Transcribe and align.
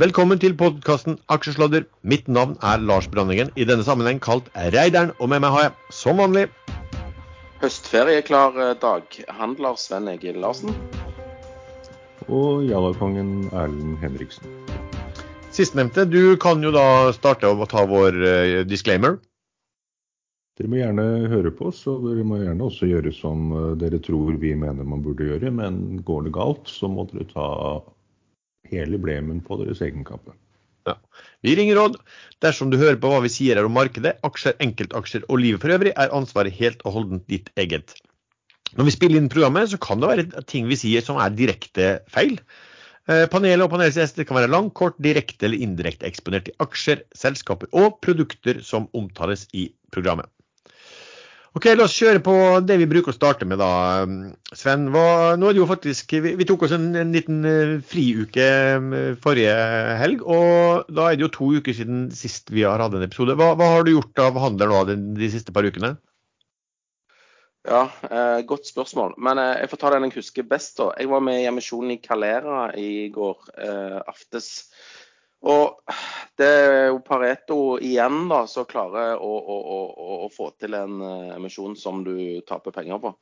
Velkommen 0.00 0.38
til 0.40 0.54
podkasten 0.56 1.18
Aksjesladder. 1.28 1.82
Mitt 2.08 2.24
navn 2.24 2.54
er 2.64 2.80
Lars 2.80 3.04
Brandingen, 3.12 3.50
i 3.52 3.66
denne 3.68 3.84
sammenheng 3.84 4.16
kalt 4.24 4.46
Reideren. 4.56 5.10
Og 5.20 5.28
med 5.28 5.42
meg 5.44 5.52
har 5.52 5.66
jeg, 5.66 5.74
som 5.92 6.22
vanlig 6.22 6.46
Høstferieklar 7.60 8.56
eh, 8.64 8.70
daghandler 8.80 9.76
Sven 9.76 10.08
Egil 10.08 10.38
Larsen. 10.40 10.72
Og 12.32 12.64
Jallakongen 12.64 13.50
Erlend 13.52 14.00
Henriksen. 14.00 14.48
Sistnevnte, 15.52 16.08
du 16.08 16.32
kan 16.40 16.64
jo 16.64 16.72
da 16.72 17.12
starte 17.12 17.52
å 17.52 17.68
ta 17.68 17.84
vår 17.84 18.20
uh, 18.24 18.56
disclaimer. 18.64 19.20
Dere 20.56 20.72
må 20.72 20.80
gjerne 20.80 21.08
høre 21.28 21.52
på 21.52 21.68
oss, 21.74 21.84
og 21.92 22.08
dere 22.08 22.24
må 22.24 22.40
gjerne 22.40 22.72
også 22.72 22.88
gjøre 22.88 23.12
som 23.20 23.52
uh, 23.52 23.62
dere 23.76 24.00
tror 24.00 24.40
vi 24.40 24.56
mener 24.56 24.80
man 24.80 25.04
burde 25.04 25.28
gjøre. 25.28 25.52
Men 25.60 26.00
går 26.08 26.30
det 26.30 26.38
galt, 26.40 26.72
så 26.72 26.88
må 26.88 27.04
dere 27.12 27.28
ta 27.36 27.50
hele 28.68 29.00
blemen 29.02 29.40
på 29.44 29.58
deres 29.62 29.82
egen 29.84 30.04
kappe. 30.06 30.34
Ja. 30.88 30.96
Vi 31.44 31.54
ringer 31.56 31.76
råd. 31.76 31.98
Dersom 32.44 32.70
du 32.72 32.78
hører 32.80 32.98
på 33.00 33.10
hva 33.12 33.20
vi 33.24 33.32
sier 33.32 33.58
her 33.58 33.68
om 33.68 33.76
markedet, 33.76 34.16
aksjer, 34.26 34.56
enkeltaksjer 34.64 35.26
og 35.28 35.42
livet 35.42 35.62
for 35.64 35.74
øvrig, 35.74 35.92
er 35.96 36.14
ansvaret 36.16 36.56
helt 36.56 36.82
og 36.84 36.96
holdent 36.96 37.28
ditt 37.30 37.50
eget. 37.60 37.94
Når 38.78 38.86
vi 38.86 38.94
spiller 38.94 39.18
inn 39.18 39.30
programmet, 39.32 39.70
så 39.72 39.80
kan 39.82 40.00
det 40.00 40.10
være 40.10 40.44
ting 40.48 40.68
vi 40.70 40.78
sier 40.78 41.04
som 41.04 41.18
er 41.20 41.34
direkte 41.34 41.92
feil. 42.12 42.38
Eh, 43.10 43.26
panelet 43.32 43.64
og 43.64 43.72
panelets 43.72 43.98
gjester 43.98 44.26
kan 44.28 44.38
være 44.38 44.52
lang, 44.52 44.70
kort, 44.76 44.98
direkte 45.02 45.48
eller 45.48 45.62
indirekte 45.64 46.06
eksponert 46.06 46.50
i 46.52 46.56
aksjer, 46.62 47.02
selskaper 47.16 47.70
og 47.74 47.98
produkter 48.04 48.60
som 48.64 48.86
omtales 48.96 49.48
i 49.56 49.70
programmet. 49.94 50.30
Ok, 51.58 51.64
La 51.74 51.82
oss 51.88 51.96
kjøre 51.98 52.20
på 52.22 52.32
det 52.62 52.76
vi 52.78 52.86
bruker 52.86 53.10
å 53.10 53.16
starte 53.16 53.46
med, 53.48 53.58
da. 53.58 54.04
Sven, 54.54 54.84
hva, 54.94 55.34
nå 55.34 55.48
er 55.48 55.56
det 55.56 55.58
jo 55.58 55.66
faktisk, 55.66 56.12
vi, 56.22 56.36
vi 56.38 56.46
tok 56.46 56.62
oss 56.68 56.74
en, 56.76 56.92
en, 56.94 57.10
liten 57.10 57.40
eh, 57.48 57.72
friuke 57.90 58.46
eh, 58.76 59.08
forrige 59.24 59.56
helg. 59.98 60.22
og 60.22 60.92
Da 60.94 61.08
er 61.08 61.18
det 61.18 61.26
jo 61.26 61.32
to 61.34 61.50
uker 61.58 61.74
siden 61.74 62.04
sist 62.14 62.54
vi 62.54 62.62
har 62.62 62.78
hatt 62.78 62.94
en 62.94 63.02
episode. 63.02 63.34
Hva, 63.40 63.56
hva 63.58 63.72
har 63.74 63.82
du 63.82 63.96
gjort 63.96 64.22
av 64.22 64.38
handel 64.38 64.70
nå 64.70 64.84
de, 64.92 64.96
de 65.18 65.32
siste 65.34 65.54
par 65.56 65.66
ukene? 65.66 65.96
Ja, 67.66 67.82
eh, 68.06 68.40
Godt 68.46 68.70
spørsmål. 68.70 69.18
Men 69.18 69.38
eh, 69.42 69.58
jeg 69.64 69.70
får 69.72 69.82
ta 69.82 69.90
den 69.96 70.06
jeg 70.06 70.16
husker 70.20 70.46
best. 70.48 70.78
da. 70.78 70.92
Jeg 70.98 71.10
var 71.10 71.20
med 71.24 71.42
i 71.42 71.48
emisjonen 71.50 71.96
i 71.96 72.00
Calera 72.00 72.70
i 72.78 73.10
går 73.12 73.50
eh, 73.58 73.98
aftes. 74.06 74.70
Og 75.40 75.94
det 76.36 76.46
er 76.46 76.86
jo 76.90 76.98
Pareto 77.04 77.58
igjen 77.80 78.26
da, 78.28 78.42
som 78.48 78.66
klarer 78.68 79.16
å, 79.16 79.30
å, 79.38 79.56
å, 79.56 80.08
å, 80.26 80.28
få 80.32 80.50
til 80.60 80.76
en 80.76 80.98
uh, 81.00 81.30
emisjon 81.36 81.76
som 81.80 82.02
du 82.04 82.42
taper 82.48 82.74
penger 82.76 83.00
på. 83.00 83.14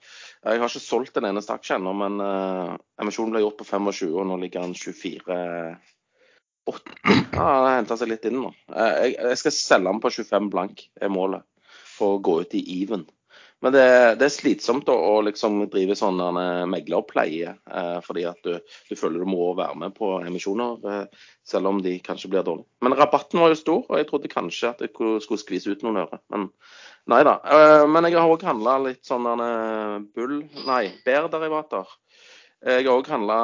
Jeg 0.42 0.58
har 0.58 0.72
ikke 0.72 0.82
solgt 0.82 1.20
en 1.20 1.28
eneste 1.30 1.54
aksje 1.54 1.78
ennå, 1.78 1.94
men 1.98 2.18
uh, 2.22 2.74
emisjonen 2.98 3.36
ble 3.36 3.44
gjort 3.44 3.60
på 3.60 3.68
25, 3.70 4.10
og 4.18 4.26
nå 4.30 4.40
ligger 4.42 4.66
den 4.66 4.74
24 4.74 5.38
8. 6.68 6.96
Ja, 7.38 7.46
det 7.64 7.76
henta 7.76 7.96
seg 8.00 8.10
litt 8.10 8.26
inn 8.28 8.40
nå. 8.42 8.50
Uh, 8.66 8.94
jeg, 9.04 9.14
jeg, 9.14 9.38
skal 9.44 9.54
selge 9.54 9.92
den 9.92 10.02
på 10.02 10.12
25 10.18 10.50
blank, 10.52 10.82
er 10.98 11.14
målet, 11.14 11.46
for 11.94 12.16
å 12.16 12.22
gå 12.22 12.40
ut 12.42 12.58
i 12.58 12.64
even. 12.80 13.06
Men 13.60 13.74
det, 13.74 13.84
det, 14.20 14.26
er 14.28 14.30
slitsomt 14.30 14.90
å, 14.92 14.94
å 14.94 15.14
liksom 15.26 15.64
drive 15.72 15.96
sånn 15.98 16.20
megleroppleie, 16.70 17.56
eh, 17.66 17.96
fordi 18.06 18.22
at 18.30 18.38
du, 18.46 18.60
du, 18.86 18.94
føler 18.94 19.24
du 19.24 19.26
må 19.26 19.50
være 19.58 19.74
med 19.82 19.96
på 19.96 20.12
emisjoner, 20.22 20.76
eh, 20.86 21.24
selv 21.46 21.72
om 21.72 21.80
de 21.82 21.96
kanskje 22.04 22.30
blir 22.30 22.46
dårlige. 22.46 22.68
Men 22.86 22.94
rabatten 22.98 23.42
var 23.42 23.50
jo 23.50 23.58
stor, 23.58 23.80
og 23.88 23.98
jeg 23.98 24.08
trodde 24.10 24.30
kanskje 24.30 24.70
at 24.70 24.84
jeg 24.86 24.94
skulle 24.94 25.42
skvise 25.42 25.74
ut 25.74 25.82
noen 25.82 26.04
øre. 26.04 26.20
Men 26.30 26.46
nei 27.10 27.24
da. 27.26 27.38
Eh, 27.42 27.84
men 27.90 28.06
jeg 28.06 28.20
har 28.20 28.30
òg 28.30 28.46
handla 28.46 28.78
litt 28.86 29.02
sånn 29.08 29.26
bull... 30.14 30.38
Nei, 30.68 30.84
bærderivater. 31.06 31.98
Jeg 32.58 32.88
har 32.88 32.96
òg 32.98 33.06
handla 33.06 33.34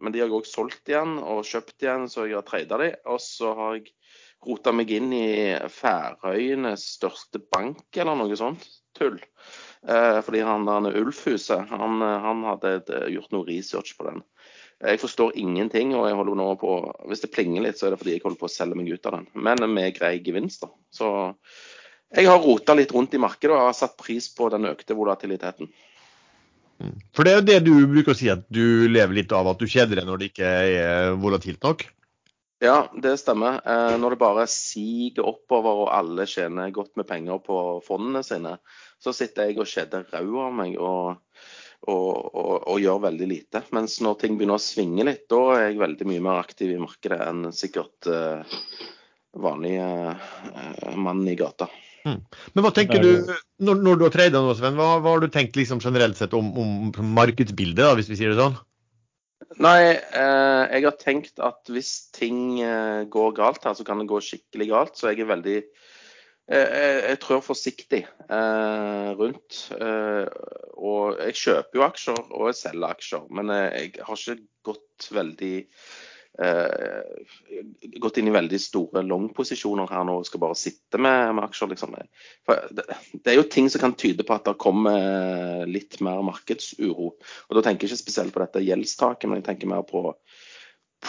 Men 0.00 0.12
de 0.14 0.22
har 0.22 0.30
jeg 0.30 0.38
òg 0.38 0.46
solgt 0.48 0.88
igjen 0.88 1.18
og 1.20 1.42
kjøpt 1.44 1.84
igjen, 1.84 2.06
så 2.08 2.24
jeg 2.24 2.38
har 2.38 2.44
trada 2.48 2.80
de. 2.80 2.92
Og 3.08 3.20
så 3.20 3.52
har 3.56 3.78
jeg 3.78 3.88
rota 4.46 4.72
meg 4.74 4.90
inn 4.94 5.12
i 5.16 5.28
Færøyenes 5.72 6.84
største 6.98 7.40
bank, 7.52 7.86
eller 7.96 8.18
noe 8.18 8.38
sånt 8.38 8.66
tull. 8.98 9.18
Eh, 9.86 10.18
fordi 10.26 10.42
han 10.46 10.66
der 10.68 10.98
Ulfhuset, 11.00 11.70
han, 11.70 12.02
han 12.02 12.44
hadde 12.46 12.80
gjort 13.14 13.34
noe 13.34 13.46
research 13.48 13.96
på 13.98 14.08
den. 14.08 14.22
Jeg 14.78 15.00
forstår 15.02 15.34
ingenting, 15.34 15.90
og 15.98 16.06
jeg 16.06 16.14
holder 16.14 16.36
nå 16.38 16.52
på 16.60 16.72
Hvis 17.10 17.24
det 17.24 17.32
plinger 17.34 17.64
litt, 17.64 17.80
så 17.80 17.88
er 17.88 17.94
det 17.94 17.98
fordi 17.98 18.14
jeg 18.14 18.22
holder 18.22 18.38
på 18.38 18.46
å 18.46 18.52
selge 18.52 18.78
meg 18.78 18.92
ut 18.92 19.08
av 19.10 19.16
den. 19.16 19.26
Men 19.34 19.64
med 19.74 19.96
grei 19.96 20.18
gevinst, 20.22 20.62
da. 20.62 20.70
Så 20.94 21.08
jeg 22.14 22.30
har 22.30 22.40
rota 22.40 22.76
litt 22.78 22.94
rundt 22.94 23.16
i 23.18 23.20
markedet 23.20 23.56
og 23.56 23.66
har 23.66 23.76
satt 23.76 23.98
pris 23.98 24.30
på 24.34 24.48
den 24.54 24.68
økte 24.70 24.96
volatiliteten. 24.96 25.68
Mm. 26.78 26.94
For 27.10 27.26
det 27.26 27.32
er 27.32 27.40
jo 27.40 27.48
det 27.48 27.58
du 27.66 27.72
bruker 27.90 28.14
å 28.14 28.18
si, 28.18 28.30
at 28.30 28.46
du 28.54 28.86
lever 28.86 29.18
litt 29.18 29.34
av 29.34 29.50
at 29.50 29.58
du 29.58 29.66
kjeder 29.66 29.98
deg 29.98 30.06
når 30.06 30.20
det 30.20 30.30
ikke 30.30 30.52
er 30.70 31.18
volatilt 31.18 31.64
nok? 31.66 31.82
Ja, 32.58 32.90
det 33.02 33.14
stemmer. 33.20 33.60
Eh, 33.62 33.94
når 34.02 34.14
det 34.14 34.18
bare 34.18 34.46
siger 34.50 35.22
oppover 35.30 35.84
og 35.84 35.92
alle 35.94 36.26
tjener 36.26 36.74
godt 36.74 36.96
med 36.98 37.06
penger 37.06 37.38
på 37.44 37.78
fondene 37.86 38.24
sine, 38.26 38.56
så 38.98 39.14
sitter 39.14 39.46
jeg 39.50 39.60
og 39.62 39.70
kjeder 39.70 40.08
rau 40.10 40.40
av 40.42 40.56
meg 40.58 40.74
og, 40.74 41.20
og, 41.86 42.12
og, 42.34 42.54
og, 42.56 42.76
gjør 42.82 43.04
veldig 43.06 43.28
lite. 43.30 43.62
Mens 43.76 44.00
når 44.02 44.18
ting 44.22 44.38
begynner 44.38 44.58
å 44.58 44.64
svinge 44.64 45.06
litt, 45.06 45.28
da 45.30 45.42
er 45.54 45.66
jeg 45.68 45.82
veldig 45.84 46.08
mye 46.10 46.24
mer 46.26 46.42
aktiv 46.42 46.74
i 46.74 46.80
markedet 46.82 47.20
enn 47.28 47.52
sikkert 47.54 48.10
uh, 48.10 48.58
vanlig 49.38 49.76
uh, 49.78 50.98
mann 50.98 51.22
i 51.30 51.38
gata. 51.38 51.70
Mm. 52.08 52.18
Men 52.56 52.64
hva 52.64 52.72
tenker 52.74 53.02
du, 53.02 53.36
når, 53.62 53.82
når 53.86 54.00
du 54.00 54.06
har 54.08 54.14
tradet 54.14 54.42
nå, 54.42 54.58
Sven, 54.58 54.74
hva, 54.78 54.96
hva, 54.98 55.14
har 55.14 55.22
du 55.22 55.30
tenkt 55.30 55.58
liksom 55.58 55.82
generelt 55.84 56.18
sett 56.18 56.34
om, 56.34 56.50
om 56.58 57.14
markedsbildet, 57.14 57.84
da, 57.84 57.94
hvis 57.98 58.10
vi 58.10 58.18
sier 58.18 58.34
det 58.34 58.42
sånn? 58.42 58.58
Nei, 59.62 59.94
eh, 59.94 60.64
jeg 60.74 60.84
har 60.84 60.96
tenkt 60.98 61.40
at 61.42 61.70
hvis 61.72 62.10
ting 62.14 62.58
eh, 62.62 63.04
går 63.10 63.36
galt 63.38 63.64
her, 63.66 63.76
så 63.78 63.86
kan 63.86 64.02
det 64.02 64.08
gå 64.10 64.20
skikkelig 64.22 64.68
galt. 64.70 64.98
Så 64.98 65.12
jeg 65.12 65.22
er 65.24 65.30
veldig 65.30 65.56
eh, 65.58 66.98
Jeg 67.08 67.20
trør 67.22 67.44
forsiktig 67.46 68.02
eh, 68.04 69.08
rundt. 69.18 69.60
Eh, 69.78 70.26
og 70.78 71.22
jeg 71.22 71.38
kjøper 71.42 71.80
jo 71.80 71.86
aksjer, 71.86 72.22
og 72.34 72.50
jeg 72.50 72.60
selger 72.64 72.96
aksjer. 72.96 73.26
Men 73.30 73.54
eh, 73.54 73.68
jeg 73.78 74.06
har 74.08 74.22
ikke 74.24 74.38
gått 74.72 75.10
veldig 75.14 75.54
eh, 76.42 77.26
gått 78.02 78.18
inn 78.20 78.30
i 78.30 78.34
veldig 78.34 78.60
store 78.62 79.02
long-posisjoner 79.06 79.90
her 79.92 80.06
nå 80.06 80.18
og 80.20 80.28
skal 80.28 80.42
bare 80.42 80.58
sitte 80.58 81.00
med, 81.00 81.34
med 81.36 81.46
aksjer. 81.46 81.72
Liksom. 81.72 81.96
Det, 81.98 82.84
det, 83.12 83.32
er 83.32 83.38
jo 83.38 83.46
ting 83.50 83.70
som 83.72 83.82
kan 83.84 83.96
tyde 83.98 84.26
på 84.26 84.36
at 84.36 84.46
det 84.48 84.58
kommer 84.60 85.64
litt 85.70 86.00
mer 86.04 86.22
markedsuro. 86.26 87.14
Og 87.18 87.58
Da 87.58 87.64
tenker 87.64 87.86
jeg 87.86 87.94
ikke 87.94 88.04
spesielt 88.04 88.34
på 88.34 88.44
dette 88.44 88.64
gjeldstaket, 88.66 89.28
men 89.28 89.40
jeg 89.40 89.48
tenker 89.50 89.72
mer 89.72 89.86
på, 89.88 90.12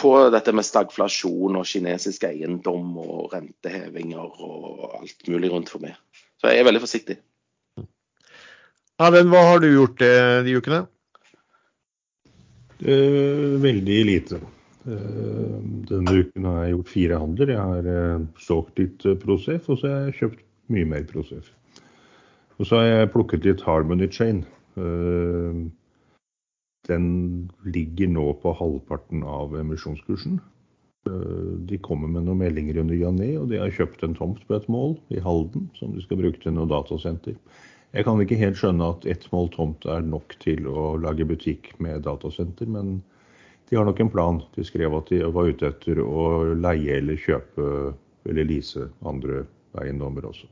på 0.01 0.13
dette 0.33 0.53
med 0.55 0.67
stagflasjon 0.67 1.59
og 1.59 1.67
kinesisk 1.69 2.27
eiendom 2.29 2.95
og 3.01 3.33
rentehevinger 3.33 4.45
og 4.45 5.01
alt 5.01 5.27
mulig 5.31 5.51
rundt 5.53 5.73
for 5.73 5.83
meg. 5.83 5.97
Så 6.39 6.53
jeg 6.53 6.61
er 6.61 6.69
veldig 6.69 6.85
forsiktig. 6.85 7.19
Erlend, 8.99 9.29
hva 9.31 9.41
har 9.47 9.61
du 9.63 9.69
gjort 9.71 10.01
eh, 10.03 10.41
de 10.43 10.55
ukene? 10.59 10.79
Uh, 12.79 13.59
veldig 13.59 13.99
lite. 14.07 14.39
Eh, 14.87 15.55
denne 15.89 16.13
uken 16.21 16.45
har 16.47 16.61
jeg 16.63 16.75
gjort 16.75 16.91
fire 16.93 17.17
handler. 17.19 17.51
Jeg 17.51 17.71
har 17.71 17.89
eh, 17.93 18.27
solgt 18.39 18.79
litt 18.79 19.05
eh, 19.05 19.17
Prosef, 19.19 19.67
og 19.67 19.81
så 19.81 19.89
har 19.89 20.05
jeg 20.07 20.19
kjøpt 20.21 20.45
mye 20.71 20.87
mer 20.87 21.03
Prosef. 21.09 21.51
Og 22.59 22.67
så 22.67 22.79
har 22.79 22.87
jeg 22.87 23.11
plukket 23.13 23.47
litt 23.47 23.63
Harmony 23.63 24.07
Chain. 24.11 24.43
Den 26.89 27.05
ligger 27.63 28.09
nå 28.11 28.25
på 28.41 28.51
halvparten 28.59 29.23
av 29.23 29.55
emisjonskursen. 29.55 30.41
De 31.07 31.79
kommer 31.79 32.11
med 32.11 32.27
noen 32.27 32.41
meldinger 32.41 32.81
under 32.83 32.99
Jané, 32.99 33.29
og 33.39 33.47
de 33.51 33.61
har 33.61 33.71
kjøpt 33.71 34.03
en 34.03 34.17
tomt 34.17 34.43
på 34.47 34.57
et 34.57 34.67
mål 34.71 34.97
i 35.15 35.23
Halden 35.23 35.69
som 35.79 35.95
de 35.95 36.03
skal 36.03 36.19
bruke 36.19 36.43
til 36.43 36.57
noe 36.57 36.67
datasenter. 36.67 37.39
Jeg 37.95 38.05
kan 38.05 38.19
ikke 38.21 38.41
helt 38.43 38.59
skjønne 38.59 38.91
at 38.91 39.07
ett 39.07 39.23
mål 39.31 39.47
tomt 39.55 39.87
er 39.87 40.03
nok 40.03 40.35
til 40.43 40.67
å 40.67 40.91
lage 40.99 41.27
butikk 41.31 41.71
med 41.79 42.03
datasenter, 42.05 42.67
men 42.67 42.99
de 43.69 43.77
har 43.77 43.85
nok 43.85 43.99
en 43.99 44.09
plan. 44.09 44.41
De 44.55 44.65
skrev 44.65 44.93
at 44.97 45.11
de 45.13 45.21
var 45.33 45.49
ute 45.49 45.69
etter 45.69 46.01
å 46.01 46.53
leie 46.57 46.97
eller 46.97 47.19
kjøpe 47.21 47.67
eller 48.29 48.47
lease 48.49 48.87
andre 49.05 49.43
eiendommer 49.79 50.25
også. 50.29 50.49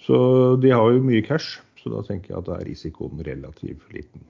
Så 0.00 0.16
de 0.60 0.72
har 0.72 0.92
jo 0.92 1.02
mye 1.04 1.24
cash, 1.24 1.60
så 1.80 1.92
da 1.92 2.04
tenker 2.06 2.32
jeg 2.32 2.40
at 2.40 2.48
da 2.48 2.58
er 2.58 2.68
risikoen 2.68 3.24
relativt 3.24 3.92
liten. 3.92 4.22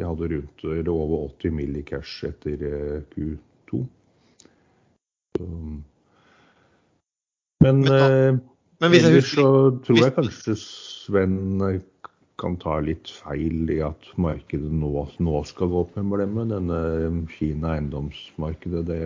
De 0.00 0.06
hadde 0.06 0.30
rundt 0.32 0.64
eller 0.64 0.92
over 0.92 1.28
80 1.36 1.56
mill. 1.56 1.76
i 1.76 1.84
cash 1.84 2.24
etter 2.28 2.64
eh, 2.64 3.00
Q2. 3.12 3.84
Men, 7.60 7.80
Men, 7.84 8.40
men, 8.80 8.94
jeg 8.96 9.20
husker... 9.20 9.40
så 9.40 9.48
tror 9.84 9.98
jeg 10.00 10.14
kanskje 10.16 10.56
Sven 10.56 11.36
kan 12.40 12.56
ta 12.60 12.78
litt 12.84 13.10
feil 13.12 13.70
i 13.70 13.80
at 13.84 14.08
markedet 14.20 14.72
nå, 14.72 15.04
nå 15.20 15.42
skal 15.48 15.70
gå 15.70 15.84
opp 15.84 15.96
med 15.98 16.10
blemme. 16.14 16.46
Denne 16.50 16.80
Kina 17.36 17.76
eiendomsmarkedet 17.76 18.84
det 18.88 19.00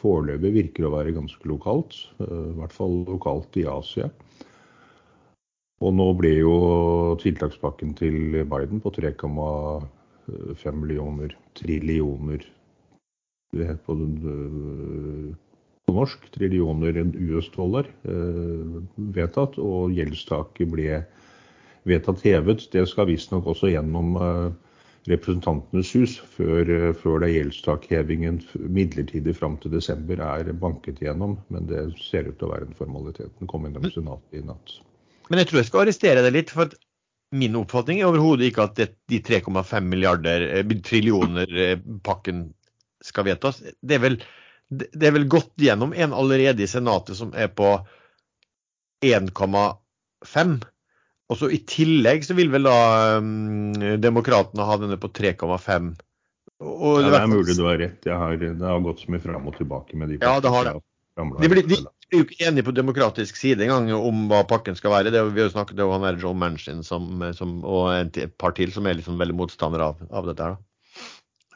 foreløpig 0.00 0.52
virker 0.60 0.86
å 0.86 0.94
være 0.96 1.16
ganske 1.16 1.50
lokalt. 1.50 1.98
Eh, 2.22 2.50
I 2.52 2.56
hvert 2.60 2.76
fall 2.76 3.00
lokalt 3.08 3.58
i 3.60 3.66
Asia. 3.70 4.10
Og 5.84 5.92
nå 5.92 6.06
blir 6.16 6.38
jo 6.40 6.56
tiltakspakken 7.20 7.92
til 7.98 8.38
Biden 8.48 8.80
på 8.80 8.94
3,5 8.96 10.78
millioner 10.80 11.34
trillioner 11.58 12.46
det 13.54 13.68
heter 13.68 13.82
på, 13.86 13.94
på 15.86 15.94
norsk, 15.94 16.24
trillioner 16.34 16.98
US-dollar 17.04 17.88
vedtatt, 19.16 19.58
og 19.62 19.94
gjeldstaket 19.96 20.72
ble 20.72 21.00
vedtatt 21.86 22.24
hevet. 22.26 22.66
Det 22.72 22.86
skal 22.90 23.08
visstnok 23.10 23.48
også 23.52 23.72
gjennom 23.72 24.16
Representantenes 25.06 25.92
hus 25.94 26.16
før, 26.34 26.70
før 26.98 27.20
det 27.22 27.30
gjeldstakhevingen 27.30 28.40
midlertidig 28.74 29.36
fram 29.38 29.54
til 29.62 29.70
desember 29.76 30.18
er 30.18 30.50
banket 30.58 30.98
gjennom. 31.04 31.36
Men 31.54 31.68
det 31.70 31.84
ser 32.02 32.26
ut 32.26 32.34
til 32.40 32.48
å 32.48 32.54
være 32.56 32.66
en 32.66 32.78
formalitet. 32.78 33.30
Den 33.38 33.50
kom 33.50 33.68
innom 33.68 33.86
Senatet 33.86 34.40
i 34.40 34.42
natt. 34.42 34.80
Men 35.30 35.42
jeg 35.42 35.50
tror 35.50 35.60
jeg 35.60 35.68
skal 35.70 35.84
arrestere 35.84 36.26
deg 36.26 36.34
litt. 36.34 36.50
for 36.50 36.74
Min 37.34 37.58
oppfatning 37.58 38.00
er 38.00 38.10
overhodet 38.10 38.50
ikke 38.50 38.66
at 38.66 38.76
det, 38.78 38.88
de 39.10 39.22
3,5 39.22 39.86
milliarder 39.86 40.46
trillioner 40.86 41.78
pakken 42.06 42.48
skal 43.04 43.28
vedtas. 43.28 43.62
Det 43.82 43.98
er, 43.98 44.02
vel, 44.02 44.20
det 44.70 45.06
er 45.06 45.14
vel 45.14 45.26
gått 45.30 45.54
gjennom 45.62 45.94
en 45.94 46.14
allerede 46.14 46.66
i 46.66 46.70
Senatet 46.70 47.18
som 47.18 47.34
er 47.34 47.50
på 47.54 47.76
1,5. 49.06 50.56
Og 51.26 51.38
så 51.40 51.50
I 51.50 51.58
tillegg 51.66 52.26
så 52.26 52.36
vil 52.38 52.52
vel 52.52 52.68
da 52.68 53.18
um, 53.18 53.72
Demokratene 54.02 54.66
ha 54.66 54.76
denne 54.78 54.98
på 55.00 55.10
3,5. 55.10 55.94
Ja, 56.56 56.92
det 57.02 57.18
er 57.18 57.28
mulig 57.28 57.56
du 57.58 57.64
har 57.66 57.80
rett. 57.82 58.06
Har, 58.06 58.36
det 58.40 58.54
har 58.62 58.84
gått 58.84 59.02
så 59.02 59.12
mye 59.12 59.24
fram 59.24 59.48
og 59.50 59.58
tilbake 59.58 59.98
med 59.98 60.14
de 60.14 60.20
Ja, 60.22 60.38
det 60.40 60.52
har 60.52 60.70
det. 60.70 60.78
De 61.16 61.48
blir, 61.48 61.64
de 61.64 61.80
er 61.80 62.20
jo 62.20 62.24
ikke 62.26 62.44
enige 62.44 62.66
på 62.66 62.74
demokratisk 62.76 63.38
side 63.40 63.64
engang 63.64 63.88
om 63.96 64.26
hva 64.30 64.42
pakken 64.48 64.76
skal 64.76 64.92
være. 64.92 65.12
Det, 65.12 65.22
vi 65.32 65.42
har 65.42 65.48
jo 65.48 65.54
snakket 65.54 65.80
om 65.82 65.94
han 65.96 66.06
er 66.08 66.20
Joe 66.20 66.36
Manchin 66.36 66.84
som, 66.86 67.24
som, 67.36 67.58
og 67.64 67.88
et 67.96 68.36
par 68.40 68.54
til 68.56 68.72
som 68.72 68.86
er 68.86 68.98
liksom 68.98 69.18
veldig 69.20 69.36
motstandere 69.36 69.90
av, 69.90 70.02
av 70.12 70.28
dette. 70.28 70.50
her. 70.50 70.56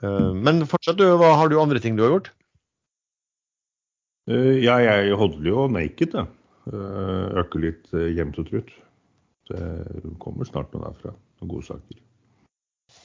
Uh, 0.00 0.32
men 0.32 0.64
fortsatt, 0.68 0.96
du, 0.96 1.06
hva, 1.20 1.34
har 1.36 1.52
du 1.52 1.58
andre 1.60 1.80
ting 1.84 1.96
du 1.96 2.06
har 2.06 2.14
gjort? 2.16 2.32
Uh, 4.32 4.56
ja, 4.56 4.80
jeg 4.80 5.16
holder 5.20 5.50
jo 5.52 5.68
naked, 5.72 6.16
jeg. 6.16 6.36
Uh, 6.70 7.40
øker 7.40 7.62
litt 7.68 7.92
jevnt 8.16 8.40
og 8.40 8.48
trutt. 8.48 8.72
Det 9.50 10.14
kommer 10.22 10.48
snart 10.48 10.72
noe 10.74 10.86
derfra. 10.86 11.16
Noen 11.40 11.52
gode 11.56 11.68
saker. 11.68 12.00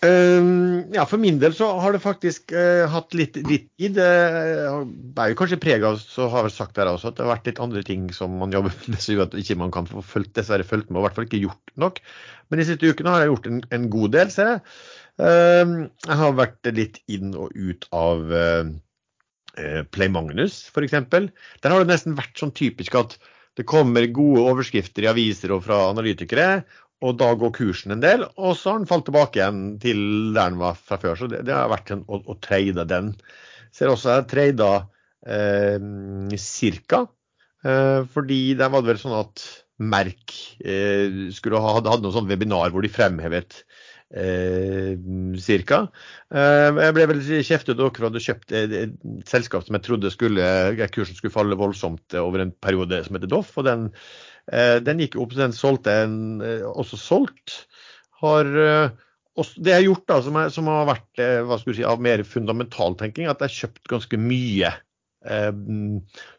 Uh, 0.04 0.84
ja, 0.94 1.06
For 1.08 1.22
min 1.22 1.38
del 1.42 1.54
så 1.56 1.68
har 1.82 1.94
det 1.96 2.02
faktisk 2.04 2.52
uh, 2.54 2.86
hatt 2.92 3.16
litt, 3.18 3.38
litt 3.48 3.68
tid. 3.80 3.96
Det 3.98 4.06
er 4.06 5.32
jo 5.32 5.38
kanskje 5.40 5.60
preg 5.62 5.86
av 5.88 5.98
så 6.02 6.28
har 6.34 6.48
jeg 6.48 6.56
sagt 6.58 6.76
der 6.78 6.90
også, 6.92 7.12
at 7.12 7.18
det 7.18 7.26
har 7.26 7.32
vært 7.36 7.50
litt 7.50 7.62
andre 7.64 7.84
ting 7.86 8.08
som 8.14 8.36
man 8.42 8.54
jobber 8.54 8.76
med 8.92 9.02
så 9.06 9.18
at 9.24 9.38
ikke 9.40 9.58
man 9.62 9.74
kan 9.74 9.90
få 9.90 10.04
fulgt, 10.06 10.36
dessverre 10.38 10.68
fulgt 10.68 10.90
med, 10.90 11.00
og 11.00 11.06
i 11.06 11.08
hvert 11.08 11.20
fall 11.20 11.30
ikke 11.30 11.44
gjort 11.46 11.76
nok. 11.82 12.02
Men 12.50 12.62
de 12.62 12.68
siste 12.68 12.92
ukene 12.92 13.14
har 13.14 13.24
jeg 13.24 13.32
gjort 13.34 13.52
en, 13.52 13.62
en 13.78 13.92
god 13.94 14.16
del, 14.18 14.34
ser 14.34 14.52
jeg. 14.52 14.66
Uh, 15.22 15.86
jeg 16.10 16.20
har 16.22 16.40
vært 16.42 16.74
litt 16.76 17.00
inn 17.12 17.38
og 17.38 17.54
ut 17.56 17.88
av 17.96 18.26
Play 19.96 20.10
Magnus, 20.12 20.66
f.eks. 20.68 20.92
Der 20.92 21.72
har 21.72 21.80
det 21.80 21.88
nesten 21.88 22.18
vært 22.18 22.36
sånn 22.42 22.52
typisk 22.58 22.98
at 23.00 23.16
det 23.56 23.68
kommer 23.68 24.08
gode 24.12 24.44
overskrifter 24.52 25.06
i 25.06 25.12
aviser 25.12 25.54
og 25.56 25.64
fra 25.66 25.86
analytikere, 25.90 26.66
og 27.06 27.18
da 27.20 27.30
går 27.40 27.54
kursen 27.56 27.96
en 27.96 28.04
del. 28.04 28.26
Og 28.36 28.56
så 28.60 28.74
har 28.74 28.82
den 28.82 28.90
falt 28.90 29.08
tilbake 29.08 29.40
igjen 29.40 29.64
til 29.84 30.00
der 30.36 30.54
den 30.54 30.62
var 30.62 30.80
fra 30.80 31.00
før. 31.00 31.18
Så 31.20 31.30
det, 31.32 31.44
det 31.48 31.56
har 31.56 31.72
vært 31.72 31.92
en, 31.96 32.04
å, 32.08 32.20
å 32.20 32.38
trade 32.44 32.88
den. 32.90 33.14
Ser 33.76 33.92
også 33.92 34.16
jeg 34.16 34.30
trada 34.32 34.72
eh, 35.28 36.36
cirka. 36.42 37.06
Eh, 37.66 38.02
fordi 38.12 38.40
der 38.60 38.72
var 38.72 38.84
det 38.84 38.94
vel 38.94 39.02
sånn 39.02 39.20
at 39.20 39.46
Merk 39.76 40.32
eh, 40.64 41.12
ha, 41.36 41.72
hadde 41.76 42.00
noen 42.00 42.16
sånn 42.16 42.30
webinar 42.30 42.72
hvor 42.72 42.86
de 42.86 42.92
fremhevet 42.92 43.64
cirka. 44.14 45.80
Eh, 46.34 46.70
jeg 46.78 46.96
ble 46.96 47.08
vel 47.10 47.22
kjeftet 47.44 47.78
dere 47.80 48.06
hadde 48.06 48.22
kjøpt 48.22 48.54
et 48.56 48.94
selskap 49.28 49.66
som 49.66 49.78
jeg 49.78 49.86
trodde 49.88 50.12
skulle, 50.14 50.46
kursen 50.94 51.18
skulle 51.18 51.34
falle 51.34 51.58
voldsomt 51.58 52.14
over 52.20 52.44
en 52.44 52.54
periode, 52.54 53.02
som 53.04 53.18
heter 53.18 53.32
Doff. 53.32 53.58
og 53.58 53.66
Den, 53.66 53.90
eh, 54.52 54.78
den 54.80 55.02
gikk 55.02 55.18
opp, 55.18 55.36
den 55.36 55.54
solgte 55.54 55.92
jeg 55.92 56.64
også 56.70 56.98
solgt. 57.02 57.66
Har 58.22 58.46
det 58.46 59.72
jeg 59.72 59.76
har 59.76 59.84
gjort 59.84 60.08
da, 60.08 60.22
som, 60.24 60.36
er, 60.40 60.50
som 60.50 60.68
har 60.72 60.86
vært 60.88 61.22
hva 61.44 61.58
skal 61.60 61.76
si, 61.76 61.84
av 61.84 62.00
mer 62.00 62.24
fundamental 62.24 62.96
tenking, 62.96 63.28
at 63.28 63.42
jeg 63.42 63.50
har 63.50 63.58
kjøpt 63.60 63.90
ganske 63.92 64.20
mye 64.22 64.70
eh, 65.26 65.50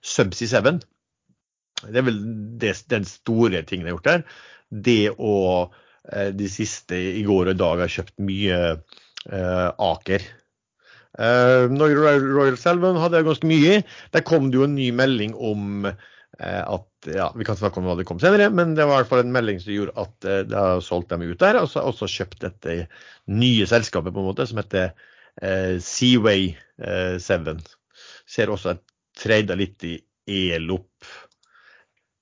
Subsea 0.01 0.63
7. 0.65 0.79
Det 1.83 1.99
er 2.01 2.07
vel 2.07 2.23
det, 2.57 2.73
den 2.89 3.05
store 3.05 3.61
tingen 3.69 3.85
jeg 3.85 3.93
har 3.93 3.99
gjort 3.99 4.09
der. 4.09 4.25
Det 4.87 5.03
å 5.19 5.35
Eh, 5.67 5.83
de 6.07 6.49
siste 6.51 6.95
i 6.95 7.23
går 7.27 7.49
og 7.51 7.55
i 7.57 7.59
dag 7.59 7.81
har 7.83 7.91
kjøpt 7.91 8.21
mye 8.23 8.59
eh, 8.77 9.71
Aker. 9.87 10.27
Eh, 11.19 11.65
Royal 11.73 12.59
Selvan 12.61 12.99
hadde 13.01 13.21
jeg 13.21 13.29
ganske 13.29 13.49
mye 13.49 13.79
i. 13.79 13.85
Der 14.15 14.25
kom 14.27 14.51
det 14.51 14.61
jo 14.61 14.67
en 14.67 14.77
ny 14.77 14.91
melding 14.97 15.35
om 15.35 15.89
eh, 15.89 16.63
at 16.63 16.87
ja, 17.07 17.29
Vi 17.39 17.47
kan 17.47 17.55
snakke 17.59 17.79
om 17.79 17.87
hva 17.87 17.95
det 17.95 18.07
kom 18.09 18.19
senere, 18.19 18.49
men 18.51 18.75
det 18.75 18.83
var 18.83 18.99
i 18.99 19.05
hvert 19.05 19.13
fall 19.13 19.23
en 19.23 19.35
melding 19.35 19.61
som 19.63 19.75
gjorde 19.77 19.95
at 20.03 20.27
eh, 20.27 20.43
det 20.49 20.59
har 20.59 20.83
solgt 20.85 21.13
dem 21.13 21.25
ut 21.27 21.39
der. 21.43 21.61
Og 21.63 21.71
så 21.73 21.85
også 21.87 22.11
kjøpt 22.11 22.43
dette 22.45 22.81
nye 23.31 23.69
selskapet 23.71 24.15
på 24.15 24.23
en 24.23 24.29
måte, 24.31 24.49
som 24.49 24.61
heter 24.63 24.91
eh, 25.43 25.77
Seaway 25.83 26.53
Seven. 27.23 27.63
Ser 28.29 28.51
også 28.53 28.75
at 28.75 28.83
trada 29.17 29.55
litt 29.57 29.81
i 29.87 29.95
Elop 30.27 31.07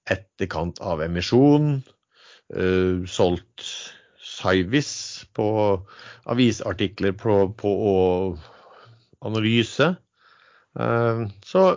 etterkant 0.04 0.78
av 0.84 1.00
emisjon 1.02 1.78
uh, 1.80 1.93
solgt 3.10 3.64
Cyvis 4.34 5.24
på 5.36 5.46
avisartikler 6.30 7.14
på, 7.18 7.48
på 7.58 7.74
analyse. 9.24 9.94
Uh, 10.74 11.28
så 11.46 11.68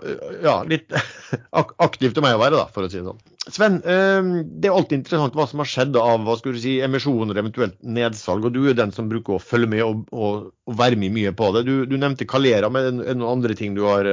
ja, 0.41 0.63
litt 0.65 0.93
aktivt 1.85 2.17
av 2.17 2.25
meg 2.25 2.37
å 2.37 2.41
være, 2.41 2.57
da, 2.57 2.65
for 2.73 2.87
å 2.87 2.89
si 2.89 2.97
det 2.97 3.05
sånn. 3.05 3.19
Sven, 3.47 3.75
uh, 3.85 4.41
det 4.57 4.71
er 4.71 4.73
alltid 4.73 5.03
interessant 5.03 5.37
hva 5.37 5.45
som 5.47 5.61
har 5.61 5.69
skjedd 5.69 5.99
av 6.01 6.25
hva 6.25 6.37
skulle 6.39 6.57
du 6.57 6.63
si, 6.63 6.79
emisjoner, 6.83 7.37
eventuelt 7.37 7.77
nedsalg. 7.85 8.47
og 8.47 8.55
Du 8.57 8.63
er 8.65 8.77
den 8.79 8.93
som 8.95 9.11
bruker 9.11 9.37
å 9.37 9.43
følge 9.43 9.69
med 9.75 9.85
og, 9.85 10.01
og, 10.09 10.49
og 10.65 10.79
være 10.81 10.97
med 10.99 11.13
mye 11.13 11.35
på 11.37 11.51
det. 11.55 11.67
Du, 11.69 11.75
du 11.85 11.93
nevnte 11.99 12.27
Calera, 12.29 12.71
men 12.73 13.03
er 13.03 13.11
det 13.13 13.19
noen 13.19 13.37
andre 13.37 13.57
ting 13.59 13.77
du 13.77 13.85
har, 13.85 14.09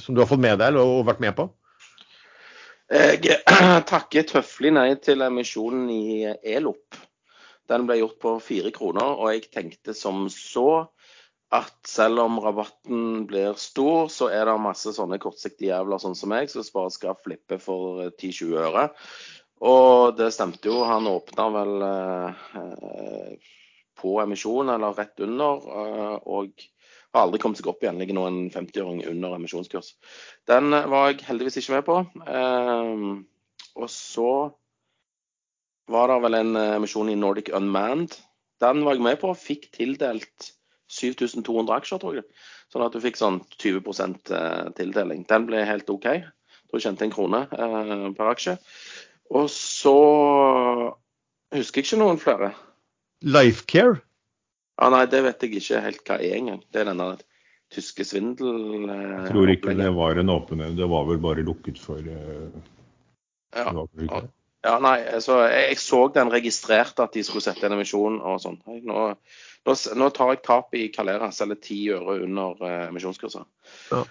som 0.00 0.16
du 0.16 0.24
har 0.24 0.30
fått 0.30 0.42
med 0.42 0.56
deg 0.56 0.72
eller, 0.72 0.96
og 0.96 1.10
vært 1.10 1.22
med 1.24 1.36
på? 1.36 1.50
Jeg 2.92 3.38
takker 3.88 4.26
tøffelig 4.28 4.74
nei 4.76 4.90
til 5.00 5.24
emisjonen 5.24 5.86
i 5.88 6.26
Elop. 6.28 6.98
Den 7.70 7.86
ble 7.88 7.96
gjort 8.02 8.18
på 8.20 8.32
fire 8.44 8.72
kroner, 8.74 9.14
og 9.16 9.30
jeg 9.32 9.46
tenkte 9.54 9.94
som 9.96 10.26
så 10.32 10.84
at 11.52 11.72
selv 11.88 12.20
om 12.20 12.36
rabatten 12.44 13.24
blir 13.28 13.56
stor, 13.60 14.10
så 14.12 14.28
er 14.32 14.44
det 14.48 14.58
masse 14.60 14.92
sånne 14.96 15.18
kortsiktige 15.22 15.70
jævler 15.70 16.00
sånn 16.02 16.16
som 16.18 16.32
meg, 16.32 16.52
som 16.52 16.68
bare 16.74 16.92
skal 16.92 17.16
flippe 17.20 17.58
for 17.60 18.02
10-20 18.10 18.60
øre. 18.60 18.84
Og 19.72 20.16
det 20.18 20.28
stemte 20.34 20.68
jo. 20.68 20.82
Han 20.88 21.08
åpna 21.08 21.48
vel 21.54 21.84
eh, 21.88 23.50
på 24.00 24.16
emisjon, 24.20 24.72
eller 24.74 24.96
rett 25.00 25.24
under. 25.24 25.64
Eh, 25.80 26.16
og 26.36 26.64
har 27.12 27.26
aldri 27.26 27.40
kommet 27.42 27.60
seg 27.60 27.68
opp 27.70 27.84
igjen. 27.84 28.00
Ligger 28.00 28.16
nå 28.16 28.24
en 28.28 28.40
50-åring 28.52 29.04
under 29.10 29.36
emisjonskurs. 29.36 29.92
Den 30.50 30.72
eh, 30.72 30.88
var 30.90 31.10
jeg 31.10 31.26
heldigvis 31.28 31.60
ikke 31.60 31.76
med 31.76 31.86
på. 31.88 31.98
Eh, 32.24 33.04
og 33.82 33.88
så 33.92 34.32
var 35.92 36.08
det 36.08 36.18
vel 36.24 36.38
en 36.38 36.56
eh, 36.56 36.74
emisjon 36.78 37.12
i 37.12 37.18
Nordic 37.18 37.52
Unmanned. 37.54 38.16
Den 38.62 38.84
var 38.86 38.96
jeg 38.96 39.04
med 39.04 39.20
på. 39.20 39.32
Fikk 39.36 39.68
tildelt 39.76 40.52
7200 40.92 41.76
aksjer, 41.80 42.00
tror 42.00 42.20
jeg. 42.20 42.28
Sånn 42.72 42.84
at 42.86 42.94
du 42.94 43.00
fikk 43.04 43.20
sånn 43.20 43.42
20 43.58 43.82
eh, 44.32 44.70
tildeling. 44.78 45.26
Den 45.28 45.48
ble 45.48 45.64
helt 45.68 45.90
OK. 45.92 46.08
Jeg 46.08 46.72
tror 46.72 46.84
jeg 46.86 47.04
en 47.04 47.12
krone 47.12 47.42
per 48.16 48.28
aksje. 48.30 48.54
Og 49.32 49.50
så 49.52 49.96
husker 51.52 51.82
jeg 51.82 51.90
ikke 51.90 52.00
noen 52.00 52.20
flere. 52.20 52.54
Lifecare? 53.20 54.00
Ja, 54.82 54.88
Nei, 54.90 55.04
det 55.06 55.20
vet 55.22 55.44
jeg 55.44 55.60
ikke 55.60 55.80
helt 55.84 56.08
hva 56.08 56.18
er 56.18 56.40
engang. 56.40 56.62
Det 56.74 56.80
er 56.82 56.88
denne 56.90 57.12
tyske 57.72 58.04
svindel... 58.06 58.88
Eh, 58.90 59.28
tror 59.30 59.52
ikke 59.52 59.76
det 59.78 59.90
var 59.94 60.18
en 60.18 60.32
åpen 60.32 60.62
Det 60.76 60.88
var 60.90 61.06
vel 61.06 61.20
bare 61.22 61.44
lukket 61.46 61.78
for 61.78 62.02
eh, 62.02 62.48
ja. 63.54 63.68
ja. 63.68 64.22
ja, 64.64 64.74
nei, 64.82 64.96
altså, 65.06 65.38
jeg, 65.46 65.68
jeg, 65.70 65.78
så 65.84 66.02
den 66.14 66.32
registrerte 66.32 67.06
at 67.06 67.14
de 67.14 67.22
skulle 67.26 67.44
sette 67.44 67.68
en 67.68 67.76
emisjon 67.76 68.18
og 68.18 68.40
sånn. 68.42 68.58
Nå, 68.66 69.04
nå, 69.68 69.76
nå, 70.00 70.10
tar 70.16 70.34
jeg 70.34 70.42
tap 70.48 70.74
i 70.74 70.88
Calera, 70.94 71.30
selger 71.36 71.60
ti 71.62 71.78
øre 71.94 72.18
under 72.26 72.66
eh, 72.66 72.86
emisjonskurser. 72.88 73.46
Ja. 73.92 74.02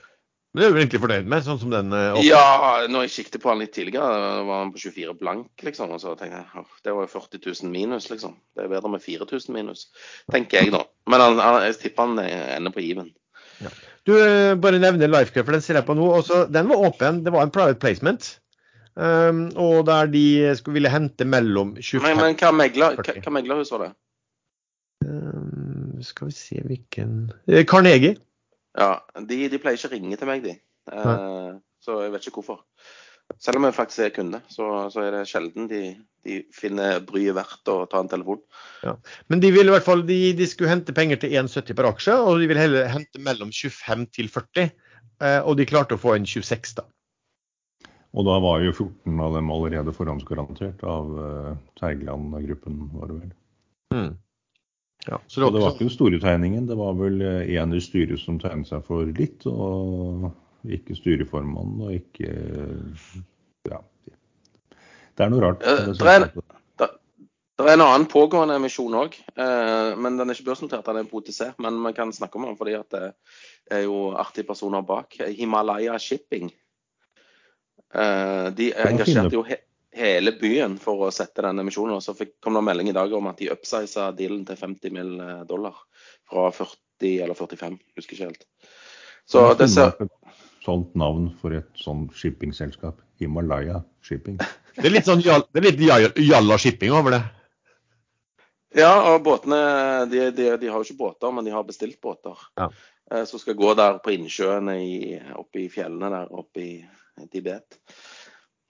Men 0.51 0.60
det 0.60 0.65
er 0.65 0.74
du 0.74 0.79
egentlig 0.81 1.00
fornøyd 1.00 1.27
med, 1.31 1.43
sånn 1.46 1.60
som 1.62 1.72
den 1.72 1.93
uh, 1.96 2.17
Ja, 2.25 2.84
når 2.91 3.05
jeg 3.05 3.13
siktet 3.13 3.43
på 3.43 3.51
han 3.53 3.62
litt 3.63 3.72
tidligere, 3.72 4.41
var 4.48 4.65
han 4.65 4.74
på 4.74 4.81
24 4.84 5.13
blank, 5.22 5.48
liksom. 5.63 5.93
Og 5.96 6.01
så 6.03 6.12
tenkte 6.20 6.41
jeg 6.41 6.65
det 6.84 6.96
var 6.98 7.08
jo 7.08 7.13
40 7.13 7.39
000 7.46 7.72
minus, 7.72 8.10
liksom. 8.12 8.36
Det 8.58 8.65
er 8.65 8.74
bedre 8.74 8.91
med 8.91 9.03
4000 9.05 9.55
minus, 9.55 9.86
tenker 10.34 10.60
jeg 10.60 10.74
nå. 10.75 10.84
Men 11.12 11.24
han, 11.24 11.39
han, 11.39 11.62
jeg 11.70 11.79
tipper 11.86 12.10
han 12.10 12.20
ender 12.27 12.75
på 12.75 12.84
even. 12.84 13.08
Ja. 13.63 13.72
Du, 14.03 14.12
uh, 14.17 14.58
bare 14.60 14.81
nevner 14.81 15.12
LifeCup, 15.13 15.46
for 15.46 15.55
den 15.55 15.63
ser 15.63 15.79
jeg 15.79 15.88
på 15.88 15.96
nå. 15.96 16.10
Også, 16.20 16.43
den 16.51 16.67
var 16.74 16.84
åpen. 16.89 17.24
Det 17.24 17.31
var 17.31 17.48
en 17.48 17.53
private 17.55 17.79
placement. 17.79 18.34
Um, 19.00 19.46
og 19.55 19.86
der 19.88 20.10
de 20.12 20.25
skulle 20.60 20.81
ville 20.81 20.91
hente 20.91 21.24
mellom 21.24 21.77
25 21.77 22.03
Men, 22.03 22.17
men 22.20 22.34
hva, 22.36 22.50
megler, 22.51 22.98
hva, 23.00 23.13
hva 23.24 23.31
meglerhus 23.31 23.72
var 23.72 23.86
det? 23.86 23.91
Um, 25.08 26.01
skal 26.03 26.27
vi 26.27 26.36
se 26.36 26.60
hvilken 26.67 27.31
Carnegie. 27.72 28.17
Ja, 28.78 28.92
de, 29.28 29.38
de 29.51 29.60
pleier 29.60 29.80
ikke 29.80 29.92
å 29.92 29.96
ringe 29.96 30.20
til 30.20 30.30
meg, 30.30 30.46
de. 30.46 30.58
Uh, 30.92 31.60
så 31.84 32.04
jeg 32.06 32.13
vet 32.13 32.28
ikke 32.28 32.42
hvorfor. 32.42 32.62
Selv 33.40 33.60
om 33.60 33.68
jeg 33.68 33.75
faktisk 33.75 34.04
er 34.06 34.13
kunde, 34.16 34.42
så, 34.51 34.68
så 34.92 35.06
er 35.06 35.16
det 35.16 35.28
sjelden 35.30 35.68
de, 35.70 35.82
de 36.28 36.42
finner 36.56 37.00
bryet 37.06 37.36
verdt 37.38 37.70
å 37.72 37.78
ta 37.90 38.01
en 38.01 38.10
telefon. 38.12 38.42
Men 39.32 39.44
de 39.44 39.51
vil 39.56 39.70
i 39.70 39.74
hvert 39.74 39.86
fall, 39.86 40.04
de, 40.08 40.20
de 40.38 40.48
skulle 40.50 40.72
hente 40.72 40.96
penger 40.96 41.22
til 41.22 41.38
1,70 41.40 41.78
per 41.78 41.90
aksje, 41.92 42.16
og 42.18 42.42
de 42.42 42.50
vil 42.51 42.60
heller 42.60 42.90
hente 42.92 43.22
mellom 43.24 43.54
25 43.56 44.08
til 44.18 44.32
40. 44.32 44.74
eh, 45.24 45.40
Og 45.46 45.56
de 45.60 45.68
klarte 45.70 45.96
å 45.96 46.01
få 46.01 46.18
en 46.18 46.28
26, 46.28 46.75
da. 46.82 46.88
Og 48.12 48.28
da 48.28 48.36
var 48.44 48.60
jo 48.60 48.74
14 48.74 49.22
av 49.24 49.38
dem 49.38 49.54
allerede 49.54 49.94
forhåndsgarantert 49.96 50.82
av 50.84 51.13
uh, 51.16 51.54
Teigland-gruppen, 51.80 52.82
var 52.98 53.08
det 53.08 53.20
vel. 53.22 53.30
Mm. 53.96 54.10
Ja, 55.08 55.17
så 55.27 55.41
Så 55.41 55.50
det 55.50 55.62
var 55.62 55.74
ikke 55.74 55.88
den 55.88 55.89
store 55.89 56.20
tegningen. 56.22 56.67
Det 56.70 56.77
var 56.77 56.93
vel 56.93 57.22
en 57.22 57.74
i 57.74 57.81
styret 57.81 58.20
som 58.22 58.39
tegnet 58.39 58.70
seg 58.70 58.84
for 58.86 59.05
litt, 59.05 59.46
og 59.50 60.29
ikke 60.70 60.96
styreformannen, 60.96 61.81
og 61.81 61.93
ikke 61.93 62.29
Ja. 63.70 63.81
Det 65.17 65.25
er 65.25 65.29
noe 65.29 65.41
rart. 65.43 65.63
Eh, 65.63 65.86
det 65.86 66.00
det 66.00 66.08
er-. 66.08 66.31
Det 67.62 67.70
er 67.70 67.77
en 67.77 67.84
annen 67.86 68.08
pågående 68.10 68.55
emisjon 68.58 68.96
òg, 68.98 69.15
eh, 69.38 69.91
men 70.01 70.15
den 70.17 70.29
er 70.29 70.38
ikke 70.38 70.50
børsnotert. 70.50 70.86
Den 70.88 70.98
er 70.98 71.10
på 71.10 71.20
OTC. 71.20 71.51
Men 71.62 71.77
vi 71.86 71.93
kan 71.93 72.13
snakke 72.13 72.39
om 72.39 72.48
den 72.48 72.58
fordi 72.58 72.74
at 72.74 72.89
det 72.89 73.12
er 73.70 73.84
jo 73.86 74.15
artige 74.17 74.48
personer 74.48 74.81
bak. 74.81 75.13
Himalaya 75.38 75.98
Shipping. 76.01 76.50
Eh, 77.93 78.48
de 78.58 78.72
engasjerte 78.74 79.36
jo 79.36 79.43
he 79.46 79.60
hele 79.96 80.32
byen 80.40 80.78
for 80.80 81.08
å 81.08 81.12
sette 81.12 81.44
den 81.46 81.60
emisjonen. 81.64 81.98
Og 81.98 82.04
så 82.06 82.16
fikk, 82.18 82.38
kom 82.44 82.56
det 82.58 82.64
melding 82.68 82.90
i 82.92 82.96
dag 82.96 83.12
om 83.18 83.28
at 83.32 83.38
de 83.42 83.50
upsiza 83.54 84.12
dealen 84.16 84.46
til 84.48 84.56
50 84.60 84.94
mill. 84.96 85.18
dollar. 85.50 85.76
Fra 86.32 86.48
40 86.56 87.18
eller 87.26 87.36
45, 87.36 87.78
husker 87.98 88.16
ikke 88.16 88.30
helt. 88.30 88.46
Så 89.28 89.42
det 89.60 89.68
ser 89.74 89.92
sånt 90.64 90.94
navn 90.96 91.32
for 91.42 91.54
et 91.58 91.70
sånt 91.76 92.14
shippingselskap. 92.16 93.02
Himalaya 93.20 93.84
Shipping. 94.02 94.38
Det 94.78 94.86
er 94.88 94.94
litt 94.94 95.06
sånn 95.06 95.20
jall- 95.22 95.44
det 95.52 95.60
er 95.60 95.66
litt 95.68 96.18
jalla 96.24 96.56
shipping 96.58 96.94
over 96.96 97.12
det. 97.12 97.22
Ja, 98.80 98.94
og 99.12 99.26
båtene 99.26 99.58
de, 100.08 100.22
de, 100.32 100.46
de 100.62 100.70
har 100.72 100.80
jo 100.80 100.86
ikke 100.88 100.96
båter, 101.02 101.34
men 101.36 101.44
de 101.44 101.52
har 101.52 101.66
bestilt 101.68 102.00
båter. 102.02 102.40
Ja. 102.56 102.70
Eh, 103.12 103.26
Som 103.28 103.42
skal 103.44 103.58
gå 103.60 103.74
der 103.76 104.00
på 104.00 104.14
innsjøene 104.16 104.78
i, 104.80 105.18
oppe 105.36 105.66
i 105.66 105.68
fjellene 105.74 106.08
der 106.14 106.32
oppe 106.32 106.64
i 106.64 107.28
Tibet. 107.34 107.76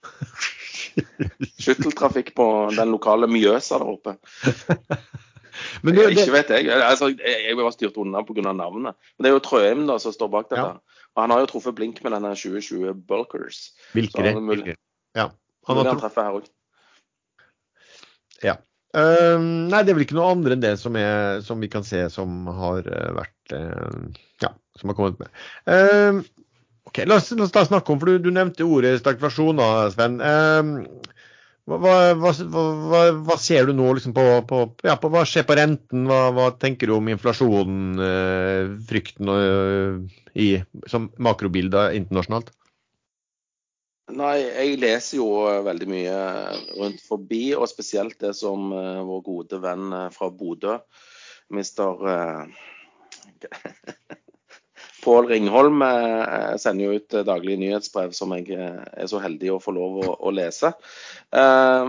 Skytteltrafikk 1.62 2.32
på 2.38 2.46
den 2.76 2.94
lokale 2.94 3.28
Mjøsa 3.30 3.80
der 3.80 3.92
oppe. 3.94 4.16
Men 5.84 5.94
det, 5.94 6.06
Ikke 6.14 6.32
vet 6.32 6.50
jeg. 6.50 6.70
Altså, 6.72 7.10
jeg 7.12 7.56
var 7.58 7.74
styrt 7.74 7.98
unna 8.00 8.22
pga. 8.26 8.52
navnet. 8.52 8.96
Men 8.96 9.24
det 9.24 9.30
er 9.30 9.36
jo 9.36 9.44
Trøim 9.44 9.84
da 9.86 9.98
som 10.02 10.14
står 10.14 10.30
bak 10.32 10.48
dette. 10.50 10.64
Ja. 10.64 11.04
Og 11.12 11.22
han 11.22 11.34
har 11.34 11.42
jo 11.42 11.50
truffet 11.52 11.76
blink 11.76 12.00
med 12.02 12.16
denne 12.16 12.32
2020 12.32 12.94
Bulkers. 13.06 13.66
Vilkere. 13.92 14.32
Så 14.32 14.40
er 14.40 14.48
mulig- 14.48 14.76
Ja. 15.14 15.28
Han 15.68 15.76
har 15.82 15.92
truffet 15.92 16.24
her 16.24 16.40
òg. 16.40 16.48
Ehm, 18.92 19.68
nei, 19.72 19.80
det 19.82 19.92
er 19.92 19.96
vel 19.96 20.04
ikke 20.04 20.18
noe 20.18 20.32
andre 20.34 20.56
enn 20.56 20.62
det 20.64 20.74
som, 20.80 20.96
er, 21.00 21.40
som 21.44 21.60
vi 21.62 21.70
kan 21.72 21.84
se 21.86 22.04
som 22.12 22.44
har 22.52 22.84
eh, 22.84 23.12
vært 23.16 23.54
uh, 23.56 24.20
Ja, 24.42 24.52
som 24.76 24.92
har 24.92 24.98
kommet 24.98 25.22
med. 25.22 25.30
Ehm, 25.72 26.20
ok, 26.92 27.02
La 27.08 27.16
oss, 27.16 27.32
la 27.32 27.48
oss 27.48 27.72
snakke 27.72 27.94
om, 27.94 28.00
for 28.02 28.12
du, 28.12 28.28
du 28.28 28.30
nevnte 28.34 28.68
ordet 28.68 28.98
stagflasjoner, 29.00 29.88
Sven. 29.94 30.20
Eh, 30.20 31.18
hva, 31.70 31.78
hva, 32.18 32.32
hva, 32.52 33.02
hva, 33.22 33.36
ser 33.38 33.68
du 33.68 33.72
nå 33.78 33.92
liksom 33.96 34.12
på, 34.16 34.24
på, 34.50 34.64
ja, 34.84 34.96
på 35.00 35.10
Hva 35.14 35.22
skjer 35.28 35.46
på 35.46 35.56
renten? 35.56 36.08
Hva, 36.10 36.50
tenker 36.60 36.90
du 36.90 36.96
om 36.96 37.08
inflasjonen, 37.12 37.92
eh, 38.02 38.72
frykten 38.88 39.30
eh, 39.36 40.18
i, 40.34 40.48
som 40.90 41.08
makrobilder 41.22 41.94
internasjonalt? 41.96 42.50
Nei, 44.12 44.42
jeg 44.42 44.80
leser 44.82 45.20
jo 45.20 45.28
eh, 45.48 45.62
veldig 45.64 45.88
mye 45.88 46.16
rundt 46.76 47.04
forbi, 47.06 47.44
og 47.56 47.70
spesielt 47.70 48.18
det 48.20 48.34
som 48.36 48.72
eh, 48.74 49.00
vår 49.06 49.22
gode 49.28 49.62
venn 49.62 49.86
eh, 49.96 50.10
fra 50.12 50.28
Bodø, 50.34 50.80
mister 51.54 52.02
Pål 55.02 55.26
Ringholm, 55.32 55.82
eh, 55.82 56.56
sender 56.62 56.84
jo 56.86 56.98
ut 57.00 57.14
eh, 57.18 57.24
daglige 57.26 57.58
nyhetsbrev 57.58 58.12
som 58.14 58.34
jeg 58.36 58.52
eh, 58.54 58.82
er 59.02 59.10
så 59.10 59.18
heldig 59.22 59.50
å 59.56 59.60
få 59.62 59.74
lov 59.74 59.98
å, 60.04 60.12
å 60.28 60.32
lese. 60.34 60.70
Eh, 61.34 61.88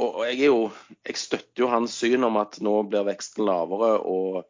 og 0.00 0.20
jeg, 0.28 0.38
jo, 0.46 0.70
jeg 1.04 1.18
støtter 1.18 1.64
jo 1.64 1.70
hans 1.72 1.96
syn 1.98 2.24
om 2.24 2.38
at 2.40 2.60
nå 2.62 2.76
blir 2.88 3.08
veksten 3.08 3.42
lavere 3.48 3.96
og 4.06 4.44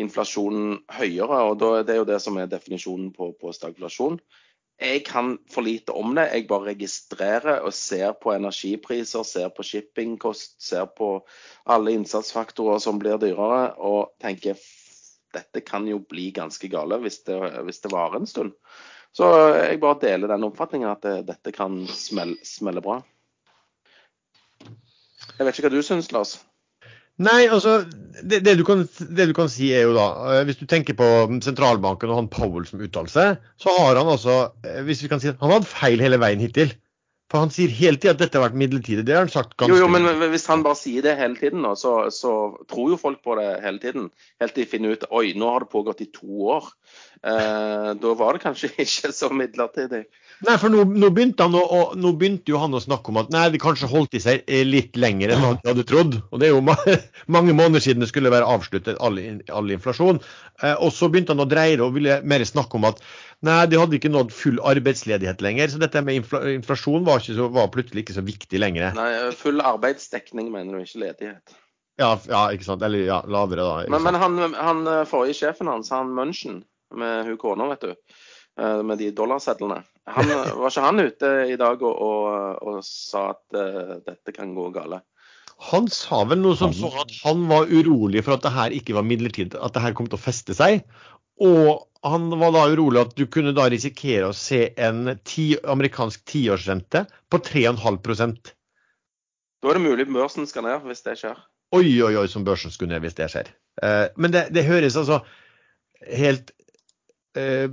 inflasjonen 0.00 0.78
høyere. 0.96 1.42
og 1.50 1.58
Det 1.60 1.94
er 1.94 2.00
jo 2.00 2.08
det 2.08 2.20
som 2.24 2.38
er 2.40 2.48
definisjonen 2.50 3.10
på, 3.12 3.32
på 3.36 3.52
stagflasjon. 3.52 4.16
Jeg 4.80 5.02
kan 5.04 5.34
for 5.52 5.60
lite 5.66 5.92
om 5.92 6.14
det. 6.16 6.30
Jeg 6.32 6.46
bare 6.48 6.70
registrerer 6.70 7.60
og 7.68 7.74
ser 7.76 8.14
på 8.16 8.32
energipriser, 8.32 9.26
ser 9.28 9.50
på 9.52 9.66
shippingkost, 9.66 10.56
ser 10.64 10.86
på 10.96 11.18
alle 11.68 11.92
innsatsfaktorer 11.98 12.80
som 12.80 12.98
blir 13.02 13.20
dyrere, 13.20 13.74
og 13.76 14.14
tenker 14.24 14.56
"F- 14.56 14.79
dette 15.34 15.62
kan 15.66 15.86
jo 15.88 16.00
bli 16.02 16.30
ganske 16.36 16.70
gale 16.72 17.00
hvis 17.02 17.22
det, 17.28 17.38
hvis 17.66 17.82
det 17.84 17.92
varer 17.92 18.20
en 18.20 18.30
stund. 18.30 18.54
Så 19.16 19.26
jeg 19.58 19.80
bare 19.82 19.98
deler 20.04 20.30
den 20.30 20.46
oppfatningen 20.46 20.90
at 20.90 21.02
det, 21.06 21.16
dette 21.30 21.54
kan 21.54 21.82
smelle, 21.90 22.38
smelle 22.46 22.82
bra. 22.84 23.00
Jeg 24.60 25.46
vet 25.46 25.56
ikke 25.56 25.68
hva 25.68 25.74
du 25.74 25.82
syns, 25.84 26.10
Lars? 26.14 26.36
Nei, 27.20 27.50
altså, 27.52 27.82
det, 28.22 28.38
det, 28.46 28.54
du 28.56 28.64
kan, 28.64 28.86
det 29.12 29.26
du 29.28 29.34
kan 29.36 29.50
si 29.52 29.68
er 29.76 29.84
jo 29.84 29.96
da, 29.96 30.06
eh, 30.30 30.42
hvis 30.48 30.60
du 30.60 30.64
tenker 30.68 30.96
på 30.96 31.08
sentralbanken 31.44 32.12
og 32.12 32.16
han 32.22 32.30
Powell 32.32 32.64
som 32.68 32.80
uttalelse, 32.80 33.26
så 33.60 33.74
har 33.76 33.98
han 33.98 34.08
altså, 34.08 34.36
eh, 34.64 34.80
hvis 34.86 35.02
vi 35.04 35.10
kan 35.10 35.20
si, 35.20 35.34
han 35.34 35.52
har 35.52 35.58
hatt 35.58 35.68
feil 35.68 36.00
hele 36.00 36.20
veien 36.22 36.40
hittil. 36.40 36.72
For 37.30 37.44
han 37.44 37.52
sier 37.54 37.70
hele 37.70 38.00
tiden 38.00 38.16
at 38.16 38.22
dette 38.24 38.38
har 38.38 38.48
vært 38.48 38.58
midlertidig. 38.58 39.04
Det 39.06 39.14
har 39.14 39.22
han 39.22 39.30
sagt 39.30 39.52
ganske 39.54 39.70
Jo, 39.70 39.84
jo, 39.84 39.90
men 39.92 40.08
hvis 40.32 40.48
han 40.50 40.64
bare 40.66 40.78
sier 40.78 41.04
det 41.06 41.14
hele 41.20 41.38
tiden, 41.38 41.62
nå, 41.62 41.76
så, 41.78 41.94
så 42.14 42.32
tror 42.70 42.90
jo 42.90 42.98
folk 42.98 43.20
på 43.22 43.36
det 43.38 43.46
hele 43.62 43.78
tiden. 43.82 44.08
Helt 44.42 44.56
til 44.56 44.66
de 44.66 44.70
finner 44.72 44.96
ut 44.96 45.06
oi, 45.14 45.28
nå 45.38 45.52
har 45.52 45.62
det 45.62 45.70
pågått 45.70 46.02
i 46.02 46.08
to 46.10 46.50
år. 46.56 46.66
Eh, 47.22 47.92
da 48.02 48.16
var 48.18 48.34
det 48.34 48.42
kanskje 48.42 48.72
ikke 48.82 49.12
så 49.14 49.30
midlertidig. 49.30 50.08
Nei, 50.40 50.54
for 50.56 50.72
nå, 50.72 50.86
nå, 50.88 51.10
begynte 51.12 51.44
han 51.44 51.54
å, 51.54 51.60
å, 51.60 51.80
nå 52.00 52.14
begynte 52.16 52.50
jo 52.50 52.60
han 52.62 52.72
å 52.72 52.80
snakke 52.80 53.12
om 53.12 53.18
at 53.20 53.30
nei, 53.30 53.44
det 53.52 53.60
kanskje 53.60 53.90
holdt 53.92 54.16
i 54.16 54.22
seg 54.24 54.46
eh, 54.48 54.64
litt 54.64 54.96
lenger 54.96 55.34
enn 55.34 55.44
han 55.44 55.58
hadde 55.66 55.84
trodd. 55.86 56.16
Og 56.32 56.40
det 56.40 56.48
er 56.48 56.54
jo 56.54 56.62
mange 57.36 57.54
måneder 57.54 57.84
siden 57.84 58.02
det 58.02 58.08
skulle 58.10 58.32
være 58.32 58.48
avsluttet 58.48 58.98
all, 59.04 59.20
all 59.52 59.70
inflasjon. 59.70 60.22
Eh, 60.64 60.74
og 60.80 60.90
så 60.96 61.12
begynte 61.12 61.36
han 61.36 61.44
å 61.44 61.50
dreie 61.50 61.76
det 61.76 61.84
og 61.84 61.94
ville 61.98 62.22
mer 62.24 62.46
snakke 62.48 62.80
om 62.80 62.88
at 62.88 63.04
nei, 63.46 63.58
de 63.70 63.78
hadde 63.80 63.96
ikke 63.98 64.12
nådd 64.12 64.34
full 64.34 64.60
arbeidsledighet 64.72 65.42
lenger. 65.44 65.72
Så 65.72 65.80
dette 65.82 66.02
med 66.04 66.20
infla 66.20 66.42
inflasjon 66.52 67.06
var, 67.06 67.22
ikke 67.22 67.38
så, 67.38 67.48
var 67.54 67.72
plutselig 67.74 68.04
ikke 68.04 68.18
så 68.18 68.24
viktig 68.26 68.60
lenger. 68.60 68.92
Nei, 68.98 69.10
full 69.38 69.62
arbeidsdekning 69.64 70.50
mener 70.54 70.76
du, 70.76 70.84
ikke 70.84 71.04
ledighet. 71.06 71.58
Ja, 72.00 72.14
ja 72.30 72.46
ikke 72.54 72.68
sant. 72.68 72.84
Eller 72.86 73.06
ja, 73.06 73.20
lavere, 73.28 73.66
da. 73.66 73.86
Men, 73.92 74.04
men 74.06 74.18
han, 74.20 74.40
han 74.56 74.82
eh, 74.88 75.06
forrige 75.08 75.40
sjefen 75.42 75.70
hans, 75.70 75.92
han 75.94 76.12
Munchen, 76.16 76.62
med 76.96 77.28
hun 77.28 77.38
kona, 77.40 77.68
vet 77.74 77.86
du, 77.86 77.94
eh, 78.60 78.80
med 78.86 79.00
de 79.02 79.12
dollarsedlene. 79.16 79.82
Han, 80.10 80.34
var 80.60 80.72
ikke 80.72 80.88
han 80.88 81.04
ute 81.04 81.32
i 81.52 81.60
dag 81.60 81.84
og, 81.84 81.94
og, 81.94 82.66
og 82.66 82.82
sa 82.86 83.30
at 83.34 83.56
uh, 83.56 83.96
dette 84.06 84.34
kan 84.34 84.54
gå 84.56 84.70
gale? 84.74 85.02
Han 85.68 85.90
sa 85.92 86.22
vel 86.24 86.40
noe 86.40 86.56
som 86.56 86.72
så 86.72 86.88
at 87.02 87.12
han 87.20 87.42
var 87.50 87.68
urolig 87.68 88.22
for 88.24 88.38
at 88.38 88.44
det 88.46 88.52
her 88.54 88.72
ikke 88.72 88.94
var 88.96 89.04
midlertidig, 89.04 89.58
at 89.60 89.74
det 89.76 89.82
her 89.84 89.92
kom 89.96 90.08
til 90.08 90.16
å 90.16 90.22
feste 90.22 90.56
seg. 90.56 90.86
Og 91.40 91.86
han 92.04 92.28
var 92.40 92.52
da 92.54 92.64
urolig 92.72 93.00
at 93.02 93.16
du 93.16 93.26
kunne 93.32 93.52
da 93.56 93.66
risikere 93.72 94.30
å 94.30 94.36
se 94.36 94.70
en 94.80 95.16
ti, 95.24 95.52
amerikansk 95.60 96.22
tiårsrente 96.28 97.04
på 97.32 97.40
3,5 97.44 97.98
Da 99.60 99.68
er 99.68 99.76
det 99.76 99.84
mulig 99.84 100.06
børsen 100.08 100.48
skal 100.48 100.64
ned, 100.64 100.84
hvis 100.88 101.04
det 101.04 101.18
skjer. 101.20 101.40
Oi, 101.76 101.86
oi, 102.02 102.14
oi, 102.18 102.26
som 102.28 102.44
børsen 102.44 102.72
skulle 102.72 102.94
ned 102.94 103.04
hvis 103.04 103.18
det 103.18 103.28
skjer. 103.32 103.52
Eh, 103.82 104.06
men 104.16 104.32
det, 104.34 104.48
det 104.54 104.66
høres 104.66 104.96
altså 104.98 105.20
helt 106.08 106.50
eh, 107.38 107.68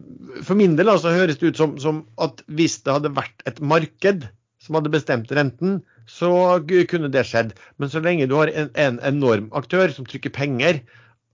For 0.46 0.60
min 0.60 0.76
del 0.78 0.92
altså, 0.92 1.16
høres 1.16 1.40
det 1.40 1.54
ut 1.54 1.60
som, 1.60 1.78
som 1.82 2.04
at 2.22 2.44
hvis 2.48 2.82
det 2.86 2.94
hadde 3.00 3.16
vært 3.18 3.48
et 3.50 3.64
marked 3.64 4.28
som 4.64 4.78
hadde 4.78 4.92
bestemt 4.92 5.32
renten, 5.32 5.80
så 6.08 6.60
kunne 6.92 7.12
det 7.12 7.24
skjedd. 7.28 7.54
Men 7.80 7.92
så 7.92 8.02
lenge 8.04 8.28
du 8.28 8.36
har 8.36 8.52
en, 8.52 8.72
en 8.76 9.00
enorm 9.08 9.48
aktør 9.56 9.92
som 9.94 10.08
trykker 10.08 10.34
penger 10.36 10.82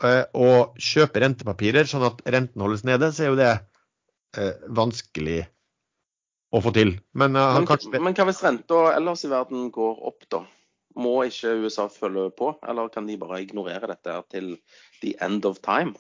og 0.02 0.80
kjøpe 0.82 1.22
rentepapirer 1.24 1.88
sånn 1.88 2.04
at 2.08 2.22
renten 2.26 2.64
holdes 2.64 2.84
nede, 2.88 3.12
så 3.14 3.24
er 3.24 3.30
jo 3.30 3.40
det 3.40 3.52
eh, 4.38 4.66
vanskelig 4.68 5.44
å 6.54 6.62
få 6.62 6.74
til. 6.76 6.96
Men 7.18 7.38
eh, 7.40 7.56
Men, 7.60 7.68
kanskje 7.70 8.00
men 8.00 8.18
hva 8.18 8.28
hvis 8.30 8.44
renta 8.46 8.84
ellers 8.94 9.26
i 9.26 9.32
verden 9.32 9.70
går 9.74 10.02
opp, 10.10 10.26
da? 10.34 10.44
Må 11.00 11.24
ikke 11.26 11.56
USA 11.64 11.88
følge 11.90 12.28
på, 12.38 12.52
eller 12.70 12.92
kan 12.94 13.08
de 13.10 13.18
bare 13.18 13.42
ignorere 13.42 13.90
dette 13.90 14.18
til 14.30 14.56
the 15.02 15.16
end 15.26 15.46
of 15.50 15.62
time? 15.66 15.96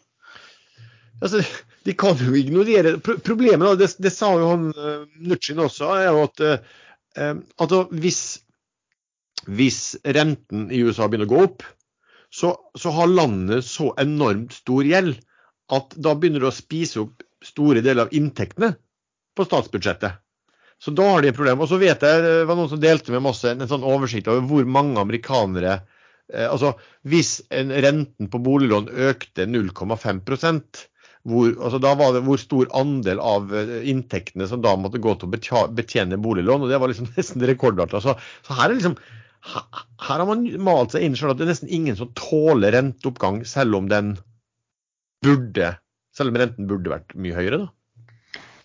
Altså, 1.22 1.42
De 1.86 1.94
kan 1.98 2.18
jo 2.18 2.36
ignorere 2.38 2.98
Pro 3.02 3.18
Problemet, 3.22 3.80
det, 3.80 3.90
det 4.02 4.14
sa 4.14 4.32
jo 4.38 4.52
han 4.52 4.70
Nutsjin 5.22 5.62
også, 5.62 5.90
er 5.98 6.12
jo 6.12 6.26
at 6.28 6.44
eh, 6.46 6.74
eh, 7.18 7.34
altså, 7.58 7.86
hvis, 7.90 8.22
hvis 9.50 9.82
renten 10.06 10.70
i 10.74 10.84
USA 10.86 11.10
begynner 11.10 11.30
å 11.30 11.34
gå 11.34 11.48
opp, 11.50 11.66
så, 12.34 12.56
så 12.80 12.90
har 12.90 13.12
landet 13.12 13.66
så 13.66 13.92
enormt 14.02 14.56
stor 14.58 14.86
gjeld 14.88 15.20
at 15.74 15.94
da 15.96 16.16
begynner 16.18 16.44
du 16.44 16.50
å 16.50 16.56
spise 16.56 17.04
opp 17.04 17.24
store 17.44 17.84
deler 17.86 18.08
av 18.08 18.16
inntektene 18.16 18.74
på 19.38 19.46
statsbudsjettet. 19.46 20.20
Så 20.82 20.92
da 20.92 21.06
har 21.14 21.24
de 21.24 21.30
et 21.32 21.38
problem. 21.38 21.62
Og 21.64 21.70
så 21.72 21.80
vet 21.80 22.02
jeg 22.04 22.24
det 22.26 22.48
var 22.50 22.58
noen 22.60 22.72
som 22.72 22.82
delte 22.82 23.14
med 23.14 23.24
masse 23.24 23.52
en 23.54 23.70
sånn 23.70 23.86
oversikt 23.88 24.28
over 24.32 24.44
hvor 24.50 24.66
mange 24.68 25.00
amerikanere 25.00 25.78
eh, 25.78 26.48
Altså 26.50 26.74
hvis 27.08 27.38
en 27.54 27.72
renten 27.72 28.32
på 28.32 28.42
boliglån 28.44 28.90
økte 29.12 29.48
0,5% 29.48 30.84
hvor, 31.24 31.54
altså 31.56 31.80
da 31.80 31.94
var 31.96 32.12
det 32.12 32.26
hvor 32.26 32.40
stor 32.42 32.68
andel 32.76 33.22
av 33.24 33.54
eh, 33.56 33.76
inntektene 33.94 34.48
som 34.50 34.64
da 34.64 34.74
måtte 34.76 35.00
gå 35.04 35.14
til 35.16 35.30
å 35.30 35.66
betjene 35.72 36.20
boliglån. 36.20 36.66
og 36.66 36.74
Det 36.74 36.82
var 36.82 36.92
liksom 36.92 37.14
nesten 37.18 37.46
rekordartet. 37.48 38.04
Så, 38.04 38.18
så 38.44 38.58
her, 38.60 38.74
liksom, 38.76 38.98
her, 39.44 39.86
har 40.08 40.26
man 40.30 40.46
malt 40.64 40.96
seg 40.96 41.06
inn 41.06 41.16
selv 41.20 41.34
at 41.34 41.42
det 41.42 41.48
er 41.48 41.54
nesten 41.54 41.72
ingen 41.74 41.98
som 42.00 42.12
tåler 42.18 42.76
renteoppgang, 42.76 43.42
selv 43.48 43.80
om 43.80 43.90
den 43.92 44.16
burde 45.24 45.74
selv 46.14 46.30
om 46.34 46.38
renten 46.38 46.70
burde 46.70 46.94
vært 46.94 47.16
mye 47.18 47.38
høyere, 47.38 47.64
da. 47.66 47.72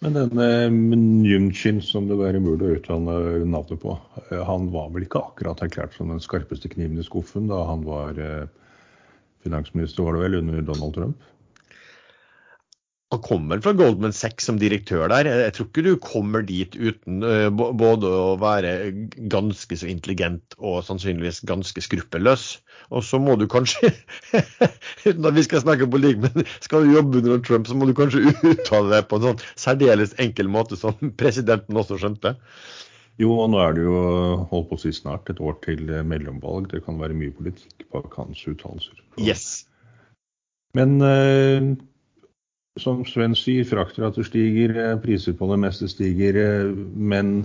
Men 0.04 0.14
denne 0.14 0.48
Mnuchin, 0.70 1.80
som 1.82 2.06
det 2.06 2.20
være 2.20 2.38
umulig 2.38 2.68
å 2.68 2.74
uttale 2.76 3.14
navnet 3.42 3.80
på, 3.82 3.96
eh, 4.28 4.42
han 4.46 4.68
var 4.70 4.92
vel 4.94 5.08
ikke 5.08 5.24
akkurat 5.32 5.64
erklært 5.64 5.96
som 5.96 6.12
den 6.12 6.22
skarpeste 6.22 6.70
kniven 6.70 7.00
i 7.00 7.06
skuffen 7.06 7.48
da 7.50 7.64
han 7.66 7.82
var 7.86 8.20
eh, 8.22 8.46
finansminister, 9.42 10.06
var 10.06 10.14
det 10.14 10.22
vel, 10.26 10.38
under 10.42 10.62
Donald 10.68 10.94
Trump? 10.94 11.26
Han 13.08 13.22
kommer 13.24 13.60
fra 13.64 13.72
Goldman 13.72 14.12
Sachs 14.12 14.44
som 14.44 14.58
direktør 14.60 15.06
der. 15.08 15.24
Jeg 15.24 15.52
tror 15.56 15.66
ikke 15.70 15.84
du 15.86 15.94
kommer 16.04 16.42
dit 16.44 16.74
uten 16.76 17.22
eh, 17.24 17.46
både 17.48 18.10
å 18.12 18.34
være 18.40 18.72
ganske 19.32 19.78
så 19.80 19.88
intelligent 19.88 20.56
og 20.58 20.82
sannsynligvis 20.84 21.40
ganske 21.48 21.80
skruppelløs. 21.86 22.44
Og 22.92 23.06
så 23.08 23.20
må 23.20 23.38
du 23.40 23.46
kanskje, 23.48 23.94
uten 25.08 25.24
at 25.24 25.38
vi 25.38 25.46
skal 25.46 25.64
snakke 25.64 25.88
politikk, 25.88 26.20
men 26.26 26.44
skal 26.60 26.84
du 26.84 26.92
jobbe 26.98 27.22
under 27.22 27.40
Trump, 27.48 27.68
så 27.68 27.80
må 27.80 27.88
du 27.88 27.96
kanskje 27.96 28.28
uttale 28.52 28.92
deg 28.92 29.08
på 29.08 29.16
en 29.16 29.30
sånn 29.30 29.42
særdeles 29.56 30.12
enkel 30.20 30.52
måte 30.52 30.76
som 30.76 31.16
presidenten 31.20 31.80
også 31.80 31.96
skjønte. 32.02 32.36
Jo, 33.18 33.32
og 33.40 33.48
nå 33.50 33.64
er 33.64 33.72
det 33.74 33.88
jo 33.88 33.98
holdt 34.52 34.68
på 34.68 34.76
å 34.76 34.84
si 34.84 34.92
snart 34.94 35.32
et 35.32 35.40
år 35.40 35.56
til 35.64 35.88
mellomvalg. 36.06 36.68
Det 36.70 36.84
kan 36.84 37.00
være 37.00 37.16
mye 37.16 37.32
politikk 37.34 37.88
bak 37.94 38.12
hans 38.20 38.44
uttalelser. 38.44 39.00
Yes. 39.16 39.64
Men 40.76 41.00
eh, 41.02 41.72
som 42.78 43.02
Sven 43.06 43.34
sier, 43.36 43.66
fraktrater 43.66 44.26
stiger, 44.26 44.74
eh, 44.76 44.96
priser 45.02 45.34
på 45.36 45.48
det 45.50 45.58
meste 45.60 45.88
stiger. 45.90 46.36
Eh, 46.36 46.72
men 46.94 47.44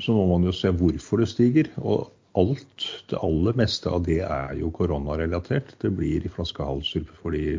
så 0.00 0.14
må 0.14 0.26
man 0.30 0.46
jo 0.46 0.52
se 0.52 0.70
hvorfor 0.70 1.20
det 1.20 1.28
stiger. 1.28 1.70
Og 1.78 2.10
alt, 2.38 2.86
det 3.10 3.18
aller 3.18 3.58
meste 3.58 3.90
av 3.90 4.04
det 4.06 4.20
er 4.22 4.54
jo 4.60 4.70
koronarelatert. 4.70 5.74
Det 5.82 5.90
blir 5.96 6.28
flaskehalser 6.30 7.04
fordi 7.22 7.58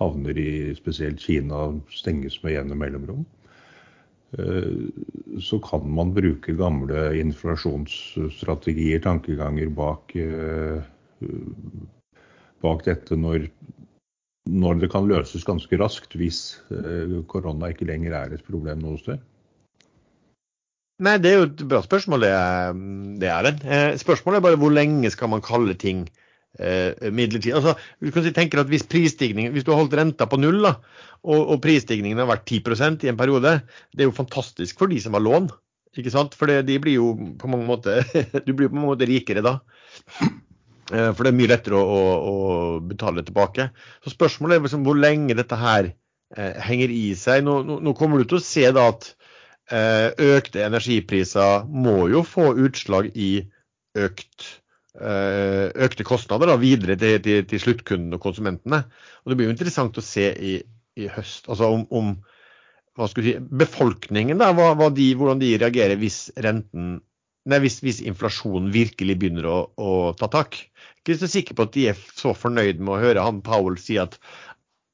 havner 0.00 0.38
i 0.38 0.74
spesielt 0.74 1.20
Kina 1.22 1.70
stenges 1.90 2.40
med 2.42 2.56
jevne 2.56 2.78
mellomrom. 2.78 3.24
Eh, 4.38 4.88
så 5.40 5.60
kan 5.62 5.86
man 5.86 6.12
bruke 6.16 6.56
gamle 6.58 7.12
inflasjonsstrategier, 7.20 9.00
tankeganger 9.04 9.70
bak, 9.70 10.16
bak 12.62 12.84
dette 12.84 13.16
når 13.16 13.46
når 14.50 14.80
det 14.82 14.90
kan 14.90 15.06
løses 15.06 15.44
ganske 15.46 15.78
raskt 15.78 16.16
hvis 16.18 16.40
eh, 16.74 17.20
korona 17.30 17.70
ikke 17.70 17.86
lenger 17.88 18.16
er 18.18 18.34
et 18.34 18.46
problem 18.46 18.82
noe 18.82 18.98
sted? 18.98 19.22
Nei, 21.02 21.16
Det 21.18 21.30
er 21.30 21.38
jo 21.38 21.46
et 21.48 21.62
bra 21.66 21.80
spørsmål, 21.82 22.26
det, 23.18 23.28
er 23.28 23.46
det. 23.46 23.54
Eh, 23.66 23.94
spørsmålet 23.98 24.38
er 24.38 24.44
bare 24.44 24.60
hvor 24.60 24.74
lenge 24.74 25.10
skal 25.10 25.30
man 25.32 25.42
kalle 25.42 25.74
ting 25.74 26.04
eh, 26.58 26.94
midlertidig. 27.10 27.56
Altså, 27.58 27.74
du 27.98 28.10
kan 28.14 28.22
si, 28.26 28.34
tenker 28.34 28.60
at 28.60 28.70
Hvis 28.70 28.86
hvis 28.86 29.64
du 29.64 29.72
har 29.72 29.80
holdt 29.80 29.94
renta 29.94 30.26
på 30.26 30.38
null, 30.38 30.62
da, 30.62 30.74
og, 31.22 31.48
og 31.48 31.62
prisstigningen 31.62 32.18
har 32.18 32.30
vært 32.30 32.46
10% 32.46 33.04
i 33.04 33.08
en 33.08 33.16
periode, 33.16 33.62
det 33.94 34.00
er 34.00 34.10
jo 34.10 34.14
fantastisk 34.14 34.78
for 34.78 34.86
de 34.86 35.00
som 35.00 35.14
har 35.14 35.20
lån. 35.22 35.50
ikke 35.96 36.10
sant? 36.10 36.34
For 36.34 36.46
de 36.46 36.78
blir 36.78 36.94
jo 36.94 37.14
på 37.38 37.48
mange 37.48 37.66
måter, 37.66 38.02
du 38.46 38.52
blir 38.52 38.68
på 38.68 38.74
mange 38.74 38.94
måter 38.94 39.06
rikere 39.06 39.42
da. 39.42 39.58
Eh, 40.92 41.10
for 41.16 41.24
det 41.24 41.32
er 41.32 41.38
mye 41.38 41.50
lettere 41.50 41.78
å, 41.78 41.82
å, 41.88 42.30
å 42.30 42.46
betale 42.84 43.24
tilbake. 43.24 43.70
Så 44.04 44.12
spørsmålet 44.12 44.58
er 44.58 44.66
liksom 44.66 44.86
hvor 44.86 44.98
lenge 44.98 45.36
dette 45.38 45.58
her 45.58 45.92
eh, 45.92 46.56
henger 46.66 46.92
i 46.92 47.04
seg. 47.18 47.44
Nå, 47.46 47.60
nå, 47.66 47.78
nå, 47.84 47.94
kommer 47.98 48.20
du 48.20 48.28
til 48.28 48.40
å 48.40 48.44
se 48.44 48.66
da 48.76 48.88
at 48.92 49.12
eh, 49.72 50.10
økte 50.36 50.66
energipriser 50.66 51.64
må 51.68 52.10
jo 52.12 52.24
få 52.28 52.50
utslag 52.66 53.12
i 53.16 53.30
økt, 53.98 54.48
eh, 55.00 55.70
økte 55.86 56.06
kostnader 56.08 56.52
da, 56.52 56.58
videre 56.60 56.98
til, 57.00 57.16
til, 57.24 57.46
til 57.48 57.64
sluttkundene 57.64 58.18
og 58.18 58.26
konsumentene. 58.26 58.84
Og 59.22 59.32
Det 59.32 59.38
blir 59.38 59.48
jo 59.48 59.56
interessant 59.56 59.96
å 59.96 60.04
se 60.04 60.28
i, 60.32 60.58
i 61.00 61.08
høst 61.12 61.48
altså 61.48 61.72
om, 61.72 61.86
om 61.88 62.12
si, 63.08 63.38
befolkningen, 63.40 64.36
da, 64.40 64.52
hva, 64.56 64.74
hva 64.76 64.90
de, 64.92 65.08
hvordan 65.16 65.40
de 65.40 65.54
reagerer 65.56 65.96
hvis 66.00 66.26
renten 66.44 66.98
Nei, 67.50 67.58
hvis, 67.64 67.80
hvis, 67.82 67.98
inflasjonen 68.06 68.70
virkelig 68.74 69.16
begynner 69.18 69.48
å, 69.50 69.56
å 69.74 69.90
ta 70.18 70.28
tak. 70.30 70.60
Ikke 71.02 71.18
så 71.18 71.28
sikker 71.30 71.58
på 71.58 71.66
at 71.66 71.74
de 71.74 71.88
er 71.90 72.02
så 72.14 72.34
fornøyd 72.38 72.78
med 72.78 72.94
å 72.94 73.02
høre 73.02 73.24
han 73.26 73.40
Powell 73.42 73.78
si 73.82 73.96
at 73.98 74.14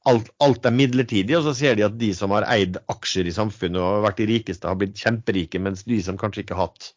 alt, 0.08 0.30
alt, 0.40 0.64
er 0.64 0.72
midlertidig, 0.72 1.36
og 1.36 1.44
så 1.44 1.52
ser 1.58 1.76
de 1.76 1.84
at 1.84 1.98
de 2.00 2.08
som 2.16 2.32
har 2.32 2.46
eid 2.48 2.78
aksjer 2.88 3.28
i 3.28 3.34
samfunnet 3.36 3.82
og 3.82 4.06
vært 4.06 4.22
de 4.22 4.28
rikeste, 4.30 4.68
har 4.68 4.78
blitt 4.80 4.96
kjemperike, 4.96 5.60
mens 5.60 5.84
de 5.84 5.98
som 6.04 6.16
kanskje 6.20 6.46
ikke 6.46 6.56
har 6.56 6.70
hatt, 6.70 6.92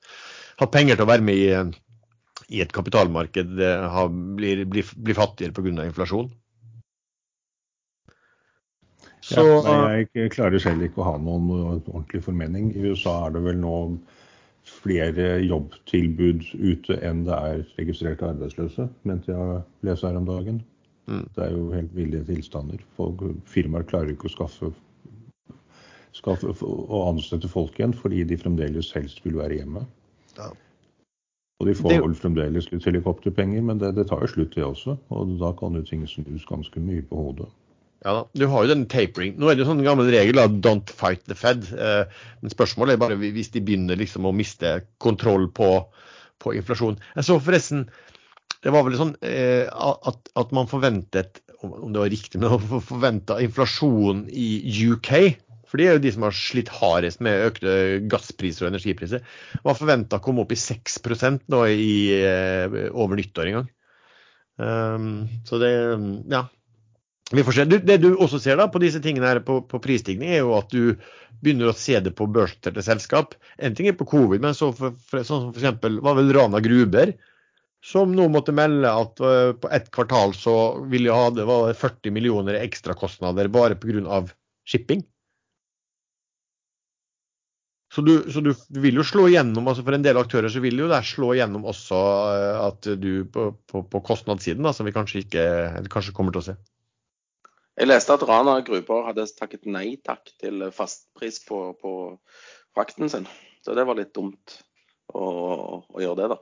hatt 0.61 0.71
penger 0.71 0.95
til 0.95 1.07
å 1.07 1.11
være 1.11 1.25
med 1.27 1.41
i, 1.41 1.49
i 2.55 2.63
et 2.63 2.71
kapitalmarked, 2.71 3.57
eh, 3.59 3.89
har, 3.95 4.13
blir, 4.39 4.63
blir, 4.71 4.87
blir 5.03 5.19
fattigere 5.19 5.55
pga. 5.57 5.89
inflasjon. 5.89 6.31
Så, 9.21 9.43
ja, 9.43 9.75
nei, 9.83 10.07
jeg 10.17 10.31
klarer 10.33 10.63
selv 10.63 10.87
ikke 10.87 11.03
å 11.03 11.11
ha 11.11 11.17
noen 11.21 11.51
ordentlig 11.51 12.23
formening. 12.25 12.71
I 12.73 12.87
USA 12.89 13.27
er 13.27 13.35
det 13.35 13.43
vel 13.45 13.59
nå 13.61 13.75
flere 14.67 15.39
jobbtilbud 15.45 16.45
ute 16.61 16.97
enn 17.01 17.25
det 17.25 17.37
er 17.37 17.63
registrerte 17.79 18.27
arbeidsløse, 18.29 18.87
mente 19.07 19.33
jeg 19.33 19.61
leste 19.87 20.07
her 20.07 20.19
om 20.19 20.27
dagen. 20.29 20.61
Mm. 21.09 21.25
Det 21.35 21.43
er 21.45 21.55
jo 21.55 21.71
helt 21.73 21.95
ville 21.95 22.23
tilstander. 22.27 22.81
Folk, 22.97 23.23
firmaer 23.49 23.87
klarer 23.89 24.13
ikke 24.13 24.29
å 24.29 24.35
skaffe, 24.35 24.71
skaffe 26.15 26.53
å 26.61 27.05
ansette 27.09 27.49
folk 27.51 27.79
igjen 27.79 27.95
fordi 27.97 28.23
de 28.27 28.37
fremdeles 28.39 28.91
helst 28.95 29.23
vil 29.25 29.39
være 29.41 29.61
hjemme. 29.61 29.85
Ja. 30.37 30.51
Og 31.61 31.67
de 31.69 31.75
får 31.77 31.99
vel 32.01 32.13
fremdeles 32.17 32.71
litt 32.71 32.85
helikopterpenger, 32.87 33.61
men 33.61 33.81
det, 33.81 33.91
det 33.97 34.07
tar 34.09 34.23
jo 34.25 34.29
slutt, 34.31 34.55
det 34.55 34.63
også. 34.65 34.95
Og 35.13 35.35
da 35.41 35.51
kan 35.57 35.77
jo 35.77 35.83
ting 35.85 36.07
snus 36.09 36.45
ganske 36.49 36.81
mye 36.81 37.03
på 37.05 37.19
hodet. 37.19 37.49
Ja 38.01 38.13
da, 38.17 38.21
du 38.33 38.47
har 38.49 38.65
jo 38.65 38.71
den 38.71 38.87
tapering. 38.89 39.35
Nå 39.37 39.49
er 39.49 39.57
det 39.57 39.61
jo 39.61 39.69
sånn 39.69 39.83
gammel 39.85 40.09
regel 40.09 40.39
da, 40.39 40.47
'don't 40.49 40.89
fight 40.89 41.21
the 41.29 41.37
Fed'. 41.37 41.67
Eh, 41.69 42.21
men 42.41 42.53
spørsmålet 42.53 42.95
er 42.95 43.01
bare 43.03 43.17
hvis 43.21 43.51
de 43.53 43.61
begynner 43.61 43.99
liksom 43.99 44.25
å 44.25 44.33
miste 44.33 44.79
kontroll 44.97 45.51
på, 45.53 45.69
på 46.41 46.55
inflasjon. 46.57 46.97
Jeg 47.15 47.27
så 47.27 47.37
forresten 47.37 47.85
det 48.61 48.73
var 48.73 48.85
vel 48.85 48.97
sånn 48.97 49.13
eh, 49.25 49.65
at, 49.69 50.33
at, 50.37 50.51
man 50.53 50.69
forventet, 50.69 51.41
om 51.61 51.93
det 51.93 52.01
var 52.01 52.11
riktig, 52.13 52.41
men 52.41 52.57
forventa 52.91 53.39
inflasjon 53.41 54.27
i 54.29 54.49
UK. 54.93 55.11
For 55.69 55.79
de 55.79 55.87
er 55.87 55.95
jo 55.95 56.03
de 56.03 56.11
som 56.11 56.25
har 56.25 56.35
slitt 56.35 56.69
hardest 56.81 57.21
med 57.23 57.45
økte 57.45 57.73
gasspriser 58.11 58.65
og 58.65 58.73
energipriser. 58.73 59.21
Var 59.63 59.77
forventa 59.77 60.19
å 60.19 60.23
komme 60.25 60.43
opp 60.43 60.51
i 60.51 60.59
6% 60.59 61.45
nå 61.53 61.61
i, 61.69 61.93
eh, 62.17 62.81
over 62.91 63.21
nyttår 63.21 63.51
en 63.51 63.59
gang. 63.59 63.69
Um, 64.61 65.05
så 65.47 65.57
det 65.61 65.71
Ja. 66.29 66.49
Vi 67.31 67.43
får 67.47 67.55
se. 67.55 67.65
Det 67.65 67.97
du 68.03 68.09
også 68.11 68.41
ser 68.43 68.59
da 68.59 68.67
på 68.71 68.81
disse 68.83 68.99
tingene 69.03 69.29
her 69.29 69.39
på, 69.47 69.61
på 69.63 69.79
prisstigning, 69.83 70.33
er 70.33 70.41
jo 70.43 70.55
at 70.57 70.71
du 70.73 70.97
begynner 71.41 71.71
å 71.71 71.77
se 71.77 71.95
det 72.03 72.11
på 72.17 72.27
børsnoterte 72.27 72.83
selskap. 72.85 73.35
En 73.57 73.75
ting 73.77 73.87
er 73.87 73.97
på 73.97 74.07
covid, 74.09 74.43
men 74.43 74.57
så 74.57 74.73
for, 74.75 74.97
for, 75.07 75.23
sånn 75.27 75.47
som 75.47 75.53
f.eks. 75.55 76.01
var 76.03 76.17
vel 76.19 76.33
Rana 76.35 76.59
Gruber 76.63 77.15
som 77.81 78.11
nå 78.13 78.27
måtte 78.29 78.53
melde 78.53 78.89
at 78.93 79.21
uh, 79.23 79.53
på 79.57 79.69
ett 79.73 79.87
kvartal 79.93 80.35
så 80.37 80.55
ville 80.89 81.09
de 81.09 81.15
ha 81.17 81.31
det 81.33 81.47
var 81.49 81.71
40 81.73 82.13
millioner 82.13 82.59
ekstrakostnader 82.59 83.49
bare 83.49 83.79
pga. 83.79 84.21
shipping. 84.67 85.01
Så, 87.91 88.01
du, 88.01 88.31
så 88.31 88.39
du, 88.39 88.53
vil 88.79 89.01
jo 89.01 89.03
slå 89.03 89.25
igjennom, 89.27 89.65
altså 89.67 89.83
For 89.83 89.97
en 89.97 90.03
del 90.05 90.15
aktører 90.15 90.47
så 90.47 90.61
vil 90.63 90.77
jo 90.79 90.85
det 90.87 91.01
slå 91.03 91.33
igjennom 91.33 91.65
også 91.67 91.97
uh, 91.97 92.59
at 92.67 92.91
du 93.01 93.25
på, 93.25 93.49
på, 93.67 93.81
på 93.83 94.03
kostnadssiden, 94.05 94.63
da, 94.63 94.75
som 94.75 94.87
vi 94.87 94.95
kanskje 94.95 95.25
ikke 95.25 95.47
kanskje 95.91 96.15
kommer 96.15 96.35
til 96.35 96.43
å 96.43 96.47
se. 96.51 96.59
Jeg 97.79 97.87
leste 97.87 98.13
at 98.13 98.23
Rana 98.27 98.57
Gruber 98.67 99.05
hadde 99.07 99.25
takket 99.37 99.67
nei 99.69 99.95
takk 100.03 100.27
til 100.41 100.67
fastpris 100.75 101.39
på, 101.47 101.61
på 101.79 101.93
frakten 102.75 103.11
sin. 103.11 103.27
Så 103.63 103.75
det 103.77 103.85
var 103.87 103.97
litt 103.99 104.13
dumt 104.15 104.57
å, 105.13 105.27
å, 105.87 106.01
gjøre 106.01 106.17
det, 106.19 106.27
da. 106.33 106.39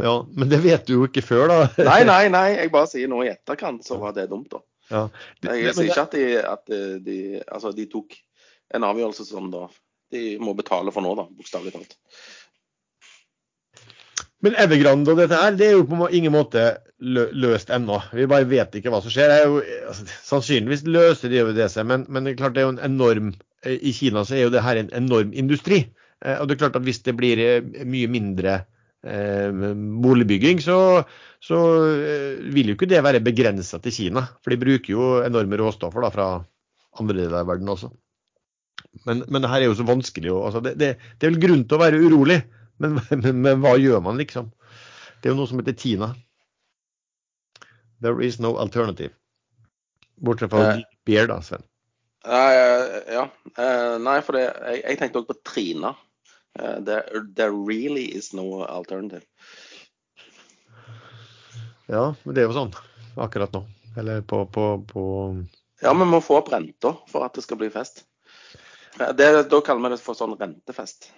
Ja, 0.00 0.14
Men 0.32 0.48
det 0.48 0.62
vet 0.64 0.88
du 0.88 0.94
jo 0.94 1.06
ikke 1.08 1.24
før, 1.24 1.46
da. 1.50 1.60
nei, 1.90 2.00
nei, 2.08 2.24
nei. 2.32 2.48
Jeg 2.56 2.72
bare 2.72 2.88
sier 2.90 3.10
noe 3.12 3.28
i 3.28 3.32
etterkant, 3.34 3.84
så 3.86 4.00
var 4.00 4.16
det 4.16 4.30
dumt, 4.32 4.50
da. 4.54 4.64
Ja. 4.90 5.04
Jeg 5.46 5.76
sier 5.76 5.92
ikke 5.92 6.06
at, 6.08 6.16
de, 6.16 6.26
at 6.40 6.74
de, 7.04 7.20
altså, 7.44 7.74
de 7.76 7.86
tok 7.90 8.16
en 8.74 8.86
avgjørelse 8.86 9.26
som 9.28 9.50
da 9.52 9.66
de 10.10 10.34
må 10.42 10.56
betale 10.58 10.90
for 10.94 11.04
nå, 11.04 11.12
da, 11.18 11.26
bokstavelig 11.38 11.74
talt. 11.76 11.98
Men 14.42 14.56
Evergrande 14.58 15.12
og 15.12 15.20
dette 15.20 15.36
her, 15.36 15.52
det 15.54 15.68
er 15.68 15.76
jo 15.76 15.84
på 15.86 16.08
ingen 16.16 16.32
måte 16.34 16.64
løst 17.00 17.70
ennå. 17.72 18.00
Vi 18.12 18.28
bare 18.28 18.48
vet 18.48 18.74
ikke 18.76 18.92
hva 18.92 19.00
som 19.04 19.12
skjer. 19.12 19.32
Jo, 19.44 19.60
altså, 19.88 20.06
sannsynligvis 20.26 20.84
løser 20.88 21.32
de 21.32 21.44
det 21.56 21.70
seg, 21.72 21.88
men, 21.88 22.04
men, 22.08 22.26
det 22.26 22.34
er 22.34 22.42
klart 22.42 22.56
det 22.56 22.64
er 22.64 22.68
jo 22.68 22.74
en 22.74 22.84
enorm 22.90 23.32
I 23.64 23.92
Kina 23.92 24.24
så 24.24 24.36
er 24.36 24.46
jo 24.46 24.52
det 24.52 24.64
her 24.64 24.80
en 24.80 24.92
enorm 24.96 25.32
industri. 25.36 25.84
Og 26.20 26.48
det 26.48 26.56
er 26.56 26.60
klart 26.60 26.76
at 26.76 26.84
hvis 26.84 27.00
det 27.06 27.16
blir 27.16 27.40
mye 27.88 28.08
mindre 28.12 28.58
eh, 29.08 29.48
boligbygging, 30.04 30.60
så, 30.60 30.76
så 31.40 31.58
vil 32.52 32.72
jo 32.72 32.76
ikke 32.76 32.88
det 32.90 33.00
være 33.04 33.24
begrensa 33.24 33.80
til 33.80 33.96
Kina. 33.96 34.26
For 34.44 34.52
de 34.52 34.60
bruker 34.60 34.92
jo 34.92 35.10
enorme 35.24 35.60
råstoffer 35.60 36.04
da, 36.04 36.12
fra 36.12 36.30
andre 37.00 37.22
deler 37.22 37.40
av 37.40 37.48
verden 37.48 37.72
også. 37.72 37.92
Men, 39.06 39.22
men 39.28 39.42
det 39.42 39.50
her 39.52 39.62
er 39.62 39.70
jo 39.70 39.76
så 39.78 39.86
vanskelig. 39.88 40.32
Altså, 40.34 40.62
det, 40.64 40.76
det, 40.80 40.94
det, 41.16 41.26
er 41.26 41.34
vel 41.34 41.42
grunn 41.42 41.66
til 41.68 41.78
å 41.78 41.82
være 41.82 42.00
urolig, 42.00 42.40
men, 42.82 42.98
men, 43.22 43.44
men, 43.44 43.62
hva 43.62 43.76
gjør 43.80 44.02
man, 44.04 44.20
liksom? 44.20 44.50
Det 45.20 45.28
er 45.28 45.34
jo 45.34 45.40
noe 45.40 45.50
som 45.50 45.60
heter 45.60 45.76
Tina. 45.76 46.12
There 48.00 48.22
is 48.24 48.38
no 48.40 48.56
alternative. 48.56 49.12
Bortsett 50.20 50.50
fra 50.50 50.74
uh, 50.74 50.84
beer, 51.04 51.26
da, 51.26 51.40
Sven. 51.42 51.62
Uh, 52.26 53.00
ja. 53.12 53.24
Uh, 53.56 53.96
nei, 54.02 54.20
for 54.24 54.36
det, 54.36 54.46
jeg, 54.48 54.82
jeg 54.84 55.00
tenkte 55.00 55.22
også 55.22 55.32
på 55.32 55.40
Trina. 55.48 55.94
There, 56.58 57.22
there, 57.36 57.54
really 57.54 58.08
is 58.16 58.32
no 58.34 58.64
alternative. 58.64 59.22
Ja, 61.86 62.14
men 62.22 62.34
det 62.34 62.42
er 62.42 62.50
jo 62.50 62.56
sånn 62.56 62.74
akkurat 63.20 63.54
nå. 63.54 63.64
Eller 63.98 64.22
på, 64.22 64.44
på, 64.50 64.66
på 64.86 65.04
Ja, 65.82 65.94
vi 65.94 66.06
må 66.06 66.20
få 66.22 66.40
opp 66.40 66.50
renta 66.52 66.94
for 67.10 67.26
at 67.26 67.38
det 67.38 67.44
skal 67.46 67.58
bli 67.60 67.70
fest. 67.72 68.04
Det, 68.98 69.30
da 69.48 69.60
kaller 69.64 69.86
vi 69.86 69.94
det 69.94 70.02
for 70.02 70.18
sånn 70.18 70.36
rentefest. 70.38 71.10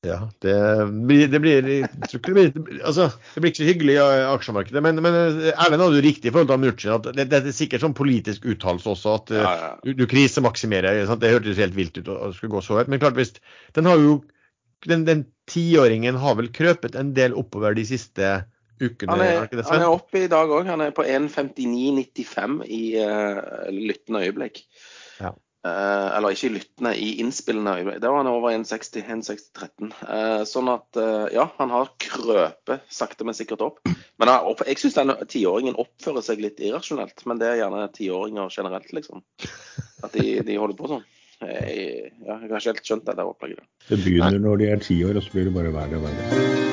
Ja, 0.00 0.30
det 0.40 0.56
blir, 1.04 1.28
det 1.28 1.38
blir, 1.44 1.62
det 1.62 2.32
blir, 2.32 2.52
altså, 2.88 3.10
det 3.34 3.40
blir 3.42 3.50
ikke 3.50 3.60
så 3.60 3.66
hyggelig 3.68 3.96
i 3.98 4.04
aksjemarkedet. 4.30 4.80
Men, 4.80 4.96
men 5.04 5.16
Erlend 5.50 5.84
hadde 5.84 5.98
jo 5.98 6.04
riktig 6.06 6.30
i 6.30 6.32
forhold 6.32 6.48
til 6.48 6.56
Amucci. 6.56 6.88
at 6.94 7.08
det, 7.18 7.26
det, 7.28 7.40
er 7.40 7.52
sikkert 7.52 7.84
sånn 7.84 7.96
politisk 7.98 8.46
uttalelse 8.48 8.94
også 8.94 9.12
at 9.18 9.32
ja, 9.36 9.50
ja. 9.60 9.68
du, 9.84 9.92
du 9.98 10.06
krisemaksimerer. 10.08 11.02
Sant? 11.10 11.20
Det 11.20 11.34
hørtes 11.34 11.60
helt 11.60 11.76
vilt 11.76 12.00
ut 12.00 12.08
å 12.08 12.30
skulle 12.32 12.54
gå 12.54 12.62
så 12.64 12.78
høyt. 12.78 12.88
Men 12.88 13.02
klart 13.02 13.20
hvis 13.20 13.34
den 13.76 13.90
har 13.90 14.00
jo 14.00 14.16
den, 14.88 15.04
den 15.04 15.26
tiåringen 15.50 16.16
har 16.22 16.40
vel 16.40 16.48
krøpet 16.56 16.96
en 16.96 17.12
del 17.16 17.36
oppover 17.36 17.76
de 17.76 17.84
siste 17.84 18.32
ukene? 18.80 19.12
Han 19.12 19.26
er, 19.26 19.44
er 19.52 19.68
han 19.68 19.84
er 19.84 19.92
oppe 19.92 20.24
i 20.24 20.32
dag 20.32 20.48
òg. 20.48 20.64
Han 20.72 20.80
er 20.86 20.96
på 20.96 21.04
1,59,95 21.04 22.62
i 22.64 22.82
uh, 23.04 23.68
lyttende 23.68 24.24
øyeblikk. 24.24 24.64
Ja. 25.20 25.36
Uh, 25.60 26.16
eller 26.16 26.32
ikke 26.32 26.46
i 26.48 26.52
lyttende, 26.54 26.90
i 26.96 27.08
innspillene 27.20 27.74
Det 27.84 27.98
Der 28.00 28.08
var 28.08 28.22
han 28.22 28.30
over 28.30 28.54
1,60, 28.54 29.02
1,60-13. 29.12 29.90
Eh, 30.08 30.44
sånn 30.48 30.70
at 30.72 30.96
eh, 30.96 31.26
ja, 31.34 31.44
han 31.58 31.74
har 31.74 31.90
krøpet 32.00 32.86
sakte, 32.88 33.26
men 33.28 33.36
sikkert 33.36 33.66
opp. 33.66 33.82
Men 34.16 34.32
opp, 34.32 34.62
jeg 34.64 34.80
syns 34.80 34.96
den 34.96 35.12
tiåringen 35.28 35.76
oppfører 35.76 36.24
seg 36.24 36.40
litt 36.40 36.62
irrasjonelt. 36.64 37.26
Men 37.28 37.42
det 37.42 37.50
er 37.50 37.60
gjerne 37.60 37.90
tiåringer 37.92 38.48
generelt, 38.56 38.88
liksom. 38.96 39.20
At 40.00 40.16
de, 40.16 40.38
de 40.48 40.56
holder 40.56 40.78
på 40.80 40.88
sånn. 40.94 41.04
Jeg, 41.44 42.08
ja, 42.24 42.38
jeg 42.38 42.48
har 42.48 42.56
ikke 42.56 42.72
helt 42.72 42.88
skjønt 42.88 43.04
det 43.10 43.18
der 43.20 43.28
opplegget. 43.28 43.68
Det 43.90 44.00
begynner 44.00 44.40
når 44.40 44.64
de 44.64 44.72
er 44.72 44.82
ti 44.84 44.96
år, 45.04 45.20
og 45.20 45.28
så 45.28 45.36
blir 45.36 45.50
det 45.50 45.54
bare 45.58 45.76
verre 45.76 46.00
og 46.00 46.08
verre. 46.08 46.70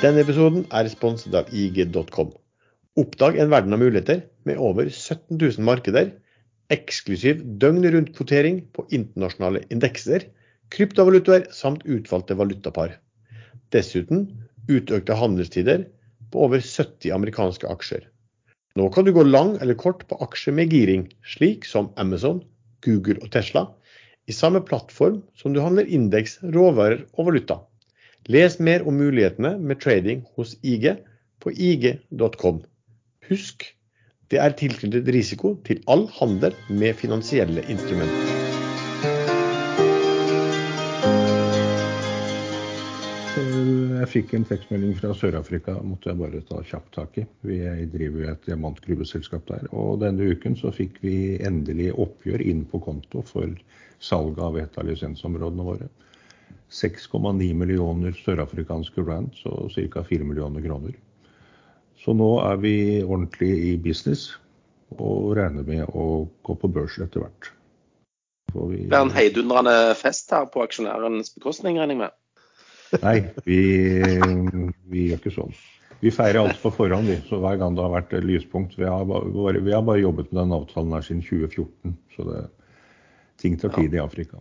Denne 0.00 0.24
episoden 0.24 0.64
er 0.72 0.88
sponset 0.92 1.36
av 1.36 1.52
IG.com. 1.52 2.32
Oppdag 2.96 3.36
en 3.36 3.50
verden 3.52 3.76
av 3.76 3.80
muligheter 3.82 4.22
med 4.48 4.56
over 4.56 4.86
17 4.88 5.36
000 5.36 5.64
markeder, 5.68 6.14
eksklusiv 6.72 7.42
døgnet-rundt-kvotering 7.60 8.62
på 8.72 8.86
internasjonale 8.88 9.60
indekser, 9.68 10.22
kryptovalutaer 10.72 11.44
samt 11.52 11.82
utvalgte 11.84 12.38
valutapar. 12.40 12.94
Dessuten 13.74 14.22
utøkte 14.72 15.16
handelstider 15.20 15.84
på 16.32 16.46
over 16.46 16.64
70 16.64 17.12
amerikanske 17.12 17.68
aksjer. 17.68 18.06
Nå 18.80 18.86
kan 18.94 19.04
du 19.04 19.12
gå 19.12 19.26
lang 19.28 19.58
eller 19.60 19.76
kort 19.76 20.06
på 20.08 20.16
aksjer 20.24 20.56
med 20.56 20.72
giring, 20.72 21.04
slik 21.20 21.68
som 21.68 21.90
Amazon, 22.00 22.40
Google 22.86 23.20
og 23.20 23.28
Tesla, 23.34 23.66
i 24.24 24.32
samme 24.32 24.62
plattform 24.64 25.20
som 25.36 25.52
du 25.52 25.60
handler 25.60 25.84
indeks, 25.84 26.38
råvarer 26.56 27.04
og 27.12 27.28
valuta. 27.28 27.58
Les 28.32 28.56
mer 28.56 28.88
om 28.88 28.96
mulighetene 28.96 29.52
med 29.60 29.84
trading 29.84 30.24
hos 30.32 30.56
IG 30.64 30.94
på 31.44 31.52
ig.com. 31.52 32.64
Husk, 33.26 33.64
det 34.30 34.38
er 34.38 34.52
tilknyttet 34.54 35.08
risiko 35.10 35.56
til 35.66 35.80
all 35.90 36.04
handel 36.14 36.54
med 36.70 36.94
finansielle 36.94 37.64
instrumenter. 37.66 38.44
Jeg 44.06 44.12
fikk 44.12 44.34
en 44.38 44.46
tekstmelding 44.46 44.92
fra 45.00 45.10
Sør-Afrika, 45.18 45.74
måtte 45.82 46.12
jeg 46.12 46.20
bare 46.20 46.42
ta 46.46 46.60
kjapt 46.68 46.92
tak 46.94 47.18
i. 47.18 47.24
Vi 47.42 47.58
driver 47.90 48.22
jo 48.22 48.30
et 48.30 48.46
diamantgruveselskap 48.46 49.48
der. 49.50 49.66
Og 49.74 49.98
denne 50.04 50.28
uken 50.30 50.54
så 50.60 50.70
fikk 50.74 51.00
vi 51.02 51.16
endelig 51.42 51.90
oppgjør 51.98 52.44
inn 52.46 52.62
på 52.70 52.78
konto 52.84 53.24
for 53.26 53.50
salget 53.98 54.44
av 54.46 54.60
et 54.62 54.78
av 54.78 54.86
lisensområdene 54.86 55.66
våre. 55.66 55.90
6,9 56.70 57.50
millioner 57.58 58.14
sørafrikanske 58.22 59.02
rand, 59.10 59.34
så 59.42 59.66
ca. 59.74 60.06
4 60.06 60.30
millioner 60.30 60.62
kroner. 60.62 60.94
Så 62.06 62.14
nå 62.14 62.26
er 62.38 62.58
vi 62.62 62.76
ordentlig 63.02 63.50
i 63.66 63.76
business 63.82 64.28
og 64.94 65.32
regner 65.34 65.66
med 65.66 65.88
å 65.90 66.28
gå 66.46 66.54
på 66.54 66.68
børs 66.70 67.00
etter 67.02 67.24
hvert. 67.24 67.48
Vi... 68.54 68.84
Det 68.86 68.94
er 68.94 69.02
en 69.02 69.10
heidundrende 69.10 69.74
fest 69.98 70.30
her 70.30 70.46
på 70.52 70.62
aksjonærens 70.62 71.32
bekostning, 71.34 71.80
regner 71.80 71.96
jeg 71.96 72.02
med? 72.04 72.14
Nei, 73.02 73.16
vi, 73.42 73.58
vi, 74.86 75.08
gjør 75.08 75.18
ikke 75.18 75.34
sånn. 75.34 75.58
Vi 75.98 76.12
feirer 76.14 76.44
alt 76.44 76.62
på 76.62 76.70
forhånd, 76.76 77.10
vi. 77.10 77.18
Så 77.26 77.40
hver 77.42 77.58
gang 77.58 77.74
det 77.74 77.82
har 77.82 77.94
vært 77.96 78.14
et 78.14 78.26
lyspunkt 78.28 78.76
Vi 78.78 78.86
har 78.86 79.02
bare, 79.08 79.58
vi 79.58 79.74
har 79.74 79.82
bare 79.82 80.04
jobbet 80.04 80.30
med 80.30 80.44
den 80.44 80.54
avtalen 80.54 80.94
her 80.94 81.02
siden 81.08 81.26
2014, 81.26 81.96
så 82.14 82.28
det, 82.30 82.44
ting 83.42 83.58
tar 83.58 83.74
tid 83.74 83.98
i 83.98 84.04
Afrika. 84.04 84.38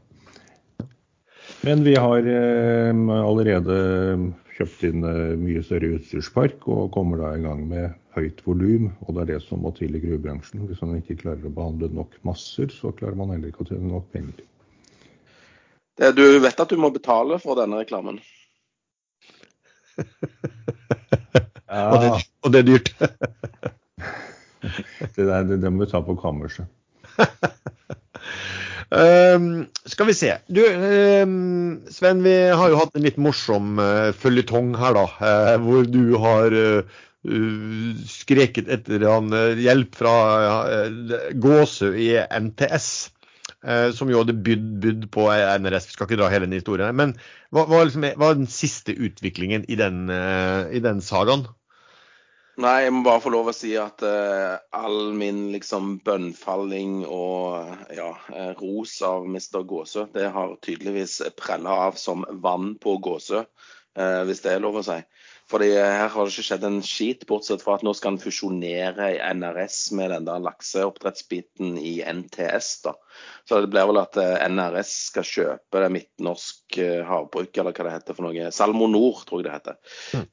Men 1.65 1.83
vi 1.83 1.95
har 1.95 2.27
eh, 2.29 2.97
allerede 3.25 3.75
kjøpt 4.53 4.83
inn 4.85 5.05
eh, 5.09 5.31
mye 5.41 5.63
større 5.65 5.95
utstyrspark 5.95 6.67
og 6.69 6.91
kommer 6.93 7.17
da 7.23 7.31
i 7.33 7.41
gang 7.41 7.63
med 7.65 7.95
høyt 8.13 8.43
volum. 8.45 8.91
Og 9.07 9.15
det 9.15 9.23
er 9.23 9.31
det 9.31 9.39
som 9.47 9.63
må 9.65 9.71
til 9.73 9.97
i 9.97 10.01
gruvebransjen. 10.03 10.67
Hvis 10.69 10.83
man 10.85 10.99
ikke 10.99 11.17
klarer 11.23 11.47
å 11.49 11.53
behandle 11.55 11.89
nok 11.95 12.13
masser, 12.27 12.69
så 12.69 12.93
klarer 12.93 13.17
man 13.17 13.33
heller 13.33 13.49
ikke 13.49 13.65
å 13.65 13.69
tjene 13.71 13.89
nok 13.89 14.05
penger. 14.13 14.45
Det, 15.97 16.11
du 16.13 16.37
vet 16.43 16.61
at 16.61 16.69
du 16.69 16.77
må 16.77 16.91
betale 16.93 17.41
for 17.41 17.57
denne 17.57 17.81
reklamen? 17.81 18.21
ja. 21.65 21.89
og, 21.89 21.97
det, 22.03 22.13
og, 22.45 22.49
det, 22.53 22.61
er 22.61 22.69
dyrt. 22.69 22.93
det, 25.15 25.23
der, 25.23 25.49
det, 25.49 25.63
det 25.65 25.73
må 25.73 25.81
vi 25.81 25.89
ta 25.89 26.05
på 26.05 26.19
kammerset. 26.21 26.69
Uh, 28.93 29.65
skal 29.89 30.09
vi 30.09 30.15
se. 30.17 30.35
Du, 30.47 30.61
uh, 30.61 31.25
Sven, 31.91 32.21
vi 32.25 32.35
har 32.53 32.69
jo 32.71 32.79
hatt 32.79 32.95
en 32.95 33.05
litt 33.05 33.17
morsom 33.21 33.79
uh, 33.81 34.11
føljetong 34.15 34.75
her, 34.79 34.97
da. 34.97 35.07
Uh, 35.19 35.55
hvor 35.65 35.89
du 35.89 36.15
har 36.21 36.59
skreket 38.05 38.67
etter 38.69 39.01
han, 39.09 39.33
hjelp 39.57 39.95
fra 39.97 40.11
Gåsø 41.41 41.87
i 41.97 42.11
NTS. 42.21 42.89
som 43.97 44.11
jo 44.13 44.19
hadde 44.19 44.35
bydd, 44.45 44.67
bydd 44.83 45.07
på 45.09 45.25
NRS. 45.33 45.87
Vi 45.89 45.95
skal 45.95 46.05
ikke 46.05 46.19
dra 46.19 46.27
hele 46.29 46.45
den 46.45 46.53
historien. 46.53 46.93
Men 46.93 47.15
hva 47.49 47.63
var 47.65 47.87
liksom, 47.87 48.05
den 48.05 48.45
siste 48.45 48.93
utviklingen 48.93 49.65
i 49.65 49.79
den, 49.79 50.05
i 50.69 50.83
den 50.85 51.01
sagaen? 51.01 51.47
Nei, 52.55 52.85
jeg 52.85 52.93
må 52.95 53.01
bare 53.03 53.19
få 53.19 53.31
lov 53.33 53.49
å 53.51 53.53
si 53.55 53.73
at 53.75 53.99
uh, 54.07 54.55
all 54.79 55.09
min 55.19 55.49
liksom 55.51 55.97
bønnfalling 56.07 57.01
og 57.03 57.91
ja, 57.91 58.13
uh, 58.31 58.53
ros 58.61 58.93
av 59.03 59.25
Mr. 59.27 59.65
Gåsø, 59.67 60.05
det 60.15 60.29
har 60.31 60.53
tydeligvis 60.63 61.17
prella 61.35 61.73
av 61.89 61.99
som 61.99 62.23
vann 62.45 62.77
på 62.79 62.95
Gåsø, 63.03 63.41
uh, 63.43 64.21
hvis 64.29 64.39
det 64.45 64.53
er 64.53 64.63
lov 64.63 64.79
å 64.79 64.85
si. 64.87 64.95
Fordi 65.45 65.67
her 65.77 66.09
har 66.09 66.25
det 66.25 66.33
ikke 66.33 66.43
skjedd 66.47 66.63
en 66.65 66.79
skit, 66.81 67.25
bortsett 67.29 67.61
fra 67.61 67.75
at 67.77 67.83
nå 67.85 67.91
skal 67.93 68.15
han 68.15 68.21
fusjonere 68.21 69.11
i 69.13 69.19
NRS 69.37 69.91
med 69.93 70.09
den 70.09 70.25
der 70.25 70.41
lakseoppdrettsbiten 70.41 71.75
i 71.77 71.99
NTS. 72.01 72.69
da. 72.87 72.95
Så 73.45 73.59
det 73.61 73.69
blir 73.69 73.85
vel 73.85 74.01
at 74.01 74.17
eh, 74.17 74.41
NRS 74.49 74.95
skal 75.11 75.27
kjøpe 75.29 75.83
det 75.83 75.91
Midtnorsk 75.93 76.79
eh, 76.81 77.05
havbruk, 77.05 77.53
eller 77.61 77.77
hva 77.77 77.85
det 77.85 77.93
heter 77.93 78.17
for 78.17 78.25
noe. 78.25 78.49
Salmonor, 78.57 79.21
tror 79.29 79.43
jeg 79.43 79.45
det 79.45 79.53
heter. 79.53 79.79
Mm. 80.17 80.27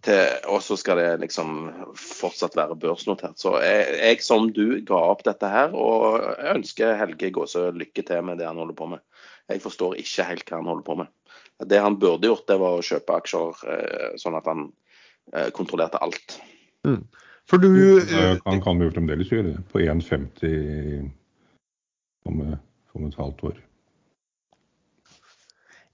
og 0.54 0.64
så 0.64 0.80
skal 0.80 1.00
det 1.02 1.08
liksom 1.26 1.54
fortsatt 1.98 2.56
være 2.56 2.80
børsnotert. 2.80 3.36
Så 3.36 3.58
jeg, 3.60 3.92
jeg, 4.00 4.24
som 4.24 4.48
du 4.48 4.80
ga 4.88 5.04
opp 5.12 5.28
dette 5.28 5.52
her, 5.52 5.76
og 5.76 6.22
jeg 6.24 6.56
ønsker 6.56 6.96
Helge 7.04 7.34
Gåsø 7.36 7.68
lykke 7.76 8.08
til 8.08 8.24
med 8.24 8.40
det 8.40 8.48
han 8.48 8.64
holder 8.64 8.80
på 8.80 8.88
med. 8.96 9.04
Jeg 9.52 9.60
forstår 9.60 10.00
ikke 10.00 10.30
helt 10.32 10.48
hva 10.48 10.62
han 10.62 10.72
holder 10.72 10.88
på 10.88 11.02
med. 11.04 11.16
Det 11.68 11.78
han 11.84 12.00
burde 12.00 12.30
gjort, 12.30 12.48
det 12.48 12.62
var 12.62 12.78
å 12.78 12.86
kjøpe 12.86 13.20
aksjer 13.20 13.66
eh, 13.68 14.14
sånn 14.18 14.40
at 14.40 14.48
han 14.48 14.70
Eh, 14.72 14.80
kontrollerte 15.56 16.00
alt. 16.02 16.38
Mm. 16.86 17.02
For 17.50 17.62
du 17.62 17.68
Han 18.00 18.40
kan, 18.42 18.60
kan 18.64 18.80
jo 18.82 18.90
fremdeles 18.94 19.30
gjøre 19.32 19.52
det 19.52 19.60
på 19.72 19.82
1,50 19.82 21.10
om, 22.28 22.42
om 22.94 23.06
et 23.08 23.18
halvt 23.18 23.44
år. 23.50 23.60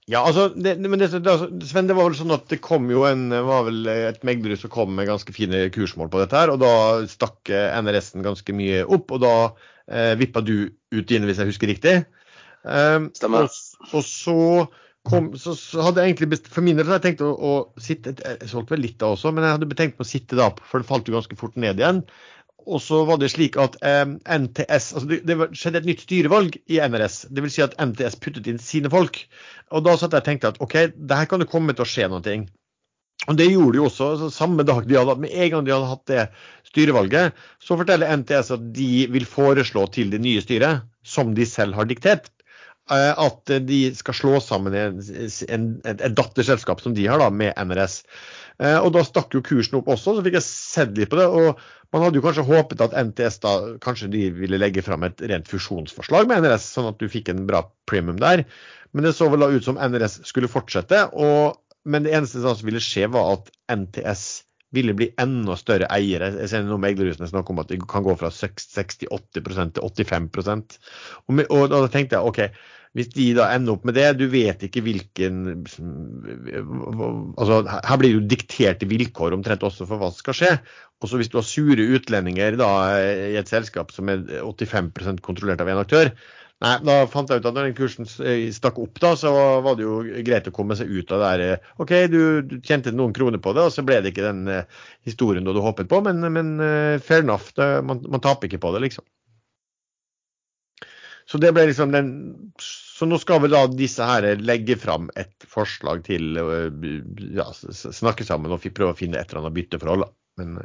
Ja, 0.09 0.23
altså, 0.25 0.47
det, 0.57 0.73
men 0.81 0.97
det, 0.97 1.11
det, 1.21 1.33
Sven, 1.69 1.85
det 1.89 1.93
var 1.93 2.07
vel 2.07 2.17
sånn 2.17 2.33
at 2.33 2.47
det 2.49 2.57
kom 2.65 2.87
jo 2.89 3.03
en, 3.05 3.27
var 3.29 3.67
vel 3.67 3.85
et 3.93 4.23
meglerhus 4.25 4.63
som 4.65 4.71
kom 4.73 4.95
med 4.97 5.05
ganske 5.05 5.33
fine 5.35 5.67
kursmål 5.73 6.09
på 6.09 6.21
dette 6.23 6.39
her, 6.39 6.49
og 6.49 6.63
da 6.63 6.71
stakk 7.11 7.51
NRS-en 7.53 8.25
ganske 8.25 8.55
mye 8.57 8.81
opp, 8.89 9.13
og 9.13 9.21
da 9.21 9.33
eh, 9.45 10.15
vippa 10.17 10.41
du 10.41 10.55
ut 10.65 11.05
dine, 11.11 11.29
hvis 11.29 11.43
jeg 11.43 11.51
husker 11.51 11.69
riktig. 11.69 11.93
Um, 12.63 13.11
Stemmer. 13.13 13.45
Og, 13.45 13.93
og 13.93 14.07
så, 14.07 14.39
kom, 15.07 15.29
så, 15.39 15.55
så, 15.55 15.83
hadde 15.85 16.03
jeg 16.03 16.13
egentlig 16.13 16.31
best, 16.33 16.49
For 16.51 16.65
min 16.65 16.79
del 16.79 16.87
hadde 16.89 16.99
jeg 16.99 17.05
tenkt 17.13 17.23
å, 17.25 17.31
å 17.31 17.81
sitte 17.81 18.15
Jeg 18.19 18.49
solgte 18.51 18.75
vel 18.75 18.83
litt 18.83 18.99
da 19.01 19.13
også, 19.13 19.31
men 19.35 19.45
jeg 19.45 19.57
hadde 19.57 19.79
tenkt 19.79 19.97
på 19.99 20.05
å 20.05 20.09
sitte 20.09 20.39
da, 20.39 20.49
for 20.65 20.81
det 20.81 20.89
falt 20.89 21.07
jo 21.09 21.15
ganske 21.15 21.39
fort 21.39 21.57
ned 21.59 21.79
igjen. 21.79 22.03
Og 22.69 22.81
så 22.83 23.01
var 23.07 23.17
det 23.21 23.31
slik 23.33 23.57
at 23.61 23.77
eh, 23.85 24.03
NTS 24.05 24.91
altså 24.93 25.07
det, 25.09 25.21
det, 25.25 25.37
skjedde 25.57 25.81
et 25.81 25.89
nytt 25.89 26.03
styrevalg 26.05 26.59
i 26.69 26.77
NRS. 26.83 27.23
Dvs. 27.33 27.55
Si 27.55 27.65
at 27.65 27.75
NTS 27.81 28.19
puttet 28.21 28.49
inn 28.51 28.61
sine 28.61 28.91
folk. 28.93 29.21
Og 29.73 29.85
da 29.87 29.95
satt 29.97 30.13
jeg 30.13 30.25
og 30.25 30.27
tenkte 30.27 30.51
at 30.53 30.59
OK, 30.63 30.75
det 30.93 31.19
her 31.21 31.29
kan 31.31 31.41
det 31.41 31.49
komme 31.49 31.73
til 31.73 31.87
å 31.87 31.89
skje 31.89 32.09
noe. 32.11 32.35
Og 33.27 33.35
Det 33.39 33.49
gjorde 33.49 33.75
de 33.77 33.83
også. 33.83 34.11
Altså, 34.13 34.29
samme 34.33 34.65
dag 34.67 34.85
de 34.87 34.99
hadde, 34.99 35.17
Med 35.23 35.33
en 35.33 35.53
gang 35.55 35.65
de 35.65 35.73
hadde 35.73 35.89
hatt 35.89 36.05
det 36.11 36.27
styrevalget, 36.69 37.39
så 37.63 37.77
forteller 37.79 38.11
NTS 38.21 38.53
at 38.55 38.67
de 38.75 39.07
vil 39.11 39.25
foreslå 39.25 39.87
til 39.95 40.11
det 40.13 40.21
nye 40.21 40.43
styret, 40.43 40.85
som 41.03 41.33
de 41.35 41.47
selv 41.49 41.73
har 41.79 41.89
diktert, 41.89 42.29
at 42.89 43.51
de 43.69 43.79
skal 43.93 44.17
slå 44.17 44.39
sammen 44.41 44.73
en, 44.73 45.01
en, 45.01 45.65
et 45.85 46.15
datterselskap 46.17 46.81
som 46.81 46.95
de 46.97 47.05
har 47.09 47.21
da, 47.21 47.29
med 47.29 47.53
NRS. 47.53 48.01
Eh, 48.59 48.77
og 48.79 48.91
Da 48.95 49.03
stakk 49.07 49.35
jo 49.35 49.43
kursen 49.45 49.79
opp 49.79 49.91
også, 49.93 50.15
så 50.17 50.25
fikk 50.25 50.39
jeg 50.39 50.47
sett 50.47 50.97
litt 50.97 51.11
på 51.11 51.19
det. 51.19 51.27
og 51.29 51.61
Man 51.93 52.03
hadde 52.05 52.19
jo 52.19 52.25
kanskje 52.25 52.47
håpet 52.49 52.83
at 52.83 52.97
NTS 52.97 53.39
da 53.45 53.53
kanskje 53.83 54.11
de 54.13 54.25
ville 54.35 54.59
legge 54.59 54.83
fram 54.85 55.05
et 55.07 55.21
rent 55.31 55.47
fusjonsforslag 55.49 56.29
med 56.29 56.43
NRS, 56.43 56.67
sånn 56.75 56.89
at 56.91 56.99
du 56.99 57.07
fikk 57.11 57.31
en 57.31 57.45
bra 57.49 57.63
premium 57.89 58.19
der. 58.21 58.45
Men 58.93 59.05
det 59.05 59.15
så 59.17 59.29
vel 59.29 59.45
da 59.45 59.51
ut 59.53 59.65
som 59.65 59.79
NRS 59.79 60.21
skulle 60.27 60.51
fortsette. 60.51 61.07
og 61.13 61.59
men 61.89 62.03
det 62.03 62.11
eneste 62.13 62.41
som 62.43 62.65
ville 62.67 62.81
skje, 62.83 63.07
var 63.07 63.37
at 63.37 63.47
NTS 63.71 64.25
ville 64.75 64.93
bli 64.97 65.09
enda 65.21 65.55
større 65.57 65.87
eiere. 65.93 66.31
Jeg 66.43 66.51
ser 66.51 66.65
noen 66.65 66.83
meglerhusene 66.83 67.29
snakke 67.29 67.53
om 67.53 67.61
at 67.63 67.71
de 67.71 67.79
kan 67.89 68.05
gå 68.05 68.15
fra 68.19 68.29
68% 68.33 68.99
til 69.79 70.09
85 70.11 70.77
og, 71.25 71.33
med, 71.33 71.47
og 71.49 71.71
da 71.73 71.85
tenkte 71.89 72.19
jeg 72.19 72.29
OK, 72.29 72.67
hvis 72.97 73.11
de 73.13 73.27
da 73.37 73.51
ender 73.53 73.75
opp 73.75 73.83
med 73.85 73.97
det, 73.99 74.07
du 74.17 74.25
vet 74.31 74.63
ikke 74.65 74.81
hvilken 74.81 75.43
altså 77.37 77.59
Her 77.69 77.99
blir 78.01 78.09
det 78.09 78.15
jo 78.15 78.29
dikterte 78.31 78.89
vilkår 78.89 79.35
omtrent 79.37 79.65
også 79.65 79.85
for 79.85 80.01
hva 80.01 80.09
som 80.09 80.23
skal 80.23 80.37
skje. 80.39 80.51
Og 80.99 81.11
så 81.11 81.19
hvis 81.19 81.29
du 81.31 81.37
har 81.37 81.45
sure 81.47 81.85
utlendinger 81.95 82.57
da 82.59 82.71
i 83.29 83.37
et 83.39 83.51
selskap 83.51 83.93
som 83.93 84.09
er 84.11 84.25
85% 84.41 85.21
kontrollert 85.25 85.61
av 85.63 85.69
én 85.69 85.81
aktør, 85.81 86.11
Nei, 86.59 86.73
da 86.83 86.95
fant 87.07 87.29
jeg 87.31 87.39
ut 87.39 87.45
at 87.47 87.55
når 87.55 87.69
den 87.69 87.75
kursen 87.77 88.07
eh, 88.27 88.49
stakk 88.51 88.81
opp, 88.83 88.97
da, 88.99 89.13
så 89.15 89.31
var 89.63 89.77
det 89.79 89.85
jo 89.85 90.01
greit 90.27 90.47
å 90.49 90.53
komme 90.55 90.75
seg 90.75 90.89
ut 90.91 91.13
av 91.15 91.21
det 91.21 91.29
der. 91.29 91.43
Eh, 91.45 91.69
OK, 91.79 91.93
du, 92.11 92.57
tjente 92.67 92.91
noen 92.91 93.13
kroner 93.15 93.39
på 93.39 93.53
det, 93.55 93.63
og 93.63 93.71
så 93.71 93.85
ble 93.87 94.01
det 94.03 94.11
ikke 94.11 94.25
den 94.25 94.41
uh, 94.51 94.81
historien 95.07 95.45
du 95.45 95.53
hadde 95.53 95.63
håpet 95.63 95.91
på, 95.91 96.01
men, 96.03 96.19
men 96.35 96.51
fair 97.05 97.23
enough. 97.23 97.53
Det, 97.55 97.67
man, 97.87 98.03
man, 98.11 98.23
taper 98.25 98.49
ikke 98.49 98.59
på 98.65 98.73
det, 98.75 98.83
liksom. 98.89 99.07
Så 101.29 101.39
det 101.39 101.53
ble 101.53 101.67
liksom 101.69 101.91
den 101.93 102.07
Så 102.57 103.05
nå 103.05 103.19
skal 103.21 103.43
vel 103.43 103.53
da 103.53 103.61
disse 103.69 104.03
her 104.03 104.25
legge 104.41 104.75
fram 104.81 105.11
et 105.19 105.45
forslag 105.47 106.01
til 106.07 106.39
ja, 107.37 107.45
snakke 107.53 108.25
sammen 108.27 108.51
og 108.51 108.65
prøve 108.73 108.95
å 108.95 108.97
finne 108.97 109.21
et 109.21 109.29
eller 109.31 109.45
annet 109.45 109.55
bytteforhold, 109.61 110.03
da. 110.03 110.11
Men 110.41 110.57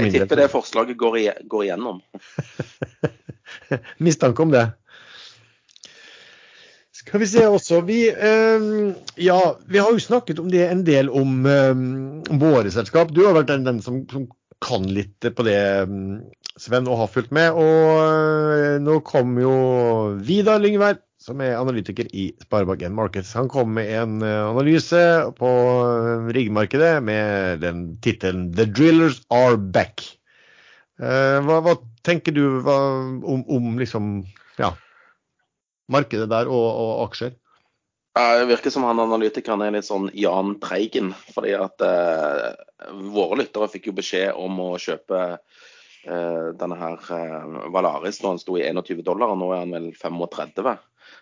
jeg 0.00 0.14
tipper 0.14 0.40
det 0.40 0.48
forslaget 0.50 0.96
går, 0.98 1.18
igjennom. 1.66 2.00
Mistanke 4.04 4.42
om 4.42 4.54
det. 4.54 4.68
Skal 7.04 7.20
vi 7.20 7.26
se 7.28 7.42
også 7.44 7.82
vi, 7.84 7.98
eh, 8.08 8.64
Ja, 9.20 9.40
vi 9.66 9.78
har 9.82 9.92
jo 9.92 10.00
snakket 10.00 10.38
om 10.40 10.48
det 10.50 10.64
en 10.68 10.84
del 10.86 11.10
om 11.12 11.44
um, 11.44 12.22
våre 12.40 12.70
selskap. 12.72 13.12
Du 13.12 13.26
har 13.26 13.36
vært 13.36 13.50
den, 13.52 13.66
den 13.66 13.82
som, 13.84 14.04
som, 14.10 14.24
kan 14.64 14.86
litt 14.88 15.26
på 15.36 15.44
det, 15.44 15.58
Sven, 16.56 16.86
og 16.88 17.02
har 17.02 17.10
fulgt 17.12 17.34
med. 17.34 17.52
Og 17.52 17.98
uh, 18.00 18.76
nå 18.80 19.00
kom 19.04 19.34
jo 19.42 19.54
Vidar 20.24 20.62
Lyngvær, 20.62 20.96
som 21.20 21.42
er 21.44 21.58
analytiker 21.58 22.08
i 22.16 22.30
Sparebank1 22.46 22.94
Markets. 22.96 23.34
Han 23.36 23.50
kom 23.52 23.74
med 23.76 23.90
en 23.92 24.22
uh, 24.24 24.48
analyse 24.54 25.02
på 25.36 25.50
uh, 25.84 26.30
riggmarkedet 26.32 26.94
med 27.04 27.60
den 27.66 27.84
tittelen 28.00 28.48
'The 28.54 28.70
Drillers 28.70 29.20
Are 29.28 29.60
Back'. 29.60 30.14
Hva, 30.94 31.58
hva 31.58 31.72
tenker 32.04 32.32
du 32.36 32.44
om, 32.60 33.44
om 33.48 33.78
liksom, 33.80 34.24
ja, 34.60 34.74
markedet 35.90 36.28
der 36.30 36.50
og, 36.50 36.66
og 36.68 36.92
aksjer? 37.08 37.34
Det 38.14 38.46
virker 38.46 38.70
som 38.70 38.84
han 38.86 39.02
analytikeren 39.02 39.64
er 39.66 39.72
litt 39.74 39.88
sånn 39.88 40.06
Jahn 40.14 40.54
Treigen. 40.62 41.10
fordi 41.34 41.56
at 41.58 41.82
eh, 41.82 42.52
våre 43.10 43.40
lyttere 43.40 43.66
fikk 43.72 43.88
jo 43.90 43.96
beskjed 43.96 44.38
om 44.38 44.60
å 44.62 44.68
kjøpe 44.78 45.22
eh, 45.34 46.50
denne 46.60 46.78
her 46.78 47.00
eh, 47.16 47.56
Valaris 47.74 48.20
når 48.22 48.36
han 48.36 48.42
sto 48.42 48.58
i 48.60 48.68
21 48.68 49.02
dollar, 49.02 49.34
og 49.34 49.40
nå 49.40 49.50
er 49.50 49.64
han 49.64 49.74
vel 49.74 49.90
35. 49.98 50.76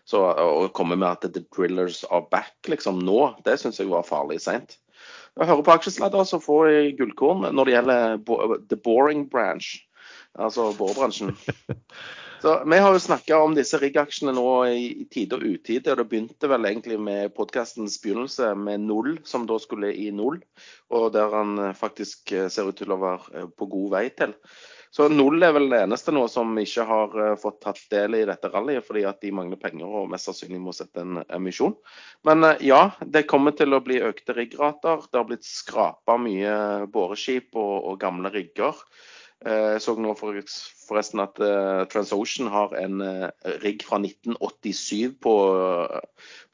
Så 0.05 0.21
å 0.21 0.68
komme 0.77 0.99
med 0.99 1.09
at 1.09 1.33
the 1.33 1.40
drillers 1.57 2.03
are 2.11 2.27
back 2.29 2.53
liksom 2.68 3.01
nå, 3.07 3.38
det 3.47 3.57
syns 3.62 3.81
jeg 3.81 3.88
var 3.88 4.05
farlig 4.05 4.42
seint. 4.45 4.77
Jeg 5.40 5.49
hører 5.49 5.64
på 5.64 5.73
aksjesladder, 5.73 6.27
så 6.29 6.42
får 6.45 6.68
jeg 6.68 6.97
gullkorn 6.99 7.49
når 7.57 7.64
det 7.64 7.77
gjelder 7.79 8.21
the 8.68 8.77
boring 8.77 9.25
branch 9.33 9.79
altså 10.38 10.73
borebransjen. 10.79 11.37
Så 12.42 12.62
Vi 12.66 12.79
har 12.79 12.92
jo 12.92 12.99
snakka 12.99 13.37
om 13.38 13.53
disse 13.55 13.79
riggaksjene 13.79 14.33
nå 14.35 14.45
i 14.66 15.05
tide 15.14 15.37
og 15.37 15.45
utide. 15.47 15.92
og 15.92 16.01
Det 16.01 16.07
begynte 16.11 16.49
vel 16.51 16.66
egentlig 16.66 16.97
med 16.99 17.31
podkastens 17.37 18.01
begynnelse 18.03 18.49
med 18.59 18.83
null, 18.83 19.21
som 19.23 19.45
da 19.47 19.61
skulle 19.62 19.92
i 19.95 20.09
null. 20.11 20.40
Og 20.90 21.12
der 21.14 21.31
han 21.31 21.55
eh, 21.62 21.77
faktisk 21.79 22.33
eh, 22.35 22.49
ser 22.51 22.66
ut 22.66 22.81
til 22.83 22.90
å 22.90 22.99
være 22.99 23.45
eh, 23.45 23.47
på 23.47 23.71
god 23.71 23.95
vei 23.95 24.03
til. 24.18 24.35
Så 24.90 25.07
null 25.07 25.38
er 25.47 25.55
vel 25.55 25.71
det 25.71 25.85
eneste 25.85 26.11
nå 26.11 26.27
som 26.29 26.59
ikke 26.59 26.88
har 26.90 27.14
fått 27.40 27.62
tatt 27.62 27.79
del 27.95 28.18
i 28.18 28.27
dette 28.29 28.51
rallyet, 28.53 28.85
fordi 28.85 29.07
at 29.09 29.23
de 29.23 29.31
mangler 29.33 29.62
penger 29.62 29.88
og 30.03 30.11
mest 30.12 30.29
sannsynlig 30.29 30.61
må 30.61 30.75
sette 30.77 31.01
en 31.01 31.23
emisjon. 31.33 31.79
Men 32.29 32.45
ja, 32.61 32.83
det 33.01 33.25
kommer 33.31 33.55
til 33.57 33.73
å 33.73 33.81
bli 33.87 34.03
økte 34.05 34.35
riggrater. 34.37 35.07
Det 35.09 35.16
har 35.16 35.31
blitt 35.31 35.49
skrapa 35.49 36.18
mye 36.21 36.53
boreskip 36.92 37.55
og, 37.55 37.75
og 37.87 38.03
gamle 38.03 38.35
rigger. 38.35 38.83
Jeg 39.42 39.81
så 39.83 39.96
nå 39.98 40.12
forresten 40.14 41.20
at 41.22 41.40
uh, 41.42 41.83
TransOcean 41.90 42.50
har 42.52 42.74
en 42.78 43.00
uh, 43.02 43.48
rigg 43.64 43.83
fra 43.83 43.98
1987 43.98 45.16
på 45.24 45.33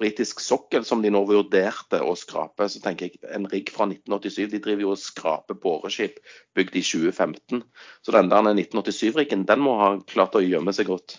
britisk 0.01 0.41
sokkel 0.41 0.87
som 0.89 1.03
de 1.05 1.11
nå 1.13 1.21
vurderte 1.29 2.01
å 2.01 2.15
skrape. 2.17 2.69
Så 2.73 2.81
tenker 2.85 3.11
jeg 3.11 3.21
en 3.35 3.49
rigg 3.53 3.69
fra 3.75 3.89
1987, 3.91 4.49
de 4.55 4.63
driver 4.65 4.87
jo 4.87 4.95
og 4.95 5.03
skraper 5.03 5.61
boreskip 5.61 6.17
bygd 6.57 6.81
i 6.81 6.85
2015. 6.87 7.63
Så 8.01 8.17
den 8.17 8.33
der 8.33 8.49
1987-riggen, 8.55 9.45
den 9.51 9.65
må 9.65 9.77
ha 9.83 9.93
klart 10.09 10.39
å 10.39 10.45
gjemme 10.45 10.73
seg 10.73 10.89
godt. 10.89 11.19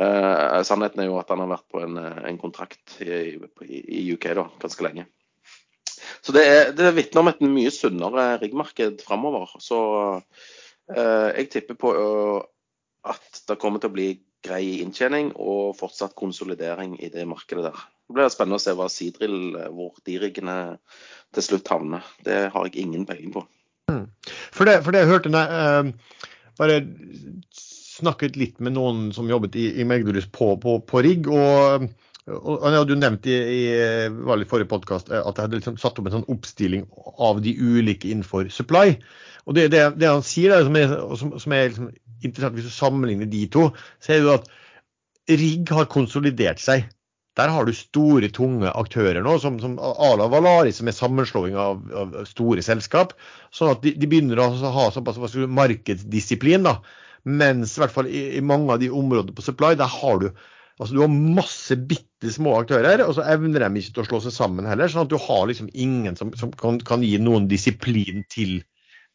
Eh, 0.00 0.60
sannheten 0.68 1.02
er 1.02 1.08
jo 1.08 1.18
at 1.18 1.32
han 1.32 1.40
har 1.42 1.50
vært 1.56 1.68
på 1.72 1.80
en, 1.82 1.96
en 1.98 2.38
kontrakt 2.38 3.00
i, 3.02 3.38
i, 3.66 4.04
UK 4.14 4.30
da, 4.38 4.46
ganske 4.62 4.86
lenge. 4.86 5.08
Så 6.20 6.36
det, 6.36 6.44
er, 6.44 6.72
det 6.76 6.92
vitner 6.96 7.24
om 7.24 7.30
et 7.32 7.42
mye 7.44 7.72
sunnere 7.74 8.32
riggmarked 8.42 9.00
framover. 9.06 9.56
Så 9.62 9.80
Eh, 10.14 10.59
jeg 10.96 11.50
tipper 11.52 11.78
på 11.78 11.92
eh, 11.96 12.40
at 13.10 13.44
det 13.48 13.58
kommer 13.60 13.80
til 13.82 13.90
å 13.90 13.96
bli 13.96 14.10
grei 14.44 14.80
inntjening 14.80 15.32
og 15.36 15.76
fortsatt 15.78 16.16
konsolidering 16.18 16.96
i 17.00 17.10
det 17.12 17.26
markedet 17.28 17.66
der. 17.68 17.80
Det 18.08 18.16
blir 18.16 18.32
spennende 18.32 18.58
å 18.58 18.62
se 18.62 18.74
hva 18.76 18.88
Sidril, 18.90 19.38
eh, 19.56 19.70
hvor 19.70 19.96
de 20.06 20.18
riggene 20.22 20.56
til 21.36 21.46
slutt 21.46 21.70
havner. 21.70 22.06
Det 22.26 22.42
har 22.54 22.68
jeg 22.68 22.84
ingen 22.84 23.06
peiling 23.08 23.34
på. 23.36 23.44
Mm. 23.92 24.06
For, 24.26 24.66
det, 24.66 24.80
for 24.84 24.94
det 24.94 25.04
jeg 25.04 25.10
hørte 25.10 25.32
når 25.32 25.50
uh, 25.50 26.26
bare 26.58 26.76
snakket 27.56 28.38
litt 28.38 28.60
med 28.62 28.76
noen 28.76 29.08
som 29.14 29.28
jobbet 29.30 29.56
i, 29.58 29.66
i 29.82 29.86
Megdurus 29.86 30.28
på, 30.32 30.54
på, 30.62 30.78
på 30.86 31.02
rigg. 31.04 31.28
og 31.30 31.90
og 32.28 32.66
Jeg 32.68 32.86
du 32.86 32.94
nevnte 32.94 33.00
nevnt 33.00 33.26
i, 33.26 33.36
i, 33.64 34.44
forrige 34.50 34.68
podkast 34.68 35.08
at 35.08 35.38
jeg 35.38 35.46
hadde 35.46 35.56
liksom 35.56 35.78
satt 35.80 35.98
opp 35.98 36.10
en 36.10 36.18
sånn 36.18 36.28
oppstilling 36.30 36.86
av 37.18 37.40
de 37.42 37.54
ulike 37.56 38.10
innenfor 38.10 38.50
supply. 38.52 38.98
Og 39.48 39.56
det, 39.56 39.70
det, 39.72 39.82
det 39.98 40.10
han 40.10 40.24
sier, 40.26 40.52
der, 40.52 40.66
som 40.68 40.76
er, 40.76 40.94
som, 41.16 41.34
som 41.40 41.56
er 41.56 41.70
liksom 41.70 41.90
interessant 42.20 42.58
hvis 42.58 42.68
du 42.68 42.74
sammenligner 42.74 43.30
de 43.30 43.46
to, 43.50 43.70
så 44.04 44.14
er 44.14 44.24
det 44.24 44.36
at 44.36 44.50
rigg 45.40 45.72
har 45.74 45.88
konsolidert 45.90 46.60
seg. 46.62 46.84
Der 47.38 47.52
har 47.54 47.64
du 47.64 47.72
store, 47.72 48.28
tunge 48.34 48.68
aktører 48.76 49.22
nå, 49.24 49.36
som, 49.40 49.56
som 49.62 49.78
Ala 49.80 50.26
Valari, 50.28 50.74
som 50.76 50.90
er 50.90 50.96
sammenslåing 50.96 51.56
av, 51.56 51.84
av, 51.96 52.16
store 52.28 52.62
selskap. 52.66 53.14
Sånn 53.54 53.72
at 53.72 53.84
de, 53.84 53.94
de 53.96 54.08
begynner 54.10 54.42
å 54.42 54.50
ha 54.74 54.88
såpass 54.92 55.38
markedsdisiplin. 55.48 56.66
da, 56.66 56.80
Mens 57.24 57.78
i, 57.78 58.24
i, 58.36 58.42
mange 58.44 58.74
av 58.74 58.82
de 58.82 58.90
områdene 58.92 59.36
på 59.36 59.46
supply, 59.46 59.72
der 59.78 59.88
har 59.88 60.20
du 60.20 60.30
altså 60.80 60.96
du 60.96 61.02
har 61.04 61.12
masse 61.12 61.76
bitte 61.76 62.32
små 62.32 62.56
aktører, 62.62 63.04
og 63.04 63.14
så 63.16 63.26
evner 63.28 63.66
de 63.66 63.82
ikke 63.82 63.98
til 63.98 64.04
å 64.04 64.08
slå 64.08 64.20
seg 64.24 64.34
sammen 64.34 64.68
heller. 64.68 64.88
Sånn 64.88 65.04
at 65.04 65.12
du 65.12 65.18
har 65.20 65.46
liksom 65.50 65.68
ingen 65.72 66.16
som, 66.16 66.32
som 66.40 66.52
kan, 66.56 66.80
kan, 66.84 67.04
gi 67.04 67.18
noen 67.20 67.48
disiplin 67.50 68.24
til 68.32 68.62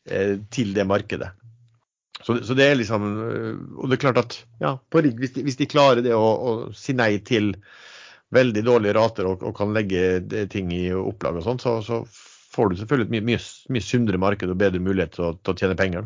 Eh, 0.05 0.37
til 0.53 0.73
det 0.73 0.85
markedet. 0.85 1.31
Så, 2.21 2.37
så, 2.45 2.53
det 2.53 2.65
er 2.65 2.75
liksom 2.77 3.05
eh, 3.25 3.55
Og 3.81 3.89
det 3.89 3.97
er 3.97 4.01
klart 4.03 4.19
at 4.21 4.35
ja, 4.61 4.75
rigg, 4.93 5.17
hvis, 5.19 5.33
hvis, 5.33 5.57
de 5.57 5.67
klarer 5.69 6.03
det 6.05 6.13
å, 6.13 6.21
å 6.21 6.51
si 6.77 6.93
nei 6.93 7.17
til 7.25 7.55
veldig 8.35 8.61
dårlige 8.65 8.93
rater 8.97 9.29
og, 9.29 9.41
og 9.45 9.55
kan 9.57 9.73
legge 9.73 10.45
ting 10.53 10.69
i 10.73 10.87
opplag 10.93 11.39
og 11.39 11.45
sånn, 11.45 11.61
så, 11.61 11.79
så, 11.85 12.03
får 12.55 12.69
du 12.69 12.77
selvfølgelig 12.79 13.07
et 13.07 13.15
mye, 13.15 13.25
mye, 13.31 13.39
mye 13.73 13.83
sunnere 13.83 14.21
marked 14.21 14.51
og 14.51 14.61
bedre 14.61 14.79
mulighet 14.79 15.17
til 15.17 15.25
å, 15.27 15.31
til 15.41 15.51
å 15.51 15.59
tjene 15.59 15.77
penger. 15.79 16.05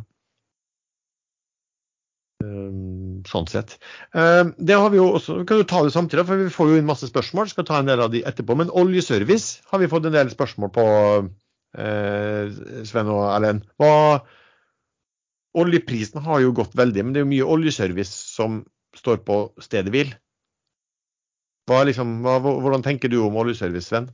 Um, 2.42 2.99
sånn 3.28 3.48
sett. 3.50 3.76
Um, 4.14 4.54
det 4.58 4.78
har 4.78 4.92
vi 4.94 5.00
jo 5.00 5.10
også, 5.18 5.40
vi 5.42 5.48
kan 5.50 5.62
jo 5.62 5.68
ta 5.68 5.84
det 5.86 5.94
samtidig, 5.96 6.26
for 6.28 6.42
vi 6.42 6.54
får 6.54 6.72
jo 6.72 6.80
inn 6.80 6.88
masse 6.90 7.10
spørsmål. 7.10 7.50
Skal 7.52 7.68
ta 7.68 7.80
en 7.82 7.90
del 7.90 8.04
av 8.04 8.14
de 8.14 8.24
etterpå. 8.28 8.58
Men 8.60 8.72
oljeservice 8.72 9.64
har 9.72 9.82
vi 9.82 9.90
fått 9.92 10.08
en 10.10 10.16
del 10.16 10.32
spørsmål 10.34 10.72
på, 10.76 10.86
eh, 11.80 12.54
Sven 12.88 13.12
og 13.12 13.26
Erlend. 13.34 13.68
Oljeprisen 15.60 16.22
har 16.22 16.44
jo 16.44 16.54
gått 16.56 16.76
veldig, 16.78 17.04
men 17.04 17.14
det 17.14 17.22
er 17.22 17.26
jo 17.26 17.34
mye 17.34 17.52
oljeservice 17.58 18.14
som 18.38 18.62
står 18.96 19.24
på 19.26 19.42
stedet 19.64 19.92
hvil. 19.94 20.14
Liksom, 21.70 22.22
hvordan 22.26 22.86
tenker 22.86 23.12
du 23.12 23.20
om 23.22 23.38
oljeservice, 23.38 23.90
Sven? 23.90 24.10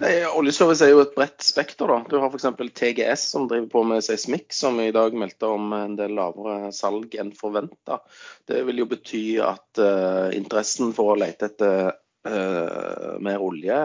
Nei, 0.00 0.12
Oljeservice 0.24 0.86
er 0.86 0.94
jo 0.94 1.02
et 1.04 1.12
bredt 1.14 1.44
spekter. 1.44 1.90
da. 1.90 1.98
Du 2.08 2.16
har 2.22 2.32
f.eks. 2.32 2.48
TGS 2.78 3.26
som 3.34 3.44
driver 3.48 3.68
på 3.74 3.82
med 3.86 4.04
seismikk, 4.04 4.48
som 4.56 4.80
i 4.80 4.92
dag 4.94 5.14
meldte 5.18 5.50
om 5.52 5.72
en 5.76 5.96
del 5.98 6.16
lavere 6.16 6.72
salg 6.72 7.12
enn 7.20 7.34
forventa. 7.36 8.00
Det 8.48 8.62
vil 8.66 8.82
jo 8.82 8.88
bety 8.88 9.24
at 9.44 9.82
uh, 9.82 10.32
interessen 10.34 10.94
for 10.96 11.12
å 11.12 11.18
lete 11.20 11.50
etter 11.50 11.92
uh, 11.92 13.18
mer 13.22 13.44
olje 13.44 13.78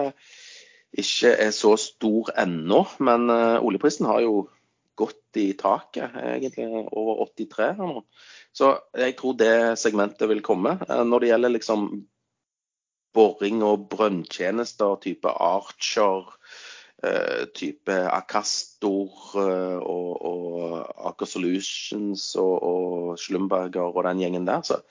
ikke 0.97 1.33
er 1.43 1.51
så 1.53 1.75
stor 1.77 2.31
ennå. 2.39 2.85
Men 3.03 3.27
uh, 3.29 3.59
oljeprisen 3.59 4.07
har 4.07 4.23
jo 4.23 4.47
gått 4.97 5.37
i 5.37 5.51
taket, 5.59 6.15
egentlig 6.23 6.65
over 6.87 7.27
83 7.27 7.73
her 7.77 7.91
nå. 7.91 8.01
Så 8.55 8.71
jeg 8.97 9.13
tror 9.19 9.35
det 9.37 9.55
segmentet 9.77 10.31
vil 10.31 10.41
komme. 10.41 10.79
Når 10.87 11.21
det 11.21 11.29
gjelder 11.29 11.53
liksom 11.53 11.89
boring 13.17 13.63
og 13.65 13.87
brønntjenester, 13.91 14.97
type 15.03 15.31
Archer, 15.31 16.29
eh, 17.03 17.45
type 17.57 17.95
Acastor 18.13 19.37
eh, 19.41 19.77
og, 19.81 20.11
og 20.31 21.07
Aker 21.11 21.29
Solutions 21.29 22.29
og, 22.41 22.55
og 22.71 23.21
Slumberger 23.21 23.89
og 23.89 24.05
den 24.07 24.23
gjengen 24.23 24.47
der. 24.49 24.61
Så 24.65 24.81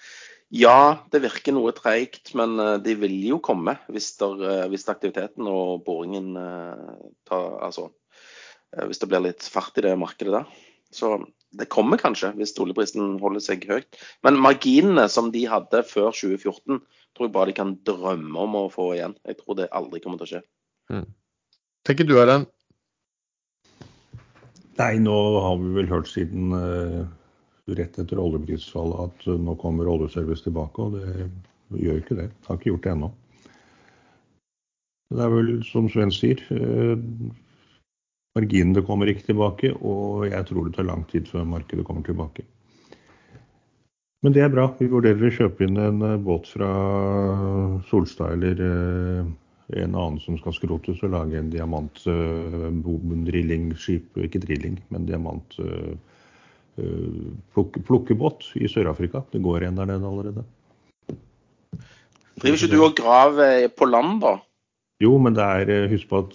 ja, 0.55 1.03
det 1.11 1.25
virker 1.25 1.57
noe 1.57 1.75
treigt, 1.75 2.35
men 2.39 2.55
de 2.85 2.95
vil 3.01 3.17
jo 3.27 3.41
komme 3.43 3.79
hvis, 3.91 4.13
der, 4.21 4.69
hvis 4.71 4.87
aktiviteten 4.93 5.49
og 5.51 5.83
boringen 5.89 6.37
tar 7.27 7.57
Altså 7.67 7.89
hvis 8.77 9.01
det 9.01 9.09
blir 9.09 9.23
litt 9.25 9.47
fart 9.49 9.79
i 9.81 9.83
det 9.87 9.95
markedet 9.99 10.35
der. 10.35 10.47
Så 10.93 11.17
det 11.57 11.69
kommer 11.73 12.01
kanskje 12.01 12.33
hvis 12.37 12.55
oljeprisen 12.63 13.17
holder 13.23 13.43
seg 13.43 13.67
høyt. 13.69 13.99
Men 14.27 14.41
marginene 14.43 15.07
som 15.13 15.31
de 15.35 15.47
hadde 15.49 15.83
før 15.89 16.13
2014, 16.15 16.81
tror 17.17 17.29
jeg 17.29 17.35
bare 17.35 17.51
de 17.51 17.57
kan 17.57 17.73
drømme 17.89 18.43
om 18.45 18.59
å 18.61 18.67
få 18.73 18.91
igjen. 18.97 19.17
Jeg 19.27 19.41
tror 19.41 19.59
det 19.59 19.71
aldri 19.75 20.03
kommer 20.05 20.21
til 20.21 20.29
å 20.29 20.33
skje. 20.35 20.43
Mm. 20.93 21.07
Tenker 21.89 22.09
du, 22.09 22.17
Erlend? 22.21 22.51
Nei, 24.77 24.97
nå 25.01 25.17
har 25.41 25.57
vi 25.63 25.73
vel 25.79 25.89
hørt 25.89 26.11
siden 26.11 26.53
uh, 26.53 27.07
rett 27.79 27.97
etter 28.03 28.21
oljeprisfallet 28.21 29.07
at 29.07 29.29
uh, 29.31 29.39
nå 29.41 29.55
kommer 29.63 29.89
oljeservice 29.89 30.45
tilbake, 30.45 30.85
og 30.85 30.99
det 30.99 31.81
gjør 31.81 32.03
ikke 32.03 32.19
det. 32.19 32.29
Har 32.49 32.61
ikke 32.61 32.75
gjort 32.75 32.85
det 32.85 32.93
ennå. 32.93 33.11
Det 35.17 35.23
er 35.23 35.33
vel 35.33 35.51
som 35.65 35.89
Sven 35.89 36.13
sier, 36.13 36.43
uh, 36.53 37.33
Marginene 38.37 38.83
kommer 38.85 39.09
ikke 39.09 39.31
tilbake, 39.31 39.73
og 39.81 40.27
jeg 40.29 40.45
tror 40.51 40.67
det 40.67 40.77
tar 40.77 40.91
lang 40.91 41.07
tid 41.09 41.31
før 41.31 41.49
markedet 41.49 41.87
kommer 41.89 42.05
tilbake. 42.05 42.45
Men 44.27 44.35
det 44.35 44.43
er 44.43 44.51
bra. 44.51 44.75
Vi 44.75 44.91
vurderer 44.91 45.23
å 45.23 45.31
kjøpe 45.31 45.63
inn 45.63 45.79
en 45.79 46.03
eh, 46.03 46.19
båt 46.19 46.51
fra 46.51 46.67
Solstad 47.87 48.35
eller 48.35 48.59
eh, 48.67 49.23
en 49.79 49.95
annen 49.95 50.19
som 50.19 50.35
skal 50.41 50.51
skrotes, 50.57 50.99
og 51.07 51.13
lage 51.15 51.39
en 51.39 51.53
diamant-drillingskip, 51.53 54.17
eh, 54.19 54.25
ikke 54.27 54.43
drilling, 54.43 54.83
men 54.91 55.07
diamant 55.07 55.47
plukkebåt 57.87 58.51
i 58.59 58.67
Sør-Afrika. 58.69 59.23
Det 59.31 59.41
går 59.47 59.63
en 59.65 59.79
der 59.79 59.87
nede 59.93 60.07
allerede. 60.11 60.43
Driver 62.43 62.59
ikke 62.59 62.75
du 62.75 62.81
og 62.83 62.99
graver 62.99 63.71
på 63.79 63.85
land, 63.89 64.21
da? 64.27 64.35
Jo, 65.01 65.19
men 65.23 65.33
det 65.39 65.47
er, 65.47 65.89
husk 65.95 66.07
på 66.11 66.17
at 66.27 66.35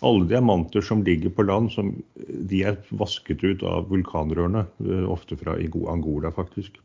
alle 0.00 0.24
diamanter 0.32 0.80
som 0.80 1.04
ligger 1.04 1.30
på 1.34 1.42
land, 1.46 1.70
som, 1.76 2.02
de 2.50 2.58
er 2.72 2.76
vasket 2.90 3.44
ut 3.44 3.62
av 3.66 3.88
vulkanrørene, 3.92 4.62
eh, 4.86 5.10
ofte 5.10 5.36
fra 5.38 5.52
Angola 5.92 6.30
faktisk. 6.34 6.78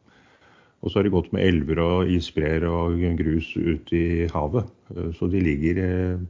Og 0.84 0.92
så 0.92 1.00
har 1.00 1.08
de 1.08 1.14
gått 1.14 1.32
med 1.32 1.46
elver 1.48 1.80
og 1.80 2.12
isbreer 2.12 2.66
og 2.68 3.00
grus 3.20 3.54
ut 3.56 3.92
i 3.96 4.28
havet. 4.34 4.72
Eh, 4.96 5.12
så 5.18 5.30
de 5.32 5.44
ligger 5.44 5.84
eh, 5.84 6.24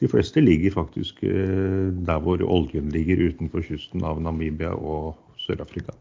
De 0.00 0.08
fleste 0.08 0.40
ligger 0.40 0.72
faktisk 0.72 1.18
der 1.20 2.20
hvor 2.24 2.40
oljen 2.40 2.86
ligger 2.88 3.20
utenfor 3.20 3.60
kysten 3.60 4.00
av 4.00 4.16
Namibia 4.16 4.70
og 4.72 5.18
Sør-Afrika. 5.36 5.92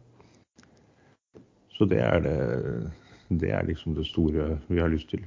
Så 1.75 1.83
det 1.83 1.99
er 1.99 2.23
det 2.23 2.37
Det 3.27 3.51
er 3.51 3.67
liksom 3.67 3.95
det 3.95 4.07
store 4.07 4.57
vi 4.69 4.79
har 4.79 4.87
lyst 4.87 5.09
til. 5.09 5.25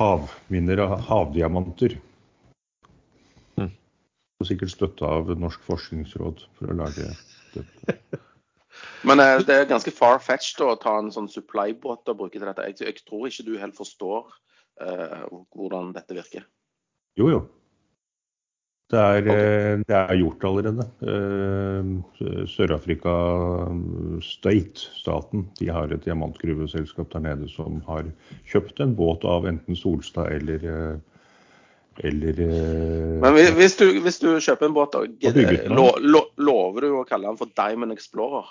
Havminner 0.00 0.82
av 0.82 0.98
havdiamanter 1.06 1.94
og 4.40 4.48
sikkert 4.48 4.72
støtte 4.74 5.08
av 5.08 5.32
Norsk 5.40 5.62
forskningsråd 5.66 6.44
for 6.58 6.72
å 6.72 6.78
lage 6.82 7.08
dette. 7.54 7.96
Men 9.06 9.20
eh, 9.22 9.42
det 9.46 9.54
er 9.54 9.68
ganske 9.70 9.92
far-fetched 9.94 10.62
å 10.64 10.76
ta 10.80 10.96
en 11.00 11.12
sånn 11.14 11.28
supply-båt 11.30 12.08
og 12.10 12.22
bruke 12.22 12.38
til 12.38 12.48
dette. 12.48 12.64
Jeg, 12.72 12.80
jeg, 12.82 13.04
tror 13.06 13.28
ikke 13.28 13.46
du 13.46 13.54
helt 13.60 13.76
forstår 13.78 14.24
uh, 14.82 15.28
hvordan 15.54 15.92
dette 15.96 16.16
virker. 16.16 16.48
Jo, 17.20 17.30
jo. 17.32 17.44
Det 18.86 18.98
er, 19.02 19.24
okay. 19.24 19.46
Eh, 19.46 19.80
det 19.82 19.96
er 19.98 20.18
gjort 20.20 20.44
allerede. 20.46 20.84
Sør-Afrika 22.52 23.14
State, 24.22 24.84
staten, 25.00 25.48
de 25.58 25.72
har 25.74 25.90
et 25.90 26.04
diamantgruveselskap 26.04 27.10
der 27.16 27.24
nede 27.24 27.50
som 27.50 27.80
har 27.88 28.06
kjøpt 28.46 28.84
en 28.84 28.94
båt 28.98 29.26
av 29.26 29.48
enten 29.50 29.78
Solstad 29.78 30.30
eller 30.38 31.02
eller 32.04 32.38
Men 33.24 33.38
hvis 33.56 33.78
du, 33.80 33.86
hvis 34.04 34.18
du, 34.20 34.28
kjøper 34.36 34.68
en 34.68 34.74
båt, 34.76 34.94
lo, 35.72 36.22
lover 36.36 36.84
du 36.84 36.90
å 37.00 37.06
kalle 37.08 37.30
den 37.30 37.38
for 37.40 37.48
Diamond 37.56 37.94
Explorer? 37.94 38.50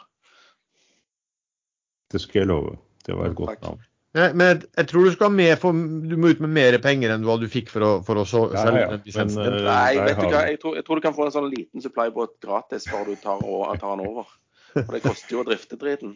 Det 2.11 2.21
skal 2.21 2.43
jeg 2.43 2.51
love. 2.51 2.77
Det 3.05 3.17
var 3.17 3.29
et 3.29 3.37
godt 3.37 3.61
navn. 3.63 3.83
Ja, 4.15 4.29
men 4.31 4.61
jeg 4.63 4.87
tror 4.87 5.03
du 5.03 5.11
skal 5.11 5.33
med 5.35 5.57
for, 5.59 5.75
du 5.75 6.15
må 6.15 6.29
ut 6.31 6.39
med 6.43 6.53
mer 6.55 6.77
penger 6.83 7.11
enn 7.11 7.25
hva 7.27 7.35
du 7.41 7.49
fikk 7.51 7.67
for 7.73 7.83
å, 7.83 7.89
for 8.07 8.21
å 8.21 8.23
så, 8.29 8.45
ja, 8.53 8.63
selge 8.63 8.85
ja, 8.85 8.99
lisensen 9.03 9.41
din. 9.41 9.57
Uh, 9.57 9.67
Nei, 9.67 9.97
vet 9.99 10.21
du 10.21 10.29
hva? 10.29 10.43
Jeg 10.47 10.61
tror, 10.61 10.77
jeg 10.79 10.85
tror, 10.87 11.01
du 11.01 11.03
kan 11.03 11.17
få 11.17 11.25
en 11.25 11.33
sånn 11.35 11.49
liten 11.51 11.83
supply-båt 11.83 12.37
gratis 12.45 12.87
før 12.87 13.11
du 13.11 13.19
tar, 13.19 13.43
og, 13.43 13.67
tar 13.81 13.99
den 13.99 14.07
over. 14.07 14.31
For 14.77 14.95
det 14.95 15.03
koster 15.03 15.35
jo 15.35 15.43
å 15.43 15.47
drifte 15.47 15.79
driten. 15.81 16.15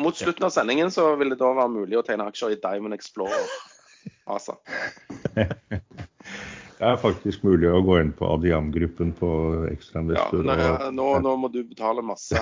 Mot 0.00 0.16
slutten 0.16 0.46
av 0.46 0.54
sendingen 0.54 0.94
så 0.94 1.10
vil 1.18 1.34
det 1.34 1.40
da 1.42 1.50
være 1.58 1.74
mulig 1.74 1.98
å 1.98 2.04
tegne 2.06 2.28
aksjer 2.30 2.54
i 2.54 2.60
Diamond 2.62 2.94
Explorer. 2.96 3.50
ASA. 4.30 4.56
Det 6.82 6.88
er 6.90 6.96
faktisk 6.98 7.44
mulig 7.46 7.68
å 7.70 7.78
gå 7.86 8.00
inn 8.02 8.08
på 8.16 8.26
Adiam-gruppen 8.26 9.12
på 9.14 9.28
Ekstrainvestor. 9.68 10.42
Ja, 10.42 10.88
nå, 10.90 11.04
nå, 11.22 11.34
må 11.38 11.50
du 11.52 11.60
betale 11.62 12.02
masse. 12.02 12.40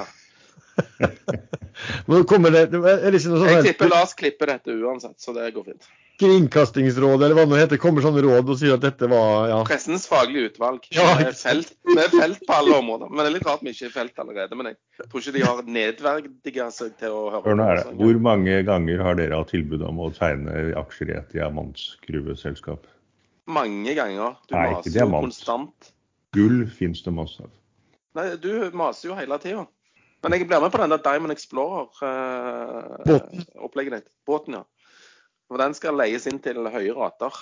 kommer 2.30 2.54
det, 2.54 2.68
er 2.68 3.10
det 3.10 3.20
ikke 3.20 3.32
noe 3.32 3.40
sånt 3.40 3.50
Jeg 3.52 3.66
tipper 3.70 3.90
Lars 3.90 4.14
klipper 4.18 4.52
dette 4.54 4.76
uansett, 4.76 5.16
så 5.22 5.34
det 5.36 5.48
går 5.54 5.72
fint. 5.72 5.88
Kringkastingsrådet 6.20 7.24
eller 7.24 7.38
hva 7.38 7.46
det 7.48 7.62
heter, 7.62 7.80
kommer 7.80 8.04
sånne 8.04 8.20
råd 8.26 8.52
og 8.52 8.58
sier 8.60 8.76
at 8.76 8.84
dette 8.84 9.08
var 9.08 9.48
ja. 9.48 9.58
Pressens 9.64 10.04
faglige 10.10 10.50
utvalg. 10.50 10.84
Ja. 10.92 11.06
er 11.16 11.32
felt, 11.32 11.72
med 11.88 12.12
felt 12.12 12.44
på 12.44 12.58
alle 12.58 12.76
områder. 12.82 13.08
Men 13.08 13.22
det 13.22 13.30
er 13.30 13.36
litt 13.38 13.48
rart 13.48 13.64
vi 13.64 13.72
ikke 13.72 13.88
er 13.88 13.94
i 13.94 13.96
felt 13.96 14.20
allerede. 14.20 14.58
Men 14.60 14.72
jeg 14.74 15.08
tror 15.08 15.24
ikke 15.24 15.36
de 15.38 15.46
har 15.46 15.64
nedverdiga 15.78 16.68
seg 16.76 16.92
til 17.00 17.16
å 17.16 17.24
høre 17.32 17.44
Hør 17.48 17.56
nå 17.56 17.68
her. 17.70 17.82
Hvor 18.02 18.20
mange 18.28 18.60
ganger 18.68 19.04
har 19.06 19.16
dere 19.16 19.40
hatt 19.40 19.54
tilbud 19.54 19.86
om 19.88 20.04
å 20.04 20.12
tegne 20.12 20.66
aksjer 20.82 21.14
i 21.14 21.20
et 21.22 21.36
diamantgruveselskap? 21.38 22.84
mange 23.50 23.94
ganger. 23.94 24.36
Du 24.48 24.54
Nei, 24.54 24.70
maser 24.74 25.00
jo 25.00 25.08
konstant. 25.14 25.92
Gull 26.36 26.62
fins 26.70 27.02
det 27.02 27.14
masse 27.14 27.42
av. 27.42 27.52
Nei, 28.18 28.26
du 28.42 28.70
maser 28.76 29.10
jo 29.10 29.18
hele 29.18 29.38
tida. 29.42 29.66
Men 30.20 30.32
jeg 30.36 30.48
blir 30.48 30.60
med 30.60 30.72
på 30.72 30.80
den 30.82 30.92
der 30.92 31.04
Diamond 31.04 31.32
Explorer-opplegget 31.32 33.92
eh, 33.92 33.96
ditt. 34.00 34.10
Båten, 34.28 34.52
ja. 34.58 34.64
For 35.50 35.56
den 35.58 35.74
skal 35.74 35.98
leies 35.98 36.26
inn 36.30 36.38
til 36.44 36.68
høye 36.70 36.92
rater. 36.94 37.32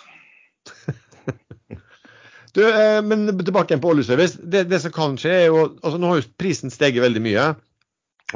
du, 2.57 2.63
eh, 2.65 3.01
men 3.05 3.19
tilbake 3.37 3.69
igjen 3.73 3.85
på 3.85 3.93
oljeservice. 3.93 4.37
Det, 4.41 4.61
det, 4.71 4.81
som 4.85 4.93
kan 4.95 5.19
skje, 5.21 5.35
er 5.35 5.49
jo 5.51 5.59
altså 5.83 5.99
Nå 5.99 6.07
har 6.13 6.17
jo 6.21 6.37
prisen 6.41 6.71
steget 6.73 7.05
veldig 7.05 7.23
mye. 7.25 7.45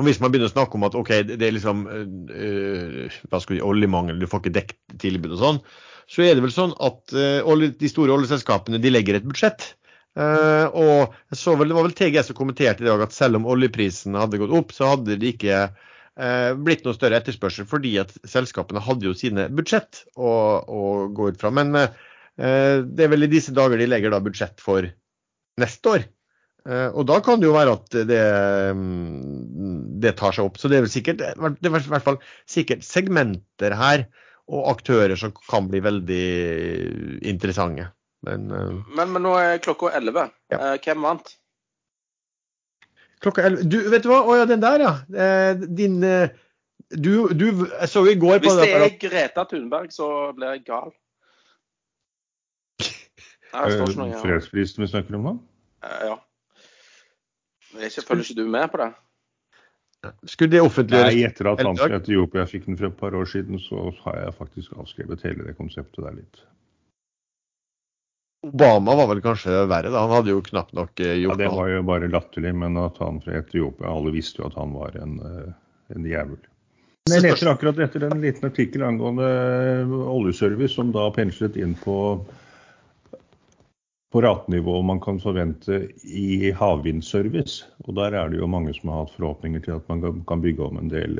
Og 0.01 0.05
Hvis 0.09 0.20
man 0.22 0.30
begynner 0.32 0.49
å 0.49 0.57
snakke 0.57 0.74
om 0.78 0.86
at 0.88 0.97
ok, 0.97 1.11
det 1.28 1.45
er 1.45 1.55
liksom 1.55 1.78
øh, 1.86 3.09
hva 3.28 3.38
skal 3.45 3.55
vi, 3.59 3.64
oljemangel, 3.64 4.16
du 4.18 4.28
får 4.28 4.40
ikke 4.43 4.59
dekket 4.59 4.80
tilbud 5.03 5.32
og 5.36 5.43
sånn, 5.43 5.59
så 6.09 6.18
er 6.24 6.32
det 6.34 6.45
vel 6.47 6.55
sånn 6.55 6.72
at 6.80 7.01
øh, 7.12 7.66
de 7.76 7.88
store 7.90 8.14
oljeselskapene 8.16 8.80
de 8.80 8.93
legger 8.93 9.14
et 9.18 9.28
budsjett. 9.28 9.61
Uh, 10.13 10.69
og 10.77 11.15
vel, 11.33 11.71
Det 11.71 11.77
var 11.77 11.87
vel 11.87 11.95
TGS 11.97 12.29
som 12.29 12.37
kommenterte 12.37 12.85
i 12.85 12.89
dag 12.89 13.01
at 13.01 13.15
selv 13.17 13.39
om 13.39 13.49
oljeprisen 13.49 14.19
hadde 14.19 14.41
gått 14.43 14.53
opp, 14.53 14.75
så 14.77 14.91
hadde 14.91 15.17
det 15.17 15.31
ikke 15.35 15.61
uh, 15.73 16.51
blitt 16.61 16.85
noe 16.85 16.97
større 16.97 17.17
etterspørsel 17.23 17.69
fordi 17.69 17.95
at 18.03 18.13
selskapene 18.29 18.83
hadde 18.85 19.09
jo 19.09 19.17
sine 19.17 19.49
budsjett 19.49 20.03
å, 20.13 20.33
å 20.61 20.83
gå 21.17 21.31
ut 21.33 21.41
fra. 21.41 21.53
Men 21.55 21.73
uh, 21.79 21.89
det 22.37 23.07
er 23.07 23.13
vel 23.15 23.25
i 23.25 23.31
disse 23.33 23.55
dager 23.57 23.81
de 23.81 23.89
legger 23.89 24.13
da 24.13 24.21
budsjett 24.25 24.61
for 24.61 24.89
neste 25.61 25.97
år. 25.97 26.11
Og 26.63 27.03
da 27.11 27.17
kan 27.27 27.41
det 27.43 27.49
jo 27.49 27.57
være 27.57 27.73
at 27.75 27.95
det, 28.07 28.19
um, 28.71 29.41
det 29.99 30.13
tar 30.21 30.31
seg 30.37 30.47
opp. 30.47 30.61
Så 30.63 30.69
det 30.71 30.77
er 30.79 30.85
vel 30.85 30.93
sikkert, 30.93 31.19
det 31.19 31.67
er 31.67 31.73
hvert 31.75 32.05
fall 32.05 32.21
sikkert 32.47 32.87
segmenter 32.87 33.75
her 33.75 34.05
og 34.47 34.69
aktører 34.71 35.19
som 35.19 35.35
kan 35.51 35.67
bli 35.73 35.81
veldig 35.83 36.29
interessante. 37.33 37.89
Men, 38.27 38.51
uh, 38.51 38.81
men, 38.87 39.12
men, 39.12 39.25
nå 39.25 39.35
er 39.41 39.61
klokka 39.62 39.91
11. 39.99 40.31
Ja. 40.53 40.61
Uh, 40.61 40.77
hvem 40.85 41.07
vant? 41.09 41.35
Klokka 43.23 43.45
11 43.49 43.68
Du, 43.70 43.79
vet 43.91 44.05
du 44.05 44.11
hva? 44.12 44.23
Å 44.27 44.41
ja, 44.41 44.49
den 44.51 44.62
der, 44.62 44.87
ja. 44.87 44.95
Uh, 45.11 45.66
din 45.66 46.01
du, 46.93 47.29
du, 47.33 47.47
jeg 47.64 47.89
så 47.89 48.03
i 48.05 48.18
går 48.20 48.43
på 48.43 48.51
Hvis 48.51 48.59
det 48.61 48.75
er 48.77 48.99
Greta 49.01 49.47
Thunberg, 49.49 49.95
så 49.95 50.09
blir 50.37 50.59
jeg 50.59 50.66
gal. 50.68 50.91
Fredsprisen 53.53 54.85
vi 54.85 54.91
snakker 54.91 55.16
om 55.16 55.25
nå? 55.29 55.33
ja. 55.83 56.18
Ikke, 57.81 58.05
følger 58.05 58.29
ikke 58.29 58.43
du 58.43 58.51
med 58.53 58.68
på 58.73 58.81
det? 58.83 58.91
Skulle 60.27 60.51
det 60.51 60.62
offentliggjøres 60.64 61.14
Nei, 61.14 61.27
etter 61.29 61.49
at 61.53 61.61
han 61.62 61.79
til 61.79 61.95
Etiopia 61.95 62.45
fikk 62.51 62.66
den 62.66 62.79
for 62.79 62.91
et 62.91 62.97
par 62.99 63.14
år 63.14 63.29
siden, 63.31 63.61
så 63.62 63.93
har 64.03 64.18
jeg 64.18 64.35
faktisk 64.35 64.75
avskrevet 64.83 65.23
hele 65.23 65.47
det 65.47 65.55
konseptet 65.59 66.03
der 66.03 66.16
litt. 66.16 66.43
Obama 68.43 68.95
var 68.97 69.07
vel 69.07 69.20
kanskje 69.22 69.66
verre, 69.70 69.90
da. 69.93 70.01
Han 70.03 70.16
hadde 70.16 70.32
jo 70.32 70.43
knapt 70.43 70.74
nok 70.74 71.01
eh, 71.01 71.14
gjort 71.22 71.38
noe. 71.38 71.45
Ja, 71.45 71.49
det 71.49 71.57
var 71.57 71.68
jo 71.70 71.82
bare 71.86 72.09
latterlig, 72.11 72.51
men 72.59 72.78
at 72.80 72.99
han 72.99 73.20
fra 73.22 73.36
Etiopia 73.38 73.93
Alle 73.93 74.11
visste 74.14 74.43
jo 74.43 74.49
at 74.49 74.57
han 74.59 74.74
var 74.74 74.99
en, 74.99 75.20
eh, 75.28 75.53
en 75.95 76.09
jævel. 76.11 76.40
Men 77.07 77.16
jeg 77.18 77.24
leser 77.28 77.53
akkurat 77.53 77.78
etter 77.86 78.09
en 78.09 78.22
liten 78.22 78.49
artikkel 78.51 78.82
angående 78.86 79.28
eh, 79.28 79.95
oljeservice, 80.16 80.74
som 80.74 80.90
da 80.95 81.07
penslet 81.14 81.59
inn 81.61 81.76
på 81.84 81.97
på 84.12 84.20
ratenivået 84.20 84.84
man 84.84 84.99
kan 85.01 85.16
forvente 85.22 85.78
i 86.05 86.51
havvindservice. 86.53 87.62
Og 87.86 87.95
der 87.97 88.12
er 88.12 88.28
det 88.28 88.43
jo 88.43 88.51
mange 88.51 88.74
som 88.76 88.90
har 88.93 89.07
hatt 89.07 89.14
forhåpninger 89.14 89.62
til 89.64 89.78
at 89.78 89.86
man 89.88 90.20
kan 90.28 90.43
bygge 90.43 90.66
om 90.66 90.82
en 90.82 90.90
del 90.93 91.16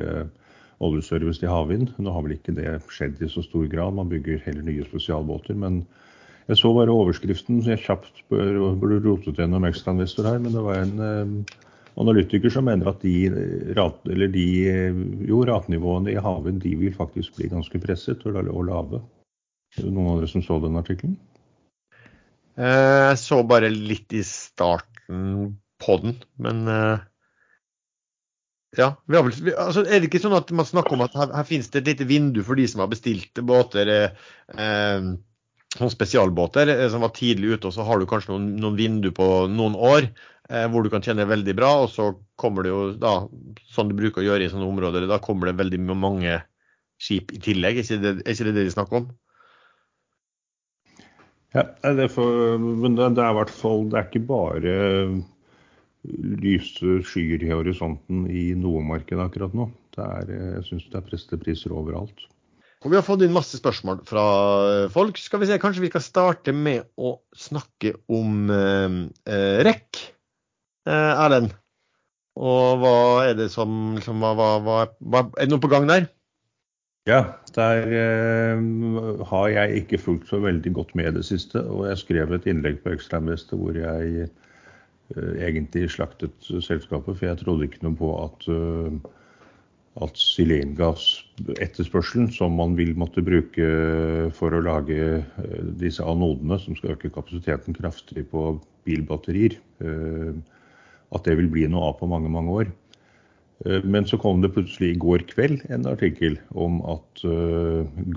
oljeservice 0.77 1.41
til 1.41 1.49
havvind. 1.49 1.95
Nå 1.97 2.13
har 2.13 2.21
vel 2.21 2.35
ikke 2.35 2.53
det 2.53 2.75
skjedd 2.93 3.17
i 3.23 3.31
så 3.33 3.41
stor 3.47 3.65
grad, 3.71 3.97
man 3.97 4.11
bygger 4.11 4.43
heller 4.45 4.67
nye 4.67 4.85
spesialbåter. 4.85 5.57
men 5.57 5.81
jeg 6.49 6.59
så 6.59 6.71
bare 6.75 6.93
overskriften, 6.93 7.61
så 7.63 7.73
jeg 7.73 7.83
kjapt 7.85 8.23
burde 8.29 8.99
rotet 9.05 9.39
gjennom 9.39 9.67
ekstrainvestor 9.67 10.27
her. 10.27 10.41
Men 10.43 10.55
det 10.55 10.63
var 10.65 10.81
en 10.81 11.03
eh, 11.07 11.59
analytiker 12.01 12.53
som 12.53 12.67
mener 12.67 12.89
at 12.91 13.03
de, 13.05 13.15
rat, 13.77 13.99
de 14.33 14.47
jo, 15.27 15.43
ratenivåene 15.47 16.13
i 16.13 16.21
havvind 16.21 16.63
de 16.63 16.73
vil 16.79 16.95
faktisk 16.95 17.37
bli 17.37 17.51
ganske 17.53 17.83
presset 17.83 18.25
og, 18.27 18.39
og 18.43 18.65
lave. 18.69 19.03
Noen 19.81 20.11
av 20.11 20.19
dere 20.21 20.29
som 20.29 20.43
så 20.45 20.59
den 20.61 20.77
artikkelen? 20.79 21.15
Eh, 22.59 23.09
jeg 23.09 23.17
så 23.23 23.41
bare 23.49 23.71
litt 23.73 24.13
i 24.13 24.21
starten 24.27 25.55
på 25.81 25.97
den, 26.03 26.19
men 26.41 26.67
eh, 26.69 27.09
ja. 28.77 28.93
Vel, 29.09 29.29
altså, 29.57 29.83
er 29.85 30.01
det 30.01 30.09
ikke 30.09 30.21
sånn 30.23 30.37
at 30.37 30.49
man 30.55 30.67
snakker 30.67 30.95
om 30.95 31.03
at 31.05 31.15
her, 31.17 31.33
her 31.33 31.45
finnes 31.49 31.69
det 31.73 31.83
et 31.83 31.91
lite 31.91 32.09
vindu 32.09 32.41
for 32.45 32.57
de 32.57 32.65
som 32.69 32.83
har 32.83 32.91
bestilt 32.93 33.41
båter? 33.45 33.91
Eh, 33.93 35.09
sånn 35.77 35.91
spesialbåter 35.93 36.69
eh, 36.73 36.85
som 36.91 37.03
var 37.05 37.13
tidlig 37.15 37.57
ute, 37.57 37.69
og 37.69 37.75
så 37.75 37.85
har 37.87 37.99
du 37.99 38.07
kanskje 38.09 38.33
noen, 38.33 38.53
noen 38.61 38.77
vinduer 38.79 39.15
på 39.15 39.27
noen 39.51 39.77
år 39.77 40.07
eh, 40.07 40.65
hvor 40.69 40.85
du 40.85 40.91
kan 40.93 41.03
tjene 41.05 41.27
veldig 41.29 41.57
bra, 41.57 41.73
og 41.83 41.91
så 41.93 42.11
kommer 42.39 42.65
det 42.65 42.73
jo 42.73 42.85
da, 42.99 43.15
sånn 43.73 43.91
du 43.91 43.97
bruker 43.97 44.23
å 44.23 44.27
gjøre 44.27 44.47
i 44.47 44.53
sånne 44.53 44.69
områder, 44.69 45.09
da 45.09 45.21
kommer 45.23 45.49
det 45.49 45.59
veldig 45.61 45.81
mange 45.89 46.39
skip 47.01 47.33
i 47.35 47.41
tillegg. 47.43 47.81
Er 47.81 47.85
ikke 47.85 48.01
det 48.03 48.15
er 48.21 48.35
ikke 48.35 48.49
det, 48.49 48.55
det 48.59 48.65
de 48.69 48.73
snakker 48.73 49.01
om? 49.01 49.11
Ja, 51.53 51.67
det 51.93 52.09
for, 52.09 52.57
men 52.57 52.97
det, 52.97 53.11
det 53.17 53.21
er 53.21 53.29
i 53.29 53.37
hvert 53.37 53.51
fall 53.53 53.83
Det 53.91 53.97
er 53.99 54.07
ikke 54.07 54.23
bare 54.25 54.71
lyse 56.41 56.95
skyer 57.05 57.43
i 57.45 57.51
horisonten 57.53 58.25
i 58.27 58.47
noe 58.57 58.81
marked 58.83 59.21
akkurat 59.21 59.53
nå. 59.55 59.69
Det 59.93 60.03
er, 60.03 60.31
jeg 60.57 60.63
syns 60.67 60.87
det 60.89 60.99
er 60.99 61.05
prestepriser 61.07 61.75
overalt. 61.75 62.25
Og 62.83 62.91
vi 62.91 62.97
har 62.99 63.05
fått 63.05 63.23
inn 63.23 63.35
masse 63.35 63.55
spørsmål 63.55 64.01
fra 64.07 64.23
eh, 64.67 64.89
folk. 64.91 65.19
Skal 65.21 65.39
vi 65.39 65.47
se, 65.47 65.59
Kanskje 65.61 65.85
vi 65.85 65.91
skal 65.91 66.03
starte 66.03 66.55
med 66.55 66.83
å 66.99 67.15
snakke 67.31 67.95
om 68.11 68.51
eh, 68.51 68.97
eh 69.31 69.61
REC, 69.63 70.01
eh, 70.89 71.13
Erlend? 71.23 71.53
Og 72.33 72.81
hva 72.81 72.97
er 73.29 73.37
det 73.37 73.51
som, 73.53 73.95
som 74.03 74.19
hva, 74.19 74.33
hva, 74.35 74.77
hva, 74.99 75.21
Er 75.37 75.45
det 75.45 75.53
noe 75.53 75.63
på 75.63 75.71
gang 75.71 75.87
der? 75.87 76.09
Ja, 77.07 77.21
der 77.55 77.87
eh, 77.99 78.61
har 79.31 79.47
jeg 79.51 79.83
ikke 79.83 80.01
fulgt 80.01 80.31
så 80.31 80.39
veldig 80.43 80.71
godt 80.75 80.93
med 80.95 81.11
i 81.11 81.17
det 81.19 81.25
siste. 81.27 81.63
Og 81.63 81.87
jeg 81.87 82.03
skrev 82.03 82.35
et 82.35 82.47
innlegg 82.51 82.81
på 82.83 82.95
Ekstrainvestor 82.95 83.63
hvor 83.63 83.79
jeg 83.79 84.27
eh, 84.27 85.33
egentlig 85.47 85.87
slaktet 85.93 86.35
selskapet. 86.43 87.15
For 87.15 87.29
jeg 87.29 87.39
trodde 87.45 87.69
ikke 87.69 87.85
noe 87.87 87.99
på 87.99 88.15
at 88.25 88.47
at 90.01 90.17
sylengassetterspørselen 90.17 92.31
som 92.33 92.55
man 92.57 92.73
vil 92.77 92.95
måtte 92.97 93.21
bruke 93.25 93.65
for 94.33 94.53
å 94.55 94.61
lage 94.65 95.21
eh, 95.21 95.65
disse 95.77 96.03
anodene 96.05 96.57
som 96.61 96.75
skal 96.77 96.91
øke 96.95 97.09
kapasiteten 97.13 97.73
kraftig 97.77 98.23
på 98.31 98.59
bilbatterier, 98.87 99.53
eh, 99.85 100.33
at 101.13 101.23
det 101.27 101.37
vil 101.37 101.51
bli 101.53 101.67
noe 101.69 101.91
av 101.91 101.99
på 102.01 102.09
mange, 102.09 102.29
mange 102.33 102.51
år. 102.63 102.67
Eh, 103.67 103.81
men 103.85 104.03
så 104.09 104.17
kom 104.17 104.41
det 104.41 104.55
plutselig 104.57 104.89
i 104.95 105.01
går 105.05 105.21
kveld 105.29 105.61
en 105.69 105.85
artikkel 105.91 106.35
om 106.57 106.81
at 106.89 107.21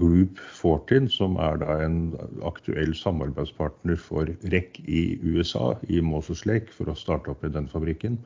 Group 0.01 0.41
14, 0.57 1.12
som 1.12 1.37
er 1.37 1.61
da 1.61 1.77
en 1.85 2.16
aktuell 2.49 2.97
samarbeidspartner 2.97 4.01
for 4.01 4.24
REC 4.49 4.81
i 4.89 5.20
USA, 5.29 5.77
i 5.93 6.01
Moses 6.01 6.49
Lake, 6.49 6.72
for 6.72 6.89
å 6.89 6.97
starte 6.97 7.37
opp 7.37 7.45
i 7.45 7.53
den 7.53 7.68
fabrikken, 7.68 8.16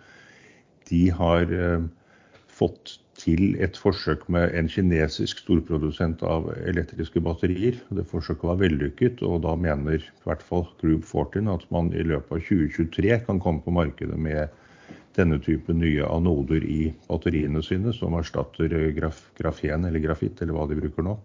de 0.86 1.10
har 1.14 1.50
fått 2.60 2.98
til 3.20 3.56
et 3.60 3.76
forsøk 3.76 4.24
med 4.32 4.54
en 4.56 4.68
kinesisk 4.70 5.42
storprodusent 5.42 6.22
av 6.24 6.48
elektriske 6.70 7.20
batterier. 7.24 7.76
Det 7.92 8.06
forsøket 8.08 8.48
var 8.48 8.60
vellykket, 8.62 9.20
og 9.26 9.42
da 9.44 9.56
mener 9.60 10.00
i 10.00 10.24
hvert 10.24 10.44
fall 10.46 10.66
Group 10.80 11.04
14 11.04 11.50
at 11.52 11.66
man 11.74 11.92
i 11.92 12.06
løpet 12.06 12.38
av 12.38 12.46
2023 12.48 13.20
kan 13.26 13.42
komme 13.42 13.64
på 13.64 13.74
markedet 13.76 14.16
med 14.16 14.48
denne 15.18 15.40
type 15.42 15.74
nye 15.74 16.06
anoder 16.06 16.64
i 16.64 16.92
batteriene 17.08 17.62
sine, 17.66 17.92
som 17.96 18.16
erstatter 18.16 18.72
graf 18.96 19.24
grafen 19.38 19.88
eller 19.88 20.02
grafitt, 20.04 20.40
eller 20.40 20.56
hva 20.56 20.68
de 20.70 20.78
bruker 20.80 21.06
nå. 21.06 21.18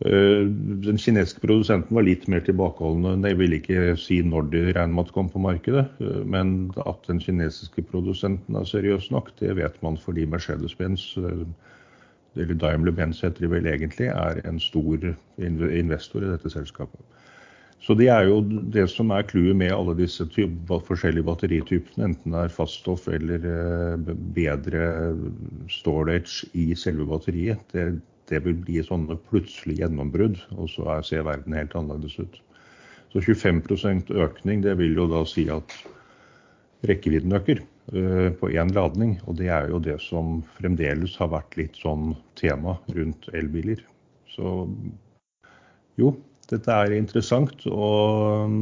Eh, 0.00 0.46
den 0.80 0.96
kinesiske 0.96 1.42
produsenten 1.44 1.92
var 1.92 2.06
litt 2.06 2.22
mer 2.32 2.40
tilbakeholdende. 2.40 3.28
Jeg 3.28 3.36
vil 3.36 3.56
ikke 3.58 3.80
si 4.00 4.22
når 4.24 4.46
de 4.48 4.62
regner 4.70 4.94
med 4.96 5.10
at 5.10 5.12
kommer 5.12 5.34
på 5.34 5.42
markedet, 5.44 5.84
eh, 6.00 6.22
men 6.24 6.70
at 6.86 7.04
den 7.08 7.20
kinesiske 7.20 7.84
produsenten 7.90 8.56
er 8.56 8.64
seriøs 8.64 9.10
nok, 9.12 9.28
det 9.42 9.58
vet 9.60 9.76
man 9.84 10.00
fordi 10.00 10.24
Mercedes-Benz, 10.24 11.18
eh, 11.20 11.44
eller 12.40 12.56
Daimler-Benz 12.56 13.20
heter 13.20 13.44
de 13.44 13.52
vel 13.52 13.68
egentlig, 13.68 14.08
er 14.08 14.40
en 14.48 14.60
stor 14.60 15.04
investor 15.36 16.24
i 16.24 16.30
dette 16.30 16.48
selskapet. 16.48 17.00
Så 17.80 17.94
det 17.96 18.08
er 18.08 18.28
jo 18.28 18.40
det 18.72 18.86
som 18.92 19.10
er 19.10 19.24
clouet 19.24 19.56
med 19.56 19.72
alle 19.72 19.96
disse 19.96 20.24
forskjellige 20.28 21.24
batteritypene, 21.24 22.04
enten 22.04 22.32
det 22.32 22.40
er 22.44 22.52
faststoff 22.52 23.08
eller 23.08 23.96
bedre 24.36 25.16
storage 25.68 26.46
i 26.52 26.74
selve 26.74 27.08
batteriet. 27.08 27.60
Det, 27.72 28.00
det 28.30 28.42
vil 28.44 28.56
bli 28.62 28.80
sånne 28.86 29.16
plutselige 29.28 29.84
gjennombrudd, 29.84 30.38
og 30.56 30.70
så 30.72 31.00
ser 31.06 31.26
verden 31.26 31.56
helt 31.56 31.74
annerledes 31.78 32.18
ut. 32.20 32.38
Så 33.10 33.22
25% 33.26 34.12
økning, 34.14 34.62
det 34.62 34.76
vil 34.78 34.94
jo 34.94 35.08
da 35.10 35.24
si 35.26 35.48
at 35.50 35.74
rekkevidden 36.86 37.34
øker 37.36 37.62
uh, 37.92 38.30
på 38.38 38.52
én 38.54 38.70
ladning. 38.76 39.16
Og 39.26 39.40
det 39.40 39.50
er 39.50 39.70
jo 39.72 39.82
det 39.82 39.98
som 40.04 40.40
fremdeles 40.60 41.16
har 41.18 41.32
vært 41.34 41.58
litt 41.58 41.80
sånn 41.80 42.14
tema 42.38 42.78
rundt 42.94 43.26
elbiler. 43.34 43.82
Så 44.30 44.68
jo, 45.98 46.14
dette 46.50 46.76
er 46.84 46.94
interessant. 46.94 47.66
Og 47.66 48.54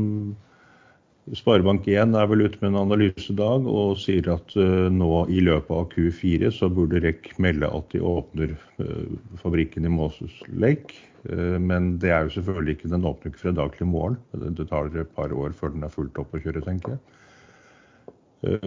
Sparebank1 1.36 2.14
er 2.16 2.28
vel 2.30 2.46
ute 2.46 2.60
med 2.62 2.70
en 2.70 2.80
analysedag 2.86 3.66
og 3.68 3.98
sier 4.00 4.30
at 4.32 4.54
uh, 4.56 4.88
nå 4.92 5.26
i 5.32 5.42
løpet 5.44 5.74
av 5.74 5.88
Q4 5.92 6.50
så 6.54 6.70
burde 6.72 7.02
REC 7.04 7.34
melde 7.42 7.68
at 7.68 7.90
de 7.92 8.00
åpner 8.00 8.54
uh, 8.80 9.12
fabrikken 9.42 9.88
i 9.88 9.92
Moses 9.92 10.38
Lake. 10.48 10.96
Uh, 11.28 11.58
men 11.60 11.96
det 12.00 12.14
er 12.14 12.26
jo 12.26 12.36
selvfølgelig 12.38 12.78
ikke 12.78 12.92
den 12.94 13.06
åpner 13.08 13.32
ikke 13.32 13.42
fra 13.42 13.54
dag 13.58 13.76
til 13.76 13.90
morgen. 13.90 14.18
Det 14.32 14.68
tar 14.70 14.88
et 14.94 15.14
par 15.16 15.34
år 15.34 15.56
før 15.56 15.74
den 15.74 15.84
er 15.84 15.92
fullt 15.92 16.20
opp 16.22 16.32
å 16.32 16.42
kjøre, 16.44 16.64
tenker 16.64 16.96
jeg. 16.96 17.14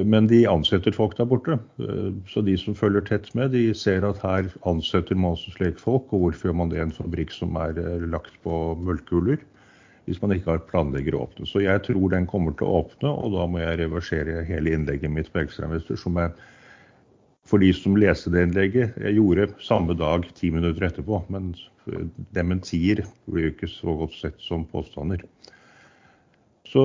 Men 0.04 0.26
de 0.28 0.42
ansetter 0.52 0.92
folk 0.92 1.14
der 1.16 1.30
borte. 1.32 1.56
Så 2.28 2.42
de 2.44 2.58
som 2.60 2.76
følger 2.76 3.06
tett 3.08 3.30
med, 3.40 3.54
de 3.56 3.70
ser 3.72 4.04
at 4.04 4.20
her 4.20 4.50
ansetter 4.68 5.16
Moses 5.16 5.56
Lake 5.64 5.80
folk. 5.80 6.12
Og 6.12 6.26
hvorfor 6.26 6.50
gjør 6.50 6.58
man 6.60 6.74
det 6.74 6.82
i 6.82 6.84
en 6.84 6.92
fabrikk 6.92 7.32
som 7.32 7.56
er 7.56 7.80
lagt 8.12 8.36
på 8.44 8.58
mølkehuller? 8.84 9.40
Hvis 10.08 10.22
man 10.22 10.34
ikke 10.36 10.54
har 10.54 10.64
planlegger 10.70 11.16
å 11.16 11.26
åpne. 11.28 11.46
Så 11.50 11.62
jeg 11.64 11.84
tror 11.86 12.10
den 12.14 12.26
kommer 12.30 12.56
til 12.58 12.68
å 12.68 12.82
åpne, 12.82 13.12
og 13.12 13.36
da 13.36 13.46
må 13.50 13.62
jeg 13.62 13.80
reversere 13.84 14.42
hele 14.48 14.74
innlegget 14.76 15.14
mitt 15.14 15.30
på 15.34 15.44
ekstrainvestor, 15.44 16.00
som 16.00 16.18
jeg 16.22 16.34
for 17.50 17.62
de 17.62 17.72
som 17.74 17.98
leste 17.98 18.32
det 18.32 18.46
innlegget, 18.46 18.98
jeg 19.02 19.18
gjorde 19.18 19.48
samme 19.66 19.96
dag 19.98 20.28
ti 20.38 20.52
minutter 20.54 20.86
etterpå. 20.88 21.24
Men 21.34 21.52
dementier 22.36 23.02
blir 23.26 23.48
jo 23.48 23.54
ikke 23.56 23.72
så 23.72 23.96
godt 24.04 24.14
sett 24.20 24.38
som 24.44 24.68
påstander. 24.70 25.24
Så 26.72 26.84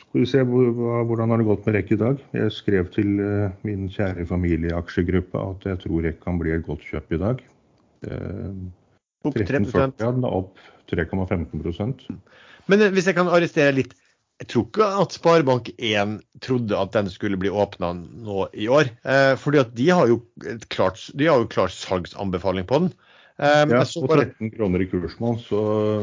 skal 0.00 0.22
vi 0.22 0.28
se 0.30 0.44
hvordan 0.46 1.34
har 1.34 1.42
det 1.42 1.48
gått 1.48 1.66
med 1.66 1.76
REC 1.76 1.90
i 1.92 2.00
dag. 2.00 2.22
Jeg 2.38 2.54
skrev 2.56 2.88
til 2.94 3.10
min 3.66 3.90
kjære 3.92 4.24
familieaksjegruppe 4.30 5.42
at 5.50 5.68
jeg 5.68 5.82
tror 5.82 6.06
REC 6.06 6.22
kan 6.22 6.40
bli 6.40 6.54
et 6.54 6.64
godt 6.64 6.86
kjøp 6.86 7.12
i 7.12 7.20
dag. 7.26 7.44
Opp 9.24 9.36
3% 9.40 10.04
opp 10.28 10.58
3,15% 10.92 12.08
Men 12.70 12.82
hvis 12.94 13.08
jeg 13.08 13.16
kan 13.16 13.30
arrestere 13.32 13.76
litt. 13.76 13.94
Jeg 14.42 14.48
tror 14.50 14.64
ikke 14.66 14.86
at 14.98 15.14
Sparebank1 15.14 16.14
trodde 16.42 16.74
at 16.74 16.90
den 16.96 17.06
skulle 17.12 17.38
bli 17.38 17.52
åpna 17.54 17.92
nå 17.94 18.48
i 18.50 18.66
år. 18.66 18.90
Eh, 19.06 19.34
fordi 19.38 19.60
at 19.62 19.70
de 19.78 19.86
har 19.94 20.10
jo 20.10 20.16
klart, 20.74 20.98
de 21.14 21.28
har 21.30 21.38
jo 21.38 21.46
klar 21.52 21.70
salgsanbefaling 21.70 22.66
på 22.66 22.80
den. 22.82 22.90
Eh, 23.38 23.62
ja, 23.70 23.84
på 23.84 24.10
13 24.10 24.50
kroner 24.56 24.82
i 24.82 24.88
kursmål. 24.90 25.38
Så, 25.38 25.60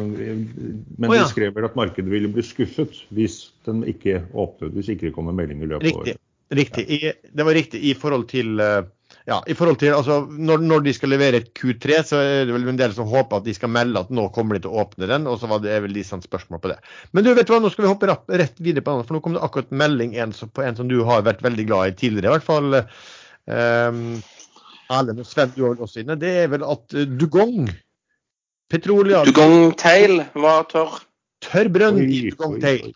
men 0.07 1.09
oh, 1.09 1.15
ja. 1.17 1.25
de 1.25 1.27
skrev 1.33 1.51
vel 1.55 1.67
at 1.67 1.75
markedet 1.75 2.11
ville 2.11 2.31
bli 2.31 2.43
skuffet 2.43 3.03
hvis 3.15 3.41
den 3.67 3.83
ikke 3.87 4.21
åpnet, 4.31 4.71
hvis 4.79 4.93
ikke 4.95 5.09
det 5.09 5.15
kommer 5.19 5.35
melding 5.35 5.63
i 5.63 5.71
løpet 5.73 5.91
av 5.91 6.01
året. 6.05 6.23
Riktig. 6.51 6.87
I, 6.91 7.13
det 7.31 7.47
var 7.47 7.55
riktig 7.55 7.83
i 7.87 7.93
forhold 7.95 8.25
til 8.31 8.59
uh, 8.59 8.87
ja, 9.29 9.37
i 9.47 9.53
forhold 9.57 9.77
til, 9.81 9.93
altså, 9.93 10.17
når, 10.25 10.63
når, 10.65 10.83
de 10.85 10.93
skal 10.97 11.11
levere 11.13 11.41
et 11.41 11.51
Q3, 11.57 11.99
så 12.09 12.21
er 12.21 12.47
det 12.49 12.55
vel 12.55 12.65
en 12.71 12.79
del 12.79 12.93
som 12.95 13.09
håper 13.09 13.37
at 13.37 13.45
de 13.45 13.53
skal 13.53 13.69
melde 13.69 14.01
at 14.01 14.09
nå 14.13 14.27
kommer 14.33 14.57
de 14.57 14.63
til 14.63 14.73
å 14.73 14.81
åpne 14.81 15.09
den. 15.11 15.27
og 15.29 15.37
så 15.41 15.49
var 15.51 15.61
det 15.61 15.77
vel 15.85 15.93
de 15.93 16.03
sånn 16.07 16.23
spørsmål 16.25 16.61
på 16.63 16.71
det. 16.73 16.79
Men 17.13 17.27
du 17.27 17.33
vet 17.37 17.51
hva, 17.51 17.61
nå 17.61 17.69
skal 17.73 17.85
vi 17.85 17.91
hoppe 17.91 18.09
rett 18.09 18.57
videre 18.57 18.85
på 18.85 18.95
den, 18.97 19.05
for 19.05 19.17
nå 19.17 19.23
kom 19.25 19.37
det 19.37 19.43
akkurat 19.45 19.69
melding 19.83 20.17
en, 20.17 20.33
på 20.33 20.65
en 20.65 20.79
som 20.79 20.89
du 20.89 20.99
har 21.07 21.25
vært 21.27 21.45
veldig 21.45 21.67
glad 21.69 21.93
i 21.93 21.97
tidligere. 22.01 22.31
i 22.31 22.35
hvert 22.39 22.49
fall. 22.49 22.81
Um, 23.45 24.01
Erlend 24.91 25.21
og 25.23 25.29
Sven, 25.29 25.53
du 25.55 25.63
har 25.67 25.77
også 25.77 26.01
inne. 26.01 26.17
Det 26.19 26.33
er 26.43 26.51
vel 26.51 26.65
at 26.67 26.97
uh, 26.97 27.05
Dugong 27.05 27.69
Petroleum 28.71 29.27
Dugong 29.27 29.73
Tail 29.77 30.23
var 30.33 30.65
tørr. 30.71 31.01
Tørr 31.43 31.69
brønn 31.73 31.99
i 32.05 32.29
Dugong 32.29 32.57
Tail. 32.63 32.93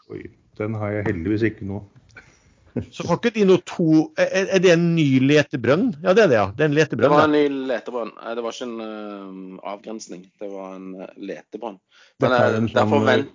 Den 0.56 0.78
har 0.80 0.94
jeg 0.94 1.10
heldigvis 1.10 1.44
ikke 1.50 1.68
nå. 1.68 1.82
Så 2.92 3.06
får 3.08 3.20
ikke 3.22 3.32
de 3.38 3.46
noe 3.48 3.62
to 3.64 3.86
er, 4.20 4.50
er, 4.50 4.60
det 4.60 4.74
en 4.74 4.90
ny 4.98 5.08
letebrønn? 5.24 5.94
Ja, 6.04 6.12
det 6.18 6.26
er 6.26 6.32
det, 6.32 6.38
ja. 6.42 6.46
Det 6.52 6.66
er 6.66 6.70
en 6.70 6.76
letebrønn. 6.76 7.08
Det 7.08 7.14
var 7.14 7.30
en 7.30 7.36
ny 7.36 7.70
letebrønn. 7.70 8.12
Det 8.36 8.44
var 8.44 8.58
ikke 8.58 8.68
en 8.68 8.76
uh, 8.84 9.72
avgrensning. 9.72 10.26
Det 10.42 10.50
var 10.52 10.76
en 10.76 10.90
uh, 11.00 11.08
letebrønn. 11.32 11.80
Men 12.24 12.36
er 12.36 12.60
en 12.60 12.70
sånn 12.74 13.08
vel... 13.08 13.26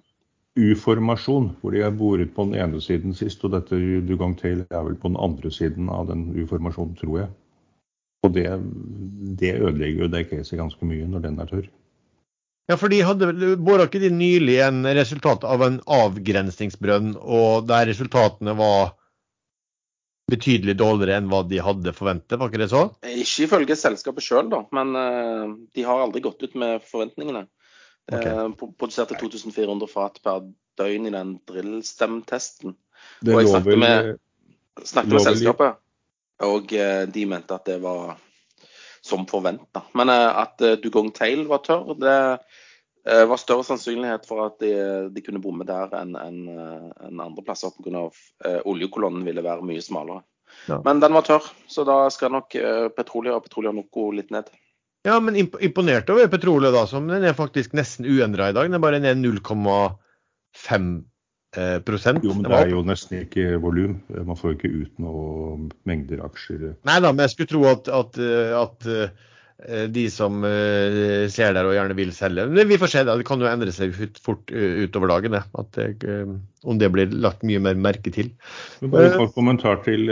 U-formasjon, 0.61 1.53
hvor 1.63 1.73
de 1.73 1.85
har 1.87 1.95
boret 1.97 2.35
på 2.37 2.45
den 2.51 2.59
ene 2.61 2.83
siden 2.85 3.17
sist. 3.17 3.41
Og 3.47 3.55
dette 3.55 3.79
du 3.79 4.15
gang 4.21 4.37
til 4.37 4.67
er 4.67 4.85
vel 4.85 4.99
på 5.01 5.13
den 5.13 5.21
andre 5.23 5.53
siden 5.55 5.89
av 5.89 6.11
den 6.11 6.29
U-formasjonen, 6.37 6.99
tror 7.01 7.19
jeg. 7.23 7.33
Og 8.27 8.37
det, 8.37 8.47
det 9.41 9.57
ødelegger 9.57 10.05
jo 10.05 10.13
det 10.13 10.27
caset 10.29 10.61
ganske 10.61 10.85
mye 10.85 11.09
når 11.09 11.25
den 11.25 11.41
er 11.41 11.49
tørr. 11.49 11.69
Ja, 12.69 12.77
for 12.79 12.93
de 12.93 13.01
hadde 13.03 13.57
bora 13.59 13.89
ikke 13.89 14.03
de 14.03 14.13
nylig 14.15 14.61
en 14.63 14.85
resultat 14.95 15.43
av 15.49 15.65
en 15.65 15.81
avgrensningsbrønn, 15.91 17.17
og 17.19 17.65
der 17.67 17.89
resultatene 17.89 18.53
var 18.59 18.93
betydelig 20.31 20.77
dårligere 20.81 21.21
enn 21.21 21.29
hva 21.31 21.43
de 21.49 21.61
hadde 21.63 21.93
forventet, 21.97 22.39
var 22.41 22.51
ikke 22.51 22.63
det 22.63 22.71
så? 22.73 22.85
Ikke 23.07 23.47
ifølge 23.47 23.77
selskapet 23.79 24.25
sjøl, 24.25 24.49
da. 24.53 24.63
Men 24.77 24.95
uh, 24.97 25.53
de 25.77 25.85
har 25.87 26.03
aldri 26.05 26.23
gått 26.25 26.43
ut 26.45 26.57
med 26.61 26.85
forventningene. 26.89 27.45
Okay. 28.11 28.33
Uh, 28.33 28.71
produserte 28.79 29.19
2400 29.21 29.91
fat 29.91 30.19
per 30.25 30.49
døgn 30.81 31.11
i 31.11 31.15
den 31.15 31.37
drillstemtesten. 31.51 32.75
Det 33.25 33.35
og 33.35 33.43
jeg 33.43 33.53
snakket 33.53 33.71
vel, 33.73 33.85
med, 33.85 34.11
snakket 34.83 35.15
med 35.17 35.27
selskapet, 35.29 35.81
og 36.47 36.75
uh, 36.75 37.05
de 37.11 37.29
mente 37.31 37.57
at 37.57 37.69
det 37.69 37.79
var 37.85 38.17
som 39.05 39.23
forventa. 39.29 39.87
Men 39.97 40.13
at 40.13 40.61
Dugong 40.83 41.09
Tail 41.17 41.47
var 41.49 41.63
tørr, 41.65 41.95
det 41.97 42.17
var 43.05 43.37
større 43.41 43.65
sannsynlighet 43.65 44.27
for 44.29 44.45
at 44.45 44.59
de, 44.61 44.73
de 45.13 45.23
kunne 45.25 45.41
bomme 45.43 45.65
der 45.69 45.93
enn 45.97 46.17
en, 46.21 46.41
en 47.07 47.23
andre 47.23 47.45
plasser 47.47 47.73
pga. 47.77 48.09
Uh, 48.45 48.61
oljekolonnen 48.69 49.25
ville 49.27 49.45
være 49.45 49.65
mye 49.67 49.83
smalere. 49.85 50.23
Ja. 50.69 50.81
Men 50.85 51.01
den 51.01 51.15
var 51.15 51.25
tørr, 51.25 51.47
så 51.71 51.87
da 51.89 52.03
skal 52.13 52.35
nok 52.35 52.57
uh, 52.61 52.89
Petrolia 52.93 53.37
og 53.39 53.47
Petrolia 53.47 53.73
Noco 53.73 54.11
litt 54.13 54.33
ned. 54.35 54.51
Ja, 55.07 55.17
men 55.25 55.39
imponert 55.39 56.11
over 56.13 56.29
Petrolia, 56.29 56.73
da, 56.75 56.85
som 56.89 57.07
den 57.09 57.25
er 57.25 57.37
faktisk 57.37 57.73
nesten 57.79 58.05
uendra 58.05 58.51
i 58.51 58.57
dag. 58.57 58.69
Den 58.69 58.77
er 58.77 58.85
bare 58.85 59.01
ned 59.01 59.23
0,5 59.23 60.91
prosent. 61.89 62.21
Jo, 62.27 62.35
men 62.37 62.45
det 62.45 62.59
er 62.59 62.75
jo 62.75 62.83
nesten 62.85 63.23
ikke 63.25 63.57
volum. 63.63 63.97
Man 64.13 64.37
får 64.37 64.53
jo 64.53 64.59
ikke 64.59 64.75
ut 64.75 65.01
noe 65.01 65.71
mengder 65.89 66.21
aksjer. 66.27 66.75
Nei 66.85 66.99
da, 67.01 67.15
men 67.15 67.25
jeg 67.25 67.33
skulle 67.33 67.53
tro 67.55 67.65
at, 67.73 67.89
at, 67.89 68.21
at 68.61 68.89
Eh, 68.91 69.09
de 69.93 70.07
som 70.13 70.41
uh, 70.45 71.27
ser 71.33 71.55
der 71.57 71.69
og 71.69 71.75
gjerne 71.77 71.97
vil 71.99 72.13
selge. 72.17 72.47
Men 72.49 72.69
vi 72.71 72.79
får 72.81 72.93
se, 72.93 73.03
da. 73.05 73.17
Det 73.19 73.27
kan 73.29 73.43
jo 73.43 73.49
endre 73.51 73.73
seg 73.75 73.93
fort 74.23 74.53
uh, 74.55 74.85
utover 74.87 75.13
dagen. 75.13 75.37
Det. 75.77 75.89
Uh, 76.05 76.37
om 76.71 76.79
det 76.81 76.91
blir 76.93 77.13
lagt 77.25 77.45
mye 77.47 77.61
mer 77.63 77.79
merke 77.81 78.13
til. 78.15 78.31
Bare 78.81 79.11
en 79.11 79.19
kort 79.23 79.35
kommentar 79.37 79.81
til 79.87 80.11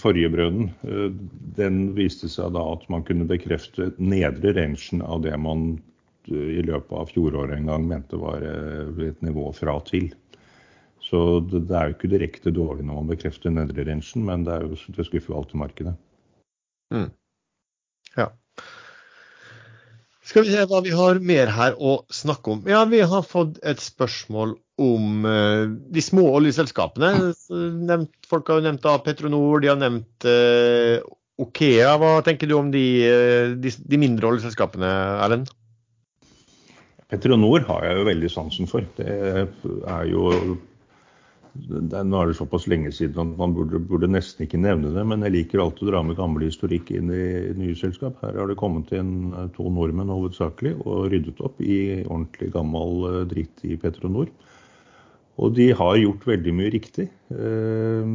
forrige 0.00 0.30
brønnen. 0.32 0.70
den 1.58 1.82
viste 1.96 2.30
seg 2.32 2.54
da 2.56 2.62
at 2.72 2.86
man 2.92 3.04
kunne 3.04 3.28
bekrefte 3.28 3.90
nedre 4.00 4.54
rangen 4.56 5.04
av 5.04 5.20
det 5.26 5.36
man 5.36 5.74
i 6.32 6.62
løpet 6.64 6.94
av 6.96 7.10
fjoråret 7.10 7.58
en 7.58 7.68
gang 7.68 7.84
mente 7.90 8.16
var 8.16 8.40
et 8.46 9.20
nivå 9.26 9.50
fra 9.52 9.74
til. 9.84 10.08
Så 11.02 11.42
det, 11.44 11.66
det 11.68 11.76
er 11.76 11.90
jo 11.90 11.96
ikke 11.98 12.12
direkte 12.14 12.54
dårlig 12.54 12.86
når 12.88 13.02
man 13.02 13.12
bekrefter 13.12 13.52
nedre 13.52 13.84
rangen, 13.84 14.24
men 14.24 14.46
det, 14.46 14.54
er 14.54 14.64
jo, 14.64 14.78
det 14.96 15.08
skuffer 15.10 15.34
jo 15.34 15.42
alltid 15.42 15.60
markedet. 15.60 15.94
Mm. 16.94 17.10
Ja. 18.18 18.28
Skal 20.32 20.46
vi 20.46 20.52
se 20.54 20.66
hva 20.70 20.80
vi 20.84 20.92
har 20.96 21.18
mer 21.20 21.50
her 21.52 21.74
å 21.76 22.02
snakke 22.12 22.54
om. 22.54 22.60
Ja, 22.70 22.84
Vi 22.88 23.02
har 23.04 23.24
fått 23.26 23.58
et 23.66 23.82
spørsmål 23.82 24.54
om 24.80 25.26
uh, 25.26 25.66
de 25.92 26.04
små 26.04 26.28
oljeselskapene. 26.38 27.32
Nevnt, 27.90 28.14
folk 28.28 28.48
har 28.48 28.60
jo 28.60 28.66
nevnt 28.68 28.84
da 28.84 28.94
Petronor, 29.04 29.60
de 29.60 29.72
har 29.72 29.80
nevnt 29.80 30.28
uh, 30.28 31.02
Okea. 31.42 31.96
Hva 32.00 32.14
tenker 32.24 32.48
du 32.48 32.56
om 32.56 32.70
de, 32.72 32.86
uh, 33.04 33.52
de, 33.60 33.74
de 33.76 34.00
mindre 34.00 34.30
oljeselskapene, 34.30 34.92
Erlend? 35.26 35.52
Petronor 37.12 37.66
har 37.68 37.84
jeg 37.84 37.98
jo 37.98 38.08
veldig 38.08 38.32
sansen 38.32 38.70
for. 38.70 38.86
Det 38.96 39.12
er 39.12 40.04
jo 40.08 40.56
det, 41.52 42.00
nå 42.08 42.16
er 42.16 42.30
det 42.30 42.36
såpass 42.38 42.64
lenge 42.70 42.92
siden 42.96 43.18
at 43.20 43.36
man 43.36 43.52
burde, 43.56 43.80
burde, 43.84 44.08
nesten 44.10 44.46
ikke 44.46 44.60
nevne 44.60 44.92
det. 44.94 45.04
Men 45.08 45.24
jeg 45.26 45.34
liker 45.34 45.60
alltid 45.62 45.88
å 45.88 45.90
dra 45.90 46.00
med 46.06 46.16
gammel 46.16 46.46
historikk 46.46 46.92
inn 46.94 47.12
i 47.12 47.26
nye 47.58 47.76
selskap. 47.78 48.16
Her 48.24 48.38
har 48.40 48.48
det 48.48 48.58
kommet 48.60 48.92
inn 48.96 49.34
eh, 49.36 49.50
to 49.56 49.68
nordmenn 49.68 50.12
hovedsakelig 50.12 50.78
og 50.86 51.10
ryddet 51.12 51.44
opp 51.44 51.60
i 51.60 51.78
ordentlig 52.06 52.52
gammel 52.56 53.06
eh, 53.10 53.20
dritt 53.34 53.64
i 53.68 53.76
Petronor. 53.80 54.32
Og 55.42 55.54
de 55.56 55.70
har 55.76 56.00
gjort 56.00 56.26
veldig 56.28 56.56
mye 56.56 56.72
riktig. 56.72 57.08
Eh, 57.36 58.12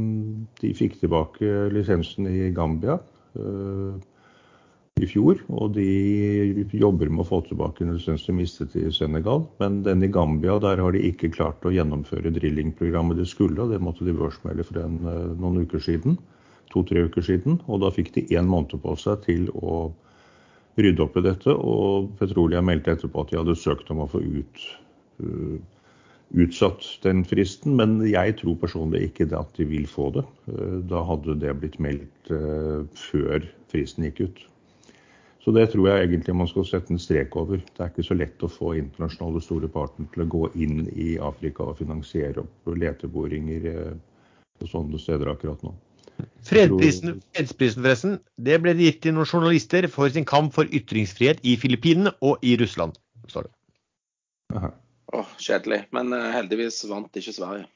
de 0.61 0.75
fikk 0.81 0.99
tilbake 1.03 1.69
lisensen 1.75 2.29
i 2.31 2.51
Gambia 2.57 2.99
i 5.01 5.07
fjor. 5.09 5.41
Og 5.53 5.75
de 5.75 6.65
jobber 6.75 7.11
med 7.11 7.23
å 7.23 7.27
få 7.27 7.41
tilbake 7.47 7.83
en 7.83 7.93
lisens 7.95 8.25
de 8.27 8.35
mistet 8.35 8.75
i 8.79 8.87
Senegal. 8.93 9.45
Men 9.61 9.81
den 9.85 10.05
i 10.05 10.11
Gambia, 10.13 10.57
der 10.63 10.81
har 10.83 10.95
de 10.95 11.03
ikke 11.09 11.31
klart 11.35 11.65
å 11.65 11.73
gjennomføre 11.73 12.33
drillingprogrammet 12.35 13.19
de 13.19 13.27
skulle. 13.29 13.69
Det 13.71 13.81
måtte 13.83 14.07
de 14.07 14.15
børsmelde 14.17 14.65
for 14.67 14.81
en, 14.81 14.99
eh, 15.05 15.37
noen 15.37 15.63
uker 15.65 15.83
siden. 15.83 16.17
To-tre 16.73 17.05
uker 17.07 17.21
siden. 17.21 17.61
Og 17.67 17.81
da 17.81 17.93
fikk 17.93 18.13
de 18.13 18.27
én 18.35 18.47
måned 18.47 18.81
på 18.81 18.97
seg 18.97 19.23
til 19.25 19.47
å 19.53 19.93
rydde 20.77 21.03
opp 21.03 21.17
i 21.17 21.25
dette. 21.25 21.53
Og 21.53 22.11
Petrolia 22.19 22.61
meldte 22.61 22.95
etterpå 22.95 23.21
at 23.21 23.31
de 23.31 23.37
hadde 23.39 23.55
søkt 23.55 23.89
om 23.91 24.03
å 24.03 24.09
få 24.09 24.21
ut, 24.21 24.67
uh, 25.23 25.57
utsatt 26.35 26.99
den 27.01 27.23
fristen. 27.23 27.75
Men 27.75 28.01
jeg 28.05 28.37
tror 28.37 28.59
personlig 28.61 29.09
ikke 29.09 29.31
at 29.33 29.53
de 29.55 29.65
vil 29.65 29.87
få 29.87 30.11
det. 30.13 30.25
Uh, 30.51 30.81
da 30.85 31.01
hadde 31.03 31.39
det 31.39 31.55
blitt 31.59 31.79
meldt 31.79 32.29
før 32.93 33.47
fristen 33.71 34.03
gikk 34.03 34.27
ut. 34.27 34.47
Så 35.47 35.53
det 35.55 35.69
tror 35.71 35.85
jeg 35.87 36.03
egentlig 36.03 36.33
man 36.35 36.47
skal 36.51 36.65
sette 36.67 36.91
en 36.91 36.99
strek 36.99 37.35
over. 37.39 37.61
Det 37.63 37.79
er 37.79 37.87
ikke 37.87 38.03
så 38.03 38.15
lett 38.19 38.41
å 38.43 38.49
få 38.51 38.73
internasjonale 38.81 39.39
store 39.39 39.69
partnere 39.71 40.09
til 40.11 40.25
å 40.25 40.31
gå 40.33 40.41
inn 40.59 40.81
i 40.91 41.13
Afrika 41.23 41.69
og 41.69 41.77
finansiere 41.79 42.41
opp 42.43 42.67
leteboringer 42.75 43.67
eh, 43.71 43.93
på 44.59 44.67
sånne 44.67 44.99
steder 44.99 45.31
akkurat 45.31 45.63
nå. 45.63 45.71
Fredsprisen, 46.49 47.21
fredsprisen 47.31 47.85
forresten, 47.85 48.17
det 48.35 48.57
ble 48.59 48.73
gitt 48.75 48.99
til 49.05 49.15
noen 49.15 49.29
journalister 49.29 49.87
for 49.93 50.11
sin 50.11 50.27
kamp 50.27 50.51
for 50.57 50.67
ytringsfrihet 50.67 51.39
i 51.47 51.55
Filippinene 51.61 52.11
og 52.27 52.43
i 52.43 52.57
Russland, 52.59 52.99
står 53.31 53.47
det. 53.47 53.55
Åh, 54.51 54.67
oh, 55.15 55.31
Kjedelig. 55.39 55.85
Men 55.95 56.11
uh, 56.11 56.27
heldigvis 56.35 56.83
vant 56.91 57.23
ikke 57.23 57.37
Sverige. 57.39 57.71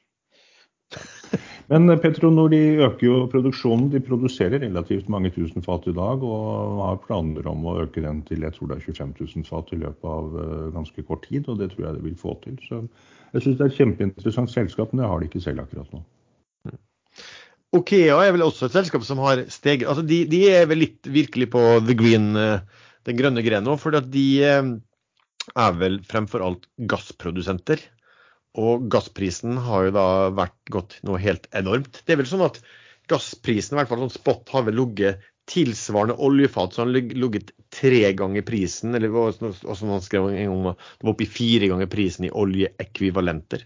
Men 1.72 1.88
Petronor 2.04 2.50
de 2.52 2.60
øker 2.84 3.06
jo 3.06 3.18
produksjonen. 3.32 3.86
De 3.94 4.02
produserer 4.04 4.60
relativt 4.60 5.08
mange 5.12 5.30
tusen 5.32 5.64
fat 5.64 5.86
i 5.88 5.94
dag 5.96 6.24
og 6.28 6.82
har 6.82 6.98
planer 7.06 7.48
om 7.48 7.64
å 7.64 7.78
øke 7.86 8.04
den 8.04 8.20
til 8.28 8.44
jeg 8.44 8.58
tror 8.58 8.74
det 8.74 8.82
er 8.82 8.88
25 8.90 9.14
000 9.22 9.48
fat 9.48 9.72
i 9.72 9.80
løpet 9.80 10.10
av 10.16 10.36
eh, 10.42 10.66
ganske 10.76 11.06
kort 11.08 11.24
tid. 11.30 11.48
Og 11.48 11.62
det 11.62 11.70
tror 11.72 11.86
jeg 11.86 11.96
de 11.96 12.04
vil 12.10 12.18
få 12.20 12.36
til. 12.44 12.58
Så 12.68 12.82
jeg 13.32 13.46
syns 13.46 13.56
det 13.56 13.64
er 13.64 13.72
et 13.72 13.78
kjempeinteressant 13.80 14.52
selskap, 14.52 14.92
men 14.92 15.06
jeg 15.06 15.14
har 15.14 15.24
det 15.24 15.32
ikke 15.32 15.44
selv 15.46 15.64
akkurat 15.64 15.96
nå. 15.96 16.04
Okea 17.80 18.20
er 18.20 18.36
vel 18.36 18.44
også 18.44 18.68
et 18.68 18.76
selskap 18.76 19.08
som 19.08 19.22
har 19.24 19.46
steget 19.48 19.88
altså 19.88 20.04
de, 20.04 20.26
de 20.28 20.42
er 20.52 20.66
vel 20.68 20.82
litt 20.84 21.08
virkelig 21.08 21.54
på 21.54 21.62
the 21.88 21.96
green, 21.96 22.34
eh, 22.36 22.84
den 23.08 23.20
grønne 23.22 23.48
grenen 23.48 23.72
nå. 23.72 23.78
For 23.80 23.96
de 23.96 24.28
eh, 24.44 24.74
er 25.56 25.80
vel 25.80 26.02
fremfor 26.12 26.44
alt 26.44 26.68
gassprodusenter. 26.92 27.80
Og 28.60 28.88
gassprisen 28.92 29.56
har 29.64 29.88
jo 29.88 29.96
da 29.96 30.08
vært 30.36 30.58
gått 30.74 30.98
noe 31.08 31.22
helt 31.24 31.48
enormt. 31.56 32.02
Det 32.04 32.16
er 32.16 32.22
vel 32.22 32.30
sånn 32.30 32.44
at 32.48 32.60
gassprisen, 33.12 33.76
i 33.76 33.80
hvert 33.80 33.92
fall 33.92 34.04
sånn 34.04 34.18
spot, 34.18 34.50
har 34.52 34.66
vel 34.68 34.80
ligget 34.82 35.22
tilsvarende 35.50 36.16
oljefat 36.22 36.76
så 36.76 36.84
har 36.84 36.92
ligget 36.92 37.50
tre 37.74 38.12
ganger 38.16 38.44
prisen, 38.46 38.94
eller 38.96 39.32
som 39.34 39.90
han 39.92 40.04
skrev 40.04 40.30
en 40.30 40.52
gang, 40.52 40.76
det 40.78 41.08
var 41.08 41.14
oppi 41.14 41.28
fire 41.28 41.68
ganger 41.72 41.90
prisen 41.92 42.28
i 42.28 42.32
oljeekvivalenter. 42.44 43.66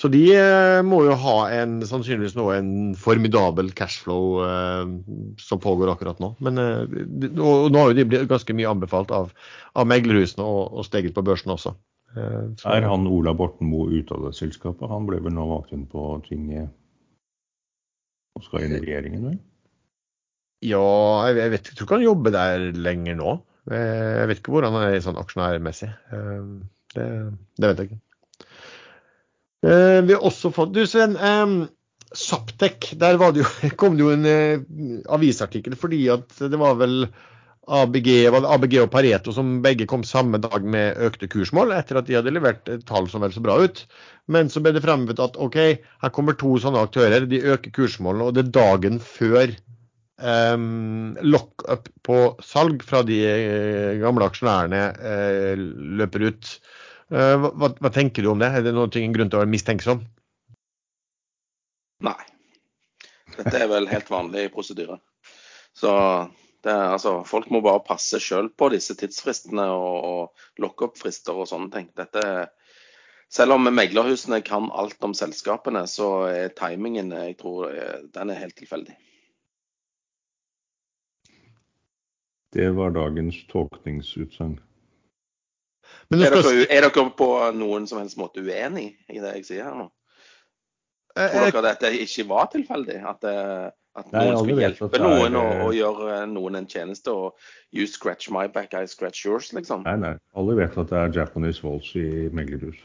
Så 0.00 0.10
de 0.12 0.22
eh, 0.34 0.80
må 0.84 1.02
jo 1.06 1.16
ha 1.22 1.36
en, 1.54 1.78
sannsynligvis 1.86 2.36
nå 2.38 2.48
en 2.56 2.70
formidabel 2.98 3.70
cashflow 3.76 4.42
eh, 4.44 4.92
som 5.40 5.62
pågår 5.62 5.94
akkurat 5.94 6.20
nå. 6.24 6.34
Men, 6.44 6.60
eh, 6.60 7.00
og 7.38 7.70
nå 7.72 7.80
har 7.82 7.92
jo 7.92 7.98
de 8.00 8.08
blitt 8.10 8.28
ganske 8.32 8.56
mye 8.56 8.72
anbefalt 8.74 9.14
av, 9.14 9.32
av 9.78 9.88
meglerhusene 9.88 10.44
og, 10.44 10.74
og 10.74 10.88
steget 10.88 11.16
på 11.16 11.24
børsen 11.24 11.54
også. 11.54 11.76
Eh, 12.14 12.44
så. 12.60 12.68
Er 12.70 12.86
han 12.88 13.08
Ola 13.10 13.34
Borten 13.36 13.68
Moe 13.70 13.90
ute 13.90 14.14
av 14.14 14.28
det 14.28 14.36
selskapet? 14.38 14.86
Han 14.90 15.08
ble 15.08 15.20
vel 15.24 15.34
nå 15.34 15.46
valgt 15.50 15.74
inn 15.74 15.86
på 15.90 16.06
tinget 16.28 16.70
og 18.34 18.42
skal 18.46 18.64
inn 18.66 18.74
i 18.74 18.82
regjeringen, 18.82 19.26
vel? 19.28 19.36
Ja, 20.64 20.86
jeg, 21.28 21.52
vet, 21.52 21.68
jeg 21.68 21.76
tror 21.76 21.86
ikke 21.86 21.98
han 22.00 22.08
jobber 22.08 22.34
der 22.34 22.70
lenger 22.72 23.18
nå. 23.18 23.34
Jeg 23.70 24.28
vet 24.28 24.40
ikke 24.40 24.52
hvor 24.52 24.66
han 24.66 24.76
er 24.80 24.96
sånn 25.04 25.20
aksjonærmessig. 25.20 25.90
Eh, 26.14 26.48
det, 26.96 27.06
det, 27.58 27.68
vet 27.68 27.82
jeg 27.82 27.90
ikke. 27.90 28.00
Eh, 29.64 30.00
vi 30.04 30.16
har 30.16 30.24
også 30.24 30.50
fått 30.54 30.74
Du 30.74 30.82
Sven, 30.88 31.16
um, 31.16 31.56
Saptek, 32.14 32.92
der 33.00 33.18
det 33.18 33.42
jo, 33.42 33.46
kom 33.80 33.96
det 33.98 34.04
jo 34.04 34.12
en 34.14 34.26
uh, 34.28 34.98
avisartikkel 35.16 35.74
fordi 35.78 36.04
at 36.14 36.36
det 36.38 36.60
var 36.60 36.76
vel 36.78 37.08
ABG, 37.64 38.08
ABG, 38.28 38.74
og 38.82 38.90
Pareto 38.92 39.32
som 39.32 39.58
begge 39.64 39.86
kom 39.88 40.04
samme 40.04 40.40
dag 40.42 40.64
med 40.68 40.98
økte 41.06 41.28
kursmål, 41.32 41.72
etter 41.76 42.00
at 42.00 42.08
de 42.08 42.18
hadde 42.18 42.32
levert 42.34 42.68
tall 42.88 43.08
som 43.08 43.24
vel 43.24 43.32
så 43.32 43.42
bra 43.44 43.56
ut. 43.64 43.84
Men 44.28 44.50
så 44.52 44.60
ble 44.64 44.74
det 44.76 44.84
fremmet 44.84 45.20
at 45.20 45.38
OK, 45.40 45.58
her 46.04 46.12
kommer 46.12 46.36
to 46.40 46.56
sånne 46.60 46.82
aktører, 46.84 47.28
de 47.28 47.42
øker 47.54 47.72
kursmålene, 47.74 48.28
og 48.28 48.36
det 48.36 48.46
er 48.46 48.54
dagen 48.56 49.00
før 49.00 49.54
um, 50.20 51.16
lock-up 51.24 51.88
på 52.04 52.18
salg 52.44 52.84
fra 52.86 53.02
de 53.06 53.20
eh, 53.28 53.96
gamle 54.02 54.28
aksjonærene 54.28 54.84
uh, 55.00 55.64
løper 56.00 56.28
ut. 56.28 56.52
Uh, 57.12 57.48
hva, 57.48 57.72
hva, 57.72 57.92
tenker 57.92 58.24
du 58.24 58.32
om 58.32 58.40
det? 58.40 58.52
Er 58.52 58.64
det 58.64 58.76
noen 58.76 58.92
en 59.00 59.16
grunn 59.16 59.32
til 59.32 59.40
å 59.40 59.44
være 59.44 59.54
mistenksom? 59.54 60.04
Nei. 62.04 62.20
Dette 63.34 63.58
er 63.58 63.68
vel 63.70 63.88
helt 63.90 64.10
vanlig 64.12 64.50
prosedyre. 64.54 65.00
Så 65.74 65.90
det, 66.64 66.74
altså, 66.74 67.18
folk 67.28 67.50
må 67.52 67.60
bare 67.64 67.84
passe 67.86 68.20
sjøl 68.22 68.50
på 68.56 68.70
disse 68.72 68.96
tidsfristene 68.98 69.66
og, 69.70 69.96
og 70.08 70.62
lock-up-frister 70.64 71.36
og 71.36 71.48
sånne 71.50 71.70
ting. 71.74 71.88
Dette, 71.98 72.24
selv 73.32 73.56
om 73.56 73.68
meglerhusene 73.68 74.40
kan 74.46 74.70
alt 74.72 75.02
om 75.04 75.16
selskapene, 75.16 75.86
så 75.90 76.10
er 76.30 76.54
timingen 76.56 77.12
jeg 77.14 77.38
tror, 77.40 77.72
den 78.14 78.32
er 78.32 78.40
helt 78.40 78.56
tilfeldig. 78.60 78.96
Det 82.54 82.68
var 82.76 82.94
dagens 82.94 83.40
tolkningsutsagn. 83.50 84.60
Er, 86.14 86.20
dere, 86.20 86.66
er 86.70 86.84
dere 86.86 87.04
på 87.18 87.26
noen 87.56 87.88
som 87.90 87.98
helst 87.98 88.18
måte 88.20 88.44
uenig 88.44 88.92
i 89.10 89.18
det 89.18 89.32
jeg 89.40 89.46
sier 89.48 89.66
her 89.66 89.78
nå? 89.78 89.88
Eh, 91.16 91.32
Tror 91.32 91.48
dere 91.48 91.62
at 91.62 91.66
dette 91.82 92.04
ikke 92.04 92.26
var 92.30 92.46
tilfeldig? 92.52 93.00
At, 93.10 93.26
det, 93.26 93.34
at 93.94 94.08
noen 94.10 94.32
Nei, 94.32 94.38
skulle 94.40 94.64
hjelpe 94.64 95.02
noen 95.02 95.36
og, 95.38 95.52
og, 95.66 95.74
gjøre 95.76 96.16
noen 96.30 96.58
en 96.58 96.66
tjeneste 96.70 97.12
og 97.14 97.38
you 97.74 97.86
scratch 97.86 98.30
my 98.34 98.46
back, 98.50 98.74
I 98.74 98.88
scratch 98.90 99.24
yours, 99.26 99.52
liksom? 99.54 99.84
Nei, 99.86 99.96
nei. 100.02 100.14
Alle 100.38 100.56
vet 100.58 100.78
at 100.80 100.90
det 100.90 100.98
er 101.00 101.14
Japanese 101.22 101.62
walls 101.66 101.92
i 101.98 102.28
meglerhus. 102.34 102.80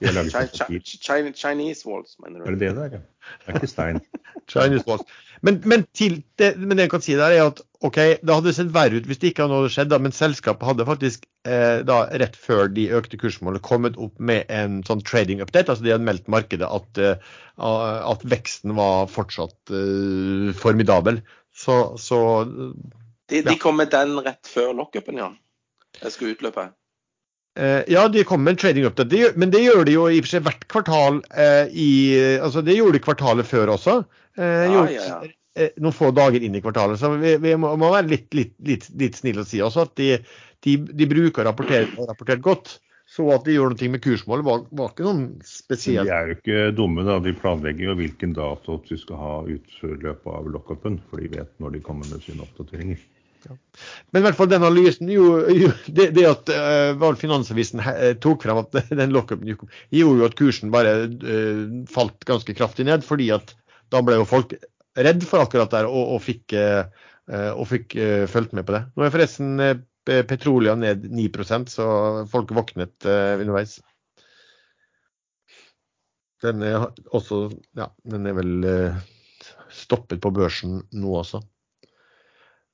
Chinese 0.00 1.84
walls, 1.84 2.16
mener 2.22 2.40
du? 2.40 2.46
Er 2.46 2.54
det 2.56 2.60
det 2.60 2.76
der, 2.76 2.94
ja? 2.94 3.00
Det 3.40 3.52
er 3.52 3.58
ikke 3.60 3.68
stein. 3.68 4.00
Chinese 4.52 4.86
walls. 4.88 5.04
Men, 5.44 5.60
men, 5.64 5.84
det, 5.96 6.56
men, 6.56 6.76
det, 6.76 6.86
jeg 6.86 6.92
kan 6.92 7.04
si 7.04 7.16
der 7.16 7.34
er 7.36 7.50
at 7.50 7.60
ok, 7.84 7.98
det 8.20 8.34
hadde 8.34 8.52
sett 8.56 8.72
verre 8.74 9.00
ut 9.00 9.06
hvis 9.08 9.20
det 9.20 9.32
ikke 9.32 9.46
hadde 9.48 9.72
skjedd, 9.72 9.90
da, 9.92 9.98
men 10.02 10.14
selskapet 10.16 10.68
hadde 10.68 10.86
faktisk 10.88 11.24
eh, 11.48 11.80
da 11.88 12.02
rett 12.20 12.36
før 12.36 12.68
de 12.72 12.88
økte 12.96 13.20
kursmålene 13.20 13.62
kommet 13.64 13.96
opp 14.00 14.16
med 14.20 14.48
en 14.52 14.80
sånn 14.88 15.04
trading 15.04 15.44
update. 15.44 15.72
altså 15.72 15.86
De 15.86 15.94
hadde 15.94 16.08
meldt 16.08 16.28
markedet 16.32 16.68
at, 16.68 17.00
uh, 17.00 18.10
at 18.12 18.24
veksten 18.28 18.76
var 18.76 19.08
fortsatt 19.12 19.72
uh, 19.72 20.50
formidabel. 20.56 21.22
Så, 21.56 21.80
så 22.00 22.20
de, 23.30 23.40
de, 23.44 23.56
kom 23.60 23.80
med 23.80 23.92
den 23.92 24.16
rett 24.24 24.48
før 24.48 24.72
lockupen, 24.76 25.20
ja? 25.20 25.32
Jeg 26.00 26.14
skulle 26.14 26.36
utløpe. 26.36 26.70
Uh, 27.60 27.82
ja, 27.92 28.06
de 28.08 28.24
kommer 28.24 28.48
med 28.48 28.56
en 28.56 28.60
trading 28.62 28.86
update, 28.88 29.10
de, 29.12 29.24
men 29.36 29.50
det 29.52 29.60
gjør 29.60 29.84
de 29.84 29.92
jo 29.92 30.06
i 30.08 30.20
og 30.20 30.24
for 30.24 30.32
seg 30.32 30.44
hvert 30.46 30.66
kvartal. 30.72 31.20
Uh, 31.34 31.66
i, 31.68 31.90
altså 32.40 32.64
Det 32.64 32.78
gjorde 32.78 32.96
de 32.96 33.04
kvartalet 33.04 33.48
før 33.48 33.74
også. 33.76 34.00
Uh, 34.38 34.44
ja, 34.44 34.84
ja, 34.94 35.08
ja. 35.20 35.72
noen 35.82 35.96
få 35.96 36.08
dager 36.16 36.40
inn 36.40 36.56
i 36.56 36.62
kvartalet. 36.64 37.00
Så 37.02 37.12
vi, 37.20 37.34
vi 37.42 37.56
må, 37.60 37.74
må, 37.80 37.90
være 37.92 38.08
litt, 38.08 38.30
litt, 38.36 38.54
litt, 38.64 38.88
litt 39.00 39.18
snille 39.18 39.44
og 39.44 39.50
si 39.50 39.60
også 39.60 39.84
at 39.84 39.92
de, 40.00 40.14
de, 40.64 40.78
de 40.78 41.10
bruker 41.10 41.44
å 41.44 41.50
rapportere 41.50 41.90
rapportert 42.08 42.44
godt. 42.46 42.78
Så 43.10 43.26
at 43.34 43.42
de 43.42 43.56
gjør 43.56 43.72
noe 43.72 43.90
med 43.90 44.02
kursmålet, 44.04 44.46
var, 44.46 44.60
var 44.78 44.92
ikke 44.92 45.06
noen 45.08 45.22
spesielt. 45.42 46.06
De 46.06 46.14
er 46.14 46.28
jo 46.30 46.36
ikke 46.36 46.66
dumme, 46.78 47.02
da. 47.08 47.16
De 47.18 47.32
planlegger 47.34 47.90
jo 47.90 47.96
hvilken 47.98 48.36
dato 48.36 48.76
de 48.86 48.98
skal 49.00 49.18
ha 49.18 49.32
ut 49.48 49.80
løpet 49.82 50.28
av 50.30 50.46
lockupen. 50.54 51.00
For 51.10 51.18
de 51.18 51.32
vet 51.32 51.50
når 51.58 51.74
de 51.74 51.80
kommer 51.88 52.06
med 52.06 52.22
sine 52.22 52.46
oppdateringer. 52.46 53.02
Men 53.48 54.20
i 54.20 54.24
hvert 54.26 54.38
fall 54.38 54.50
den 54.50 54.64
analysen 54.64 55.10
jo, 55.12 55.26
jo 55.54 55.70
det, 55.86 56.10
det, 56.16 56.24
at 56.28 56.50
uh, 56.52 57.16
Finansavisen 57.18 57.82
uh, 57.82 58.12
tok 58.22 58.44
frem 58.46 58.60
at 58.62 58.80
den 59.00 59.14
lockupen 59.14 59.48
gjorde 59.50 59.70
jo 59.92 60.26
at 60.26 60.36
kursen 60.38 60.72
bare 60.74 60.94
uh, 61.08 61.62
falt 61.90 62.26
ganske 62.28 62.56
kraftig 62.56 62.88
ned. 62.88 63.06
fordi 63.06 63.30
at 63.34 63.54
da 63.90 64.02
ble 64.06 64.20
jo 64.20 64.28
folk 64.28 64.54
redd 64.98 65.24
for 65.26 65.42
akkurat 65.42 65.72
det 65.72 65.84
og, 65.88 66.16
og 66.16 66.20
fikk, 66.22 66.54
uh, 66.54 66.84
og 67.54 67.66
fikk 67.70 67.94
fulgt 68.30 68.56
med 68.58 68.66
på 68.66 68.74
det. 68.76 68.84
Nå 68.94 69.06
er 69.06 69.14
forresten 69.14 69.62
Petrolia 70.26 70.74
ned 70.78 71.04
9% 71.06 71.70
så 71.70 71.86
folk 72.30 72.50
våknet 72.56 73.06
underveis. 73.06 73.76
Den 76.42 76.64
er 76.66 76.88
også 77.12 77.50
Ja, 77.78 77.90
den 78.08 78.26
er 78.26 78.34
vel 78.38 78.66
stoppet 79.70 80.22
på 80.24 80.32
børsen 80.34 80.80
nå 80.96 81.14
også. 81.20 81.42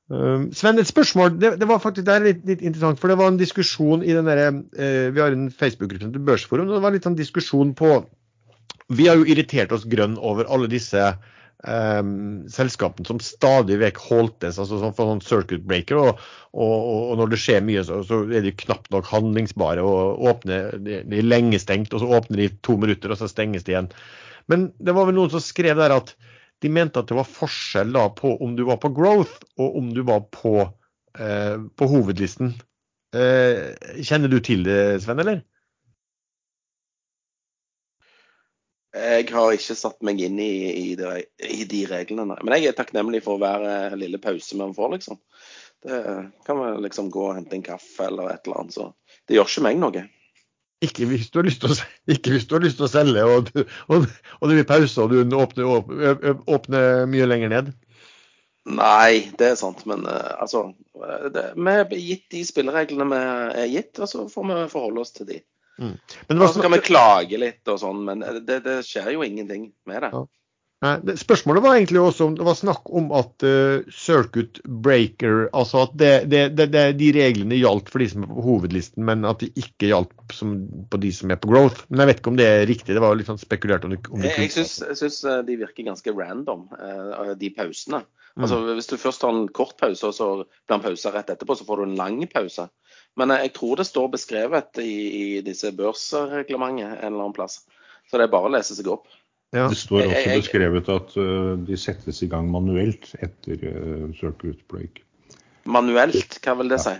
Um, 0.07 0.51
Sven, 0.55 0.79
et 0.79 0.87
spørsmål. 0.87 1.33
Det, 1.41 1.57
det, 1.61 1.69
var 1.69 1.83
faktisk 1.83 2.07
det 2.07 2.15
er 2.15 2.27
litt, 2.29 2.43
litt, 2.47 2.61
interessant. 2.63 3.01
For 3.03 3.11
det 3.11 3.19
var 3.19 3.33
en 3.33 3.41
diskusjon 3.41 4.05
i 4.07 4.15
den 4.15 4.29
derre 4.29 4.53
uh, 4.55 5.09
Vi 5.15 5.23
har 5.23 5.35
en 5.35 5.49
Facebook-gruppe 5.51 6.13
til 6.13 6.27
Børsforum. 6.29 6.69
og 6.69 6.77
Det 6.79 6.85
var 6.85 6.95
litt 6.95 7.09
sånn 7.09 7.19
diskusjon 7.19 7.75
på 7.79 7.97
Vi 8.95 9.09
har 9.09 9.19
jo 9.19 9.27
irritert 9.27 9.75
oss 9.75 9.89
grønn 9.91 10.15
over 10.23 10.47
alle 10.47 10.71
disse 10.71 11.09
um, 11.67 12.45
selskapene 12.53 13.09
som 13.09 13.19
stadig 13.23 13.81
vekk 13.81 13.99
holdtes, 14.05 14.61
altså 14.63 14.79
sånn 14.79 14.95
for 14.95 15.11
sånn 15.11 15.25
circuit 15.27 15.65
breaker. 15.67 15.99
Og, 15.99 16.23
og, 16.55 16.77
og, 16.93 17.17
når 17.19 17.33
det 17.33 17.41
skjer 17.43 17.67
mye, 17.67 17.83
så, 17.89 17.99
så 18.07 18.23
er 18.31 18.47
de 18.47 18.55
knapt 18.63 18.93
nok 18.95 19.11
handlingsbare. 19.11 19.83
og 19.83 20.23
åpner, 20.31 20.79
de 20.87 21.03
er 21.03 21.27
lenge 21.27 21.59
stengt, 21.63 21.95
og 21.97 22.05
så 22.05 22.13
åpner 22.21 22.45
de 22.45 22.53
to 22.63 22.79
minutter, 22.79 23.11
og 23.11 23.19
så 23.19 23.31
stenges 23.33 23.67
de 23.67 23.75
igjen. 23.75 23.91
Men 24.47 24.71
det 24.79 24.95
var 24.95 25.09
vel 25.09 25.19
noen 25.19 25.35
som 25.35 25.43
skrev 25.43 25.83
der 25.83 25.99
at 25.99 26.15
de 26.63 26.71
mente 26.73 27.01
at 27.01 27.11
det 27.11 27.19
var 27.19 27.29
forskjell 27.29 27.93
da 27.93 28.07
på 28.17 28.37
om 28.45 28.55
du 28.57 28.65
var 28.69 28.81
på 28.83 28.93
growth 28.97 29.45
og 29.61 29.77
om 29.81 29.91
du 29.95 30.03
var 30.07 30.25
på, 30.33 30.55
eh, 31.19 31.59
på 31.77 31.91
hovedlisten. 31.91 32.55
Eh, 33.17 33.77
kjenner 34.05 34.33
du 34.33 34.41
til 34.45 34.65
det, 34.67 35.03
Sven, 35.05 35.21
eller? 35.23 35.43
Jeg 38.97 39.29
har 39.29 39.53
ikke 39.53 39.77
satt 39.77 39.99
meg 40.09 40.21
inn 40.25 40.39
i, 40.41 40.53
i, 40.73 40.95
de, 40.97 41.21
i 41.45 41.67
de 41.69 41.83
reglene, 41.91 42.25
nei. 42.31 42.39
Men 42.41 42.57
jeg 42.57 42.71
er 42.71 42.79
takknemlig 42.79 43.21
for 43.27 43.41
hver 43.43 43.65
eh, 43.69 43.97
lille 44.01 44.21
pause 44.23 44.57
vi 44.57 44.69
får, 44.79 44.93
liksom. 44.97 45.21
Det 45.85 45.99
kan 46.47 46.61
vi 46.63 46.71
liksom 46.87 47.11
gå 47.13 47.27
og 47.29 47.35
hente 47.37 47.59
en 47.59 47.67
kaffe 47.67 48.09
eller 48.09 48.33
et 48.33 48.47
eller 48.49 48.63
annet. 48.63 48.75
Så 48.75 48.89
det 49.29 49.37
gjør 49.37 49.51
ikke 49.51 49.67
meg 49.69 49.83
noe. 49.83 50.07
Ikke 50.85 51.07
hvis 51.09 51.31
du 51.33 51.39
har 51.41 51.47
lyst 51.47 51.63
til 51.63 51.73
å, 51.73 51.77
har 51.79 52.65
lyst 52.65 52.77
til 52.77 52.85
å 52.85 52.91
selge, 52.91 53.25
og, 53.25 53.49
du, 53.49 53.63
og, 53.89 54.07
og, 54.41 54.49
det 54.49 54.59
blir 54.59 54.69
pause 54.69 55.07
og 55.07 55.15
du 55.15 55.37
åpner, 55.37 55.65
åpner, 55.73 56.35
åpner, 56.53 57.07
mye 57.09 57.29
lenger 57.29 57.53
ned? 57.55 57.71
Nei, 58.67 59.33
det 59.39 59.53
er 59.53 59.59
sant. 59.61 59.85
Men 59.89 60.05
altså 60.11 60.67
det, 61.33 61.53
Vi 61.57 62.01
gitt 62.03 62.27
de 62.35 62.43
spillereglene 62.45 63.07
vi 63.09 63.21
er 63.63 63.71
gitt, 63.73 63.95
og 64.03 64.11
så 64.11 64.27
får 64.29 64.49
vi 64.51 64.59
forholde 64.75 65.05
oss 65.05 65.15
til 65.17 65.31
de. 65.31 65.41
Mm. 65.79 65.95
Men 66.29 66.49
så 66.49 66.63
kan 66.63 66.73
vi 66.73 66.85
klage 66.85 67.39
litt 67.41 67.69
og 67.69 67.81
sånn, 67.81 68.05
men 68.09 68.25
det, 68.25 68.63
det, 68.65 68.79
skjer 68.87 69.13
jo 69.17 69.25
ingenting 69.25 69.71
med 69.89 70.07
det. 70.07 70.13
Ja. 70.13 70.25
Spørsmålet 70.85 71.63
var 71.65 71.79
egentlig 71.79 72.01
også 72.03 72.27
om 72.29 72.35
det 72.37 72.45
var 72.45 72.57
snakk 72.59 72.91
om 72.93 73.07
at 73.17 73.45
uh, 73.49 73.87
circuit 73.89 74.59
breaker 74.85 75.47
Altså 75.57 75.87
at 75.87 75.95
det, 75.97 76.11
det, 76.29 76.43
det, 76.59 76.83
de 77.01 77.09
reglene 77.17 77.57
gjaldt 77.57 77.89
for 77.89 78.05
de 78.05 78.09
som 78.13 78.27
er 78.27 78.29
på 78.29 78.45
hovedlisten, 78.45 79.07
men 79.09 79.25
at 79.25 79.41
de 79.41 79.49
ikke 79.57 79.89
gjaldt 79.89 80.13
på 80.93 81.01
de 81.01 81.13
som 81.17 81.33
er 81.33 81.41
på 81.41 81.49
growth. 81.49 81.87
Men 81.89 82.05
jeg 82.05 82.11
vet 82.11 82.21
ikke 82.21 82.33
om 82.35 82.37
det 82.37 82.49
er 82.51 82.69
riktig. 82.69 82.93
Det 82.93 83.01
var 83.01 83.17
litt 83.17 83.31
sånn 83.31 83.41
spekulert 83.41 83.89
om 83.89 83.97
det, 83.97 84.03
om 84.13 84.21
det 84.21 84.35
Jeg, 84.35 84.53
jeg 84.53 85.01
syns 85.01 85.19
de 85.49 85.59
virker 85.65 85.89
ganske 85.89 86.17
random, 86.19 86.69
uh, 86.77 87.33
de 87.41 87.53
pausene. 87.57 88.05
Mm. 88.37 88.45
Altså 88.45 88.61
Hvis 88.77 88.93
du 88.93 88.99
først 89.01 89.25
har 89.25 89.33
en 89.33 89.49
kort 89.49 89.79
pause, 89.81 90.11
og 90.11 90.15
så 90.15 90.31
blir 90.45 90.77
en 90.77 90.85
pause 90.85 91.13
rett 91.15 91.33
etterpå, 91.33 91.57
så 91.57 91.65
får 91.65 91.81
du 91.81 91.89
en 91.89 91.97
lang 91.97 92.21
pause. 92.29 92.69
Men 93.17 93.33
jeg 93.33 93.55
tror 93.57 93.81
det 93.81 93.89
står 93.89 94.13
beskrevet 94.13 94.85
i, 94.85 94.97
i 95.09 95.27
disse 95.45 95.73
børsreglementet 95.73 96.99
en 96.99 97.15
eller 97.15 97.23
annen 97.31 97.37
plass. 97.37 97.63
Så 98.11 98.21
det 98.21 98.27
er 98.27 98.35
bare 98.37 98.51
å 98.51 98.53
lese 98.53 98.77
seg 98.77 98.93
opp. 98.93 99.09
Ja. 99.55 99.69
Det 99.71 99.79
står 99.79 100.09
også 100.09 100.39
beskrevet 100.41 100.89
at 100.91 101.13
uh, 101.17 101.53
de 101.67 101.77
settes 101.79 102.23
i 102.23 102.31
gang 102.31 102.49
manuelt 102.51 103.13
etter 103.23 103.61
circuit 104.19 104.59
break. 104.71 105.03
Manuelt, 105.67 106.39
hva 106.43 106.57
vil 106.59 106.71
det 106.71 106.81
si? 106.83 106.97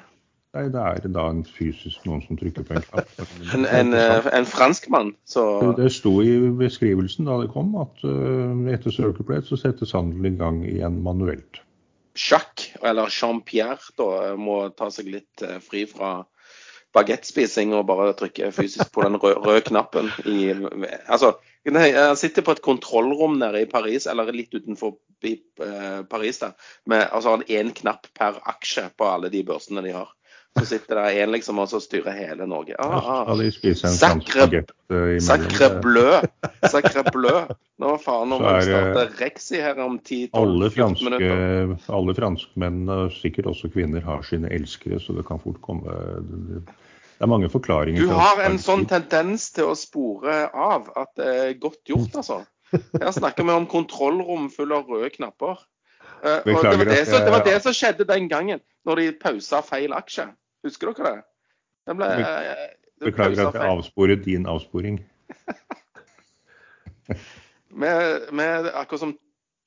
Nei, 0.57 0.69
Det 0.73 0.81
er 0.81 1.11
da 1.13 1.27
en 1.29 1.43
fysisk 1.45 2.07
noen 2.07 2.23
som 2.25 2.39
trykker 2.41 2.65
på 2.65 2.79
en 2.79 2.87
knapp. 2.87 3.11
en, 3.55 3.67
en, 3.67 3.93
uh, 3.93 4.29
en 4.33 4.49
franskmann? 4.49 5.13
Så... 5.29 5.43
Det 5.77 5.91
sto 5.93 6.15
i 6.25 6.39
beskrivelsen 6.57 7.29
da 7.29 7.41
det 7.43 7.51
kom 7.53 7.75
at 7.83 8.07
uh, 8.07 8.55
etter 8.73 8.95
circuit 8.95 9.27
break 9.29 9.45
så 9.49 9.59
settes 9.61 9.93
handelen 9.97 10.33
i 10.33 10.41
gang 10.41 10.63
igjen 10.65 11.03
manuelt. 11.05 11.61
Jacques, 12.17 12.71
eller 12.81 13.13
Jean-Pierre, 13.13 13.83
da 14.01 14.33
må 14.41 14.63
ta 14.73 14.89
seg 14.89 15.11
litt 15.13 15.43
fri 15.61 15.83
fra 15.91 16.23
bagettspising 16.97 17.75
og 17.77 17.85
bare 17.91 18.15
trykke 18.17 18.49
fysisk 18.57 18.95
på 18.95 19.05
den 19.05 19.19
røde, 19.21 19.43
rød 19.45 19.67
knappen 19.69 20.09
i 20.25 20.55
Altså, 21.13 21.35
han 21.75 22.17
sitter 22.17 22.43
på 22.43 22.55
et 22.55 22.63
kontrollrom 22.63 23.39
nede 23.41 23.65
i 23.65 23.71
Paris, 23.71 24.07
eller 24.07 24.31
litt 24.33 24.55
utenfor 24.55 24.95
eh, 25.27 26.03
Paris, 26.11 26.39
der, 26.39 26.55
med 26.87 27.09
altså 27.11 27.41
én 27.49 27.73
knapp 27.75 28.07
per 28.15 28.39
aksje 28.45 28.89
på 28.97 29.09
alle 29.11 29.33
de 29.33 29.43
børsene 29.47 29.83
de 29.83 29.97
har. 29.97 30.13
Så 30.59 30.65
sitter 30.67 30.97
det 30.97 31.21
en 31.21 31.33
liksom 31.35 31.59
og 31.61 31.69
styrer 31.69 32.15
hele 32.17 32.47
Norge. 32.49 32.77
Ah, 32.81 33.27
ah. 33.29 33.41
Sacre, 33.77 34.63
sacre 35.21 35.69
bleu! 35.85 36.23
Sacre 36.65 37.03
bleu! 37.13 37.43
Nå 37.77 37.91
faen 38.01 38.33
om 38.33 38.41
vi 38.41 38.55
starter 38.65 39.11
Rexi 39.21 39.61
her 39.61 39.77
om 39.85 39.99
10-12 40.01 41.05
minutter. 41.05 41.75
Alle 41.93 42.17
franskmenn, 42.17 42.89
sikkert 43.19 43.51
også 43.53 43.69
kvinner, 43.75 44.01
har 44.07 44.25
sine 44.25 44.49
elskere, 44.49 45.01
så 45.03 45.13
det 45.19 45.27
kan 45.29 45.43
fort 45.43 45.61
komme 45.67 45.93
det 47.17 47.25
er 47.25 47.33
mange 47.33 47.49
forklaringer. 47.49 48.05
Du 48.05 48.13
har 48.13 48.43
en 48.45 48.59
sånn 48.61 48.85
tendens 48.89 49.49
til 49.57 49.71
å 49.71 49.77
spore 49.79 50.51
av 50.53 50.91
at 51.01 51.15
det 51.17 51.29
er 51.33 51.55
godt 51.61 51.89
gjort, 51.89 52.19
altså. 52.21 52.43
Her 52.75 53.13
snakker 53.15 53.47
vi 53.47 53.55
om 53.55 53.67
kontrollrom 53.71 54.51
full 54.53 54.75
av 54.77 54.91
røde 54.91 55.09
knapper. 55.15 55.63
Uh, 56.21 56.41
og 56.45 56.65
det 56.65 56.79
var 56.81 56.89
det, 56.89 57.01
som, 57.09 57.25
det 57.25 57.33
var 57.33 57.45
det, 57.47 57.57
som, 57.65 57.77
skjedde 57.77 58.07
den 58.09 58.29
gangen, 58.29 58.61
når 58.89 59.01
de 59.01 59.07
pausa 59.21 59.63
feil 59.65 59.95
aksje. 59.97 60.27
Husker 60.67 60.93
dere 60.93 61.15
det? 61.15 61.25
det 61.89 61.97
ble, 61.99 62.11
uh, 62.21 63.07
Beklager 63.07 63.49
at 63.49 63.57
jeg 63.57 63.77
avsporet 63.77 64.25
din 64.25 64.49
avsporing. 64.51 64.99
med, 67.83 68.33
med, 68.33 68.71
akkurat 68.73 69.07
som 69.07 69.17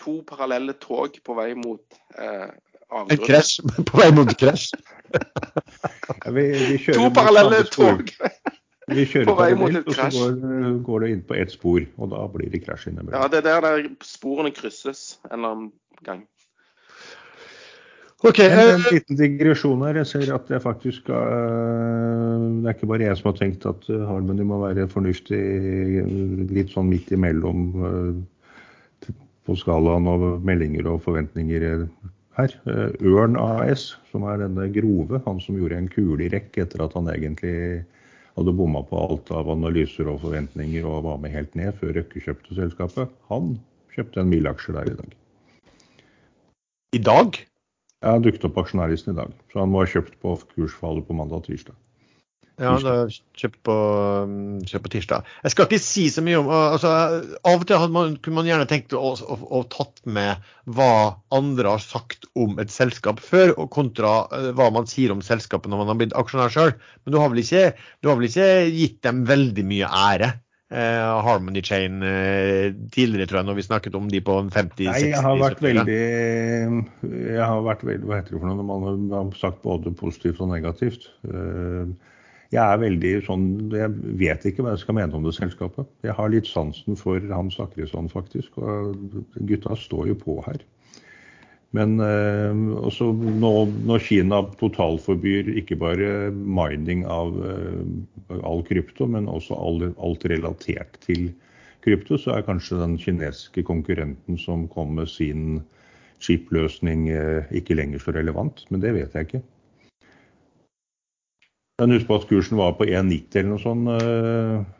to 0.01 0.19
parallelle 0.27 0.73
tog 0.81 1.17
på 1.23 1.37
vei 1.37 1.53
mot 1.57 2.01
uh, 2.17 2.49
en 2.97 3.21
krasj 3.25 3.59
på 3.89 4.01
vei 4.01 4.09
mot 4.15 4.31
krasj. 4.39 4.71
ja, 6.25 6.31
vi, 6.33 6.47
vi 6.53 6.79
to 6.93 7.09
parallelle 7.13 7.61
tog. 7.73 8.09
Vi 8.89 9.05
kjører 9.05 9.29
på 9.29 9.37
vei 9.37 9.51
mot 9.57 9.77
et 9.77 9.85
krasj. 9.85 10.17
Og 10.17 10.17
så 10.17 10.33
går, 10.41 10.81
går, 10.87 11.05
det 11.05 11.13
inn 11.13 11.23
på 11.29 11.37
ett 11.37 11.53
spor, 11.53 11.85
og 11.99 12.11
da 12.15 12.25
blir 12.33 12.49
det 12.53 12.63
krasj 12.65 12.89
innimellom. 12.91 13.15
Ja, 13.17 13.29
det 13.29 13.43
er 13.43 13.47
der, 13.49 13.65
der 13.67 13.87
sporene 14.05 14.53
krysses 14.55 15.19
en 15.29 15.39
eller 15.39 15.55
annen 15.55 15.71
gang. 16.05 16.27
Ok, 18.19 18.41
En, 18.43 18.51
en 18.51 18.81
eh, 18.81 18.87
liten 18.91 19.15
digresjon 19.15 19.83
her. 19.85 20.01
Jeg 20.01 20.09
ser 20.09 20.31
at 20.35 20.49
jeg 20.51 20.59
faktisk 20.59 21.07
uh, 21.07 22.35
Det 22.59 22.67
er 22.67 22.75
ikke 22.75 22.89
bare 22.91 23.05
jeg 23.05 23.15
som 23.15 23.29
har 23.29 23.37
tenkt 23.37 23.67
at 23.69 23.85
uh, 23.87 24.01
Harmony 24.09 24.43
må 24.43 24.59
være 24.65 24.89
fornuftig 24.91 25.39
litt 26.51 26.73
sånn 26.73 26.89
midt 26.91 27.13
imellom 27.15 27.61
uh, 27.79 29.13
på 29.47 29.55
skalaen 29.55 30.09
av 30.11 30.25
meldinger 30.45 30.89
og 30.91 30.99
forventninger 31.05 31.63
her. 32.39 32.55
Eh, 32.71 33.07
Ørn 33.07 33.37
AS, 33.39 33.93
som 34.11 34.25
er 34.29 34.41
denne 34.41 34.67
Grove, 34.73 35.21
han 35.25 35.41
som 35.43 35.57
gjorde 35.59 35.79
en 35.79 35.91
kule 35.91 36.25
i 36.25 36.31
rekk 36.33 36.57
etter 36.63 36.83
at 36.85 36.95
han 36.97 37.09
egentlig 37.11 37.83
hadde 38.39 38.55
bomma 38.55 38.81
på 38.87 38.99
alt 38.99 39.31
av 39.35 39.51
analyser 39.51 40.07
og 40.07 40.21
forventninger 40.23 40.85
og 40.87 41.03
var 41.07 41.19
med 41.21 41.35
helt 41.35 41.55
ned 41.59 41.75
før 41.81 41.97
Røkke 41.97 42.23
kjøpte 42.23 42.55
selskapet. 42.57 43.11
Han 43.31 43.57
kjøpte 43.95 44.23
en 44.23 44.31
milaksje 44.31 44.75
der 44.77 44.91
i 44.91 44.97
dag. 45.01 45.15
I 46.95 47.03
dag? 47.05 47.41
Ja, 47.99 48.15
dukket 48.23 48.47
opp 48.47 48.61
aksjonærlisten 48.63 49.13
i 49.13 49.19
dag. 49.19 49.33
Så 49.51 49.59
han 49.61 49.73
må 49.73 49.83
ha 49.83 49.89
kjøpt 49.91 50.15
på 50.23 50.37
kursfallet 50.55 51.05
på 51.07 51.17
mandag 51.17 51.41
og 51.41 51.49
tirsdag. 51.49 51.75
Ja, 52.59 52.73
det 52.83 52.91
er 52.91 53.13
kjøpt 53.39 53.59
på, 53.63 53.75
mm, 54.27 54.55
kjøpt 54.67 54.85
på, 54.85 54.91
tirsdag. 54.91 55.27
Jeg 55.45 55.53
skal 55.53 55.67
ikke 55.69 55.79
si 55.79 56.03
så 56.11 56.23
mye 56.25 56.41
om 56.41 56.49
altså, 56.51 56.91
Av 57.47 57.55
og 57.55 57.63
til 57.69 57.85
man, 57.95 58.17
kunne 58.19 58.41
man 58.41 58.49
gjerne 58.49 58.67
tenkt 58.67 58.95
å, 58.97 59.13
å, 59.15 59.37
å, 59.47 59.61
tatt 59.71 60.01
med 60.03 60.43
hva 60.67 60.91
andre 61.35 61.77
har 61.77 61.83
sagt 61.83 62.27
om 62.35 62.59
et 62.59 62.73
selskap 62.73 63.23
før, 63.23 63.55
og 63.55 63.71
kontra 63.73 64.11
uh, 64.33 64.49
hva 64.57 64.67
man 64.75 64.89
sier 64.91 65.15
om 65.15 65.23
selskapet 65.23 65.71
når 65.71 65.83
man 65.83 65.93
har 65.93 66.01
blitt 66.01 66.19
aksjonær 66.19 66.51
sjøl. 66.53 66.75
Men 67.05 67.15
du 67.15 67.19
har, 67.21 67.39
ikke, 67.45 67.63
du 68.03 68.11
har 68.11 68.19
vel 68.19 68.27
ikke 68.27 68.51
gitt 68.75 69.01
dem 69.07 69.23
veldig 69.29 69.67
mye 69.69 69.95
ære? 70.03 70.33
Uh, 70.69 71.23
Harmony 71.25 71.63
Chain 71.65 72.03
uh, 72.03 72.69
tidligere, 72.93 73.25
tror 73.25 73.39
jeg, 73.39 73.47
når 73.47 73.55
vi 73.57 73.63
snakket 73.65 73.95
om 73.97 74.11
de 74.11 74.19
på 74.21 74.35
50-60 74.53 74.83
Nei, 74.85 74.99
jeg 75.07 75.23
har 75.25 75.39
vært 75.41 75.63
veldig 75.65 75.95
Jeg 77.09 77.39
har 77.41 77.63
vært 77.65 77.87
veldig 77.87 78.05
Hva 78.05 78.19
heter 78.19 78.35
det 78.35 78.41
for 78.43 78.51
noe 78.51 78.59
når 78.59 78.67
man 78.67 79.07
har 79.15 79.31
sagt 79.39 79.63
både 79.63 79.95
positivt 79.97 80.43
og 80.45 80.51
negativt? 80.51 81.09
Uh, 81.25 81.89
jeg 82.49 82.63
er 82.63 82.81
veldig 82.81 83.11
sånn 83.27 83.45
Jeg 83.75 83.93
vet 84.17 84.45
ikke 84.49 84.65
hva 84.65 84.73
jeg 84.73 84.81
skal 84.81 84.97
mene 84.97 85.13
om 85.13 85.25
det 85.25 85.35
selskapet. 85.37 85.85
Jeg 86.05 86.15
har 86.17 86.31
litt 86.33 86.49
sansen 86.49 86.97
for 86.97 87.21
Hans 87.29 87.59
Akrisson, 87.61 88.09
faktisk. 88.09 88.57
Og 88.57 88.97
gutta 89.49 89.77
står 89.77 90.09
jo 90.09 90.17
på 90.17 90.39
her. 90.47 90.63
Men 91.77 91.99
eh, 92.01 92.61
også 92.81 93.11
nå, 93.13 93.51
når 93.85 94.01
Kina 94.01 94.41
totalforbyr 94.57 95.51
ikke 95.61 95.77
bare 95.77 96.31
mining 96.33 97.03
av 97.05 97.37
eh, 97.45 98.39
all 98.41 98.63
krypto, 98.65 99.05
men 99.05 99.29
også 99.29 99.53
alt 99.53 100.25
relatert 100.31 100.97
til 101.05 101.29
krypto, 101.85 102.17
så 102.17 102.33
er 102.39 102.47
kanskje 102.47 102.81
den 102.81 102.97
kinesiske 102.97 103.61
konkurrenten 103.67 104.41
som 104.41 104.65
kom 104.73 104.97
med 104.97 105.11
sin 105.13 105.61
chip-løsning 106.25 107.05
eh, 107.13 107.53
ikke 107.61 107.77
lenger 107.77 108.01
så 108.01 108.17
relevant. 108.17 108.65
Men 108.73 108.81
det 108.81 108.97
vet 108.97 109.13
jeg 109.13 109.29
ikke. 109.29 109.45
Men 111.79 111.95
husk 111.95 112.09
på 112.09 112.19
at 112.19 112.27
kursen 112.27 112.59
var 112.59 112.75
på 112.75 112.87
1,90 112.89 113.39
eller 113.39 113.49
noe 113.53 113.63
sånt 113.63 114.75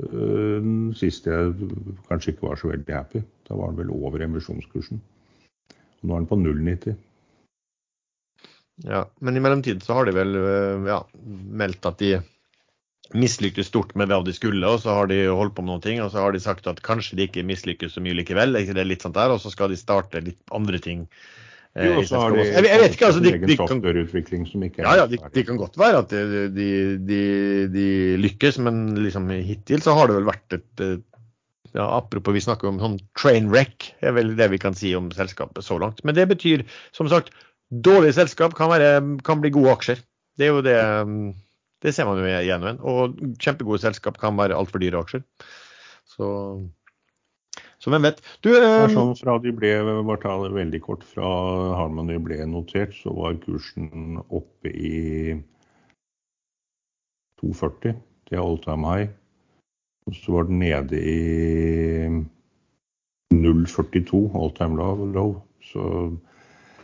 den 0.00 0.92
siste 0.96 1.32
jeg 1.32 1.70
kanskje 2.08 2.32
ikke 2.32 2.48
var 2.48 2.60
så 2.60 2.70
veldig 2.72 2.94
happy. 2.96 3.22
Da 3.48 3.56
var 3.58 3.72
den 3.72 3.82
vel 3.82 3.92
over 3.92 4.22
emisjonskursen. 4.24 5.02
Nå 6.02 6.14
er 6.14 6.22
den 6.22 6.28
på 6.30 6.38
0,90. 6.40 6.96
Ja, 8.88 9.04
men 9.20 9.36
i 9.36 9.42
mellomtiden 9.44 9.82
så 9.84 9.98
har 9.98 10.08
de 10.08 10.14
vel 10.16 10.34
øh, 10.34 10.86
ja, 10.88 11.02
meldt 11.62 11.86
at 11.86 12.00
de 12.00 12.16
mislyktes 13.12 13.68
stort 13.68 13.92
med 13.98 14.08
hva 14.08 14.22
de 14.24 14.32
skulle, 14.32 14.64
og 14.64 14.80
så 14.80 14.96
har 14.96 15.10
de 15.10 15.26
holdt 15.28 15.54
på 15.54 15.62
med 15.62 15.74
noen 15.74 15.84
ting, 15.84 16.00
og 16.00 16.08
så 16.10 16.24
har 16.24 16.32
de 16.32 16.40
sagt 16.40 16.66
at 16.70 16.80
kanskje 16.82 17.18
de 17.18 17.26
ikke 17.28 17.44
mislykkes 17.46 17.94
så 17.94 18.02
mye 18.02 18.16
likevel. 18.16 18.56
Det 18.56 18.72
er 18.72 18.88
litt 18.88 19.04
sånt 19.04 19.18
der, 19.18 19.34
Og 19.34 19.42
så 19.44 19.52
skal 19.52 19.70
de 19.70 19.78
starte 19.78 20.24
litt 20.24 20.40
andre 20.50 20.80
ting 20.80 21.04
Eh, 21.72 21.88
jo, 21.88 22.02
så 22.04 22.18
har 22.20 22.34
de 22.36 22.42
jeg, 22.44 22.64
vet 22.66 22.96
ikke, 22.96 23.08
altså, 23.08 23.22
de, 23.24 23.30
de 23.32 23.56
som 23.56 24.64
ikke 24.66 24.82
er 24.82 24.84
ja, 24.84 24.96
ja, 25.00 25.06
de, 25.08 25.16
de, 25.32 25.44
kan 25.48 25.56
godt 25.56 25.78
være 25.80 26.02
at 26.02 26.10
de, 26.52 26.66
de, 27.72 27.86
lykkes, 28.20 28.58
men 28.60 28.82
liksom 29.00 29.30
hittil 29.32 29.80
så 29.80 29.94
har 29.96 30.10
det 30.10 30.18
vel 30.18 30.28
vært 30.28 30.58
et 30.58 30.84
ja, 31.72 31.86
Apropos 31.96 32.34
vi 32.36 32.42
snakker 32.44 32.68
om 32.68 32.80
sånn 32.82 32.98
train 33.16 33.48
wreck, 33.48 33.88
er 34.04 34.12
vel 34.16 34.34
det 34.36 34.50
vi 34.52 34.60
kan 34.60 34.76
si 34.76 34.92
om 34.92 35.08
selskapet 35.16 35.64
så 35.64 35.78
langt. 35.80 36.02
Men 36.04 36.16
det 36.18 36.26
betyr 36.28 36.66
som 36.92 37.08
sagt 37.08 37.32
dårlige 37.72 38.18
selskap 38.18 38.52
kan, 38.58 38.68
være, 38.68 39.00
kan 39.24 39.40
bli 39.40 39.52
gode 39.54 39.72
aksjer. 39.78 40.02
Det 40.36 40.48
er 40.48 40.52
jo 40.52 40.60
det 40.64 40.76
Det 41.82 41.94
ser 41.94 42.06
man 42.06 42.20
jo 42.20 42.28
igjen. 42.28 42.66
Og 42.78 43.16
kjempegode 43.42 43.80
selskap 43.82 44.20
kan 44.20 44.36
være 44.36 44.54
altfor 44.54 44.78
dyre 44.84 45.00
aksjer. 45.00 45.24
Så 46.06 46.28
så 47.82 47.90
hvem 47.90 48.04
vet. 48.06 48.20
Du, 48.46 48.52
eh, 48.54 48.86
sånn 48.92 49.16
fra 49.18 49.38
de 49.42 49.50
ble, 49.54 49.72
bare 50.06 50.20
ta 50.22 50.36
det 50.44 50.52
veldig 50.54 50.80
kort, 50.84 51.02
fra 51.02 51.30
Harmony 51.80 52.20
ble 52.22 52.38
notert, 52.46 52.94
så 52.94 53.14
var 53.16 53.40
kursen 53.42 54.20
oppe 54.30 54.70
i 54.70 55.34
240. 57.42 57.98
Det 58.30 58.38
er 58.38 58.44
all 58.44 58.60
time 58.62 58.86
high. 58.86 59.10
Og 60.06 60.14
så 60.18 60.36
var 60.36 60.46
den 60.46 60.62
nede 60.62 60.98
i 60.98 61.18
0,42 63.34 64.30
all 64.38 64.54
time 64.54 64.78
low. 64.78 65.02
low. 65.14 65.34
Så, 65.72 65.82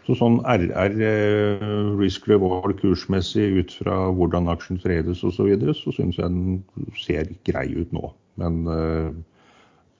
så, 0.07 0.19
sånn 0.19 0.41
RR, 0.43 0.99
eh, 0.99 1.65
risk 1.99 2.27
reward 2.31 2.79
kursmessig 2.83 3.49
ut 3.59 3.75
fra 3.81 4.09
hvordan 4.15 4.51
aksjen 4.51 4.83
tredes 4.83 5.23
osv., 5.23 5.39
så, 5.39 5.49
videre, 5.51 5.79
så 5.79 5.95
syns 5.95 6.19
jeg 6.19 6.35
den 6.35 6.63
ser 6.99 7.31
grei 7.47 7.69
ut 7.75 7.95
nå. 7.95 8.11
Men 8.39 8.63
uh, 8.71 9.11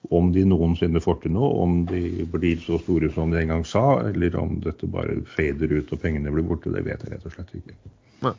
Om 0.09 0.31
de 0.33 0.41
noensinne 0.49 1.01
får 1.03 1.19
til 1.23 1.35
noe, 1.35 1.49
om 1.61 1.83
de 1.89 2.25
blir 2.33 2.57
så 2.63 2.79
store 2.81 3.11
som 3.13 3.29
de 3.29 3.43
en 3.43 3.51
gang 3.53 3.65
sa, 3.67 3.83
eller 4.09 4.33
om 4.41 4.55
dette 4.63 4.89
bare 4.89 5.19
fader 5.35 5.69
ut 5.75 5.93
og 5.93 6.01
pengene 6.01 6.33
blir 6.33 6.47
borte, 6.49 6.71
det 6.73 6.81
vet 6.87 7.03
jeg 7.05 7.13
rett 7.13 7.27
og 7.29 7.35
slett 7.35 7.53
ikke. 7.59 7.77
Nei. 8.25 8.33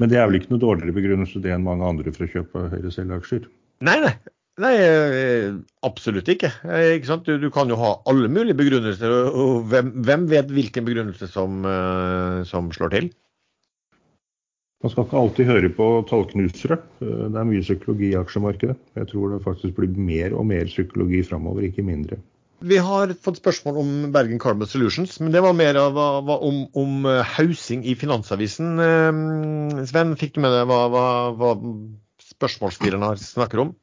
Men 0.00 0.12
det 0.12 0.20
er 0.20 0.28
vel 0.28 0.38
ikke 0.40 0.52
noe 0.52 0.62
dårligere 0.62 0.96
begrunnelse 0.96 1.40
det 1.44 1.54
enn 1.54 1.64
mange 1.64 1.88
andre 1.88 2.12
for 2.12 2.26
å 2.26 2.30
kjøpe 2.34 2.68
Høyre 2.74 2.92
selv-aksjer? 2.92 3.48
Nei, 3.88 3.98
nei. 4.04 4.14
Nei, 4.60 4.72
eh, 4.76 5.54
absolutt 5.88 6.28
ikke. 6.28 6.50
Eh, 6.68 6.98
ikke? 6.98 7.16
Du, 7.24 7.32
du 7.40 7.48
kan 7.52 7.70
jo 7.72 7.78
ha 7.80 7.94
alle 8.10 8.28
mulige 8.28 8.58
begrunnelser, 8.58 9.08
og, 9.08 9.38
og 9.40 9.70
hvem, 9.72 9.88
hvem 10.04 10.26
vet 10.28 10.52
hvilken 10.52 10.84
begrunnelse 10.84 11.28
som, 11.32 11.62
eh, 11.64 12.42
som 12.48 12.68
slår 12.76 12.92
til? 12.92 13.08
Man 14.82 14.90
skal 14.90 15.06
ikke 15.06 15.18
alltid 15.20 15.46
høre 15.46 15.68
på 15.76 15.86
tallknusere. 16.10 16.80
Eh, 17.04 17.24
Det 17.30 17.38
er 17.38 17.48
mye 17.48 17.62
psykologi 17.62 18.10
i 18.10 18.18
aksjemarkedet. 18.18 18.76
Jeg 18.98 19.08
tror 19.12 19.32
det 19.32 19.44
faktisk 19.44 19.76
blir 19.78 19.96
mer 19.96 20.34
og 20.34 20.46
mer 20.50 20.66
psykologi 20.70 21.22
framover, 21.26 21.68
ikke 21.68 21.86
mindre. 21.86 22.18
Vi 22.62 22.78
har 22.78 23.10
fått 23.18 23.40
spørsmål 23.40 23.78
om 23.78 23.92
Bergen 24.14 24.38
Carbon 24.38 24.66
Solutions, 24.70 25.18
men 25.20 25.32
det 25.34 25.42
var 25.42 25.54
mer 25.58 25.78
av, 25.78 25.94
var 25.94 26.42
om, 26.46 26.64
om 26.78 27.06
eh, 27.06 27.38
i 27.82 27.94
Finansavisen. 27.98 28.78
Eh, 28.78 29.86
Sven, 29.86 30.16
fikk 30.18 30.34
du 30.34 30.42
med 30.42 30.54
deg 30.54 30.66
hva, 30.70 30.82
hva, 30.90 31.06
hva 31.38 31.54
spørsmålsstilleren 32.34 33.18
snakker 33.18 33.66
om? 33.66 33.74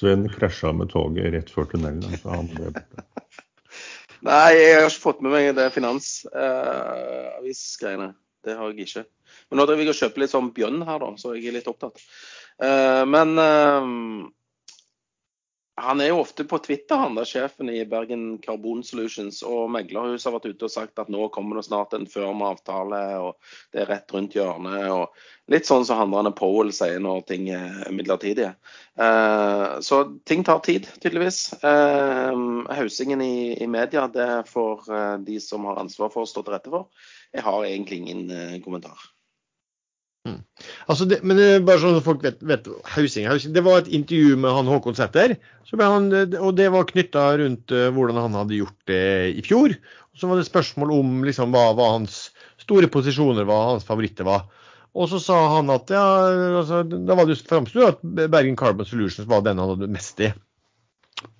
Sven 0.00 0.28
krasja 0.32 0.72
med 0.72 0.88
toget 0.92 1.32
rett 1.34 1.50
før 1.52 1.66
tunnelen. 1.68 2.04
Så 2.20 2.32
han 2.32 2.48
ble 2.48 2.70
borte. 2.72 3.19
Nei, 4.26 4.50
jeg 4.56 4.74
har 4.76 4.84
ikke 4.90 5.06
fått 5.06 5.22
med 5.24 5.32
meg 5.32 5.44
det 5.56 5.72
finansavisgreiene. 5.72 8.10
det 8.44 8.54
har 8.56 8.66
jeg 8.72 8.80
ikke. 8.86 9.04
Men 9.48 9.56
nå 9.60 9.64
driver 9.68 9.84
jeg 9.84 9.92
og 9.92 10.00
kjøper 10.00 10.20
litt 10.22 10.32
sånn 10.32 10.54
bjønn 10.56 10.80
her, 10.88 10.98
da, 11.02 11.08
så 11.20 11.26
jeg 11.36 11.44
er 11.50 11.56
litt 11.58 11.70
opptatt. 11.70 11.96
Uh, 12.60 13.04
men 13.08 13.28
eh, 13.40 13.82
han 15.80 16.00
er 16.00 16.10
jo 16.10 16.20
ofte 16.20 16.44
på 16.48 16.58
Twitter, 16.64 16.98
han 17.00 17.16
da, 17.16 17.24
sjefen 17.26 17.70
i 17.72 17.82
Bergen 17.88 18.38
Carbon 18.44 18.82
Solutions. 18.84 19.40
Og 19.46 19.70
meglerhuset 19.72 20.28
har 20.28 20.36
vært 20.36 20.48
ute 20.52 20.68
og 20.68 20.72
sagt 20.72 21.00
at 21.02 21.10
nå 21.12 21.28
kommer 21.34 21.58
det 21.58 21.66
snart 21.66 21.94
en 21.96 22.08
firmaavtale, 22.10 23.00
og 23.24 23.54
det 23.74 23.84
er 23.84 23.90
rett 23.90 24.14
rundt 24.14 24.36
hjørnet. 24.36 24.88
og 24.92 25.50
Litt 25.50 25.66
sånn 25.66 25.86
som 25.86 25.98
handlende 25.98 26.32
Powell 26.36 26.70
sier 26.74 27.00
når 27.02 27.24
ting 27.26 27.48
er 27.54 27.88
midlertidige. 27.94 28.52
Eh, 29.00 29.78
så 29.82 30.02
ting 30.28 30.44
tar 30.46 30.60
tid, 30.66 30.86
tydeligvis. 31.02 31.42
Eh, 31.58 32.44
hausingen 32.78 33.24
i, 33.24 33.66
media 33.70 34.06
det 34.12 34.30
får 34.50 34.90
eh, 34.94 35.16
de 35.26 35.40
som 35.42 35.66
har 35.66 35.82
ansvar 35.82 36.12
for 36.14 36.26
å 36.26 36.30
stå 36.30 36.44
til 36.46 36.54
rette 36.54 36.72
for. 36.72 36.90
Jeg 37.34 37.46
har 37.46 37.66
egentlig 37.66 38.04
ingen 38.04 38.30
eh, 38.30 38.60
kommentar. 40.24 40.68
Altså 40.86 41.06
det, 41.08 41.20
men 41.22 41.38
det 41.38 41.46
er 41.54 41.64
bare 41.64 41.80
sånn 41.82 41.98
at 41.98 42.04
folk 42.04 42.22
vet, 42.24 42.40
vet 42.46 42.68
hausing, 42.94 43.28
hausing. 43.30 43.54
Det 43.56 43.64
var 43.64 43.80
et 43.80 43.90
intervju 43.92 44.36
med 44.40 44.54
han 44.56 44.70
Håkon 44.70 44.98
Sæther, 44.98 45.36
han, 45.80 46.10
og 46.40 46.54
det 46.58 46.68
var 46.74 46.88
knytta 46.88 47.26
rundt 47.40 47.72
eh, 47.72 47.90
hvordan 47.94 48.20
han 48.20 48.38
hadde 48.40 48.58
gjort 48.58 48.78
det 48.90 49.02
i 49.38 49.44
fjor. 49.46 49.76
Så 50.18 50.28
var 50.28 50.40
det 50.40 50.48
spørsmål 50.48 50.92
om 50.98 51.20
liksom, 51.24 51.54
hva, 51.54 51.70
hva 51.78 51.92
hans 51.94 52.28
store 52.60 52.90
posisjoner 52.92 53.46
var, 53.48 53.76
hans 53.76 53.86
favoritter 53.88 54.26
var. 54.28 54.48
Og 54.98 55.06
så 55.12 55.20
sa 55.22 55.36
han 55.54 55.70
at 55.70 55.90
ja, 55.94 56.04
altså, 56.58 56.82
da 56.82 57.14
var 57.14 57.28
det 57.28 57.38
jo 57.38 57.86
at 57.86 58.02
Bergen 58.02 58.58
Carbon 58.58 58.88
Solutions 58.88 59.28
var 59.30 59.44
den 59.46 59.62
han 59.62 59.76
hadde 59.76 59.90
mest 59.92 60.20
i. 60.20 60.32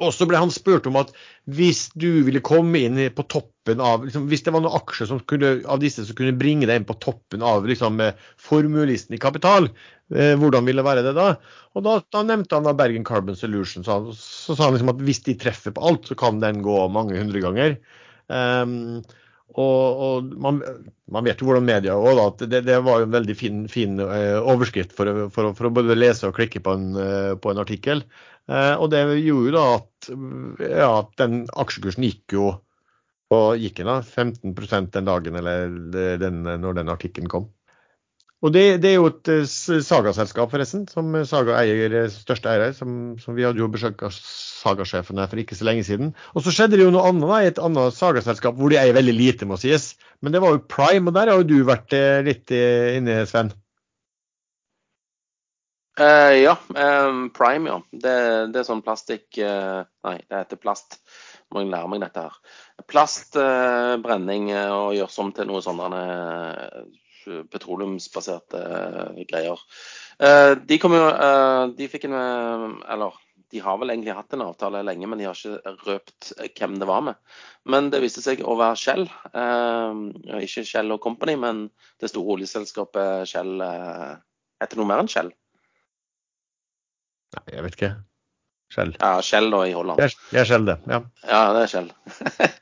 Og 0.01 0.13
så 0.13 0.27
ble 0.29 0.41
han 0.41 0.53
spurt 0.53 0.89
om 0.89 0.99
at 1.01 1.13
hvis 1.57 1.87
du 1.99 2.23
ville 2.27 2.43
komme 2.45 2.83
inn 2.85 2.99
på 3.17 3.25
toppen 3.33 3.81
av 3.85 4.05
liksom, 4.05 4.27
Hvis 4.31 4.45
det 4.45 4.53
var 4.55 4.65
noen 4.65 4.77
aksjer 4.77 5.13
kunne, 5.31 5.53
av 5.69 5.81
disse 5.83 6.05
som 6.07 6.17
kunne 6.19 6.37
bringe 6.37 6.69
deg 6.69 6.81
inn 6.81 6.89
på 6.89 6.99
toppen 7.01 7.45
av 7.47 7.69
liksom, 7.69 8.01
eh, 8.05 8.19
formuelisten 8.41 9.17
i 9.17 9.23
kapital, 9.23 9.71
eh, 10.13 10.35
hvordan 10.41 10.69
ville 10.69 10.83
det 10.83 10.89
være 10.89 11.05
det 11.07 11.15
da? 11.17 11.31
Og 11.77 11.87
da, 11.87 11.99
da 12.13 12.25
nevnte 12.27 12.59
han 12.59 12.67
da 12.67 12.75
Bergen 12.77 13.07
Carbon 13.09 13.39
Solution. 13.39 13.87
Så, 13.87 14.01
så 14.17 14.57
sa 14.57 14.67
han 14.67 14.77
liksom 14.77 14.93
at 14.93 15.05
hvis 15.07 15.25
de 15.29 15.37
treffer 15.41 15.77
på 15.77 15.85
alt, 15.87 16.09
så 16.11 16.19
kan 16.19 16.43
den 16.43 16.65
gå 16.67 16.77
mange 16.93 17.17
hundre 17.21 17.45
ganger. 17.45 17.77
Ehm, 18.33 19.01
og, 19.59 20.01
og 20.07 20.33
man, 20.39 20.61
man 21.11 21.27
vet 21.27 21.41
jo 21.41 21.49
hvordan 21.49 21.67
media 21.67 21.97
òg, 21.99 22.19
da, 22.19 22.47
det, 22.47 22.63
det 22.69 22.79
var 22.87 23.01
jo 23.01 23.09
en 23.09 23.15
veldig 23.15 23.37
fin, 23.39 23.63
fin 23.71 23.99
eh, 24.05 24.39
overskrift 24.39 24.95
for, 24.97 25.27
for, 25.35 25.53
for 25.59 25.69
å 25.69 25.75
både 25.75 25.99
lese 25.99 26.29
og 26.29 26.37
klikke 26.39 26.63
på 26.63 26.75
en, 26.77 26.91
eh, 26.95 27.33
på 27.41 27.53
en 27.53 27.63
artikkel. 27.63 28.05
Eh, 28.51 28.75
og 28.77 28.91
det 28.95 29.03
gjorde 29.19 29.51
jo 29.51 29.55
da 29.57 29.65
at 29.77 30.11
ja, 30.71 30.91
at 31.01 31.15
den 31.21 31.43
aksjekursen 31.51 32.07
gikk 32.07 32.37
jo 32.39 32.53
og 33.31 33.63
gikk 33.63 33.83
da 33.87 34.01
15% 34.03 34.95
den 34.97 35.07
dagen 35.07 35.37
eller 35.39 35.69
den, 36.19 36.43
når 36.43 36.81
den 36.81 36.91
artikkelen 36.91 37.31
kom. 37.31 37.51
Og 38.41 38.55
det, 38.55 38.81
det 38.83 38.95
er 38.95 38.97
jo 38.97 39.11
et 39.11 39.29
Saga-selskap, 39.85 40.49
forresten, 40.51 40.87
som 40.91 41.13
Saga 41.29 41.59
eier, 41.61 42.09
største 42.11 42.49
eier. 42.51 42.73
Som, 42.75 43.21
som 43.21 43.37
vi 43.37 43.45
hadde 43.45 43.61
jo 43.61 43.69
besøk 43.71 44.03
av 44.07 44.17
Saga-sjefen 44.61 45.23
for 45.25 45.41
ikke 45.41 45.57
så 45.57 45.67
lenge 45.69 45.87
siden. 45.89 46.13
Og 46.35 46.45
så 46.45 46.53
skjedde 46.55 46.77
det 46.77 46.85
jo 46.85 46.93
noe 46.93 47.07
annet 47.09 47.29
da, 47.31 47.41
i 47.41 47.49
et 47.49 47.63
annet 47.63 47.97
Saga-selskap 47.97 48.59
hvor 48.59 48.73
de 48.73 48.79
eier 48.81 48.97
veldig 48.97 49.17
lite, 49.17 49.49
må 49.49 49.57
sies. 49.61 49.95
Men 50.21 50.37
det 50.37 50.43
var 50.45 50.55
jo 50.55 50.67
Prime, 50.69 51.09
og 51.09 51.17
der 51.17 51.33
har 51.33 51.41
jo 51.41 51.49
du 51.49 51.59
vært 51.69 51.97
eh, 51.97 52.21
litt 52.27 52.53
eh, 52.53 52.99
inne, 52.99 53.23
Sven. 53.31 53.55
Uh, 56.01 56.33
ja, 56.39 56.55
Um, 56.71 57.31
Prime, 57.31 57.69
ja. 57.69 57.81
Det, 57.93 58.15
det 58.55 58.61
er 58.61 58.65
sånn 58.65 58.81
plastikk 58.85 59.37
uh, 59.43 59.83
Nei, 60.07 60.17
det 60.31 60.39
heter 60.45 60.61
plast. 60.61 61.01
Må 61.53 61.65
jeg 61.65 61.73
lære 61.73 61.91
meg 61.91 62.01
dette 62.05 62.23
her. 62.25 62.37
Plastbrenning 62.89 64.49
uh, 64.55 64.71
og 64.77 64.95
gjøres 64.97 65.19
om 65.21 65.33
til 65.37 65.51
noe 65.51 65.61
sånne 65.65 66.05
petroleumsbaserte 67.53 68.61
greier. 69.29 69.61
De 70.67 70.79
kom 70.81 70.95
jo 70.97 71.03
De 71.77 71.87
fikk 71.93 72.07
en 72.09 72.15
Eller 72.17 73.19
de 73.51 73.61
har 73.65 73.79
vel 73.81 73.91
egentlig 73.91 74.15
hatt 74.15 74.35
en 74.37 74.45
avtale 74.45 74.83
lenge, 74.87 75.09
men 75.11 75.19
de 75.19 75.27
har 75.27 75.39
ikke 75.39 75.75
røpt 75.87 76.33
eh, 76.39 76.51
hvem 76.55 76.79
det 76.81 76.89
var 76.91 77.03
med. 77.09 77.19
Men 77.71 77.91
det 77.93 78.03
viste 78.05 78.23
seg 78.25 78.43
å 78.47 78.55
være 78.59 78.79
Shell. 78.79 79.07
Eh, 79.31 80.03
ikke 80.47 80.67
Shell 80.69 80.95
og 80.95 81.03
Company, 81.05 81.35
men 81.41 81.67
det 82.03 82.13
store 82.13 82.37
oljeselskapet 82.37 83.31
Shell. 83.31 83.57
Eh, 83.67 84.13
heter 84.63 84.81
noe 84.81 84.91
mer 84.91 85.03
enn 85.03 85.11
Shell? 85.11 85.33
Nei, 87.37 87.45
jeg 87.55 87.67
vet 87.67 87.79
ikke. 87.79 87.93
Shell. 88.71 88.95
Ja, 89.01 89.17
Shell 89.27 89.51
da 89.51 89.65
i 89.67 89.75
Holland. 89.75 89.99
Det 89.99 90.11
er, 90.11 90.19
det 90.31 90.43
er 90.45 90.51
Shell, 90.53 90.67
det, 90.69 90.79
ja. 90.87 91.03
Ja, 91.27 91.45
det 91.57 91.67
er 91.67 91.73
Shell. 91.75 91.93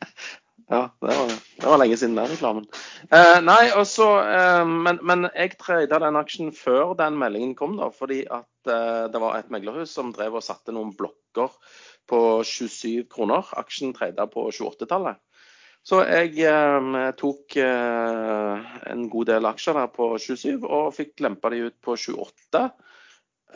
ja, 0.69 0.83
det 1.01 1.15
var, 1.17 1.31
det 1.61 1.67
var 1.67 1.81
lenge 1.81 1.97
siden 1.97 2.17
den 2.19 2.29
reklamen. 2.29 2.67
Eh, 3.09 3.39
nei, 3.45 3.71
også, 3.73 4.09
eh, 4.21 4.65
men, 4.69 4.99
men 5.09 5.29
jeg 5.33 5.57
trada 5.61 6.01
den 6.03 6.19
aksjen 6.21 6.51
før 6.57 6.93
den 6.99 7.17
meldingen 7.21 7.55
kom, 7.57 7.79
da, 7.81 7.89
fordi 7.95 8.23
at 8.27 8.69
eh, 8.69 9.07
det 9.09 9.23
var 9.23 9.39
et 9.39 9.49
meglerhus 9.55 9.95
som 9.97 10.13
drev 10.13 10.37
og 10.37 10.45
satte 10.45 10.75
noen 10.77 10.93
blokker 10.99 11.57
på 12.09 12.21
27 12.45 13.09
kroner. 13.13 13.49
Aksjen 13.57 13.95
trada 13.97 14.29
på 14.29 14.45
28-tallet. 14.53 15.23
Så 15.89 16.03
jeg 16.05 16.37
eh, 16.45 17.01
tok 17.17 17.57
eh, 17.63 18.69
en 18.93 19.09
god 19.09 19.31
del 19.31 19.49
aksjer 19.49 19.79
der 19.79 19.89
på 19.95 20.11
27 20.21 20.67
og 20.69 20.93
fikk 20.97 21.25
lempa 21.25 21.53
de 21.55 21.65
ut 21.71 21.79
på 21.85 21.97
28. 21.97 22.67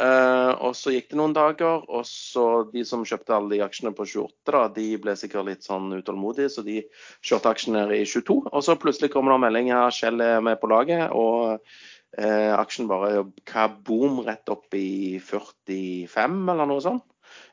Eh, 0.00 0.50
og 0.64 0.72
så 0.76 0.94
gikk 0.94 1.10
det 1.10 1.18
noen 1.20 1.34
dager, 1.36 1.82
og 1.84 2.06
så 2.08 2.64
de 2.72 2.80
som 2.88 3.04
kjøpte 3.04 3.34
alle 3.36 3.52
de 3.52 3.62
aksjene 3.64 3.92
på 3.96 4.06
28, 4.08 4.48
da, 4.48 4.62
de 4.72 4.86
ble 5.02 5.14
sikkert 5.20 5.50
litt 5.50 5.66
sånn 5.66 5.90
utålmodige, 5.98 6.48
så 6.54 6.64
de 6.64 6.78
kjørte 7.20 7.52
aksjene 7.52 7.84
i 7.92 8.02
22. 8.08 8.38
Og 8.48 8.64
så 8.64 8.78
plutselig 8.80 9.12
kommer 9.12 9.34
det 9.34 9.40
en 9.40 9.44
melding 9.46 9.72
her, 9.74 9.92
Kjell 9.92 10.24
er 10.24 10.44
med 10.44 10.60
på 10.62 10.70
laget, 10.72 11.12
og 11.12 11.60
uh, 11.60 12.52
aksjen 12.56 12.88
bare 12.88 13.26
kaboom 13.48 14.22
rett 14.24 14.48
opp 14.52 14.72
i 14.78 15.20
45 15.20 16.40
eller 16.54 16.70
noe 16.70 16.84
sånt. 16.84 17.04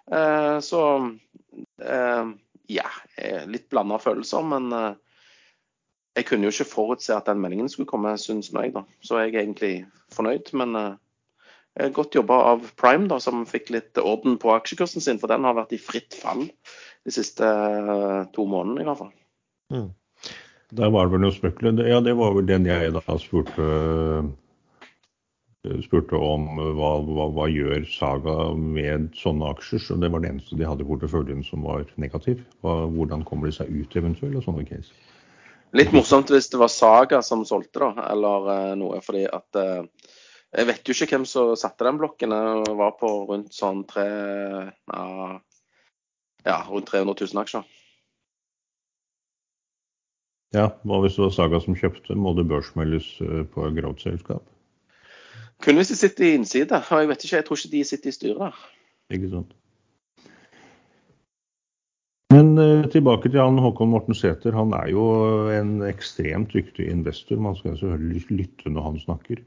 Uh, 0.10 0.58
så 0.64 0.82
ja, 2.70 2.86
litt 3.50 3.66
blanda 3.72 3.98
følelser, 4.00 4.44
men 4.46 4.70
jeg 6.16 6.28
kunne 6.30 6.46
jo 6.46 6.54
ikke 6.54 6.68
forutse 6.70 7.16
at 7.16 7.28
den 7.28 7.42
meldingen 7.42 7.72
skulle 7.72 7.90
komme, 7.90 8.14
syns 8.22 8.52
jeg, 8.54 8.74
da. 8.76 8.84
Så 9.02 9.18
jeg 9.18 9.34
er 9.34 9.42
egentlig 9.42 9.74
fornøyd, 10.14 10.54
men 10.62 10.78
Godt 11.96 12.16
jobba 12.18 12.42
av 12.54 12.66
Prime, 12.80 13.08
da, 13.08 13.20
som 13.24 13.46
fikk 13.48 13.70
litt 13.72 14.00
orden 14.02 14.36
på 14.42 14.52
aksjekursen 14.52 15.04
sin. 15.04 15.20
For 15.22 15.32
den 15.32 15.48
har 15.48 15.56
vært 15.56 15.76
i 15.78 15.80
fritt 15.82 16.18
fall 16.18 16.48
de 17.08 17.14
siste 17.16 17.46
eh, 17.46 18.20
to 18.36 18.46
månedene, 18.50 18.84
i 18.84 18.90
hvert 18.90 19.00
fall. 19.00 19.14
Mm. 19.72 19.88
Der 20.76 20.92
var 20.94 21.08
det 21.08 21.16
vel 21.16 21.24
noe 21.24 21.34
spekler. 21.34 21.80
Ja, 21.88 22.02
det 22.04 22.14
var 22.20 22.36
vel 22.36 22.46
den 22.50 22.68
jeg 22.68 22.92
da 22.94 23.02
spurte, 23.18 23.70
spurte 25.86 26.20
om 26.20 26.46
hva, 26.78 26.92
hva, 27.08 27.30
hva 27.34 27.48
gjør 27.50 27.88
Saga 27.90 28.36
med 28.54 29.10
sånne 29.18 29.50
aksjer. 29.56 29.82
Så 29.82 29.98
det 30.02 30.12
var 30.14 30.22
det 30.22 30.34
eneste 30.34 30.60
de 30.60 30.68
hadde 30.68 30.86
i 30.86 30.90
porteføljen 30.90 31.42
som 31.48 31.66
var 31.66 31.88
negativ. 32.02 32.44
Hva, 32.62 32.84
hvordan 32.92 33.26
kommer 33.26 33.50
de 33.50 33.56
seg 33.58 33.72
ut 33.72 33.98
eventuelt 33.98 34.42
av 34.42 34.46
sånne 34.46 34.68
case? 34.70 34.94
Litt 35.78 35.92
morsomt 35.94 36.32
hvis 36.34 36.50
det 36.50 36.60
var 36.62 36.72
Saga 36.74 37.24
som 37.26 37.46
solgte, 37.46 37.82
da, 37.82 38.10
eller 38.12 38.54
eh, 38.54 38.78
noe. 38.78 39.02
fordi 39.06 39.26
at 39.30 39.58
eh, 39.58 39.84
jeg 40.58 40.66
vet 40.66 40.88
jo 40.88 40.96
ikke 40.96 41.18
hvem 41.18 41.26
som 41.30 41.56
satte 41.60 41.86
den 41.86 42.00
blokken. 42.02 42.34
Jeg 42.34 42.78
var 42.80 42.96
på 42.98 43.10
rundt 43.30 43.54
sånn 43.54 43.84
tre 43.90 44.08
ja, 46.46 46.58
rundt 46.70 46.90
300 46.90 47.14
000 47.22 47.44
aksjer. 47.44 47.68
Ja, 50.56 50.72
hva 50.82 51.04
hvis 51.04 51.20
det 51.20 51.28
var 51.28 51.36
Saga 51.36 51.60
som 51.62 51.78
kjøpte? 51.78 52.18
Må 52.18 52.34
det 52.34 52.48
børsmeldes 52.50 53.12
eh, 53.22 53.44
på 53.54 53.68
et 53.68 53.76
growth-selskap? 53.78 54.42
Kun 55.62 55.78
hvis 55.78 55.92
de 55.92 55.98
sitter 56.00 56.26
i 56.26 56.34
innside. 56.40 56.74
Og 56.74 57.04
jeg 57.04 57.12
vet 57.12 57.26
ikke, 57.26 57.36
jeg 57.36 57.46
tror 57.46 57.60
ikke 57.60 57.74
de 57.76 57.84
sitter 57.86 58.10
i 58.10 58.16
styret. 58.16 58.64
Ikke 59.14 59.30
sant. 59.30 59.54
Men 62.34 62.56
eh, 62.62 62.90
tilbake 62.90 63.30
til 63.30 63.42
han 63.44 63.62
Håkon 63.62 63.94
Morten 63.94 64.18
Sæther. 64.18 64.58
Han 64.58 64.74
er 64.74 64.90
jo 64.96 65.06
en 65.54 65.84
ekstremt 65.86 66.54
dyktig 66.56 66.90
investor. 66.90 67.38
Man 67.38 67.58
skal 67.60 67.78
selvfølgelig 67.78 68.42
lytte 68.42 68.74
når 68.74 68.90
han 68.90 69.00
snakker. 69.06 69.46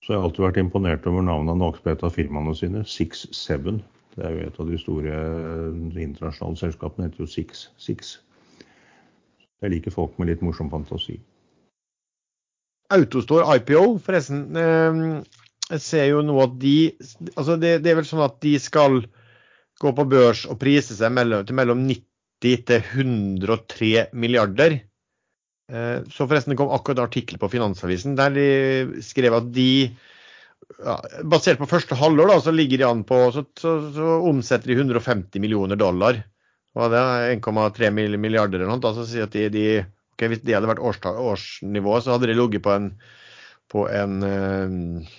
Så 0.00 0.14
jeg 0.14 0.20
har 0.20 0.26
alltid 0.26 0.44
vært 0.46 0.60
imponert 0.62 1.06
over 1.08 1.24
navnet 1.26 1.52
han 1.52 1.62
har 1.66 1.92
et 1.92 2.04
av 2.06 2.14
firmaene 2.14 2.54
sine, 2.56 2.84
Six 2.88 3.26
Seven. 3.36 3.82
Det 4.16 4.24
er 4.26 4.32
jo 4.32 4.46
et 4.46 4.60
av 4.62 4.70
de 4.70 4.78
store 4.80 5.16
eh, 5.16 5.98
internasjonale 6.02 6.58
selskapene. 6.58 7.08
Heter 7.10 7.26
jo 7.26 7.28
Six 7.30 7.66
Six. 7.78 8.14
Jeg 9.60 9.74
liker 9.74 9.92
folk 9.92 10.16
med 10.18 10.32
litt 10.32 10.42
morsom 10.44 10.70
fantasi. 10.72 11.18
Autostore 12.90 13.44
IPO, 13.60 13.84
forresten. 14.02 14.46
eh, 14.56 15.02
Jeg 15.70 15.84
ser 15.84 16.06
jo 16.10 16.22
nå 16.26 16.34
at 16.42 16.56
de 16.58 16.74
Altså, 17.36 17.54
det, 17.60 17.76
det 17.84 17.92
er 17.92 18.00
vel 18.00 18.08
sånn 18.08 18.24
at 18.24 18.40
de 18.42 18.56
skal 18.58 19.02
gå 19.80 19.92
på 19.96 20.04
børs 20.10 20.46
og 20.50 20.58
prise 20.60 20.96
seg 20.96 21.12
mellom, 21.14 21.44
til 21.46 21.56
mellom 21.56 21.84
90 21.86 22.64
til 22.66 22.80
103 22.80 24.08
milliarder. 24.16 24.80
Eh, 25.70 26.02
Så 26.10 26.26
forresten, 26.26 26.54
det 26.54 26.60
kom 26.60 26.72
akkurat 26.74 27.04
artikkel 27.06 27.38
på 27.38 27.50
Finansavisen 27.52 28.16
der 28.18 28.34
de 28.34 28.48
skrev 29.06 29.36
at 29.38 29.52
de 29.54 29.70
ja, 30.80 30.96
Basert 31.26 31.58
på 31.60 31.68
første 31.68 31.96
halvår 31.98 32.30
da, 32.30 32.36
så 32.42 32.52
ligger 32.54 32.80
de 32.80 32.86
an 32.86 33.00
på 33.06 33.16
så, 33.34 33.44
så, 33.58 33.72
så 33.94 34.10
omsetter 34.28 34.70
de 34.70 34.76
150 34.78 35.42
millioner 35.42 35.78
dollar. 35.78 36.20
Og 36.78 36.92
det 36.92 37.00
er 37.00 37.32
1,3 37.34 37.90
milliarder 37.90 38.60
eller 38.60 38.70
noe. 38.70 38.82
Da, 38.82 38.92
så 38.94 39.24
at 39.24 39.34
de, 39.34 39.48
de 39.50 39.64
okay, 40.14 40.30
Hvis 40.30 40.44
det 40.44 40.54
hadde 40.54 40.70
vært 40.70 40.82
årsnivå, 40.84 41.96
så 42.00 42.14
hadde 42.14 42.30
de 42.30 42.38
ligget 42.38 42.62
på 42.64 42.74
en, 42.76 42.90
på 43.72 43.86
en 43.90 44.22
eh, 44.26 45.10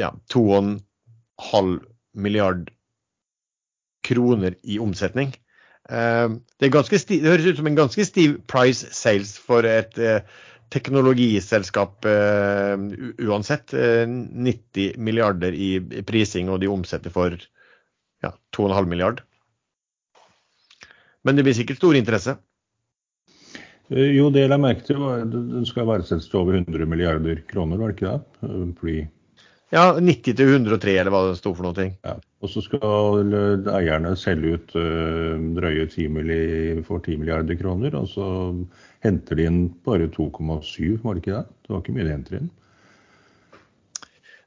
ja, 0.00 0.12
2,5 0.34 1.72
milliard 2.14 2.68
kroner 4.04 4.58
i 4.62 4.78
omsetning. 4.82 5.32
Eh, 5.90 6.28
Det, 6.60 6.72
ganske 6.72 6.98
det 7.08 7.28
høres 7.28 7.46
ut 7.46 7.60
som 7.60 7.68
en 7.68 7.78
ganske 7.78 8.06
stiv 8.08 8.38
price 8.48 8.88
sales 8.96 9.36
for 9.38 9.66
et 9.68 9.98
eh, 9.98 10.22
teknologiselskap 10.72 12.06
eh, 12.08 12.74
uansett. 13.28 13.74
Eh, 13.74 14.06
90 14.08 14.96
milliarder 14.96 15.52
i 15.52 15.76
prising, 16.06 16.48
og 16.50 16.60
de 16.62 16.72
omsetter 16.72 17.12
for 17.14 17.36
ja, 18.24 18.32
2,5 18.56 18.88
milliard. 18.88 19.22
Men 21.24 21.36
det 21.36 21.44
blir 21.46 21.56
sikkert 21.56 21.80
stor 21.80 21.96
interesse. 21.96 22.36
Jo, 23.92 24.30
det 24.32 24.46
jeg 24.46 24.48
la 24.48 24.56
merke 24.60 24.84
til, 24.86 24.96
var 24.96 25.26
den 25.28 25.66
skal 25.68 25.86
verdsettes 25.88 26.30
til 26.32 26.40
over 26.40 26.56
100 26.56 26.88
milliarder 26.88 27.42
kroner, 27.50 27.76
var 27.76 27.92
det 27.92 27.98
ikke 27.98 28.14
det? 28.14 28.70
Pre. 28.80 28.94
Ja, 29.74 29.88
90 29.98 30.36
til 30.38 30.52
103, 30.54 30.92
eller 31.00 31.10
hva 31.10 31.20
det 31.26 31.38
sto 31.40 31.50
for 31.56 31.66
noe. 31.66 31.86
Ja. 32.06 32.14
Og 32.44 32.50
så 32.52 32.62
skal 32.62 33.32
eierne 33.74 34.12
selge 34.20 34.52
ut 34.54 34.74
uh, 34.78 35.34
drøye 35.56 35.88
10 35.90 36.84
for 36.86 37.02
10 37.02 37.16
milliarder 37.22 37.58
kroner, 37.58 37.96
og 37.98 38.06
så 38.12 38.26
henter 39.02 39.40
de 39.40 39.48
inn 39.50 39.62
bare 39.86 40.06
2,7, 40.14 41.00
var 41.02 41.16
det 41.16 41.24
ikke 41.24 41.40
det? 41.40 41.46
Det 41.64 41.74
var 41.74 41.82
ikke 41.82 41.96
mye 41.96 42.06
de 42.06 42.14
henter 42.14 42.38
inn. 42.38 42.52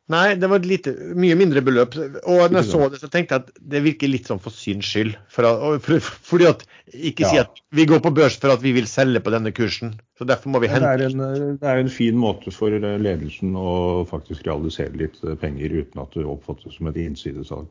Nei, 0.07 0.37
det 0.39 0.47
var 0.47 0.61
et 0.61 0.67
lite, 0.69 0.91
mye 1.19 1.35
mindre 1.35 1.59
beløp. 1.67 1.97
Og 1.99 2.37
når 2.47 2.61
jeg 2.61 2.67
så 2.69 2.85
det, 2.93 2.99
så 3.01 3.09
tenkte 3.11 3.35
jeg 3.35 3.43
at 3.43 3.57
det 3.73 3.81
virker 3.83 4.07
litt 4.07 4.29
sånn 4.29 4.39
for 4.39 4.55
syns 4.55 4.87
skyld. 4.87 5.17
For, 5.33 5.47
for, 5.83 6.05
fordi 6.29 6.45
at 6.47 6.61
Ikke 6.95 7.27
si 7.27 7.39
at 7.41 7.59
vi 7.75 7.83
går 7.89 7.99
på 8.05 8.13
børs 8.15 8.37
for 8.39 8.53
at 8.53 8.61
vi 8.63 8.71
vil 8.77 8.87
selge 8.87 9.19
på 9.23 9.33
denne 9.33 9.51
kursen. 9.55 9.97
Så 10.15 10.27
derfor 10.29 10.53
må 10.53 10.61
vi 10.63 10.69
hente. 10.71 10.93
Det 11.01 11.09
er, 11.09 11.11
en, 11.11 11.23
eh, 11.25 11.49
det 11.59 11.67
er 11.73 11.81
en 11.83 11.91
fin 11.91 12.15
måte 12.19 12.53
for 12.55 12.71
eh, 12.71 12.95
ledelsen 13.03 13.57
å 13.59 14.05
faktisk 14.07 14.47
realisere 14.47 14.95
litt 14.95 15.19
eh, 15.27 15.35
penger 15.41 15.75
uten 15.75 16.03
at 16.05 16.15
det 16.15 16.23
oppfattes 16.23 16.79
som 16.79 16.87
et 16.87 16.99
innsidesalg. 17.03 17.67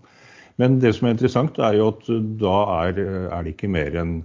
Men 0.60 0.76
det 0.84 0.92
som 0.98 1.08
er 1.08 1.16
interessant, 1.16 1.56
er 1.56 1.78
jo 1.78 1.88
at 1.94 2.04
da 2.42 2.58
er, 2.82 3.00
er 3.32 3.46
det 3.46 3.54
ikke 3.54 3.72
mer 3.72 3.96
enn 3.96 4.18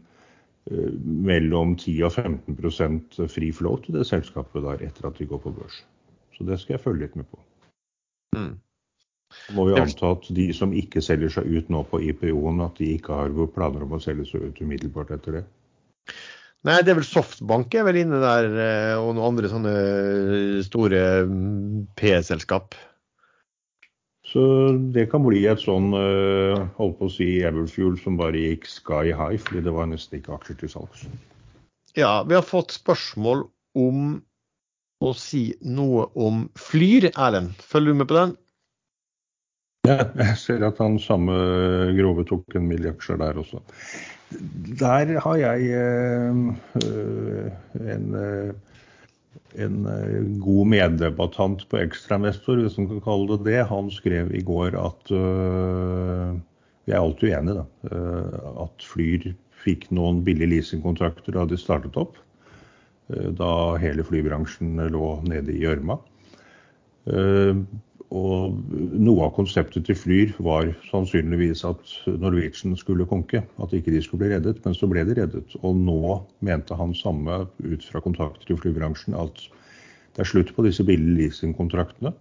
mellom 1.02 1.74
10 1.74 2.04
og 2.06 2.14
15 2.14 3.28
fri 3.34 3.50
float 3.56 3.88
i 3.90 3.96
det 3.96 4.06
selskapet 4.08 4.62
der 4.64 4.84
etter 4.86 5.10
at 5.10 5.18
de 5.18 5.28
går 5.28 5.42
på 5.44 5.56
børs. 5.56 5.82
Så 6.38 6.46
det 6.48 6.60
skal 6.62 6.78
jeg 6.78 6.84
følge 6.86 7.08
litt 7.08 7.18
med 7.20 7.28
på. 7.32 7.42
Mm. 8.36 8.54
Må 9.56 9.66
vi 9.70 9.80
anta 9.80 10.12
at 10.16 10.28
de 10.36 10.50
som 10.56 10.74
ikke 10.76 11.04
selger 11.04 11.32
seg 11.32 11.48
ut 11.48 11.72
nå 11.72 11.86
på 11.88 12.02
IPO-en, 12.12 12.62
at 12.66 12.78
de 12.80 12.94
ikke 12.98 13.16
har 13.16 13.34
planer 13.56 13.86
om 13.86 13.96
å 13.96 14.04
selge 14.04 14.28
seg 14.28 14.50
ut 14.50 14.62
umiddelbart 14.64 15.14
etter 15.16 15.40
det. 15.40 15.44
Nei, 16.68 16.78
det 16.86 16.94
er 16.94 17.00
vel 17.00 17.08
Softbank 17.08 17.74
er 17.74 17.88
vel 17.88 18.04
inne 18.04 18.20
der, 18.22 18.48
eh, 18.54 18.94
og 19.00 19.16
noen 19.16 19.32
andre 19.32 19.50
sånne 19.50 19.74
store 20.68 21.02
mm, 21.26 21.88
P-selskap. 21.98 22.78
Så 24.32 24.44
det 24.94 25.08
kan 25.12 25.26
bli 25.26 25.42
et 25.50 25.64
sånn, 25.64 25.90
eh, 25.98 26.62
holdt 26.78 27.00
på 27.00 27.10
å 27.10 27.12
si, 27.12 27.32
Everfuel 27.48 27.98
som 28.00 28.20
bare 28.20 28.46
gikk 28.46 28.70
sky 28.70 29.10
high, 29.10 29.40
fordi 29.42 29.66
det 29.66 29.74
var 29.76 29.90
nesten 29.90 30.22
ikke 30.22 30.36
aksjer 30.38 30.60
til 30.62 30.72
salgs. 30.76 31.08
Ja, 31.98 32.22
vi 32.30 32.38
har 32.38 32.46
fått 32.46 32.78
spørsmål 32.78 33.48
om 33.82 34.22
å 35.02 35.12
si 35.18 35.50
noe 35.66 36.08
om 36.20 36.46
Flyr, 36.60 37.10
Erlend. 37.12 37.58
Følger 37.66 37.94
du 37.94 38.02
med 38.02 38.10
på 38.12 38.18
den? 38.20 38.38
Ja, 39.90 39.98
jeg 40.14 40.38
ser 40.38 40.64
at 40.68 40.78
han 40.78 41.00
samme 41.02 41.36
Grove 41.98 42.26
tok 42.30 42.58
en 42.58 42.68
mild 42.70 42.86
aksjer 42.86 43.18
der 43.18 43.40
også. 43.42 43.64
Der 44.80 45.16
har 45.20 45.40
jeg 45.42 45.72
eh, 45.76 46.28
en, 47.82 48.06
eh, 48.16 48.52
en 49.66 49.80
eh, 49.90 50.20
god 50.46 50.70
meddebattant 50.72 51.66
på 51.72 51.82
ekstramestor, 51.82 52.62
hvis 52.62 52.78
man 52.80 52.92
kan 52.94 53.04
kalle 53.08 53.34
det 53.34 53.50
det. 53.50 53.60
Han 53.74 53.90
skrev 53.92 54.32
i 54.38 54.44
går 54.46 54.78
at 54.80 55.12
øh, 55.12 56.38
Vi 56.86 56.94
er 56.94 57.02
alltid 57.02 57.30
uenige, 57.30 57.62
da. 57.62 57.98
at 58.64 58.86
Flyr 58.86 59.28
fikk 59.62 59.84
noen 59.94 60.24
billige 60.26 60.50
leasingkontrakter 60.50 61.36
da 61.36 61.44
de 61.46 61.60
startet 61.60 61.98
opp. 62.00 62.16
Eh, 63.12 63.30
Da 63.38 63.78
hele 63.82 64.04
flybransjen 64.08 64.80
lå 64.92 65.14
nede 65.28 65.54
i 65.54 65.62
gjørma. 65.64 66.00
Eh, 67.12 67.56
Og 68.12 68.58
noe 68.76 69.24
av 69.24 69.30
konseptet 69.38 69.86
til 69.88 69.96
Flyr 69.96 70.34
var 70.44 70.68
sannsynligvis 70.90 71.62
at 71.64 71.94
Norwegian 72.20 72.76
skulle 72.76 73.08
konke. 73.08 73.40
At 73.64 73.72
ikke 73.72 73.94
de 73.94 74.02
skulle 74.04 74.26
bli 74.26 74.34
reddet, 74.34 74.60
men 74.66 74.76
så 74.76 74.90
ble 74.92 75.06
de 75.08 75.16
reddet. 75.16 75.56
Og 75.64 75.78
nå 75.80 76.18
mente 76.44 76.76
han 76.76 76.92
samme 76.98 77.46
ut 77.64 77.88
fra 77.88 78.04
kontakter 78.04 78.52
i 78.52 78.58
flybransjen 78.60 79.16
at 79.16 79.46
det 80.12 80.26
er 80.26 80.28
slutt 80.28 80.52
på 80.58 80.66
disse 80.68 80.84
billige 80.84 81.22
leasingkontraktene. 81.22 82.12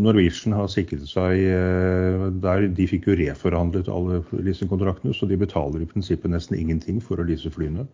Norwegian 0.00 0.56
har 0.56 0.70
sikret 0.72 1.04
seg 1.10 1.42
eh, 1.44 2.22
der 2.40 2.64
De 2.72 2.86
fikk 2.88 3.10
jo 3.10 3.18
reforhandlet 3.18 3.90
alle 3.92 4.22
leasingkontraktene, 4.32 5.12
så 5.12 5.28
de 5.28 5.36
betaler 5.36 5.84
i 5.84 5.90
prinsippet 5.90 6.32
nesten 6.32 6.56
ingenting 6.56 7.02
for 7.04 7.20
å 7.20 7.28
lease 7.28 7.52
flyene. 7.52 7.84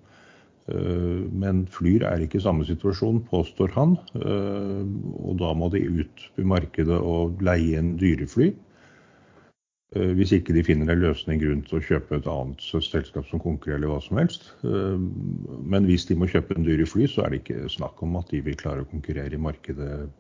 Eh, 0.69 1.25
Men 1.33 1.66
Flyr 1.66 2.05
er 2.05 2.23
ikke 2.25 2.39
i 2.39 2.45
samme 2.45 2.66
situasjon, 2.69 3.25
påstår 3.31 3.73
han. 3.77 3.97
eh, 4.14 4.85
Og 5.25 5.39
da 5.41 5.53
må 5.55 5.71
de 5.73 5.81
ut 5.89 6.31
i 6.39 6.43
markedet 6.45 6.99
og 7.01 7.43
leie 7.43 7.79
inn 7.79 7.97
dyrefly. 7.99 8.55
eh, 9.97 10.12
Hvis 10.12 10.33
ikke 10.33 10.53
de 10.53 10.62
finner 10.64 10.93
en 10.93 11.01
løsning 11.01 11.41
rundt 11.43 11.73
å 11.73 11.81
kjøpe 11.81 12.16
et 12.16 12.27
annet 12.27 12.61
selskap 12.61 13.27
som 13.27 13.41
konkurrerer 13.41 13.77
eller 13.79 13.89
hva 13.89 14.03
som 14.03 14.19
helst. 14.19 14.53
Men 14.62 15.85
hvis 15.87 16.05
de 16.07 16.14
må 16.14 16.29
kjøpe 16.29 16.57
en 16.57 16.64
dyre 16.64 16.87
fly, 16.87 17.07
så 17.07 17.25
er 17.25 17.31
det 17.31 17.45
ikke 17.45 17.69
snakk 17.71 18.03
om 18.03 18.16
at 18.16 18.29
de 18.29 18.41
vil 18.41 18.57
klare 18.57 18.83
å 18.83 18.91
konkurrere 18.91 19.33
i 19.33 19.41
markedet 19.41 20.11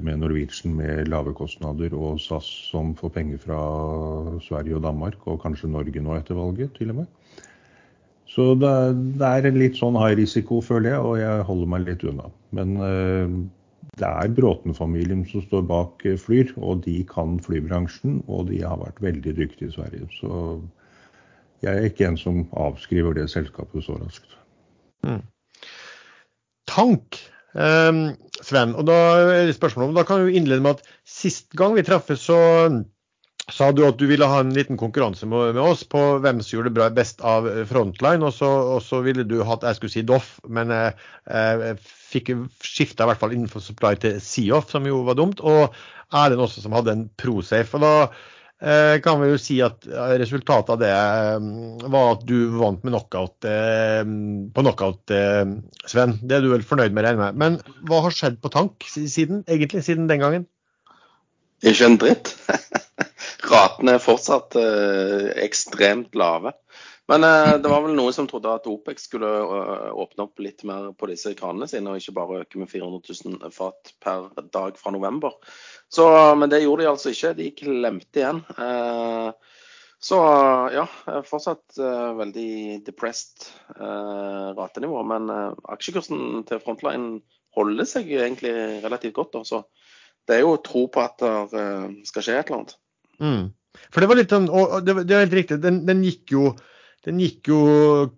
med 0.00 0.18
Norwegian 0.18 0.74
med 0.74 1.08
lave 1.08 1.34
kostnader 1.34 1.92
og 1.94 2.20
SAS 2.20 2.46
som 2.70 2.94
får 2.94 3.10
penger 3.10 3.38
fra 3.38 3.60
Sverige 4.40 4.76
og 4.76 4.82
Danmark, 4.82 5.26
og 5.26 5.42
kanskje 5.42 5.68
Norge 5.68 6.00
nå 6.00 6.14
etter 6.16 6.34
valget 6.34 6.74
til 6.78 6.90
og 6.90 6.96
med. 7.02 7.06
Så 8.30 8.52
det, 8.62 8.70
er- 9.26 9.46
en 9.48 9.58
litt 9.58 9.78
sånn 9.80 9.96
high 9.98 10.14
risiko, 10.18 10.60
føler 10.62 10.92
jeg, 10.94 11.00
og 11.02 11.16
jeg 11.18 11.46
holder 11.48 11.70
meg 11.72 11.86
litt 11.88 12.04
unna. 12.06 12.28
Men 12.54 12.76
eh, 12.86 13.32
det 13.98 14.06
er 14.06 14.34
Bråten-familien 14.36 15.24
som 15.26 15.42
står 15.42 15.64
bak 15.66 16.04
eh, 16.06 16.14
Flyr, 16.20 16.52
og 16.62 16.84
de 16.86 17.00
kan 17.10 17.40
flybransjen, 17.42 18.20
og 18.30 18.46
de 18.52 18.60
har 18.62 18.78
vært 18.78 19.02
veldig 19.02 19.34
dyktige 19.40 19.72
i 19.72 19.74
Sverige. 19.74 20.06
Så 20.20 20.60
jeg 21.64 21.74
er 21.74 21.88
ikke 21.90 22.06
en 22.06 22.20
som 22.20 22.44
avskriver 22.56 23.18
det 23.18 23.26
selskapet 23.32 23.84
så 23.84 23.98
raskt. 23.98 24.38
Tank, 26.70 27.18
eh, 27.58 28.00
Sven. 28.46 28.76
Og 28.78 28.86
da 28.88 29.00
er 29.34 29.52
spørsmålet 29.58 29.90
om, 29.90 29.98
da 29.98 30.06
kan 30.06 30.22
vi 30.28 30.38
innlede 30.38 30.62
med 30.64 30.78
at 30.78 30.86
sist 31.04 31.50
gang 31.58 31.74
vi 31.74 31.82
treffes, 31.82 32.22
så 32.30 32.38
sa 33.54 33.70
du 33.74 33.84
at 33.86 33.98
du 34.00 34.06
ville 34.10 34.26
ha 34.26 34.40
en 34.42 34.52
liten 34.54 34.78
konkurranse 34.80 35.26
med, 35.28 35.58
oss 35.60 35.82
på 35.88 36.00
hvem 36.24 36.40
som 36.42 36.56
gjorde 36.56 36.74
det 36.78 36.88
best 36.96 37.22
av 37.26 37.48
Frontline. 37.70 38.24
Og 38.26 38.34
så, 38.36 38.50
og 38.76 38.82
så 38.86 39.02
ville 39.04 39.26
du 39.28 39.40
hatt 39.46 39.66
jeg 39.66 39.78
skulle 39.78 39.94
si 39.94 40.04
Doff, 40.06 40.36
men 40.48 40.72
jeg, 40.74 40.96
jeg 41.28 41.78
fikk 42.10 42.34
skifta 42.64 43.06
i 43.06 43.12
hvert 43.12 43.22
fall 43.22 43.34
innenfor 43.36 43.64
supply 43.64 43.94
til 44.00 44.20
Seoff, 44.24 44.70
som 44.72 44.86
jo 44.88 45.02
var 45.08 45.18
dumt. 45.20 45.42
Og 45.42 45.74
Erlend 46.10 46.42
også, 46.42 46.62
som 46.64 46.74
hadde 46.74 46.94
en 46.94 47.08
Prosafe. 47.20 47.78
Og 47.78 47.84
da 47.84 47.92
eh, 48.60 48.96
kan 49.04 49.20
vi 49.22 49.30
jo 49.30 49.40
si 49.40 49.60
at 49.64 49.86
eh, 49.86 50.14
resultatet 50.20 50.74
av 50.74 50.80
det 50.82 50.90
eh, 50.90 51.90
var 51.92 52.14
at 52.16 52.24
du 52.28 52.36
vant 52.56 52.82
med 52.84 52.94
knockout 52.94 53.48
eh, 53.48 54.02
på 54.54 54.64
knockout, 54.66 55.14
eh, 55.14 55.44
Sven. 55.90 56.18
Det 56.22 56.38
er 56.38 56.46
du 56.46 56.50
vel 56.54 56.66
fornøyd 56.66 56.96
med, 56.96 57.06
regner 57.06 57.30
jeg 57.30 57.38
med. 57.38 57.42
Men 57.44 57.86
hva 57.88 58.02
har 58.06 58.16
skjedd 58.16 58.40
på 58.42 58.52
tank 58.54 58.88
siden, 58.90 59.44
egentlig, 59.46 59.84
siden 59.86 60.10
den 60.10 60.24
gangen? 60.24 60.48
Ikke 61.66 61.88
en 61.90 61.98
dritt. 62.00 62.32
Ratene 63.50 63.96
er 63.96 64.02
fortsatt 64.02 64.56
eh, 64.60 65.30
ekstremt 65.44 66.16
lave. 66.16 66.54
Men 67.10 67.24
eh, 67.26 67.56
det 67.60 67.70
var 67.72 67.82
vel 67.84 67.96
noen 67.98 68.14
som 68.14 68.28
trodde 68.30 68.52
at 68.54 68.68
OPEC 68.70 69.02
skulle 69.02 69.28
eh, 69.42 69.88
åpne 70.04 70.24
opp 70.28 70.42
litt 70.44 70.64
mer 70.68 70.92
på 70.96 71.10
disse 71.10 71.34
kranene 71.38 71.68
sine, 71.68 71.90
og 71.90 72.00
ikke 72.00 72.16
bare 72.16 72.42
øke 72.44 72.60
med 72.62 72.70
400 72.70 73.16
000 73.42 73.54
fat 73.56 73.92
per 74.00 74.30
dag 74.54 74.78
fra 74.80 74.94
november. 74.94 75.36
Så, 75.90 76.06
men 76.38 76.52
det 76.52 76.62
gjorde 76.62 76.86
de 76.86 76.92
altså 76.92 77.12
ikke. 77.12 77.34
De 77.40 77.50
klemte 77.58 78.22
igjen. 78.22 78.44
Eh, 78.56 79.56
så 80.00 80.16
ja, 80.72 80.86
fortsatt 81.28 81.76
eh, 81.76 82.12
veldig 82.16 82.52
depressed 82.86 83.50
eh, 83.74 84.46
ratenivå. 84.56 85.02
Men 85.04 85.28
eh, 85.34 85.58
aksjekursen 85.74 86.46
til 86.48 86.62
Frontline 86.64 87.20
holder 87.58 87.88
seg 87.88 88.08
egentlig 88.16 88.54
relativt 88.84 89.18
godt. 89.18 89.34
Da. 89.34 89.42
Så 89.44 89.60
det 90.30 90.38
er 90.38 90.44
jo 90.46 90.56
tro 90.64 90.86
på 90.92 91.02
at 91.02 91.20
det 91.20 92.08
skal 92.08 92.24
skje 92.24 92.38
et 92.38 92.50
eller 92.50 92.60
annet. 92.62 92.76
Mm. 93.20 93.44
For 93.90 94.02
det 94.02 94.10
var 94.10 94.18
litt 94.18 94.32
sånn, 94.32 94.48
og 94.50 94.80
det, 94.86 95.00
det 95.04 95.16
er 95.16 95.24
helt 95.24 95.38
riktig, 95.40 95.60
den, 95.62 95.82
den 95.88 96.04
gikk 96.06 96.34
jo 96.34 96.50
den 97.06 97.20
gikk 97.22 97.48
jo 97.48 97.60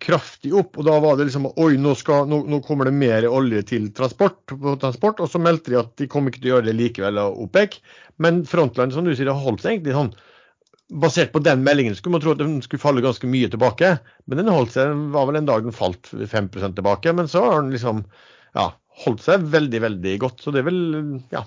kraftig 0.02 0.50
opp, 0.58 0.74
og 0.74 0.86
da 0.88 0.96
var 1.02 1.18
det 1.18 1.28
liksom 1.28 1.46
Oi, 1.52 1.76
nå, 1.78 1.92
skal, 1.98 2.26
nå, 2.26 2.40
nå 2.50 2.58
kommer 2.66 2.88
det 2.88 2.96
mer 2.96 3.26
olje 3.30 3.62
til 3.70 3.86
transport, 3.94 4.40
transport, 4.82 5.22
Og 5.22 5.30
så 5.30 5.38
meldte 5.42 5.70
de 5.70 5.78
at 5.78 5.92
de 6.00 6.08
kom 6.10 6.26
ikke 6.26 6.42
til 6.42 6.50
å 6.50 6.54
gjøre 6.56 6.66
det 6.70 6.74
likevel 6.80 7.20
av 7.22 7.38
OPEC. 7.44 7.78
Men 8.22 8.42
Frontland, 8.48 8.94
som 8.94 9.06
du 9.06 9.12
sier, 9.14 9.30
har 9.30 9.38
holdt 9.38 9.62
seg 9.62 9.76
egentlig 9.76 9.94
sånn 9.98 10.14
Basert 11.02 11.30
på 11.32 11.40
den 11.40 11.62
meldingen 11.64 11.94
skulle 11.96 12.18
man 12.18 12.20
tro 12.20 12.34
at 12.34 12.40
den 12.42 12.58
skulle 12.60 12.82
falle 12.82 13.00
ganske 13.00 13.24
mye 13.30 13.48
tilbake. 13.48 13.94
Men 14.28 14.42
den 14.42 14.50
holdt 14.52 14.74
seg, 14.74 14.90
var 15.14 15.30
vel 15.30 15.38
en 15.38 15.46
dag 15.48 15.62
den 15.64 15.72
falt 15.72 16.10
5 16.10 16.50
tilbake. 16.58 17.14
Men 17.16 17.30
så 17.32 17.46
har 17.46 17.62
den 17.62 17.70
liksom 17.72 18.02
ja, 18.58 18.66
holdt 19.06 19.22
seg 19.24 19.46
veldig, 19.54 19.80
veldig 19.86 20.12
godt. 20.20 20.42
Så 20.42 20.52
det 20.52 20.60
er 20.60 20.66
vel 20.68 20.82
ja, 21.32 21.46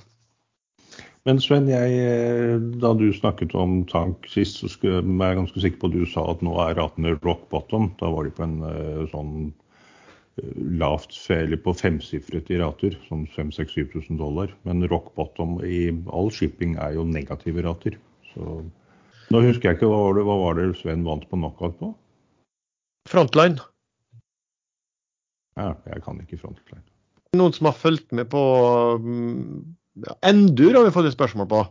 men 1.25 1.39
Sven, 1.41 1.65
jeg, 1.65 1.93
eh, 1.97 2.55
da 2.77 2.91
du 2.93 3.07
snakket 3.09 3.55
om 3.57 3.79
tank 3.89 4.27
sist, 4.29 4.59
så 4.61 4.69
skulle, 4.69 4.99
jeg 4.99 5.17
være 5.17 5.39
ganske 5.39 5.61
sikker 5.63 5.79
på 5.81 5.89
at 5.89 5.95
du 5.95 6.03
sa 6.09 6.25
at 6.29 6.41
nå 6.45 6.53
er 6.61 6.75
ratene 6.77 7.15
rock 7.23 7.47
bottom. 7.49 7.87
Da 7.97 8.11
var 8.13 8.27
de 8.27 8.33
på 8.37 8.43
en 8.45 8.59
uh, 8.61 9.07
sånn 9.09 9.31
uh, 9.49 10.51
lavt 10.77 11.15
feil 11.17 11.55
på 11.57 11.73
femsifret 11.73 12.51
i 12.53 12.59
rater, 12.61 12.93
sånn 13.07 13.23
5000-7000 13.33 14.19
dollar. 14.21 14.53
Men 14.69 14.85
rock 14.91 15.15
bottom 15.17 15.55
i 15.65 15.87
all 16.13 16.29
shipping 16.29 16.75
er 16.77 16.93
jo 16.99 17.07
negative 17.09 17.63
rater. 17.65 17.97
Så 18.35 18.59
nå 19.33 19.41
husker 19.47 19.71
jeg 19.71 19.79
ikke 19.79 19.89
hva 19.89 20.03
var 20.03 20.19
det, 20.19 20.25
hva 20.27 20.35
var 20.43 20.59
det 20.59 20.67
Sven 20.77 21.07
vant 21.07 21.25
på 21.31 21.39
knockout 21.39 21.79
på? 21.79 21.89
Frontline. 23.09 23.65
Ja, 25.57 25.71
jeg 25.89 26.05
kan 26.05 26.21
ikke 26.21 26.37
frontline. 26.43 26.85
Noen 27.33 27.57
som 27.57 27.71
har 27.71 27.79
fulgt 27.79 28.13
med 28.13 28.29
på 28.29 28.43
um 29.01 29.73
Endur 30.25 30.75
har 30.75 30.87
vi 30.87 30.93
fått 30.95 31.09
et 31.09 31.15
spørsmål 31.15 31.49
på. 31.51 31.65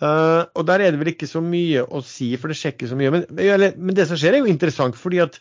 Uh, 0.00 0.48
og 0.56 0.64
der 0.64 0.80
er 0.80 0.94
det 0.94 1.00
vel 1.02 1.10
ikke 1.12 1.28
så 1.28 1.42
mye 1.44 1.82
å 1.84 2.00
si, 2.04 2.32
for 2.40 2.48
det 2.48 2.56
skjer 2.56 2.72
ikke 2.72 2.88
så 2.88 2.96
mye. 2.96 3.10
Men, 3.12 3.26
men, 3.36 3.92
det 3.96 4.06
som 4.08 4.16
skjer 4.16 4.38
er 4.38 4.40
jo 4.40 4.48
interessant, 4.48 4.96
fordi 4.96 5.20
at 5.26 5.36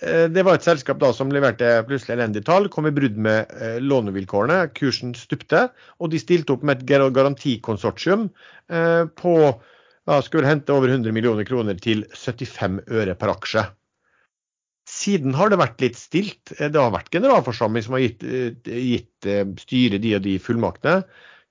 uh, 0.00 0.24
det 0.32 0.44
var 0.48 0.56
et 0.56 0.64
selskap 0.64 1.00
da 1.02 1.10
som 1.12 1.32
leverte 1.34 1.74
plutselig 1.88 2.16
elendige 2.16 2.46
tall, 2.48 2.70
kom 2.72 2.88
i 2.88 2.94
brudd 2.96 3.18
med 3.20 3.52
uh, 3.60 3.76
lånevilkårene, 3.84 4.62
kursen 4.78 5.12
stupte, 5.18 5.66
og 6.00 6.14
de 6.14 6.22
stilte 6.22 6.56
opp 6.56 6.64
med 6.64 6.80
et 6.80 7.10
garantikonsortium 7.18 8.30
på 8.68 9.34
ja, 9.40 10.16
skulle 10.20 10.44
hente 10.44 10.74
over 10.74 10.90
100 10.92 11.14
millioner 11.16 11.46
kroner 11.48 11.78
til 11.80 12.02
75 12.12 12.82
øre 13.00 13.14
per 13.16 13.32
aksje. 13.32 13.62
Siden 14.98 15.36
har 15.38 15.52
det 15.52 15.60
vært 15.60 15.82
litt 15.84 15.98
stilt. 15.98 16.52
Det 16.58 16.74
har 16.74 16.92
vært 16.94 17.12
generalforsamling 17.14 17.84
som 17.86 17.96
har 17.96 18.04
gitt, 18.04 18.24
eh, 18.26 18.78
gitt 18.82 19.28
eh, 19.28 19.44
styret 19.62 20.02
de 20.02 20.16
og 20.18 20.24
de 20.24 20.38
fullmaktene. 20.42 21.02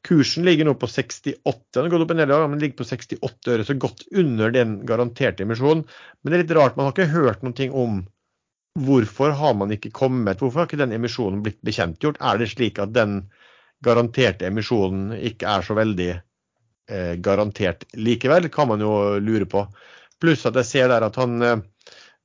Kursen 0.07 0.45
ligger 0.47 0.67
nå 0.67 0.75
på 0.79 0.87
68, 0.87 1.39
den 1.73 1.87
har 1.87 1.91
gått 1.91 2.03
opp 2.05 2.11
en 2.13 2.21
del, 2.21 2.33
men 2.47 2.61
ligger 2.61 2.79
på 2.79 2.87
68 2.87 3.53
øre, 3.53 3.65
så 3.67 3.75
godt 3.75 4.05
under 4.15 4.53
den 4.55 4.77
garanterte 4.87 5.43
emisjonen. 5.43 5.83
Men 6.21 6.31
det 6.31 6.37
er 6.37 6.43
litt 6.45 6.55
rart, 6.55 6.77
man 6.77 6.87
har 6.87 6.95
ikke 6.95 7.15
hørt 7.15 7.43
noe 7.43 7.67
om 7.75 8.05
hvorfor 8.77 9.33
har 9.39 9.57
man 9.57 9.73
ikke 9.73 9.91
kommet, 9.95 10.39
hvorfor 10.39 10.61
har 10.61 10.69
ikke 10.69 10.79
den 10.79 10.95
emisjonen 10.95 11.41
blitt 11.43 11.59
bekjentgjort? 11.65 12.21
Er 12.21 12.39
det 12.39 12.51
slik 12.53 12.79
at 12.79 12.93
den 12.95 13.23
garanterte 13.83 14.47
emisjonen 14.47 15.11
ikke 15.17 15.49
er 15.49 15.65
så 15.65 15.75
veldig 15.77 16.09
eh, 16.13 17.13
garantert 17.23 17.87
likevel, 17.97 18.49
kan 18.53 18.69
man 18.71 18.83
jo 18.83 18.93
lure 19.21 19.49
på. 19.49 19.65
Pluss 20.21 20.45
at 20.49 20.57
jeg 20.61 20.71
ser 20.71 20.93
der 20.93 21.05
at 21.09 21.17
han 21.19 21.41
eh, 21.45 21.65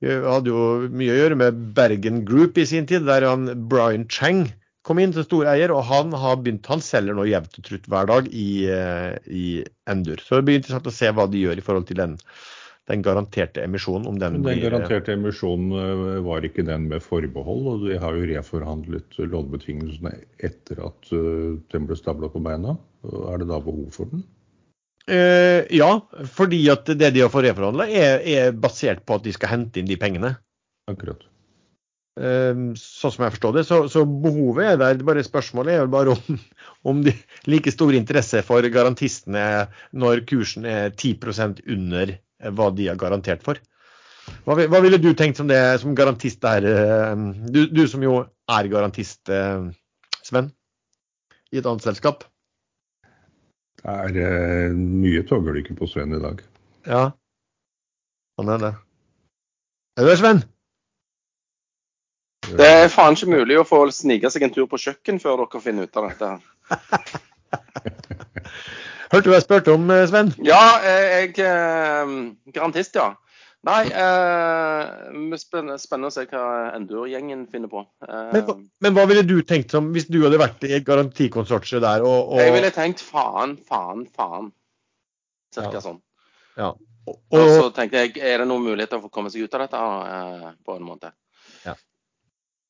hadde 0.03 0.51
jo 0.51 0.91
mye 0.91 1.13
å 1.15 1.21
gjøre 1.21 1.39
med 1.39 1.63
Bergen 1.77 2.25
Group 2.27 2.59
i 2.59 2.67
sin 2.67 2.89
tid, 2.91 3.07
der 3.07 3.27
han 3.29 3.47
Brian 3.71 4.09
Chang 4.11 4.49
kom 4.87 4.99
inn 4.99 5.15
til 5.15 5.27
stor 5.27 5.49
eier, 5.53 5.73
og 5.75 5.85
han 5.89 6.15
har 6.19 6.41
begynt, 6.43 6.67
han 6.71 6.83
selger 6.83 7.17
nå 7.17 7.27
jevnt 7.31 7.59
og 7.59 7.67
trutt 7.69 7.87
hver 7.91 8.09
dag 8.11 8.27
i, 8.35 8.49
eh, 8.67 9.15
i, 9.31 9.45
Endur. 9.91 10.23
Så 10.23 10.39
det 10.39 10.49
blir 10.49 10.59
interessant 10.59 10.91
å 10.91 10.95
se 10.95 11.11
hva 11.15 11.29
de 11.31 11.45
gjør 11.45 11.61
i 11.61 11.65
forhold 11.65 11.87
til 11.91 12.01
den, 12.01 12.17
den 12.91 13.05
garanterte 13.07 13.63
emisjonen. 13.63 14.09
Om 14.11 14.19
den, 14.19 14.41
den 14.41 14.47
blir, 14.49 14.63
garanterte 14.67 15.15
emisjonen 15.15 15.71
eh, 15.79 16.19
var 16.27 16.47
ikke 16.47 16.67
den 16.67 16.89
med 16.91 17.05
forbehold, 17.07 17.69
og 17.71 17.87
de 17.87 17.99
har 18.03 18.19
jo 18.19 18.29
reforhandlet 18.33 19.19
lånebetingelsene 19.23 20.17
etter 20.51 20.83
at 20.89 21.15
eh, 21.15 21.59
den 21.75 21.91
ble 21.91 21.99
stabla 21.99 22.33
på 22.33 22.43
beina. 22.43 22.75
Er 23.07 23.43
det 23.43 23.51
da 23.51 23.63
behov 23.63 23.91
for 23.95 24.11
den? 24.11 24.27
Uh, 25.11 25.67
ja, 25.75 25.91
fordi 26.31 26.63
at 26.71 26.87
det 26.87 27.11
de 27.15 27.25
har 27.25 27.31
fått 27.33 27.49
reforhandla, 27.49 27.89
er, 27.91 28.23
er, 28.23 28.55
basert 28.55 29.03
på 29.07 29.19
at 29.19 29.25
de 29.27 29.35
skal 29.35 29.51
hente 29.57 29.81
inn 29.81 29.89
de 29.89 29.99
pengene. 29.99 30.37
Akkurat. 30.91 31.25
Uh, 32.21 32.71
sånn 32.79 33.15
som 33.15 33.27
jeg 33.27 33.35
forstår 33.35 33.57
det. 33.57 33.65
Så, 33.67 33.81
så, 33.91 34.05
behovet 34.07 34.75
er 34.75 34.79
der. 34.79 35.03
Bare 35.07 35.25
Spørsmålet 35.27 35.81
er 35.81 35.91
bare 35.91 36.15
om, 36.15 36.39
om 36.93 37.03
de 37.03 37.17
like 37.51 37.75
stor 37.75 37.95
interesse 37.99 38.45
for 38.47 38.67
garantistene 38.71 39.67
når 39.91 40.25
kursen 40.31 40.69
er 40.71 40.95
10% 40.95 41.65
under 41.75 42.17
hva 42.55 42.71
de 42.75 42.91
har 42.93 42.99
garantert 43.01 43.43
for. 43.47 43.59
Hva, 44.47 44.55
hva, 44.55 44.79
ville 44.85 45.03
du 45.03 45.11
tenkt 45.19 45.41
som 45.41 45.49
det 45.51 45.59
som 45.83 45.97
garantist 45.99 46.39
der? 46.45 46.67
Eh, 46.67 47.23
du, 47.51 47.65
du 47.75 47.83
som 47.91 48.03
jo 48.07 48.21
er 48.51 48.69
garantist, 48.71 49.31
Sven, 50.23 50.53
i 51.51 51.59
et 51.59 51.67
annet 51.67 51.83
selskap? 51.83 52.27
Det 53.83 54.23
er 54.23 54.71
uh, 54.71 54.79
mye 54.79 55.25
togulykker 55.27 55.75
på 55.79 55.89
Sven 55.91 56.15
i 56.15 56.23
dag. 56.23 56.43
Ja, 56.87 57.05
han 58.39 58.53
er 58.55 58.63
det. 58.63 58.73
Er 59.99 60.07
du 60.07 60.11
det, 60.11 60.19
Sven? 60.21 60.43
Det 62.59 62.67
er 62.67 62.89
faen 62.93 63.15
ikke 63.17 63.31
mulig 63.31 63.59
å 63.59 63.65
få 63.67 63.91
snike 63.95 64.31
seg 64.31 64.43
en 64.47 64.55
tur 64.55 64.67
på 64.71 64.81
kjøkken 64.81 65.21
før 65.23 65.45
dere 65.45 65.61
finner 65.63 65.87
ut 65.87 65.99
av 65.99 66.05
dette. 66.11 66.29
Hørte 69.13 69.29
du 69.29 69.35
jeg 69.35 69.45
spurte 69.45 69.75
om, 69.77 69.85
eh, 69.93 70.07
Sven? 70.09 70.33
Ja, 70.43 70.63
eh, 70.81 71.07
jeg 71.13 71.31
er 71.45 72.07
garantist, 72.55 72.97
ja. 72.97 73.13
Nei, 73.63 73.83
eh, 73.95 75.37
spennende, 75.39 75.77
spennende, 75.79 76.09
å 76.11 76.15
se 76.15 76.25
hva 76.27 76.47
Endur-gjengen 76.75 77.45
finner 77.51 77.71
på. 77.71 77.85
Eh, 78.03 78.33
men, 78.35 78.65
men, 78.83 78.97
hva 78.97 79.05
ville 79.07 79.23
du 79.23 79.37
tenkt 79.47 79.71
som 79.75 79.93
hvis 79.95 80.09
du 80.11 80.19
hadde 80.25 80.41
vært 80.43 80.67
i 80.67 80.73
et 80.81 80.87
garantikonsortium 80.87 81.85
der? 81.85 82.03
Og, 82.03 82.33
og... 82.35 82.41
Jeg 82.43 82.57
ville 82.57 82.73
tenkt 82.75 83.05
faen, 83.07 83.55
faen, 83.69 84.09
faen. 84.19 84.51
Cirka 85.55 85.79
ja. 85.79 85.85
sånn. 85.85 86.03
Ja. 86.59 86.73
Og, 87.07 87.17
og, 87.35 87.47
så 87.55 87.71
tenkte 87.77 88.03
jeg, 88.03 88.17
er 88.19 88.43
det 88.43 88.49
noen 88.51 88.67
muligheter 88.67 88.99
for 88.99 89.11
å 89.11 89.15
komme 89.15 89.31
seg 89.31 89.47
ut 89.47 89.55
av 89.55 89.65
dette 89.65 89.87
eh, 89.87 90.51
på 90.67 90.79
en 90.79 90.87
måte? 90.87 91.15
Ja. 91.63 91.79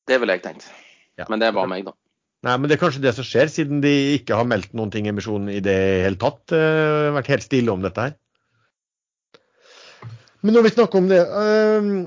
Det 0.09 0.21
ville 0.21 0.37
jeg 0.37 0.45
tenkt. 0.45 0.69
Ja. 1.17 1.25
Men 1.29 1.41
det 1.41 1.49
er 1.49 1.57
bare 1.57 1.73
meg, 1.73 1.89
da. 1.89 1.97
Nei, 2.43 2.57
men 2.59 2.67
Det 2.67 2.75
er 2.75 2.81
kanskje 2.81 3.01
det 3.05 3.13
som 3.15 3.25
skjer, 3.25 3.49
siden 3.49 3.81
de 3.81 3.93
ikke 4.17 4.35
har 4.35 4.45
meldt 4.45 4.73
noen 4.77 4.91
ting 4.93 5.07
i 5.07 5.13
emisjonen 5.13 5.49
i 5.53 5.61
det 5.63 5.77
hele 6.03 6.19
tatt. 6.19 6.43
Uh, 6.51 7.13
vært 7.15 7.29
helt 7.31 7.45
stille 7.45 7.71
om 7.71 7.81
dette 7.85 8.09
her. 8.09 8.17
Men 10.43 10.57
når 10.57 10.65
vi 10.67 10.73
snakker 10.75 10.99
om 10.99 11.09
det 11.11 11.21
ehm, 11.23 11.97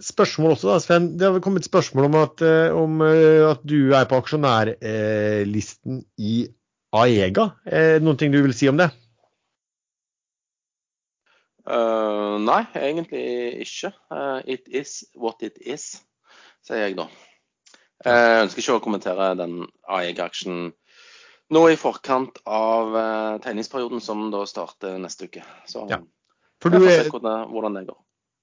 Spørsmål 0.00 0.54
også, 0.54 0.70
da, 0.70 0.78
Sven. 0.80 1.18
Det 1.20 1.28
har 1.28 1.42
kommet 1.44 1.64
spørsmål 1.64 2.04
om 2.08 2.14
at, 2.22 2.40
eh, 2.40 2.72
om 2.76 3.02
eh, 3.04 3.44
at 3.50 3.60
du 3.68 3.92
er 3.92 4.06
på 4.08 4.16
aksjonærlisten 4.16 5.98
i 6.16 6.48
Aega. 6.96 7.50
Noen 8.00 8.18
ting 8.18 8.32
du 8.32 8.40
vil 8.40 8.54
si 8.56 8.68
om 8.70 8.80
det? 8.80 8.88
Uh, 11.68 12.40
nei, 12.42 12.64
egentlig 12.80 13.26
ikke. 13.66 13.92
Uh, 14.10 14.40
it 14.48 14.64
is 14.66 15.04
what 15.14 15.44
it 15.44 15.60
is, 15.60 16.00
sier 16.66 16.80
jeg 16.86 16.96
da. 16.98 17.06
Jeg 18.00 18.46
ønsker 18.46 18.64
ikke 18.64 18.78
å 18.80 18.82
kommentere 18.82 19.34
den 19.38 19.60
AEG-aksjen 19.84 20.72
nå 21.52 21.62
i 21.68 21.76
forkant 21.78 22.40
av 22.48 22.96
tegningsperioden, 23.44 24.00
som 24.00 24.30
da 24.32 24.46
starter 24.48 24.96
neste 25.02 25.28
uke. 25.28 25.44
Så 25.68 25.84
ja. 25.92 26.00
For 26.60 26.72
du 26.72 26.84
er, 26.84 27.08
hvordan 27.10 27.78
det 27.78 27.86
går. 27.88 27.98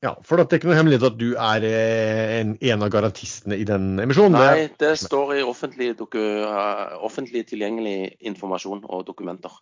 Ja, 0.05 0.13
for 0.25 0.37
det 0.37 0.45
er 0.45 0.59
ikke 0.59 0.69
noe 0.69 0.77
hemmelighet 0.77 1.07
at 1.07 1.15
du 1.17 1.31
er 1.41 1.63
eh, 1.65 2.33
en, 2.37 2.53
en 2.61 2.85
av 2.85 2.91
garantistene 2.93 3.57
i 3.57 3.65
den 3.65 3.95
emisjonen? 4.03 4.37
Nei, 4.37 4.67
det 4.77 4.93
står 5.01 5.39
i 5.39 5.45
offentlig, 5.45 5.95
doku, 5.97 6.21
uh, 6.45 6.93
offentlig 7.05 7.47
tilgjengelig 7.49 8.13
informasjon 8.29 8.83
og 8.85 9.07
dokumenter. 9.09 9.55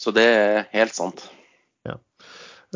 Så 0.00 0.12
det 0.16 0.24
er 0.32 0.62
helt 0.72 0.96
sant. 0.96 1.26
Ja. 1.84 1.98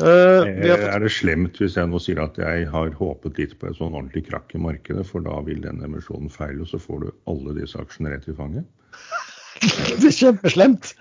Uh, 0.01 0.41
Eh, 0.61 0.71
fått, 0.71 0.85
Er 0.87 1.03
det 1.03 1.11
slemt 1.13 1.57
hvis 1.61 1.75
jeg 1.77 1.89
nå 1.89 1.99
sier 2.01 2.21
at 2.23 2.37
jeg 2.39 2.67
har 2.71 2.93
håpet 2.97 3.39
litt 3.41 3.57
på 3.59 3.69
et 3.69 3.77
sånn 3.77 3.93
ordentlig 3.93 4.25
krakk 4.29 4.53
i 4.55 4.61
markedet, 4.61 5.05
for 5.07 5.25
da 5.25 5.39
vil 5.45 5.61
den 5.63 5.81
emisjonen 5.85 6.31
feile, 6.31 6.63
og 6.63 6.71
så 6.71 6.79
får 6.81 7.03
du 7.03 7.09
alle 7.31 7.57
disse 7.59 7.79
aksjene 7.81 8.13
rett 8.13 8.29
i 8.31 8.37
fanget? 8.37 8.67
det 10.01 10.09
er 10.09 10.17
kjempeslemt. 10.17 10.93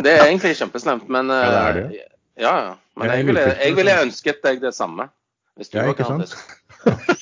Det 0.00 0.14
er 0.14 0.24
egentlig 0.26 0.56
kjempeslemt, 0.58 1.10
men 1.12 1.30
Ja, 1.32 1.42
det 1.50 1.60
er 1.60 1.82
eh, 1.82 1.92
det. 1.92 2.06
Ja, 2.40 2.54
ja. 2.64 2.74
Men 2.96 3.10
Jeg 3.12 3.26
ville, 3.28 3.46
jeg 3.60 3.76
ville 3.76 3.96
ønsket 4.02 4.40
deg 4.44 4.62
det 4.62 4.74
samme. 4.76 5.08
Hvis 5.60 5.68
du 5.72 5.78
Ja, 5.78 5.88
ikke 5.92 6.08
sant? 6.08 6.36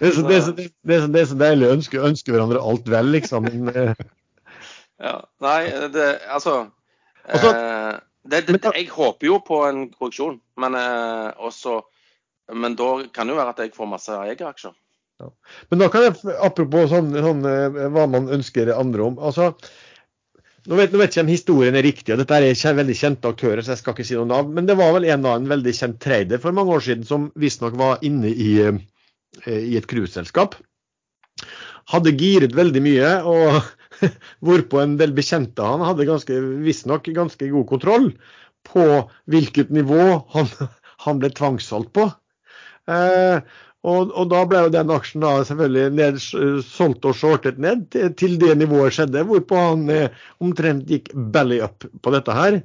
Det 0.00 0.08
er 0.08 0.12
så, 0.16 0.22
det 0.24 0.36
er 0.36 0.40
så, 0.40 0.52
det 0.56 0.94
er 0.94 1.00
så, 1.02 1.08
det 1.12 1.20
er 1.20 1.26
så 1.28 1.36
deilig 1.36 1.66
å 1.68 1.72
ønske, 1.74 1.98
ønske 2.08 2.32
hverandre 2.32 2.60
alt 2.64 2.86
vel, 2.88 3.10
liksom. 3.12 3.48
Eh, 3.68 3.92
Ja. 5.00 5.14
Nei, 5.40 5.64
det 5.92 6.06
Altså 6.28 6.54
også, 7.24 7.50
eh, 7.52 7.98
det, 8.30 8.40
Jeg 8.76 8.88
håper 8.92 9.26
jo 9.26 9.38
på 9.44 9.62
en 9.68 9.86
korreksjon, 9.92 10.40
men 10.60 10.76
eh, 10.76 11.30
også 11.36 11.80
Men 12.52 12.76
da 12.76 13.02
kan 13.14 13.28
det 13.28 13.36
jo 13.36 13.40
være 13.40 13.54
at 13.54 13.62
jeg 13.62 13.74
får 13.76 13.86
masse 13.86 14.16
egeaksjer. 14.32 14.72
men 15.70 15.78
da 15.78 15.88
kan 15.92 16.02
jeg, 16.02 16.16
apropos 16.40 16.88
sånn, 16.90 17.12
sånn 17.14 17.44
eh, 17.46 17.76
hva 17.92 18.06
man 18.10 18.28
ønsker 18.32 18.72
andre 18.74 19.04
om. 19.04 19.18
altså 19.18 19.52
nå 20.68 20.76
vet, 20.76 20.92
nå 20.92 21.00
vet 21.00 21.14
ikke 21.14 21.24
om 21.24 21.30
historien 21.32 21.76
er 21.78 21.86
riktig, 21.86 22.12
og 22.12 22.20
dette 22.20 22.36
er 22.36 22.78
veldig 22.78 22.96
kjente 22.96 23.30
aktører, 23.32 23.62
så 23.64 23.74
jeg 23.74 23.80
skal 23.80 23.94
ikke 23.94 24.06
si 24.08 24.18
noe 24.18 24.28
navn. 24.28 24.52
Men 24.56 24.68
det 24.68 24.76
var 24.80 24.92
vel 24.96 25.06
en, 25.08 25.26
av 25.28 25.38
en 25.38 25.48
veldig 25.50 25.74
kjent 25.76 26.00
trader 26.02 26.42
for 26.42 26.56
mange 26.56 26.74
år 26.76 26.84
siden 26.84 27.06
som 27.08 27.28
visstnok 27.40 27.78
var 27.80 28.04
inne 28.06 28.32
i, 28.32 28.50
eh, 28.66 28.80
i 29.48 29.78
et 29.80 29.88
cruiseselskap. 29.90 30.58
Hadde 31.90 32.16
giret 32.20 32.56
veldig 32.56 32.82
mye, 32.84 33.14
og 33.24 33.60
hvorpå 34.44 34.82
en 34.82 34.98
del 35.00 35.16
bekjente 35.16 35.64
han 35.64 35.84
hadde 35.86 36.20
visstnok 36.66 37.08
ganske 37.16 37.50
god 37.54 37.66
kontroll 37.70 38.12
på 38.68 38.84
hvilket 39.32 39.72
nivå 39.72 40.04
han, 40.34 40.52
han 41.06 41.22
ble 41.22 41.32
tvangssolgt 41.32 41.94
på. 41.96 42.10
Eh, 42.90 43.40
og, 43.80 44.10
og 44.12 44.26
da 44.28 44.42
ble 44.44 44.66
jo 44.66 44.72
den 44.74 44.90
aksjen 44.92 45.22
da 45.24 45.38
selvfølgelig 45.48 45.92
ned, 45.96 46.18
solgt 46.66 47.06
og 47.08 47.16
shortet 47.16 47.60
ned 47.62 47.86
til, 47.94 48.10
til 48.12 48.36
det 48.42 48.58
nivået 48.60 48.92
skjedde, 48.92 49.24
hvorpå 49.28 49.56
han 49.56 49.86
eh, 49.94 50.18
omtrent 50.44 50.84
gikk 50.90 51.08
belly 51.32 51.62
up 51.64 51.86
på 52.04 52.12
dette 52.12 52.36
her. 52.36 52.60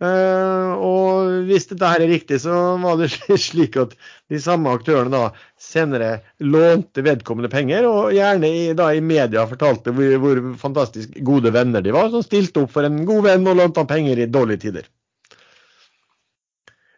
Eh, 0.00 0.70
og 0.80 1.48
hvis 1.48 1.66
dette 1.68 1.88
her 1.88 2.04
er 2.04 2.12
riktig, 2.12 2.42
så 2.44 2.58
var 2.80 3.00
det 3.00 3.08
slik 3.48 3.80
at 3.80 3.96
de 4.32 4.40
samme 4.40 4.72
aktørene 4.76 5.12
da 5.12 5.22
senere 5.60 6.12
lånte 6.44 7.04
vedkommende 7.08 7.52
penger, 7.52 7.88
og 7.88 8.12
gjerne 8.16 8.52
i, 8.52 8.62
da 8.76 8.92
i 8.92 9.00
media 9.04 9.48
fortalte 9.48 9.96
hvor, 9.96 10.14
hvor 10.20 10.44
fantastisk 10.60 11.16
gode 11.24 11.56
venner 11.56 11.84
de 11.84 11.96
var, 11.96 12.12
som 12.12 12.24
stilte 12.24 12.66
opp 12.66 12.76
for 12.76 12.84
en 12.84 13.00
god 13.08 13.30
venn 13.30 13.48
og 13.48 13.60
lånte 13.64 13.80
han 13.80 13.92
penger 13.96 14.20
i 14.20 14.28
dårlige 14.28 14.66
tider. 14.68 14.88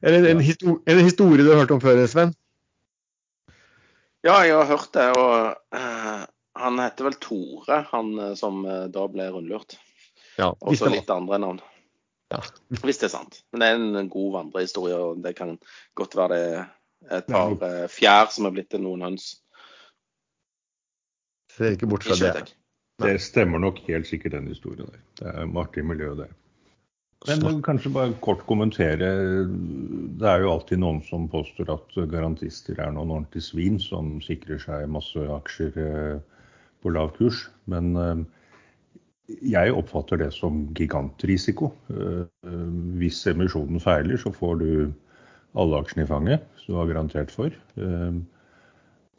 Er 0.02 0.18
det 0.18 0.30
en, 0.34 0.42
histo 0.42 0.80
en 0.82 1.02
historie 1.06 1.46
du 1.46 1.52
har 1.52 1.62
hørt 1.62 1.74
om 1.74 1.82
før, 1.82 2.02
Sven? 2.10 2.34
Ja, 4.22 4.36
jeg 4.46 4.54
har 4.54 4.68
hørt 4.70 4.92
det. 4.94 5.08
Og 5.18 5.56
uh, 5.74 6.22
han 6.62 6.78
heter 6.78 7.08
vel 7.08 7.18
Tore, 7.22 7.82
han 7.90 8.12
eh, 8.20 8.34
som 8.38 8.62
uh, 8.68 8.86
da 8.92 9.06
ble 9.10 9.28
rundlurt. 9.34 9.78
Ja, 10.38 10.52
Og 10.60 10.76
så 10.78 10.90
litt 10.92 11.10
andre 11.10 11.40
navn. 11.42 11.60
Ja. 12.32 12.40
Hvis 12.84 13.00
det 13.00 13.10
er 13.10 13.16
sant. 13.16 13.42
Men 13.52 13.64
det 13.64 13.68
er 13.68 13.82
en 14.02 14.10
god 14.12 14.30
vandrehistorie, 14.38 14.96
og 14.96 15.22
det 15.24 15.34
kan 15.36 15.56
godt 15.98 16.16
være 16.16 16.38
det 16.38 17.10
er 17.10 17.22
et 17.24 17.30
par 17.32 17.56
uh, 17.58 17.86
fjær 17.90 18.30
som 18.32 18.46
er 18.46 18.54
blitt 18.54 18.70
til 18.72 18.84
noen 18.84 19.02
høns. 19.08 19.32
Ser 21.52 21.74
ikke 21.76 21.90
bort 21.90 22.06
fra 22.06 22.16
det. 22.16 22.54
Det 23.02 23.16
stemmer 23.20 23.60
nok 23.60 23.80
helt 23.88 24.06
sikkert 24.06 24.36
den 24.36 24.46
historien 24.52 24.86
der. 24.86 25.02
Det 25.18 25.32
er 25.32 25.58
artig 25.60 25.84
miljø, 25.84 26.12
det. 26.16 26.28
Men 27.28 27.62
kanskje 27.62 27.92
bare 27.94 28.14
kort 28.24 28.42
kommentere. 28.48 29.08
Det 30.18 30.26
er 30.28 30.42
jo 30.42 30.50
alltid 30.56 30.80
noen 30.82 31.00
som 31.06 31.28
påstår 31.30 31.70
at 31.70 31.94
garantister 32.10 32.80
er 32.82 32.90
noen 32.94 33.12
ordentlige 33.14 33.46
svin 33.46 33.78
som 33.82 34.16
sikrer 34.24 34.58
seg 34.62 34.90
masse 34.90 35.22
aksjer 35.36 35.78
eh, 35.78 36.42
på 36.82 36.94
lav 36.94 37.12
kurs. 37.18 37.44
Men 37.70 37.94
eh, 37.94 38.24
jeg 39.54 39.74
oppfatter 39.76 40.18
det 40.24 40.32
som 40.34 40.64
gigantrisiko. 40.74 41.70
Eh, 41.94 42.50
Hvis 42.98 43.22
emisjonen 43.30 43.82
feiler, 43.82 44.18
så 44.18 44.34
får 44.34 44.58
du 44.64 44.70
alle 45.54 45.78
aksjene 45.78 46.08
i 46.08 46.10
fanget, 46.10 46.46
som 46.58 46.74
du 46.74 46.80
har 46.80 46.90
garantert 46.90 47.30
for. 47.30 47.54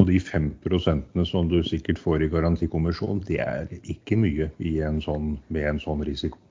Og 0.02 0.08
de 0.10 0.16
fem 0.20 0.48
prosentene 0.64 1.24
som 1.30 1.48
du 1.48 1.60
sikkert 1.64 2.02
får 2.02 2.26
i 2.26 2.32
garantikommisjon, 2.34 3.22
det 3.28 3.38
er 3.46 3.70
ikke 3.84 4.18
mye 4.18 4.50
i 4.58 4.80
en 4.84 4.98
sånn, 5.04 5.38
med 5.54 5.70
en 5.70 5.80
sånn 5.84 6.02
risiko. 6.04 6.42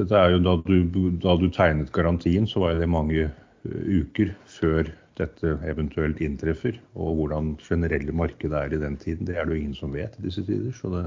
Dette 0.00 0.16
er 0.16 0.32
jo 0.32 0.40
da 0.44 0.52
du, 0.64 1.00
da 1.22 1.36
du 1.36 1.48
tegnet 1.52 1.92
garantien, 1.92 2.46
så 2.48 2.62
var 2.64 2.78
det 2.80 2.88
mange 2.88 3.26
eh, 3.26 3.80
uker 4.00 4.32
før 4.48 4.88
dette 5.20 5.56
eventuelt 5.68 6.22
inntreffer. 6.24 6.78
Og 6.96 7.18
hvordan 7.18 7.50
generelle 7.66 8.14
markedet 8.16 8.56
er 8.62 8.76
i 8.76 8.80
den 8.84 8.96
tiden, 9.02 9.26
det 9.28 9.36
er 9.36 9.44
det 9.44 9.56
jo 9.56 9.60
ingen 9.62 9.76
som 9.76 9.92
vet 9.94 10.16
i 10.18 10.24
disse 10.28 10.44
tider. 10.46 10.72
Så, 10.78 10.92
det, 10.94 11.04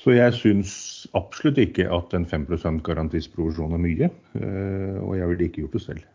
så 0.00 0.14
jeg 0.16 0.38
syns 0.38 0.72
absolutt 1.20 1.60
ikke 1.66 1.90
at 1.98 2.16
en 2.16 2.24
5% 2.32 2.80
garantisprovisjon 2.88 3.76
er 3.76 3.84
mye. 3.84 4.10
eh, 4.40 4.96
Og 5.04 5.18
jeg 5.20 5.28
ville 5.34 5.50
ikke 5.50 5.62
gjort 5.66 5.76
det 5.78 5.84
selv. 5.88 6.08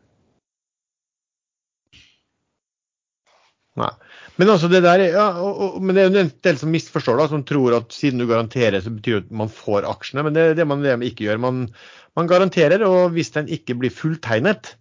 Nei. 3.76 3.92
Men 4.36 4.50
altså 4.52 4.68
det 4.72 4.82
der, 4.84 5.00
er- 5.00 5.14
ja, 5.16 5.26
og, 5.40 5.60
og, 5.64 5.76
men 5.84 5.96
det 5.96 6.02
er 6.04 6.10
jo 6.10 6.24
en 6.26 6.32
del 6.44 6.58
som 6.60 6.72
misforstår, 6.74 7.20
da, 7.22 7.28
som 7.32 7.44
tror 7.48 7.78
at 7.78 7.94
siden 7.96 8.20
du 8.20 8.26
garanterer, 8.28 8.82
så 8.84 8.92
betyr 8.92 9.22
det 9.22 9.30
at 9.30 9.38
man 9.44 9.52
får 9.54 9.88
aksjene. 9.88 10.26
Men 10.28 10.36
det 10.36 10.44
er 10.50 10.58
det 10.60 10.66
man, 10.68 10.84
det 10.84 10.96
ikke 11.08 11.30
gjør. 11.30 11.40
Man, 11.46 11.62
man 12.20 12.28
garanterer, 12.32 12.84
og 12.88 13.14
hvis 13.16 13.32
den 13.38 13.48
ikke 13.56 13.78
blir 13.80 13.94
fulltegnet, 13.96 14.74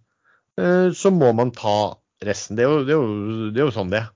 eh, 0.59 0.89
så 0.95 1.11
må 1.15 1.31
man 1.37 1.53
ta 1.55 1.95
resten. 2.25 2.59
Det 2.59 2.65
er 2.65 2.73
jo, 2.73 2.83
det 2.87 2.95
er 2.95 2.99
jo, 2.99 3.47
det 3.55 3.63
er 3.63 3.67
jo 3.69 3.75
sånn 3.77 3.95
det 3.95 4.01
er. 4.03 4.11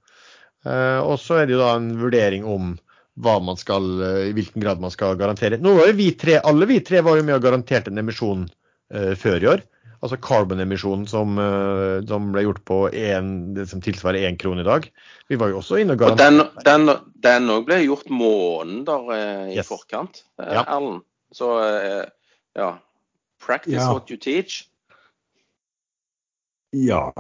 Eh, 0.68 0.99
Og 1.07 1.16
så 1.24 1.40
er 1.40 1.48
det 1.48 1.56
jo 1.56 1.64
da 1.64 1.72
en 1.80 1.91
vurdering 2.02 2.44
om 2.48 2.74
hva 3.20 3.38
man 3.44 3.60
skal, 3.60 3.88
eh, 4.03 4.22
i 4.30 4.36
hvilken 4.36 4.64
grad 4.64 4.84
man 4.84 4.91
skal 4.91 5.16
garantere. 5.20 5.60
Nå 5.64 5.78
var 5.80 5.88
jo 5.91 5.95
vi 6.02 6.11
tre, 6.20 6.40
Alle 6.44 6.68
vi 6.68 6.82
tre 6.84 6.99
var 7.07 7.16
jo 7.20 7.24
med 7.28 7.40
og 7.40 7.48
garanterte 7.48 7.91
en 7.94 8.03
emisjon 8.03 8.48
før 8.90 9.44
i 9.44 9.48
år. 9.52 9.60
Altså 10.02 10.16
carbon-emisjonen 10.24 11.08
som, 11.12 11.34
eh, 11.44 12.00
som 12.08 12.30
ble 12.32 12.46
gjort 12.46 12.62
på 12.66 12.78
en, 12.96 13.54
det 13.54 13.66
som 13.68 13.82
tilsvarer 13.84 14.30
én 14.30 14.38
krone 14.40 14.62
i 14.64 14.68
dag. 14.68 14.86
Vi 15.28 15.36
var 15.36 15.50
jo 15.52 15.58
også 15.60 15.82
inne 15.82 15.98
og 15.98 16.00
garanterte. 16.00 16.64
den, 16.64 16.94
den 17.26 17.50
også 17.52 17.66
ble 17.68 17.80
gjort 17.84 18.10
måneder 18.10 19.10
eh, 19.18 19.50
i 19.52 19.58
Yes. 19.58 19.68
forkant, 19.68 20.24
eh, 20.40 20.54
Ja. 20.56 20.64
Erlend. 20.78 21.04
Så 21.36 21.50
eh, 21.66 22.06
ja. 22.56 22.78
Practice 23.44 23.76
Ja. 23.76 23.92
what 23.94 24.10
you 24.10 24.18
teach. 24.18 24.66
Ja, 26.72 27.12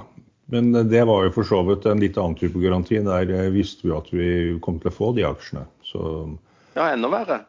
men 0.47 0.71
det 0.89 1.03
var 1.07 1.23
jo 1.25 1.31
for 1.33 1.43
så 1.43 1.59
vidt 1.67 1.85
en 1.85 1.99
litt 1.99 2.17
annen 2.17 2.35
type 2.37 2.59
garanti. 2.61 2.99
Der 3.03 3.29
eh, 3.33 3.49
visste 3.53 3.87
vi 3.87 3.93
at 3.95 4.07
vi 4.13 4.59
kom 4.61 4.79
til 4.79 4.91
å 4.91 4.95
få 4.95 5.11
de 5.17 5.23
aksjene. 5.27 5.65
Så 5.83 6.37
Ja, 6.75 6.91
enda 6.93 7.09
verre. 7.11 7.41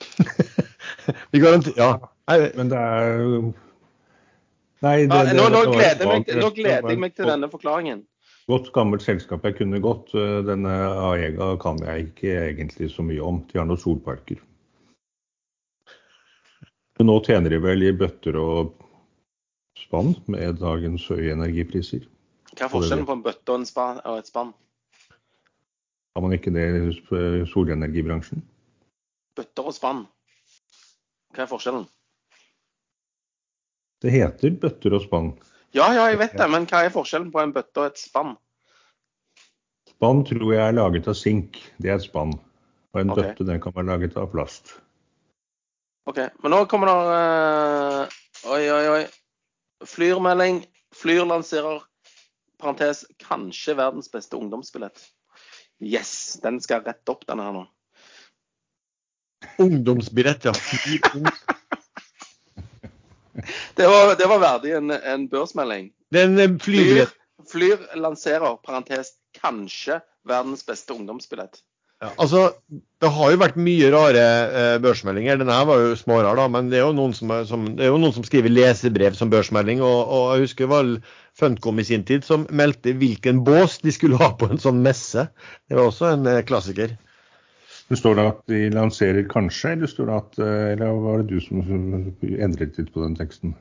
Vi 1.32 1.40
garanterer 1.40 1.76
ja. 1.76 1.98
Men 2.56 2.68
det 2.70 2.78
er 2.78 3.52
Nei, 4.80 5.04
det, 5.04 5.16
det, 5.28 5.34
nå, 5.36 5.48
nå, 5.52 5.64
gleder 5.74 6.08
meg, 6.08 6.30
nå 6.40 6.48
gleder 6.56 6.88
jeg 6.88 7.00
meg 7.02 7.16
til 7.16 7.28
denne 7.28 7.50
forklaringen. 7.52 8.04
Godt 8.48 8.70
gammelt 8.74 9.04
selskap 9.04 9.44
jeg 9.44 9.58
kunne 9.58 9.80
godt. 9.84 10.14
Eh, 10.16 10.38
Denne 10.46 10.72
Aega 11.10 11.52
kan 11.60 11.78
jeg 11.84 12.08
ikke 12.08 12.32
egentlig 12.48 12.88
så 12.94 13.04
mye 13.06 13.20
om. 13.22 13.42
De 13.50 13.60
har 13.60 13.68
noen 13.68 13.80
solparker. 13.80 14.40
Men 16.98 17.08
nå 17.08 17.18
tjener 17.24 17.52
de 17.52 17.60
vel 17.62 17.84
i 17.86 17.92
bøtter 17.96 18.36
og 18.40 18.72
spann 19.78 20.14
med 20.32 20.58
dagens 20.60 21.06
høye 21.12 21.36
energipriser. 21.36 22.08
Hva 22.56 22.66
er 22.66 22.72
forskjellen 22.72 23.06
på 23.08 23.16
en 23.18 23.22
bøtte 23.24 23.52
og, 23.52 23.60
en 23.60 23.68
spa, 23.68 23.86
og 24.04 24.18
et 24.20 24.28
spann? 24.28 24.50
Har 26.16 26.24
man 26.24 26.34
ikke 26.34 26.52
det 26.52 26.66
i 26.80 27.46
solenergibransjen? 27.52 28.42
Bøtter 29.38 29.70
og 29.70 29.76
spann. 29.76 30.02
Hva 31.36 31.46
er 31.46 31.52
forskjellen? 31.52 31.86
Det 34.00 34.12
heter 34.12 34.54
bøtter 34.60 34.96
og 34.96 35.04
spann. 35.04 35.32
Ja, 35.76 35.90
ja, 35.94 36.06
jeg 36.10 36.18
vet 36.18 36.38
det, 36.38 36.46
men 36.50 36.66
hva 36.70 36.84
er 36.86 36.94
forskjellen 36.94 37.28
på 37.34 37.42
en 37.42 37.52
bøtte 37.54 37.82
og 37.82 37.90
et 37.90 38.00
spann? 38.00 38.32
Spann 39.90 40.22
tror 40.26 40.46
jeg 40.54 40.62
er 40.64 40.78
laget 40.78 41.10
av 41.10 41.18
sink. 41.18 41.60
Det 41.78 41.92
er 41.92 42.00
et 42.00 42.06
spann. 42.08 42.32
Og 42.94 43.02
en 43.02 43.12
okay. 43.12 43.28
bøtte 43.28 43.46
den 43.46 43.60
kan 43.62 43.76
være 43.76 43.90
laget 43.92 44.16
av 44.18 44.30
plast. 44.32 44.74
OK. 46.10 46.22
Men 46.42 46.54
nå 46.56 46.64
kommer 46.70 46.90
det 46.90 46.96
øh, 47.14 48.18
Oi, 48.50 48.62
oi, 48.72 48.84
oi. 48.96 49.02
Flyrmelding. 49.86 50.64
Flyr 50.96 51.28
lanserer 51.28 51.84
parentes 52.60 53.04
kanskje 53.22 53.76
verdens 53.78 54.10
beste 54.12 54.36
ungdomsbillett. 54.36 55.04
Yes, 55.80 56.40
den 56.42 56.58
skal 56.60 56.82
rette 56.84 57.12
opp, 57.12 57.22
denne 57.28 57.46
her 57.46 57.54
nå. 57.56 57.66
ungdomsbillett, 59.60 60.44
ja. 60.44 60.52
Det 63.78 63.86
var, 63.86 64.14
det 64.18 64.28
var 64.28 64.42
verdig 64.42 64.76
en, 64.78 64.90
en 64.90 65.26
børsmelding. 65.30 65.90
Den 66.14 66.58
flyr. 66.60 67.06
Flyr, 67.06 67.10
flyr 67.50 67.98
lanserer 68.02 68.56
parentes 68.66 69.14
kanskje 69.38 70.00
verdens 70.28 70.66
beste 70.66 70.94
ungdomsbillett. 70.96 71.62
Ja, 72.00 72.08
altså, 72.16 72.54
Det 73.00 73.08
har 73.12 73.32
jo 73.32 73.38
vært 73.40 73.58
mye 73.60 73.88
rare 73.92 74.20
eh, 74.24 74.76
børsmeldinger. 74.80 75.36
Denne 75.40 75.56
her 75.56 75.66
var 75.68 75.82
jo 75.82 75.96
smårar, 76.00 76.38
da, 76.38 76.46
men 76.52 76.70
det 76.72 76.78
er 76.78 76.86
jo 76.86 76.94
noen 76.96 77.12
som, 77.16 77.32
som, 77.48 77.66
det 77.76 77.90
jo 77.90 77.98
noen 78.00 78.14
som 78.16 78.24
skriver 78.24 78.52
lesebrev 78.52 79.16
som 79.18 79.32
børsmelding. 79.32 79.82
Og, 79.84 79.98
og 80.08 80.24
jeg 80.32 80.48
husker 80.48 80.70
vel 80.72 80.94
Funcom 81.36 81.80
i 81.80 81.86
sin 81.86 82.04
tid 82.08 82.24
som 82.26 82.46
meldte 82.56 82.96
hvilken 82.98 83.44
bås 83.44 83.78
de 83.84 83.92
skulle 83.94 84.18
ha 84.20 84.32
på 84.36 84.48
en 84.48 84.60
sånn 84.60 84.80
messe. 84.84 85.28
Det 85.68 85.76
var 85.76 85.90
også 85.90 86.08
en 86.14 86.28
eh, 86.28 86.42
klassiker. 86.48 86.96
Det 87.90 87.98
står 87.98 88.14
det 88.20 88.24
at 88.30 88.42
de 88.46 88.60
lanserer 88.70 89.26
kanskje, 89.26 89.72
eller 89.74 89.90
står 89.90 90.06
det 90.06 90.16
at, 90.20 90.38
eh, 90.38 90.66
eller 90.76 91.00
var 91.02 91.22
det 91.22 91.32
du 91.32 91.40
som 91.42 91.58
endret 91.66 92.78
litt 92.78 92.92
på 92.94 93.02
den 93.02 93.16
teksten? 93.18 93.56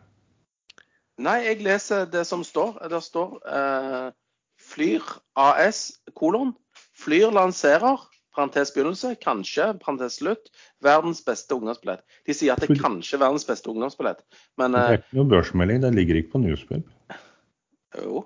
Nei, 1.20 1.40
jeg 1.48 1.64
leser 1.66 2.06
det 2.06 2.22
som 2.30 2.44
står. 2.46 2.78
Det 2.92 3.02
står 3.04 3.40
eh, 3.50 4.12
Flyr 4.60 5.02
AS, 5.40 5.82
kolon. 6.16 6.54
Flyr 7.00 7.32
lanserer 7.34 7.98
parentes 8.36 8.72
begynnelse, 8.76 9.16
kanskje, 9.24 9.72
parentes 9.82 10.20
slutt, 10.22 10.52
verdens 10.86 11.24
beste 11.26 11.56
ungdomsbillett. 11.58 12.04
De 12.28 12.36
sier 12.38 12.54
at 12.54 12.62
det 12.62 12.70
er 12.70 12.80
kanskje 12.84 13.20
verdens 13.20 13.48
beste 13.48 13.72
ungdomsbillett, 13.72 14.22
men 14.62 14.78
Det 14.78 14.84
er 14.84 14.94
eh, 14.94 15.02
ikke 15.02 15.18
noe 15.20 15.32
børsmelding, 15.34 15.82
den 15.84 15.98
ligger 15.98 16.22
ikke 16.22 16.36
på 16.38 16.44
Newspub. 16.46 16.86
jo. 17.98 18.24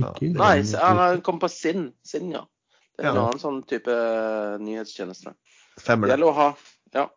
Ikke, 0.00 0.32
Nei, 0.34 0.56
den- 0.64 1.22
kom 1.22 1.38
på 1.38 1.48
Sinn, 1.52 1.92
Sinn, 2.02 2.32
ja. 2.32 2.46
Det 2.94 3.04
er 3.04 3.10
en 3.10 3.16
Ja. 3.16 3.26
annen 3.26 3.42
sånn 3.42 3.60
type 3.66 3.90
eh, 3.90 4.54
nyhetstjeneste. 4.62 5.34
Stemmer 5.80 6.08
Det 6.08 6.14
gjelder 6.16 6.30
å 6.30 6.34
ha 6.38 6.48
Ja. 6.94 7.08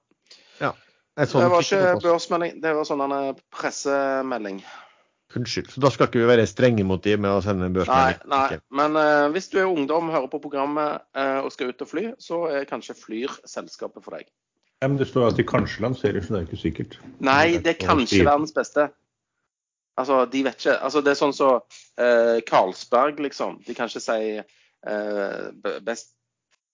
ja. 0.59 0.73
Sånn 1.17 1.41
Det 1.41 1.49
var 1.49 1.61
ikke 1.61 2.01
børsmelding, 2.01 2.61
det 2.61 2.73
var 2.77 2.85
sånn 2.85 3.01
en 3.05 3.35
pressemelding. 3.53 4.63
Unnskyld. 5.35 5.69
Så 5.73 5.81
da 5.83 5.89
skal 5.91 6.07
ikke 6.07 6.21
vi 6.21 6.29
være 6.29 6.47
strenge 6.47 6.85
mot 6.87 7.01
de 7.03 7.17
med 7.19 7.29
å 7.29 7.41
sende 7.43 7.67
børsmelding? 7.73 8.21
Nei, 8.31 8.49
nei. 8.55 8.59
Men 8.71 8.95
uh, 8.95 9.27
hvis 9.33 9.49
du 9.51 9.57
er 9.59 9.67
ungdom, 9.67 10.09
hører 10.13 10.29
på 10.31 10.39
programmet 10.41 11.03
uh, 11.17 11.43
og 11.43 11.51
skal 11.51 11.73
ut 11.73 11.83
og 11.83 11.89
fly, 11.89 12.05
så 12.21 12.45
er 12.47 12.69
kanskje 12.69 12.95
Flyr 12.95 13.33
selskapet 13.45 14.05
for 14.05 14.15
deg. 14.15 14.29
Ja, 14.81 14.87
men 14.87 14.97
det 14.97 15.09
står 15.09 15.31
at 15.31 15.37
de 15.37 15.43
kanskje 15.43 15.83
lanserer, 15.83 16.21
så 16.21 16.33
det 16.33 16.39
er 16.39 16.47
ikke 16.47 16.61
sikkert. 16.61 16.97
Nei, 17.19 17.57
det 17.57 17.75
er 17.75 17.81
kanskje 17.81 18.23
verdens 18.23 18.53
beste. 18.55 18.87
Altså, 19.97 20.21
de 20.29 20.43
vet 20.45 20.61
ikke. 20.61 20.77
Altså, 20.85 21.01
det 21.01 21.11
er 21.11 21.19
sånn 21.19 21.33
som 21.35 21.59
så, 21.59 21.81
uh, 21.99 22.37
Karlsberg, 22.47 23.19
liksom. 23.25 23.57
De 23.65 23.75
kan 23.75 23.89
ikke 23.89 24.03
si 24.05 24.19
best, 25.85 26.13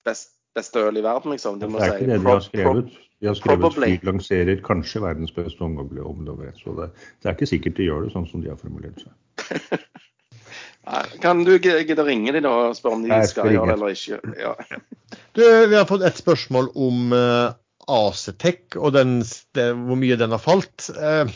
best, 0.06 0.34
beste 0.56 0.84
øl 0.85 0.99
i 0.99 1.03
verden, 1.06 1.34
liksom. 1.34 1.60
Det 1.61 1.69
må 1.72 1.81
er 1.81 1.90
si 1.94 2.03
ikke 2.03 2.11
det 2.11 2.19
de 2.19 2.30
har 2.30 2.45
skrevet. 2.45 2.94
De 3.23 3.30
har 3.30 3.38
skrevet 3.40 3.61
probably. 3.64 3.99
Lanserer 4.03 4.64
kanskje 4.65 5.02
verdens 5.03 5.31
beste 5.31 5.64
ungdomsbillett. 5.64 6.60
Så 6.60 6.76
det, 6.80 6.90
det 7.22 7.30
er 7.30 7.38
ikke 7.38 7.52
sikkert 7.53 7.77
de 7.80 7.88
gjør 7.88 8.07
det 8.07 8.15
sånn 8.15 8.27
som 8.30 8.44
de 8.44 8.52
har 8.52 8.60
formulert 8.60 8.99
seg. 9.03 9.77
Kan 11.23 11.45
du 11.48 11.53
gidde 11.56 12.03
å 12.03 12.06
ringe 12.07 12.34
dem 12.35 12.45
og 12.49 12.76
spørre 12.76 12.98
om 12.98 13.06
de 13.06 13.11
Nei, 13.14 13.23
skal 13.30 13.53
gjøre 13.53 13.72
det 13.72 13.76
eller 13.77 13.94
ikke? 13.95 14.18
Ja. 14.35 14.52
Du, 15.31 15.44
vi 15.72 15.77
har 15.77 15.88
fått 15.88 16.03
et 16.03 16.19
spørsmål 16.19 16.68
om 16.76 17.15
uh, 17.15 17.56
Acetec 17.88 18.76
og 18.76 18.91
den, 18.98 19.22
det, 19.56 19.69
hvor 19.85 19.99
mye 19.99 20.18
den 20.19 20.35
har 20.35 20.44
falt. 20.44 20.90
Uh, 20.91 21.31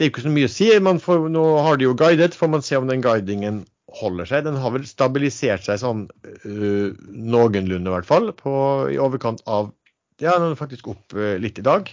det 0.00 0.06
er 0.06 0.08
jo 0.08 0.14
ikke 0.14 0.24
så 0.24 0.32
mye 0.32 0.48
å 0.48 0.54
si. 0.54 0.70
Man 0.80 1.02
får, 1.04 1.28
nå 1.36 1.44
har 1.66 1.76
de 1.76 1.90
jo 1.90 1.92
guidet, 2.00 2.32
får 2.38 2.52
man 2.56 2.64
se 2.64 2.80
om 2.80 2.88
den 2.88 3.04
guidingen 3.04 3.60
holder 3.98 4.28
seg. 4.28 4.44
Den 4.46 4.58
har 4.60 4.74
vel 4.74 4.86
stabilisert 4.88 5.66
seg 5.66 5.80
sånn 5.82 6.06
uh, 6.06 6.88
noenlunde, 7.10 7.88
i 7.88 7.94
hvert 7.94 8.08
fall, 8.08 8.30
på, 8.36 8.54
i 8.92 9.00
overkant 9.02 9.44
av 9.50 9.72
Ja, 10.20 10.36
den 10.36 10.50
er 10.52 10.58
faktisk 10.58 10.90
opp 10.92 11.16
uh, 11.16 11.36
litt 11.40 11.60
i 11.60 11.66
dag. 11.66 11.90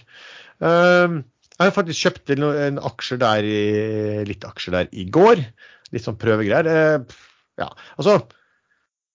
Uh, 0.62 1.20
jeg 1.58 1.64
har 1.64 1.74
faktisk 1.74 2.06
kjøpt 2.06 2.34
en, 2.34 2.48
en 2.68 2.82
aksjer 2.86 3.20
der 3.22 3.46
i, 3.46 3.60
litt 4.28 4.44
aksjer 4.46 4.76
der 4.76 4.90
i 4.94 5.08
går. 5.10 5.42
Litt 5.94 6.04
sånn 6.04 6.20
prøvegreier. 6.20 7.06
Ja, 7.58 7.70
altså 7.96 8.20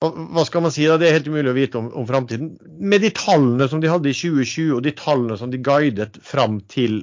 hva 0.03 0.43
skal 0.43 0.65
man 0.65 0.73
si 0.76 0.84
da? 0.84 0.97
Det 0.99 1.07
er 1.07 1.14
helt 1.15 1.30
umulig 1.31 1.47
å 1.47 1.55
vite 1.55 1.80
om, 1.80 1.85
om 1.95 2.07
framtiden. 2.10 2.49
Med 2.84 3.05
de 3.05 3.14
tallene 3.15 3.69
som 3.72 3.80
de 3.80 3.88
hadde 3.88 4.10
i 4.11 4.18
2020 4.18 4.73
og 4.76 4.81
de 4.84 4.91
tallene 4.99 5.38
som 5.39 5.53
de 5.53 5.61
guidet 5.64 6.18
fram 6.27 6.57
til, 6.68 6.97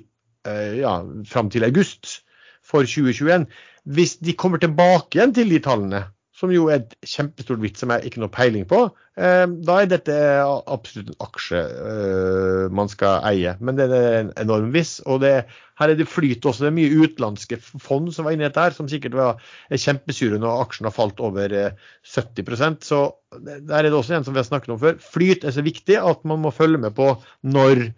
ja, 0.44 0.98
fram 1.30 1.48
til 1.54 1.64
august 1.64 2.18
for 2.66 2.84
2021 2.84 3.46
Hvis 3.84 4.18
de 4.20 4.36
kommer 4.38 4.60
tilbake 4.62 5.18
igjen 5.18 5.36
til 5.36 5.52
de 5.52 5.60
tallene, 5.64 6.04
som 6.40 6.52
jo 6.54 6.68
er 6.72 6.80
et 6.80 6.94
kjempestort 7.04 7.60
vits 7.60 7.82
som 7.82 7.90
jeg 7.92 8.08
ikke 8.08 8.16
har 8.18 8.24
noe 8.24 8.32
peiling 8.32 8.66
på, 8.68 8.78
eh, 9.20 9.44
da 9.66 9.76
er 9.82 9.90
dette 9.90 10.14
absolutt 10.40 11.10
en 11.12 11.26
aksje 11.26 11.60
eh, 11.60 12.62
man 12.76 12.88
skal 12.92 13.26
eie. 13.28 13.52
Men 13.60 13.76
det 13.76 13.90
er 13.92 14.16
en 14.22 14.30
enorm 14.40 14.70
viss. 14.72 14.98
Og 15.04 15.20
det, 15.24 15.34
her 15.80 15.92
er 15.92 15.98
det 15.98 16.08
flyt 16.08 16.46
også. 16.46 16.64
Det 16.64 16.70
er 16.70 16.78
mye 16.78 17.02
utenlandske 17.04 17.60
fond 17.60 18.08
som 18.14 18.28
var 18.28 18.36
inne 18.36 18.46
i 18.46 18.48
dette 18.48 18.64
her, 18.64 18.76
som 18.76 18.88
sikkert 18.88 19.18
var 19.18 19.52
kjempesure 19.74 20.40
når 20.40 20.64
aksjen 20.64 20.88
har 20.88 20.96
falt 20.96 21.20
over 21.24 21.52
eh, 21.52 21.92
70% 22.08 22.88
Så 22.88 23.02
der 23.36 23.76
er 23.82 23.90
det 23.90 23.98
også 23.98 24.16
en 24.16 24.26
som 24.26 24.36
vi 24.36 24.40
har 24.40 24.48
snakket 24.48 24.74
om 24.74 24.80
før. 24.80 24.96
Flyt 25.12 25.44
er 25.44 25.56
så 25.56 25.66
viktig 25.66 26.00
at 26.00 26.24
man 26.28 26.40
må 26.46 26.54
følge 26.54 26.80
med 26.80 26.96
på 26.96 27.12
når 27.44 27.90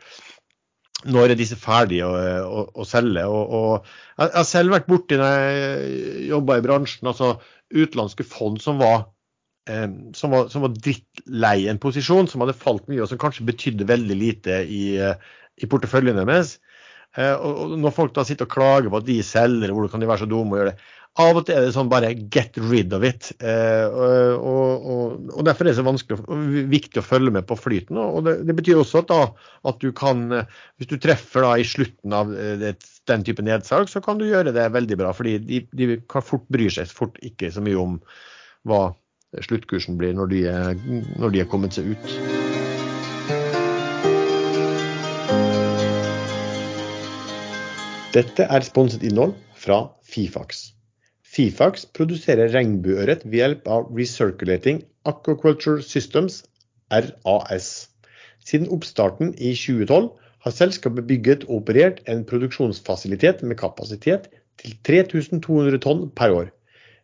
når 1.09 1.33
er 1.33 1.39
disse 1.39 1.59
ferdige 1.59 2.07
å, 2.07 2.13
å, 2.43 2.65
å 2.83 2.87
selge? 2.87 3.25
Og, 3.27 3.57
og, 3.59 3.91
jeg 4.21 4.35
har 4.37 4.47
selv 4.49 4.77
vært 4.77 4.89
borti 4.91 5.19
når 5.19 5.33
jeg 5.33 6.29
jobba 6.31 6.59
i 6.59 6.65
bransjen, 6.65 7.11
altså 7.11 7.35
utenlandske 7.73 8.27
fond 8.29 8.61
som 8.63 8.81
var, 8.83 9.07
eh, 9.71 9.89
som 10.19 10.35
var, 10.35 10.51
som 10.53 10.67
var 10.67 10.75
drittlei 10.77 11.69
en 11.73 11.81
posisjon, 11.83 12.31
som 12.31 12.45
hadde 12.45 12.59
falt 12.59 12.87
mye, 12.91 13.03
og 13.05 13.11
som 13.11 13.21
kanskje 13.23 13.49
betydde 13.49 13.89
veldig 13.89 14.19
lite 14.19 14.63
i, 14.67 14.85
eh, 15.01 15.33
i 15.59 15.71
porteføljen 15.71 16.21
deres. 16.23 16.57
Eh, 17.17 17.35
og, 17.35 17.65
og 17.67 17.77
når 17.83 17.97
folk 17.97 18.15
da 18.17 18.25
sitter 18.29 18.49
og 18.49 18.55
klager 18.55 18.93
på 18.93 19.03
at 19.03 19.09
de 19.09 19.19
selger, 19.27 19.73
hvordan 19.75 19.93
kan 19.93 20.05
de 20.05 20.11
være 20.11 20.25
så 20.25 20.31
dumme 20.31 20.57
og 20.57 20.63
gjøre 20.63 20.75
det? 20.75 20.93
Av 21.21 21.37
og 21.37 21.45
til 21.45 21.59
er 21.59 21.67
det 21.67 21.75
sånn 21.75 21.91
bare 21.93 22.15
get 22.33 22.57
rid 22.71 22.95
of 22.97 23.03
it. 23.05 23.27
Eh, 23.45 23.85
og, 23.85 24.87
og, 24.89 25.27
og, 25.35 25.43
Derfor 25.45 25.67
er 25.67 25.75
det 25.75 25.77
så 25.77 25.85
vanskelig 25.85 26.23
og 26.25 26.47
viktig 26.73 27.03
å 27.03 27.05
følge 27.05 27.35
med 27.35 27.45
på 27.51 27.59
flyten. 27.61 27.99
og 28.01 28.25
Det, 28.25 28.39
det 28.49 28.57
betyr 28.57 28.81
også 28.81 29.03
at, 29.03 29.13
da, 29.13 29.51
at 29.69 29.85
du 29.85 29.91
kan, 29.97 30.25
eh, 30.33 30.49
hvis 30.81 30.89
du 30.89 30.97
treffer 30.97 31.45
da 31.45 31.53
i 31.61 31.69
slutten 31.69 32.17
av 32.17 32.33
eh, 32.33 32.55
det, 32.63 32.73
den 33.13 33.29
type 33.29 33.45
nedsalg, 33.45 33.93
så 33.93 34.01
kan 34.01 34.17
du 34.23 34.25
gjøre 34.25 34.57
det 34.57 34.71
veldig 34.73 35.01
bra. 35.05 35.13
fordi 35.13 35.37
de, 35.45 35.63
de 35.77 35.93
kan 36.09 36.25
fort 36.25 36.49
bryr 36.49 36.73
seg 36.73 36.89
fort 36.89 37.21
ikke 37.21 37.53
så 37.53 37.61
mye 37.61 37.77
om 37.77 38.01
hva 38.65 38.95
sluttkursen 39.45 40.01
blir 40.01 40.17
når 40.17 40.33
de, 40.33 40.45
er, 40.49 40.81
når 41.21 41.37
de 41.37 41.45
er 41.45 41.53
kommet 41.53 41.77
seg 41.77 41.93
ut. 41.93 42.09
Dette 48.17 48.45
er 48.49 48.65
sponset 48.65 49.05
innhold 49.05 49.37
fra 49.57 49.85
Fifax. 50.05 50.71
Fifax 51.33 51.87
produserer 51.97 52.51
regnbueørret 52.53 53.23
ved 53.25 53.39
hjelp 53.39 53.69
av 53.73 53.87
Recirculating 53.97 54.83
Aquaculture 55.09 55.81
Systems, 55.81 56.43
RAS. 56.93 57.69
Siden 58.45 58.69
oppstarten 58.75 59.31
i 59.39 59.55
2012 59.57 60.11
har 60.45 60.55
selskapet 60.57 61.07
bygget 61.09 61.47
og 61.47 61.63
operert 61.63 62.03
en 62.13 62.21
produksjonsfasilitet 62.29 63.41
med 63.47 63.57
kapasitet 63.63 64.29
til 64.61 64.77
3200 64.85 65.81
tonn 65.87 66.05
per 66.19 66.37
år. 66.37 66.53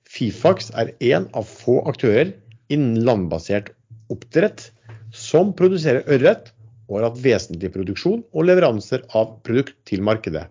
Fifax 0.04 0.68
er 0.76 0.92
en 1.14 1.30
av 1.32 1.48
få 1.48 1.78
aktører 1.88 2.34
innen 2.68 3.00
landbasert 3.08 3.72
oppdrett 4.12 4.68
som 5.14 5.54
produserer 5.56 6.04
ørret 6.04 6.52
og 6.88 6.98
har 6.98 7.08
hatt 7.08 7.24
vesentlig 7.24 7.72
produksjon 7.72 8.20
og 8.28 8.48
leveranser 8.48 9.08
av 9.16 9.38
produkt 9.46 9.76
til 9.88 10.04
markedet. 10.04 10.44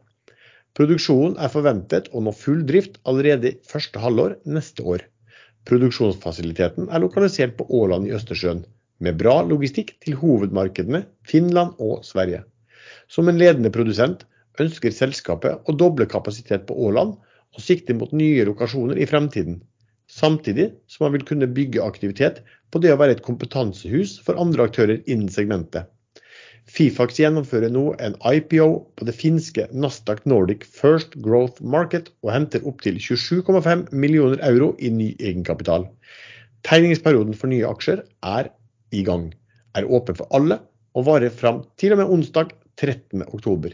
Produksjonen 0.77 1.39
er 1.41 1.49
forventet 1.49 2.11
å 2.13 2.21
nå 2.21 2.31
full 2.37 2.59
drift 2.69 2.99
allerede 3.09 3.55
første 3.65 3.97
halvår 3.97 4.35
neste 4.45 4.83
år. 4.85 5.07
Produksjonsfasiliteten 5.65 6.91
er 6.93 7.01
lokalisert 7.01 7.55
på 7.57 7.65
Åland 7.79 8.05
i 8.05 8.13
Østersjøen, 8.13 8.59
med 9.01 9.17
bra 9.17 9.39
logistikk 9.47 9.95
til 10.05 10.19
hovedmarkedene 10.21 11.01
Finland 11.25 11.81
og 11.81 12.05
Sverige. 12.05 12.43
Som 13.09 13.31
en 13.31 13.41
ledende 13.41 13.73
produsent 13.73 14.27
ønsker 14.61 14.93
selskapet 14.93 15.65
å 15.65 15.75
doble 15.81 16.05
kapasitet 16.13 16.69
på 16.69 16.77
Åland 16.87 17.17
og 17.17 17.63
sikte 17.65 17.97
mot 17.97 18.13
nye 18.13 18.45
lokasjoner 18.45 19.01
i 19.01 19.09
fremtiden, 19.09 19.63
samtidig 20.05 20.69
som 20.85 21.07
man 21.07 21.17
vil 21.17 21.25
kunne 21.25 21.49
bygge 21.57 21.81
aktivitet 21.89 22.43
på 22.69 22.85
det 22.85 22.93
å 22.93 23.01
være 23.01 23.17
et 23.17 23.25
kompetansehus 23.25 24.19
for 24.21 24.37
andre 24.37 24.69
aktører 24.69 25.01
innen 25.09 25.33
segmentet. 25.33 25.89
Fifax 26.67 27.15
gjennomfører 27.21 27.71
nå 27.71 27.83
en 28.03 28.17
IPO 28.27 28.67
på 28.99 29.05
det 29.07 29.15
finske 29.15 29.67
Nasdaq 29.71 30.25
Nordic 30.27 30.65
First 30.67 31.15
Growth 31.23 31.63
Market 31.63 32.09
og 32.25 32.33
henter 32.33 32.65
opptil 32.67 32.99
27,5 32.99 33.87
millioner 33.95 34.43
euro 34.49 34.73
i 34.79 34.91
ny 34.91 35.13
egenkapital. 35.15 35.87
Tegningsperioden 36.67 37.37
for 37.39 37.47
nye 37.51 37.67
aksjer 37.69 38.03
er 38.27 38.51
i 38.91 39.03
gang, 39.07 39.29
er 39.79 39.87
åpen 39.87 40.19
for 40.19 40.27
alle 40.35 40.59
og 40.97 41.07
varer 41.07 41.31
fram 41.31 41.63
til 41.79 41.95
og 41.95 42.01
med 42.01 42.13
onsdag 42.17 42.51
13.10. 42.81 43.73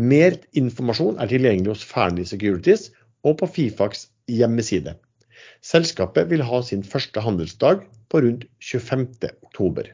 Mer 0.00 0.40
informasjon 0.56 1.20
er 1.20 1.28
tilgjengelig 1.28 1.74
hos 1.74 1.86
Fearnley 1.86 2.24
Securities 2.28 2.88
og 3.28 3.42
på 3.42 3.50
Fifax 3.58 4.06
hjemmeside. 4.30 4.96
Selskapet 5.62 6.30
vil 6.30 6.44
ha 6.48 6.62
sin 6.64 6.82
første 6.86 7.20
handelsdag 7.20 7.84
på 8.08 8.24
rundt 8.24 8.48
25.10. 8.62 9.92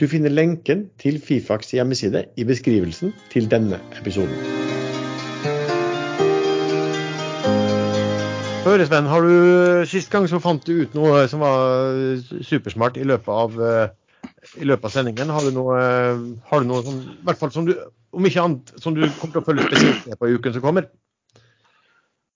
Du 0.00 0.06
finner 0.08 0.32
lenken 0.32 0.86
til 0.96 1.18
Fifax 1.20 1.74
hjemmeside 1.74 2.22
i 2.40 2.44
beskrivelsen 2.48 3.10
til 3.28 3.50
denne 3.52 3.76
episoden. 3.98 4.32
Høre, 8.64 8.86
Sven, 8.88 9.10
har 9.12 9.20
du 9.20 9.84
Sist 9.90 10.08
gang 10.08 10.24
så 10.30 10.40
fant 10.40 10.64
du 10.64 10.86
ut 10.86 10.96
noe 10.96 11.26
som 11.28 11.44
var 11.44 12.16
supersmart 12.48 12.96
i 12.96 13.04
løpet 13.12 13.28
av, 13.28 13.60
eh, 13.60 14.32
i 14.56 14.64
løpet 14.64 14.88
av 14.88 14.96
sendingen. 14.96 15.28
Har 15.36 15.44
du 15.44 15.52
noe, 15.52 15.76
eh, 15.76 16.24
har 16.48 16.64
du 16.64 16.72
noe 16.72 16.82
som, 16.88 16.96
i 17.04 17.24
hvert 17.28 17.44
fall 17.44 17.52
som 17.52 17.68
du, 17.68 17.76
om 18.16 18.24
ikke 18.24 18.40
annet, 18.40 18.72
som 18.80 18.96
du 18.96 19.04
kommer 19.20 19.36
til 19.36 19.42
å 19.42 19.48
følge 19.52 19.68
spesielt 19.68 20.06
med 20.06 20.18
på 20.18 20.30
i 20.30 20.36
uken 20.40 20.56
som 20.56 20.64
kommer? 20.64 20.88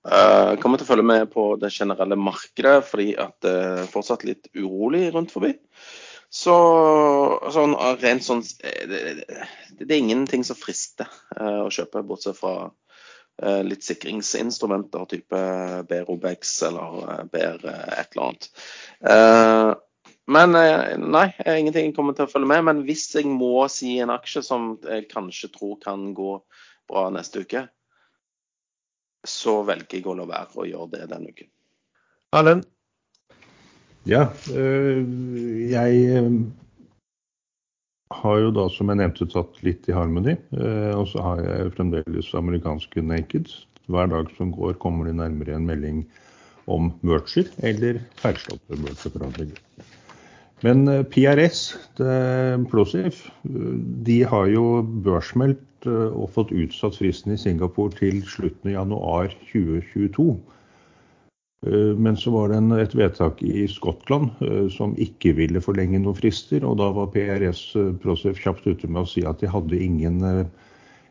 Jeg 0.05 0.61
kommer 0.61 0.77
til 0.77 0.85
å 0.85 0.93
følge 0.93 1.09
med 1.17 1.31
på 1.33 1.55
det 1.57 1.73
generelle 1.73 2.17
markedet, 2.21 2.85
fordi 2.85 3.15
at 3.17 3.39
det 3.41 3.57
er 3.57 3.87
fortsatt 3.89 4.29
litt 4.29 4.53
urolig 4.53 5.15
rundt 5.15 5.33
forbi. 5.33 5.57
Så 6.35 6.55
sånn, 7.55 7.77
rent 8.01 8.25
sånn 8.27 8.41
det, 8.43 9.03
det, 9.79 9.87
er 9.87 10.01
ingenting 10.01 10.43
som 10.47 10.59
frister 10.59 11.07
å 11.39 11.69
kjøpe, 11.71 12.03
bortsett 12.09 12.41
fra 12.41 12.73
Eh, 13.43 13.65
litt 13.67 13.83
sikringsinstrumenter, 13.83 15.05
type 15.11 15.39
BROBX 15.89 16.53
eller 16.69 16.99
eh, 17.03 17.25
BR 17.33 17.65
eh, 17.67 17.89
et 17.99 18.15
eller 18.15 18.29
annet. 18.29 19.81
Men 20.25 20.57
nei, 20.57 21.27
ingenting 21.45 21.91
kommer 21.93 22.15
til 22.17 22.25
å 22.25 22.31
følge 22.31 22.49
med. 22.49 22.63
Men 22.65 22.79
hvis 22.87 23.11
jeg 23.13 23.29
må 23.29 23.67
si 23.69 23.99
en 24.01 24.13
aksje 24.15 24.41
som 24.47 24.71
jeg 24.81 25.11
kanskje 25.11 25.51
tror 25.53 25.75
kan 25.83 26.07
gå 26.17 26.39
bra 26.89 27.03
neste 27.13 27.43
uke, 27.45 27.67
så 29.21 29.59
velger 29.69 29.99
jeg 29.99 30.09
å 30.09 30.17
la 30.17 30.25
være 30.31 30.63
å 30.63 30.69
gjøre 30.71 30.89
det 30.95 31.11
denne 31.11 31.35
uken. 31.35 31.51
Erlend? 32.39 32.65
Ja, 34.05 34.29
jeg 34.53 36.01
har 38.13 38.41
jo 38.41 38.53
da, 38.55 38.67
som 38.73 38.91
jeg 38.91 39.01
nevnte, 39.01 39.27
tatt 39.31 39.61
litt 39.67 39.89
i 39.89 39.95
Harmony. 39.97 40.37
Eh, 40.57 40.93
og 40.95 41.09
så 41.13 41.25
har 41.25 41.43
jeg 41.45 41.73
fremdeles 41.79 42.31
amerikanske 42.37 43.05
Naked. 43.05 43.51
Hver 43.93 44.09
dag 44.13 44.31
som 44.39 44.53
går, 44.55 44.79
kommer 44.81 45.09
det 45.09 45.19
nærmere 45.19 45.57
en 45.57 45.67
melding 45.69 46.05
om 46.71 46.89
merger, 47.05 47.51
eller 47.67 48.01
feilslåtte 48.23 48.79
merger. 48.81 49.53
Men 50.65 50.89
eh, 50.89 51.03
PRS, 51.05 51.67
Plosif, 52.71 53.27
de 53.45 54.19
har 54.31 54.49
jo 54.53 54.81
børsmeldt 55.05 55.89
eh, 55.91 56.11
og 56.15 56.33
fått 56.37 56.55
utsatt 56.55 56.97
fristen 57.01 57.37
i 57.37 57.41
Singapore 57.41 57.93
til 57.99 58.23
slutten 58.29 58.73
av 58.73 58.79
januar 58.79 59.37
2022. 59.53 60.31
Eh, 61.67 61.97
men 61.97 62.17
så 62.17 62.31
var 62.31 62.49
det 62.49 62.57
en, 62.61 62.73
et 62.77 62.95
vedtak 62.97 63.43
i 63.43 63.65
Skottland 63.71 64.31
uh, 64.45 64.67
som 64.73 64.93
ikke 65.01 65.35
ville 65.39 65.63
forlenge 65.65 66.01
noen 66.03 66.19
frister. 66.19 66.65
Og 66.67 66.77
da 66.81 66.91
var 66.97 67.13
PRS 67.15 67.63
eh, 67.81 67.93
Prosef 68.03 68.41
kjapt 68.43 68.67
ute 68.69 68.91
med 68.91 69.05
å 69.05 69.09
si 69.09 69.25
at 69.27 69.41
de 69.41 69.51
hadde 69.51 69.81
ingen, 69.81 70.21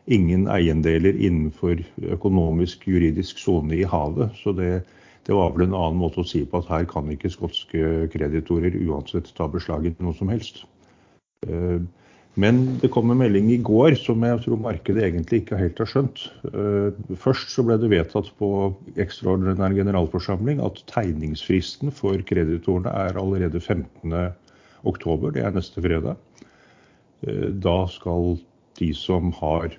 ingen 0.06 0.46
eiendeler 0.52 1.16
innenfor 1.16 1.82
økonomisk 2.16 2.86
juridisk 2.90 3.42
sone 3.42 3.80
i 3.80 3.88
havet. 3.88 4.36
Så 4.42 4.54
det, 4.54 4.84
det, 5.26 5.34
var 5.34 5.56
vel 5.56 5.66
en 5.68 5.78
annen 5.80 6.00
måte 6.04 6.22
å 6.22 6.28
si 6.28 6.44
på 6.46 6.62
at 6.62 6.70
her 6.70 6.86
kan 6.90 7.10
ikke 7.10 7.32
skotske 7.32 8.06
kreditorer 8.14 8.78
uansett 8.84 9.34
ta 9.34 9.50
beslag 9.50 9.90
i 9.90 9.96
noe 9.98 10.14
som 10.16 10.30
helst. 10.32 10.64
Men 12.40 12.80
det 12.82 12.90
kom 12.90 13.12
en 13.12 13.20
melding 13.20 13.52
i 13.54 13.60
går 13.62 13.94
som 14.00 14.24
jeg 14.26 14.40
tror 14.42 14.58
markedet 14.58 15.04
egentlig 15.06 15.44
ikke 15.44 15.58
helt 15.60 15.78
har 15.78 15.90
skjønt. 15.90 16.24
Eh, 16.50 16.96
først 17.22 17.52
så 17.54 17.62
ble 17.66 17.76
det 17.78 17.92
vedtatt 17.92 18.32
på 18.40 18.48
ekstraordinær 18.98 19.76
generalforsamling 19.76 20.62
at 20.64 20.82
tegningsfristen 20.90 21.94
for 21.94 22.18
kreditorene 22.26 22.90
er 22.90 23.20
allerede 23.20 23.62
15.10. 23.62 25.30
Det 25.30 25.44
er 25.46 25.54
neste 25.54 25.84
fredag. 25.84 26.18
Eh, 27.22 27.54
da 27.54 27.78
skal 27.92 28.34
de 28.80 28.90
som 28.98 29.30
har 29.38 29.78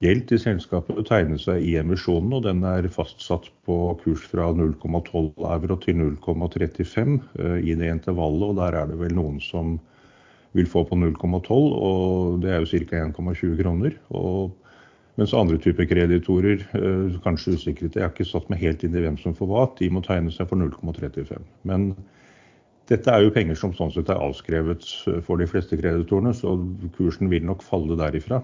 gjeld 0.00 0.24
til 0.30 0.40
selskapet 0.40 1.04
tegne 1.10 1.36
seg 1.42 1.60
i 1.66 1.74
emisjonen, 1.76 2.32
og 2.38 2.46
den 2.46 2.64
er 2.64 2.86
fastsatt 2.94 3.50
på 3.68 3.76
kurs 4.00 4.24
fra 4.30 4.48
0,12 4.56 5.44
euro 5.52 5.78
til 5.84 6.00
0,35 6.00 7.20
eh, 7.44 7.60
i 7.60 7.76
det 7.76 7.92
intervallet. 7.92 8.48
Og 8.54 8.58
der 8.62 8.80
er 8.80 8.88
det 8.88 8.98
vel 9.04 9.16
noen 9.20 9.42
som 9.44 9.76
vil 10.56 10.68
få 10.70 10.84
på 10.88 10.96
0,12, 10.96 11.50
og 11.52 12.40
det 12.42 12.52
er 12.52 12.62
jo 12.62 12.70
ca. 12.70 13.02
1,20 13.08 13.58
kroner. 13.62 13.96
Og, 14.16 14.54
mens 15.18 15.34
andre 15.34 15.58
typer 15.58 15.88
kreditorer, 15.90 16.62
eh, 16.78 17.18
kanskje 17.24 17.56
usikret, 17.58 17.96
jeg 17.96 18.04
har 18.04 18.14
ikke 18.14 18.28
satt 18.28 18.48
meg 18.50 18.62
helt 18.62 18.84
inn 18.86 18.96
i 18.96 19.02
hvem 19.04 19.18
som 19.20 19.34
får 19.36 19.50
hva, 19.50 19.66
de 19.78 19.90
må 19.90 20.04
tegne 20.06 20.32
seg 20.34 20.48
for 20.50 20.60
0,35. 20.60 21.42
Men 21.68 21.90
dette 22.88 23.12
er 23.12 23.20
jo 23.20 23.32
penger 23.34 23.58
som 23.60 23.74
sånn 23.76 23.90
sett 23.92 24.08
er 24.08 24.20
avskrevet 24.24 24.86
for 25.26 25.40
de 25.40 25.46
fleste 25.50 25.76
kreditorene, 25.76 26.32
så 26.32 26.54
kursen 26.96 27.28
vil 27.28 27.44
nok 27.44 27.60
falle 27.66 27.98
derifra. 28.00 28.40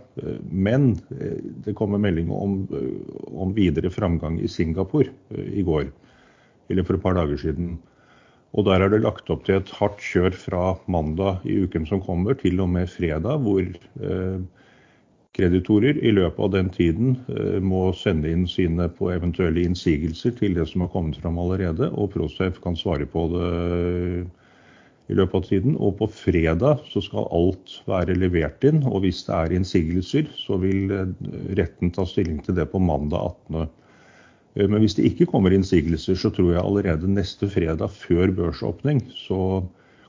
Men 0.50 0.92
eh, 1.16 1.40
det 1.64 1.76
kommer 1.78 2.02
melding 2.02 2.32
om, 2.34 2.58
om 3.32 3.54
videre 3.56 3.92
framgang 3.92 4.36
i 4.42 4.50
Singapore 4.50 5.08
eh, 5.32 5.48
i 5.60 5.64
går, 5.64 5.88
eller 6.68 6.84
for 6.84 6.98
et 6.98 7.04
par 7.06 7.16
dager 7.16 7.40
siden. 7.40 7.78
Og 8.54 8.66
der 8.68 8.84
er 8.84 8.92
det 8.92 9.02
lagt 9.02 9.30
opp 9.34 9.46
til 9.46 9.58
et 9.58 9.72
hardt 9.80 10.02
kjør 10.02 10.36
fra 10.38 10.66
mandag 10.86 11.42
i 11.48 11.56
uken 11.66 11.88
som 11.88 12.02
kommer, 12.04 12.36
til 12.38 12.60
og 12.62 12.70
med 12.70 12.90
fredag, 12.92 13.42
hvor 13.42 13.64
eh, 13.64 14.38
kreditorer 15.34 15.98
i 15.98 16.12
løpet 16.14 16.38
av 16.46 16.52
den 16.54 16.70
tiden 16.74 17.16
eh, 17.34 17.58
må 17.58 17.88
sende 17.98 18.30
inn 18.30 18.46
sine 18.50 18.86
på 18.94 19.10
eventuelle 19.10 19.66
innsigelser 19.66 20.36
til 20.38 20.54
det 20.58 20.68
som 20.70 20.86
har 20.86 20.92
kommet 20.94 21.18
fram 21.18 21.40
allerede, 21.42 21.90
og 21.90 22.12
Procef 22.14 22.62
kan 22.62 22.78
svare 22.78 23.10
på 23.10 23.26
det 23.34 23.50
eh, 23.50 24.24
i 25.12 25.16
løpet 25.18 25.36
av 25.36 25.48
tiden. 25.50 25.74
Og 25.84 25.98
på 25.98 26.06
fredag 26.14 26.86
så 26.88 27.02
skal 27.04 27.26
alt 27.34 27.80
være 27.90 28.14
levert 28.16 28.62
inn, 28.64 28.84
og 28.86 29.02
hvis 29.04 29.26
det 29.26 29.34
er 29.36 29.58
innsigelser, 29.58 30.30
så 30.38 30.56
vil 30.62 30.94
retten 31.58 31.90
ta 31.92 32.06
stilling 32.08 32.38
til 32.46 32.56
det 32.56 32.70
på 32.70 32.80
mandag 32.80 33.34
18. 33.50 33.66
Eh, 34.54 34.68
men 34.68 34.82
hvis 34.82 34.96
det 34.98 35.06
ikke 35.10 35.28
kommer 35.30 35.54
innsigelser, 35.54 36.18
så 36.18 36.30
tror 36.34 36.54
jeg 36.54 36.62
allerede 36.62 37.10
neste 37.10 37.48
fredag 37.50 37.90
før 37.94 38.32
børsåpning, 38.38 39.02
så 39.14 39.64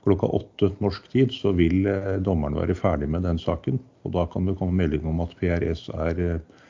klokka 0.05 0.29
åtte 0.37 0.69
norsk 0.83 1.07
tid, 1.13 1.33
så 1.33 1.53
vil 1.57 1.87
eh, 1.89 2.15
dommeren 2.25 2.57
være 2.57 2.77
ferdig 2.77 3.09
med 3.09 3.25
den 3.25 3.41
saken. 3.41 3.81
Og 4.05 4.13
da 4.13 4.27
kan 4.29 4.45
det 4.45 4.57
komme 4.59 4.77
melding 4.77 5.07
om 5.09 5.23
at 5.25 5.33
PRS 5.39 5.87
er 5.97 6.21
eh, 6.21 6.63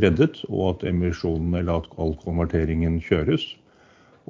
reddet, 0.00 0.42
og 0.50 0.74
at 0.74 0.86
emisjonen 0.90 1.54
eller 1.54 1.82
at 1.82 1.90
all 1.98 2.16
konverteringen 2.24 3.00
kjøres. 3.02 3.52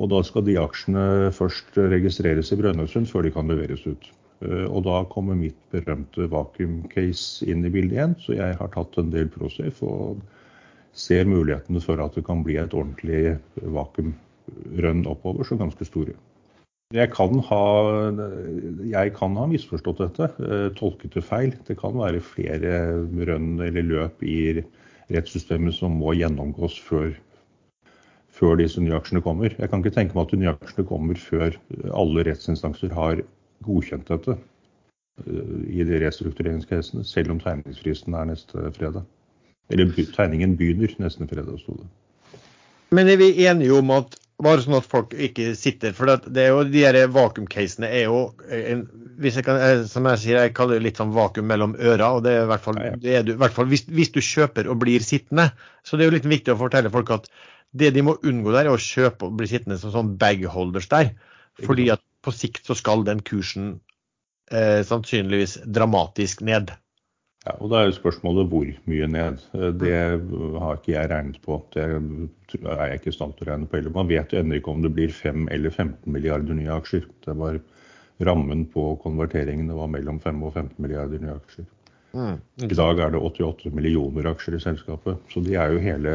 Og 0.00 0.08
da 0.12 0.22
skal 0.24 0.44
de 0.46 0.56
aksjene 0.60 1.32
først 1.36 1.76
registreres 1.76 2.52
i 2.52 2.56
Brønnøysund 2.56 3.08
før 3.10 3.26
de 3.26 3.32
kan 3.34 3.50
leveres 3.50 3.82
ut. 3.84 4.06
Og 4.40 4.86
da 4.86 5.02
kommer 5.12 5.36
mitt 5.36 5.58
berømte 5.74 6.24
vakuum-case 6.32 7.44
inn 7.50 7.66
i 7.68 7.72
bildet 7.74 7.98
igjen, 7.98 8.14
så 8.22 8.38
jeg 8.38 8.54
har 8.56 8.70
tatt 8.72 8.96
en 8.96 9.10
del 9.12 9.28
Prosafe. 9.28 9.84
og 9.84 10.22
ser 10.92 11.28
mulighetene 11.28 11.80
for 11.82 12.00
at 12.02 12.16
det 12.16 12.24
kan 12.26 12.42
bli 12.44 12.56
et 12.60 12.74
ordentlig 12.74 13.38
vakuumrønn 13.62 15.06
oppover, 15.10 15.46
så 15.46 15.58
ganske 15.60 15.86
store. 15.86 16.16
Jeg 16.90 17.12
kan, 17.14 17.36
ha, 17.46 17.64
jeg 18.90 19.12
kan 19.14 19.36
ha 19.38 19.44
misforstått 19.46 20.00
dette, 20.02 20.26
eh, 20.42 20.70
tolket 20.74 21.14
det 21.14 21.22
feil. 21.22 21.52
Det 21.68 21.76
kan 21.78 21.94
være 21.94 22.18
flere 22.18 22.72
rønn 23.28 23.60
eller 23.62 23.86
løp 23.86 24.24
i 24.26 24.58
rettssystemet 25.14 25.76
som 25.76 25.94
må 26.00 26.16
gjennomgås 26.18 26.80
før, 26.82 27.12
før 28.34 28.58
disse 28.58 28.82
nye 28.82 28.98
aksjene 28.98 29.22
kommer. 29.22 29.54
Jeg 29.54 29.70
kan 29.70 29.84
ikke 29.84 29.94
tenke 29.94 30.18
meg 30.18 30.26
at 30.26 30.34
de 30.34 30.40
nye 30.42 30.56
aksjene 30.56 30.88
kommer 30.90 31.22
før 31.22 31.54
alle 31.94 32.26
rettsinstanser 32.26 32.98
har 32.98 33.22
godkjent 33.62 34.10
dette 34.10 34.34
eh, 34.34 35.56
i 35.70 35.86
de 35.86 36.02
restruktureringscasene, 36.02 37.06
selv 37.06 37.36
om 37.36 37.42
tegningsfristen 37.46 38.18
er 38.18 38.32
neste 38.32 38.66
fredag. 38.74 39.06
Eller 39.70 39.90
tegningen 40.16 40.56
begynner 40.58 40.92
nesten 40.98 41.30
fredag, 41.30 41.60
sto 41.62 41.76
det. 41.78 41.88
Men 42.90 43.08
er 43.08 43.20
vi 43.20 43.30
enige 43.46 43.76
om 43.78 43.92
at 43.94 44.16
bare 44.42 44.62
sånn 44.64 44.78
at 44.78 44.88
folk 44.88 45.12
ikke 45.14 45.52
sitter 45.58 45.92
For 45.96 46.10
det 46.24 46.42
er 46.42 46.50
jo 46.54 46.64
de 46.66 46.82
her 46.82 46.96
vakuumcasene 47.12 47.88
er 47.90 48.06
jo 48.08 48.20
en, 48.56 48.86
jeg 49.20 49.44
kan, 49.46 49.60
eh, 49.60 49.84
Som 49.90 50.08
jeg 50.10 50.22
sier, 50.22 50.40
jeg 50.40 50.54
kaller 50.56 50.78
det 50.78 50.86
litt 50.88 51.00
sånn 51.00 51.14
vakuum 51.14 51.48
mellom 51.50 51.76
øra. 51.76 52.12
og 52.16 52.24
det 52.24 52.34
er 52.34 52.46
i 52.46 52.50
hvert 52.50 52.64
fall, 52.64 52.80
det 53.02 53.22
du, 53.28 53.34
i 53.34 53.40
hvert 53.40 53.56
fall 53.56 53.68
hvis, 53.70 53.84
hvis, 53.90 54.12
du 54.14 54.20
kjøper 54.24 54.70
og 54.72 54.80
blir 54.82 55.04
sittende. 55.04 55.50
Så 55.84 55.96
det 55.96 56.06
er 56.06 56.10
jo 56.10 56.16
litt 56.16 56.30
viktig 56.30 56.54
å 56.54 56.60
fortelle 56.60 56.92
folk 56.92 57.12
at 57.14 57.28
det 57.70 57.92
de 57.94 58.02
må 58.02 58.16
unngå 58.26 58.50
der, 58.54 58.66
er 58.66 58.74
å 58.74 58.80
kjøpe 58.80 59.28
og 59.28 59.36
bli 59.38 59.46
sittende 59.50 59.78
som 59.78 59.92
sånn 59.94 60.16
bagholders 60.18 60.88
der. 60.90 61.12
Fordi 61.60 61.90
at 61.94 62.02
på 62.24 62.32
sikt 62.34 62.66
så 62.66 62.74
skal 62.76 63.04
den 63.06 63.20
kursen 63.24 63.76
eh, 64.50 64.80
sannsynligvis 64.86 65.60
dramatisk 65.68 66.42
ned. 66.46 66.72
Ja, 67.46 67.54
og 67.56 67.70
Da 67.72 67.80
er 67.80 67.88
jo 67.88 67.96
spørsmålet 67.96 68.48
hvor 68.52 68.68
mye 68.90 69.06
ned. 69.08 69.38
Det 69.80 69.92
har 70.60 70.76
ikke 70.76 70.92
jeg 70.92 71.10
regnet 71.10 71.40
på. 71.40 71.56
Det 71.72 71.84
er 71.88 72.86
jeg 72.86 73.00
ikke 73.00 73.08
i 73.08 73.16
stand 73.16 73.32
til 73.38 73.48
å 73.48 73.50
regne 73.50 73.66
på 73.66 73.78
heller. 73.78 73.94
Man 73.94 74.10
vet 74.10 74.32
jo 74.32 74.42
ennå 74.42 74.58
ikke 74.58 74.74
om 74.74 74.82
det 74.84 74.92
blir 74.92 75.08
5 75.08 75.48
eller 75.50 75.70
15 75.70 76.12
milliarder 76.12 76.54
nye 76.54 76.74
aksjer. 76.76 77.06
Det 77.24 77.36
var 77.36 77.60
Rammen 78.20 78.66
på 78.68 78.96
konverteringen 79.00 79.70
det 79.70 79.76
var 79.78 79.88
mellom 79.88 80.18
5 80.20 80.42
og 80.44 80.52
15 80.52 80.76
milliarder 80.84 81.22
nye 81.22 81.38
aksjer. 81.38 81.64
Mm. 82.12 82.40
I 82.66 82.76
dag 82.76 83.00
er 83.00 83.14
det 83.14 83.22
88 83.22 83.70
millioner 83.72 84.28
aksjer 84.28 84.58
i 84.58 84.60
selskapet. 84.60 85.16
Så 85.32 85.40
de 85.46 85.54
er 85.56 85.72
jo 85.72 85.80
hele 85.80 86.14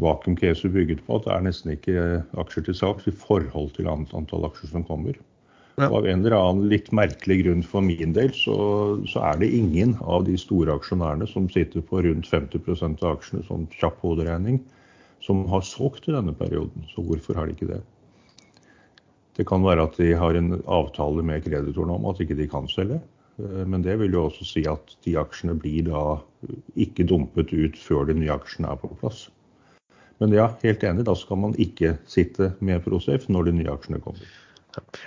vakuum-caset 0.00 0.72
bygget 0.72 1.02
på 1.04 1.18
at 1.18 1.26
det 1.26 1.34
er 1.34 1.44
nesten 1.44 1.74
ikke 1.74 2.04
aksjer 2.40 2.68
til 2.68 2.78
salgs 2.78 3.08
i 3.10 3.12
forhold 3.12 3.74
til 3.76 3.90
antall 3.92 4.46
aksjer 4.48 4.72
som 4.72 4.86
kommer. 4.88 5.18
Ja. 5.78 5.86
Av 5.94 6.06
en 6.10 6.24
eller 6.24 6.34
annen 6.34 6.70
litt 6.72 6.88
merkelig 6.96 7.36
grunn 7.44 7.60
for 7.62 7.84
min 7.86 8.10
del, 8.16 8.32
så, 8.34 8.54
så, 9.06 9.20
er 9.30 9.38
det 9.38 9.52
ingen 9.54 9.92
av 10.02 10.24
de 10.26 10.34
store 10.40 10.74
aksjonærene 10.74 11.28
som 11.30 11.46
sitter 11.54 11.84
på 11.86 12.00
rundt 12.02 12.26
50 12.26 12.66
av 12.96 13.12
aksjene, 13.12 13.44
sånn 13.46 13.68
kjapp 13.76 14.00
hoderegning, 14.02 14.58
som 15.22 15.44
har 15.52 15.62
solgt 15.62 16.08
i 16.10 16.16
denne 16.16 16.34
perioden. 16.34 16.88
Så 16.90 17.04
hvorfor 17.06 17.38
har 17.38 17.46
de 17.46 17.54
ikke 17.54 17.70
det? 17.70 17.78
Det 19.38 19.46
kan 19.46 19.62
være 19.62 19.86
at 19.86 20.00
de 20.02 20.10
har 20.18 20.34
en 20.34 20.56
avtale 20.66 21.22
med 21.22 21.44
kreditorene 21.46 21.94
om 21.94 22.10
at 22.10 22.24
ikke 22.24 22.40
de 22.40 22.48
kan 22.50 22.66
selge. 22.70 22.98
Eh, 23.38 23.62
men 23.62 23.86
det 23.86 23.94
vil 24.00 24.18
jo 24.18 24.26
også 24.26 24.46
si 24.48 24.64
at 24.70 24.96
de 25.06 25.14
aksjene 25.20 25.54
blir 25.62 25.86
da 25.92 26.02
ikke 26.74 27.06
dumpet 27.06 27.54
ut 27.54 27.78
før 27.78 28.10
de 28.10 28.18
nye 28.18 28.34
aksjene 28.34 28.72
er 28.72 28.82
på 28.82 28.90
plass. 28.98 29.28
Men 30.18 30.34
ja, 30.34 30.48
helt 30.64 30.82
enig, 30.82 31.06
da 31.06 31.14
skal 31.14 31.38
man 31.38 31.54
ikke 31.62 31.94
sitte 32.10 32.50
med 32.58 32.82
Prosafe 32.82 33.30
når 33.30 33.46
de 33.48 33.58
nye 33.60 33.70
aksjene 33.70 34.02
kommer. 34.02 34.26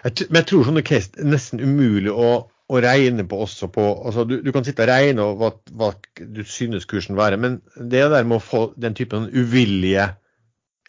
Men 0.03 0.41
jeg 0.41 0.47
tror 0.49 0.65
sånne 0.67 0.85
case 0.85 1.11
er 1.17 1.29
nesten 1.31 1.61
umulig 1.63 2.13
å, 2.13 2.31
å 2.47 2.81
regne 2.83 3.25
på 3.27 3.41
også 3.45 3.69
på 3.73 3.85
altså 4.07 4.25
du, 4.29 4.39
du, 4.45 4.51
kan 4.55 4.65
sitte 4.67 4.85
og 4.85 4.91
regne 4.91 5.27
hva, 5.39 5.51
hva 5.75 5.91
du 6.21 6.41
synes 6.47 6.87
kursen 6.89 7.19
være, 7.19 7.39
men 7.41 7.61
det 7.75 8.07
der 8.13 8.27
med 8.27 8.39
å 8.39 8.43
få 8.45 8.65
den 8.79 8.97
typen 8.97 9.29
uvillige 9.31 10.11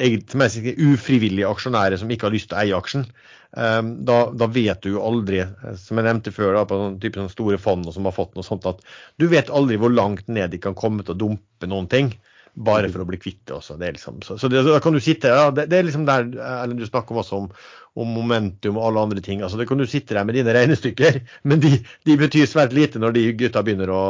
ufrivillige 0.03 1.49
aksjonærer 1.49 2.01
som 2.01 2.11
ikke 2.11 2.27
har 2.27 2.35
lyst 2.35 2.51
til 2.51 2.57
å 2.57 2.63
eie 2.63 2.75
aksjen, 2.79 3.05
um, 3.53 3.93
da, 4.09 4.33
da, 4.35 4.49
vet 4.51 4.83
du 4.83 4.97
jo 4.97 5.05
aldri, 5.05 5.43
eh, 5.45 5.77
som 5.79 6.01
jeg 6.01 6.09
nevnte 6.09 6.33
før, 6.35 6.57
da, 6.57 6.65
på 6.67 6.79
noen 6.81 6.99
type 7.03 7.21
sånne 7.21 7.33
store 7.33 7.59
fond 7.61 7.87
som 7.93 8.09
har 8.09 8.17
fått 8.17 8.35
noe 8.35 8.47
sånt, 8.47 8.67
at 8.67 8.83
du 9.21 9.29
vet 9.31 9.53
aldri 9.53 9.79
hvor 9.79 9.93
langt 9.93 10.29
ned 10.29 10.51
de 10.51 10.59
kan 10.63 10.75
komme 10.75 11.05
til 11.05 11.15
å 11.15 11.21
dumpe 11.27 11.71
noen 11.71 11.91
ting. 11.93 12.15
Bare 12.53 12.91
for 12.93 13.01
å 13.01 13.07
bli 13.09 13.17
kvitt 13.17 13.47
det 13.49 13.55
også. 13.57 13.79
Det 13.81 13.95
liksom, 13.95 14.19
så, 14.27 14.35
så 14.37 14.49
det, 14.53 14.61
da 14.67 14.77
kan 14.85 14.93
du 14.93 15.01
sitte 15.01 15.31
ja, 15.33 15.47
det, 15.57 15.71
det, 15.73 15.79
er 15.79 15.87
liksom 15.87 16.03
der 16.05 16.27
Ellen, 16.37 16.77
Du 16.77 16.85
snakker 16.85 17.17
også 17.17 17.39
om, 17.39 17.47
om, 17.95 18.09
momentum 18.09 18.79
og 18.79 18.89
alle 18.89 19.05
andre 19.07 19.25
ting. 19.25 19.43
altså 19.43 19.59
Det 19.61 19.69
kan 19.69 19.81
du 19.81 19.87
sitte 19.87 20.15
der 20.15 20.25
med 20.25 20.39
dine 20.39 20.55
regnestykker, 20.55 21.21
men 21.49 21.61
de, 21.61 21.77
de 22.09 22.17
betyr 22.21 22.49
svært 22.49 22.73
lite 22.77 23.03
når 23.03 23.19
de 23.19 23.27
gutta 23.45 23.63
begynner 23.65 23.93
å, 23.93 24.03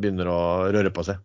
begynner 0.00 0.28
å 0.30 0.40
røre 0.74 0.92
på 0.94 1.06
seg. 1.08 1.22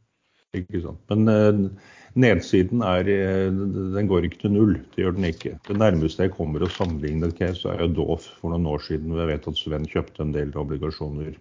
Ikke 0.55 0.85
sant. 0.85 1.01
Men 1.11 1.27
uh, 1.27 1.91
Nedsiden 2.15 2.79
er, 2.79 3.09
eh, 3.11 3.51
den 3.51 4.07
går 4.07 4.23
ikke 4.23 4.45
til 4.45 4.53
null. 4.55 4.77
Det 4.95 5.03
gjør 5.03 5.17
den 5.17 5.27
ikke. 5.27 5.57
Det 5.67 5.75
nærmeste 5.75 6.23
jeg 6.23 6.31
kommer 6.31 6.63
å 6.63 6.69
sammenligne 6.71 7.27
et 7.27 7.35
case, 7.35 7.67
er 7.67 7.81
jo 7.83 7.89
Doff 7.97 8.29
for 8.39 8.53
noen 8.53 8.69
år 8.71 8.79
siden. 8.85 9.11
Jeg 9.19 9.27
vet 9.33 9.49
at 9.51 9.59
Sven 9.59 9.87
kjøpte 9.91 10.23
en 10.23 10.31
del 10.31 10.55
obligasjoner 10.55 11.35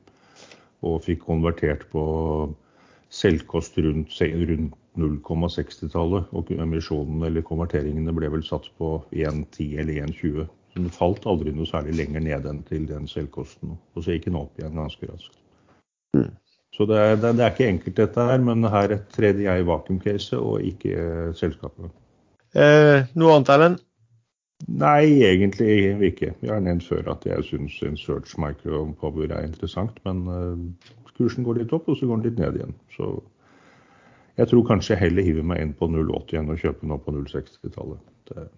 og 0.84 1.04
fikk 1.06 1.22
konvertert 1.28 1.86
på 1.92 2.02
selvkost 3.14 3.78
rundt, 3.86 4.18
rundt 4.18 4.74
0,60-tallet. 4.98 6.34
Og 6.34 6.50
emisjonen 6.58 7.22
eller 7.30 7.46
konverteringene 7.46 8.16
ble 8.18 8.32
vel 8.34 8.42
satt 8.42 8.66
på 8.74 8.96
1,10 9.14 9.78
eller 9.78 10.02
1,20. 10.08 10.50
Den 10.74 10.90
falt 10.90 11.26
aldri 11.30 11.52
noe 11.54 11.68
særlig 11.70 11.94
lenger 12.00 12.24
ned 12.24 12.46
enn 12.50 12.62
til 12.66 12.86
den 12.88 13.06
selvkosten. 13.10 13.76
Og 13.94 14.02
så 14.02 14.16
gikk 14.16 14.28
den 14.30 14.40
opp 14.40 14.58
igjen 14.58 14.78
ganske 14.78 15.06
raskt. 15.10 15.38
Mm. 16.16 16.32
Så 16.74 16.86
det 16.90 16.98
er, 16.98 17.16
det 17.22 17.34
er, 17.38 17.52
ikke 17.52 17.68
enkelt 17.70 17.98
dette 18.00 18.22
her, 18.26 18.40
men 18.42 18.66
her 18.66 18.96
tredde 19.14 19.44
jeg 19.44 19.66
vakuumcase 19.68 20.38
og 20.42 20.64
ikke 20.66 20.94
eh, 20.98 21.28
selskapet. 21.38 21.92
Eh, 22.58 23.06
noe 23.14 23.36
annet, 23.36 23.52
Erlend? 23.54 23.84
Nei, 24.80 25.22
egentlig 25.26 25.76
ikke. 26.08 26.32
Jeg 26.42 26.50
har 26.50 26.62
nevnt 26.64 26.86
før 26.88 27.12
at 27.12 27.26
jeg 27.28 27.46
syns 27.46 27.76
en 27.86 27.98
search 28.00 28.34
micropower 28.40 29.30
er 29.30 29.46
interessant, 29.46 30.00
men 30.08 30.24
eh, 30.34 30.90
kursen 31.14 31.46
går 31.46 31.60
litt 31.60 31.74
opp, 31.76 31.86
og 31.86 32.00
så 32.00 32.10
går 32.10 32.18
den 32.22 32.30
litt 32.30 32.42
ned 32.42 32.58
igjen. 32.58 32.74
Så 32.96 33.12
jeg 34.40 34.50
tror 34.50 34.66
kanskje 34.66 34.96
jeg 34.96 35.04
heller 35.04 35.26
hiver 35.26 35.46
meg 35.46 35.62
inn 35.62 35.74
på 35.78 35.86
0,80 35.86 36.40
enn 36.40 36.50
å 36.50 36.58
kjøpe 36.58 36.90
nå 36.90 36.98
på 37.04 37.14
0,60-tallet. 37.14 38.50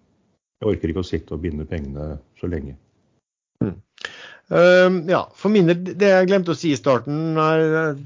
Jeg 0.62 0.70
orker 0.72 0.92
ikke 0.92 1.04
å 1.04 1.06
sitte 1.06 1.36
og 1.36 1.42
binde 1.44 1.66
pengene 1.68 2.16
så 2.40 2.48
lenge. 2.48 2.76
Mm. 3.64 3.76
Uh, 4.46 5.02
ja, 5.10 5.24
for 5.36 5.52
min 5.52 5.68
det 5.68 6.08
jeg 6.12 6.28
glemte 6.30 6.54
å 6.54 6.58
si 6.58 6.72
i 6.72 6.78
starten, 6.78 7.36
er, 7.40 7.98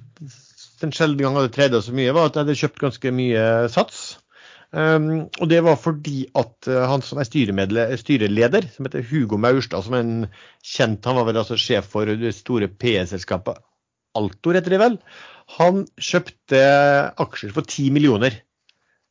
den 0.80 0.94
sjeldne 0.96 1.22
gang 1.22 1.36
jeg 1.36 1.44
hadde 1.44 1.54
treda 1.56 1.82
så 1.84 1.94
mye, 1.94 2.14
var 2.16 2.30
at 2.30 2.38
jeg 2.38 2.46
hadde 2.46 2.58
kjøpt 2.62 2.84
ganske 2.86 3.14
mye 3.14 3.46
Sats. 3.72 4.02
Um, 4.70 5.26
og 5.42 5.48
det 5.50 5.64
var 5.66 5.80
fordi 5.82 6.28
at 6.38 6.68
uh, 6.70 6.84
han 6.86 7.02
som 7.02 7.18
er 7.18 7.26
styreleder, 7.26 8.68
som 8.70 8.86
heter 8.86 9.02
Hugo 9.08 9.38
Maurstad, 9.40 9.82
som 9.82 9.96
er 9.98 10.04
en 10.04 10.28
kjent 10.62 11.08
Han 11.10 11.18
var 11.18 11.26
vel 11.26 11.40
altså 11.40 11.58
sjef 11.58 11.88
for 11.90 12.06
det 12.06 12.30
store 12.36 12.68
PE-selskapet 12.70 13.58
Altor, 14.18 14.54
heter 14.58 14.74
det 14.74 14.80
vel. 14.82 14.96
Han 15.58 15.84
kjøpte 15.98 16.60
aksjer 17.22 17.52
for 17.54 17.66
10 17.66 17.90
millioner. 17.94 18.38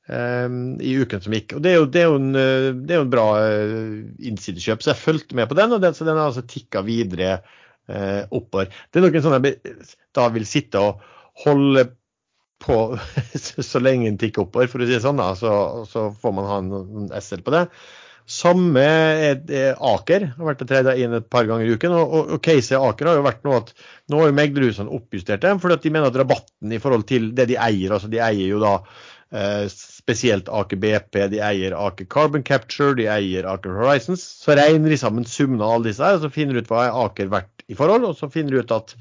Ehm, 0.09 0.79
i 0.81 0.95
uken 0.97 1.21
som 1.21 1.35
gikk. 1.35 1.53
Og 1.57 1.61
Det 1.61 1.71
er 1.71 1.77
jo, 1.77 1.85
det 1.85 2.01
er 2.01 2.07
jo, 2.09 2.17
en, 2.17 2.31
eh, 2.33 2.71
det 2.73 2.95
er 2.95 3.01
jo 3.01 3.05
en, 3.05 3.13
bra 3.13 3.27
eh, 3.43 3.99
innsidekjøp, 4.31 4.81
så 4.81 4.93
jeg 4.93 5.03
fulgte 5.03 5.37
med 5.37 5.49
på 5.51 5.57
den. 5.59 5.75
og 5.75 5.83
den, 5.83 5.93
så 5.93 6.07
Den 6.07 6.17
har 6.17 6.31
altså 6.31 6.45
tikka 6.49 6.81
videre 6.81 7.43
eh, 7.85 8.25
oppover. 8.31 8.73
Det 8.89 8.99
er 8.99 9.05
noen 9.05 9.25
sånne 9.25 9.41
jeg 9.45 9.77
da 10.17 10.27
vil 10.33 10.49
sitte 10.49 10.81
og 10.81 11.05
holde 11.45 11.91
på 12.59 12.79
så 13.69 13.83
lenge 13.83 14.09
den 14.09 14.17
tikker 14.19 14.47
oppover, 14.47 14.71
for 14.71 14.81
å 14.81 14.89
si 14.89 14.97
det 14.97 15.05
sånn. 15.05 15.21
da, 15.21 15.35
Så, 15.37 15.53
så 15.91 16.09
får 16.09 16.35
man 16.39 16.49
ha 16.49 16.57
en, 16.63 17.13
SL 17.13 17.45
på 17.45 17.53
det. 17.53 17.67
Samme 18.29 18.81
er, 18.81 19.37
er 19.45 19.77
Aker. 19.77 20.25
har 20.37 20.49
vært 20.51 20.65
treda 20.69 20.97
inn 20.97 21.13
et 21.17 21.29
par 21.29 21.45
ganger 21.49 21.69
i 21.69 21.77
uken. 21.77 21.93
og, 21.93 22.17
og, 22.17 22.33
og 22.33 22.43
Case 22.45 22.77
Aker 22.77 23.11
har 23.11 23.21
jo 23.21 23.29
vært 23.29 23.45
noe 23.45 23.61
at 23.61 23.71
nå 24.09 24.23
har 24.23 24.33
jo 24.33 24.39
meglerhusene 24.41 24.97
oppjustert 24.97 25.45
dem, 25.45 25.61
fordi 25.61 25.77
at 25.77 25.85
de 25.85 25.93
mener 25.93 26.09
at 26.09 26.17
rabatten 26.17 26.73
i 26.73 26.81
forhold 26.81 27.05
til 27.09 27.29
det 27.37 27.49
de 27.53 27.61
eier, 27.61 27.93
altså 27.93 28.09
de 28.09 28.21
eier 28.25 28.49
jo 28.49 28.61
da 28.61 28.79
spesielt 29.69 30.49
Aker 30.49 30.79
BP, 30.81 31.19
de 31.29 31.41
eier 31.45 31.75
Aker 31.77 32.07
Carbon 32.09 32.43
Capture, 32.45 32.95
de 32.97 33.05
eier 33.11 33.45
Aker 33.45 33.75
Horizons. 33.77 34.23
Så 34.41 34.55
regner 34.57 34.89
de 34.89 34.97
sammen 34.97 35.27
summen 35.29 35.61
av 35.61 35.75
alle 35.75 35.91
disse 35.91 36.05
her, 36.05 36.17
og 36.17 36.25
så 36.25 36.33
finner 36.33 36.57
du 36.57 36.63
ut 36.63 36.71
hva 36.71 36.87
er 36.87 36.97
Aker 37.05 37.29
verdt 37.29 37.65
i 37.69 37.77
forhold. 37.77 38.07
Og 38.09 38.17
så 38.17 38.31
finner 38.33 38.55
du 38.55 38.63
ut 38.63 38.73
at 38.73 38.95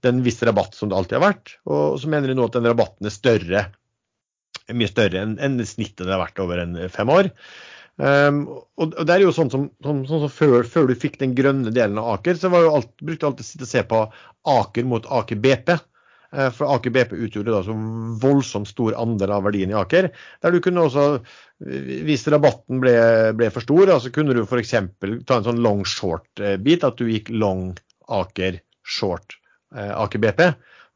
det 0.00 0.10
er 0.10 0.16
en 0.16 0.24
viss 0.24 0.42
rabatt 0.44 0.76
som 0.76 0.90
det 0.90 0.98
alltid 0.98 1.18
har 1.18 1.26
vært. 1.30 1.56
Og 1.68 1.98
så 2.00 2.12
mener 2.12 2.30
de 2.30 2.36
nå 2.36 2.48
at 2.48 2.56
den 2.56 2.68
rabatten 2.68 3.08
er 3.08 3.14
større, 3.14 3.66
mye 4.70 4.90
større 4.90 5.24
enn, 5.24 5.36
enn 5.42 5.60
snittet 5.66 6.04
det 6.06 6.14
har 6.14 6.22
vært 6.22 6.40
over 6.44 6.60
en 6.62 6.76
fem 6.92 7.12
år. 7.12 7.32
Um, 8.00 8.46
og, 8.80 8.94
og, 8.94 9.02
det 9.04 9.12
er 9.12 9.26
jo 9.26 9.32
sånn 9.36 9.50
som, 9.52 9.66
som, 9.84 9.98
sånn 10.08 10.22
som 10.22 10.32
før, 10.32 10.64
før, 10.64 10.86
du 10.88 10.96
fikk 10.96 11.18
den 11.20 11.34
grønne 11.36 11.72
delen 11.74 11.98
av 12.00 12.14
Aker, 12.14 12.38
så 12.40 12.48
jo 12.48 12.70
alt, 12.78 12.92
brukte 13.02 13.26
du 13.26 13.28
alltid 13.28 13.44
å 13.44 13.48
sitte 13.48 13.66
og 13.66 13.72
se 13.72 13.82
på 13.90 13.98
Aker 14.48 14.86
mot 14.88 15.08
Aker 15.20 15.40
BP. 15.40 15.74
Eh, 16.30 16.50
for 16.54 16.70
Aker 16.76 16.92
BP 16.94 17.14
utgjorde 17.26 17.54
da 17.54 17.60
så 17.66 17.74
voldsomt 18.22 18.70
stor 18.70 18.94
andel 18.98 19.32
av 19.34 19.44
verdien 19.48 19.72
i 19.72 19.78
Aker. 19.78 20.10
Der 20.42 20.54
du 20.54 20.60
kunne 20.62 20.86
også, 20.86 21.06
hvis 21.60 22.26
rabatten 22.30 22.82
ble, 22.82 22.94
ble 23.38 23.50
for 23.50 23.66
stor, 23.66 23.90
så 24.02 24.12
kunne 24.14 24.36
du 24.36 24.44
f.eks. 24.44 24.76
ta 25.26 25.40
en 25.40 25.48
sånn 25.48 25.62
long 25.64 25.82
short-bit. 25.88 26.86
At 26.86 27.00
du 27.00 27.10
gikk 27.10 27.32
long 27.34 27.72
Aker 28.10 28.60
short 28.86 29.38
eh, 29.74 29.90
Aker 29.90 30.22
BP. 30.22 30.44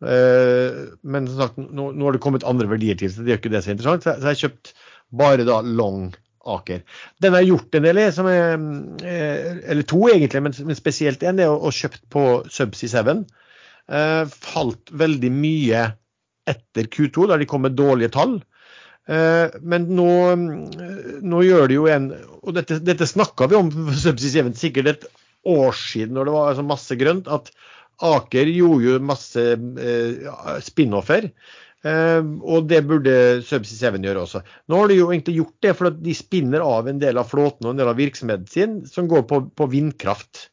Eh, 0.04 0.82
men 1.02 1.30
som 1.30 1.40
sagt, 1.42 1.62
nå, 1.62 1.90
nå 1.92 2.08
har 2.08 2.16
det 2.16 2.22
kommet 2.22 2.46
andre 2.46 2.70
verdier 2.70 2.98
til, 3.00 3.10
så 3.10 3.24
det 3.24 3.34
gjør 3.34 3.42
ikke 3.42 3.56
det 3.56 3.64
så 3.66 3.74
interessant. 3.74 4.06
Så 4.06 4.18
jeg 4.20 4.30
har 4.30 4.42
kjøpt 4.46 4.76
bare 5.14 5.48
da 5.48 5.62
long 5.66 6.12
Aker. 6.44 6.82
Den 7.24 7.34
har 7.34 7.42
gjort 7.42 7.74
en 7.74 7.86
del 7.86 7.98
i, 8.02 8.10
som 8.12 8.26
er, 8.28 8.60
eller 9.00 9.86
to 9.88 10.02
egentlig, 10.12 10.42
men 10.44 10.76
spesielt 10.76 11.24
én. 11.24 11.38
Det 11.40 11.46
er 11.46 11.54
å 11.54 11.72
kjøpt 11.72 12.04
på 12.12 12.24
Subsea 12.52 13.02
7. 13.02 13.24
Eh, 13.84 14.24
falt 14.32 14.92
veldig 14.96 15.30
mye 15.32 15.84
etter 16.48 16.88
Q2, 16.88 17.28
der 17.28 17.40
de 17.40 17.48
kom 17.48 17.64
med 17.66 17.76
dårlige 17.76 18.14
tall. 18.16 18.38
Eh, 19.08 19.52
men 19.60 19.88
nå, 19.92 20.08
nå 21.24 21.42
gjør 21.44 21.68
de 21.68 21.76
jo 21.76 21.88
en 21.92 22.06
Og 22.40 22.54
dette, 22.56 22.78
dette 22.80 23.04
snakka 23.04 23.50
vi 23.50 23.58
om 23.58 23.68
Subsea 23.92 24.46
7 24.46 24.54
sikkert 24.56 24.88
et 24.88 25.04
år 25.44 25.76
siden, 25.76 26.14
når 26.16 26.28
det 26.28 26.32
var 26.32 26.46
altså 26.50 26.64
masse 26.64 26.96
grønt, 26.96 27.28
at 27.28 27.50
Aker 28.04 28.48
gjorde 28.48 28.86
jo 28.88 29.02
masse 29.04 29.42
eh, 29.52 30.32
spin-offer. 30.64 31.28
og 31.84 32.68
det 32.68 32.80
burde 32.88 33.14
Subsea 33.44 33.92
7 33.92 34.00
gjøre 34.08 34.24
også. 34.24 34.40
Nå 34.72 34.80
har 34.80 34.88
de 34.88 34.96
jo 34.96 35.10
egentlig 35.12 35.36
gjort 35.36 35.66
det, 35.66 35.74
for 35.76 36.00
de 36.08 36.16
spinner 36.16 36.64
av 36.64 36.88
en 36.88 37.00
del 37.00 37.20
av 37.20 37.28
flåten 37.28 37.68
og 37.68 37.74
en 37.74 37.82
del 37.82 37.92
av 37.92 38.00
virksomheten 38.00 38.48
sin 38.48 38.80
som 38.88 39.08
går 39.08 39.28
på, 39.28 39.42
på 39.52 39.68
vindkraft. 39.68 40.46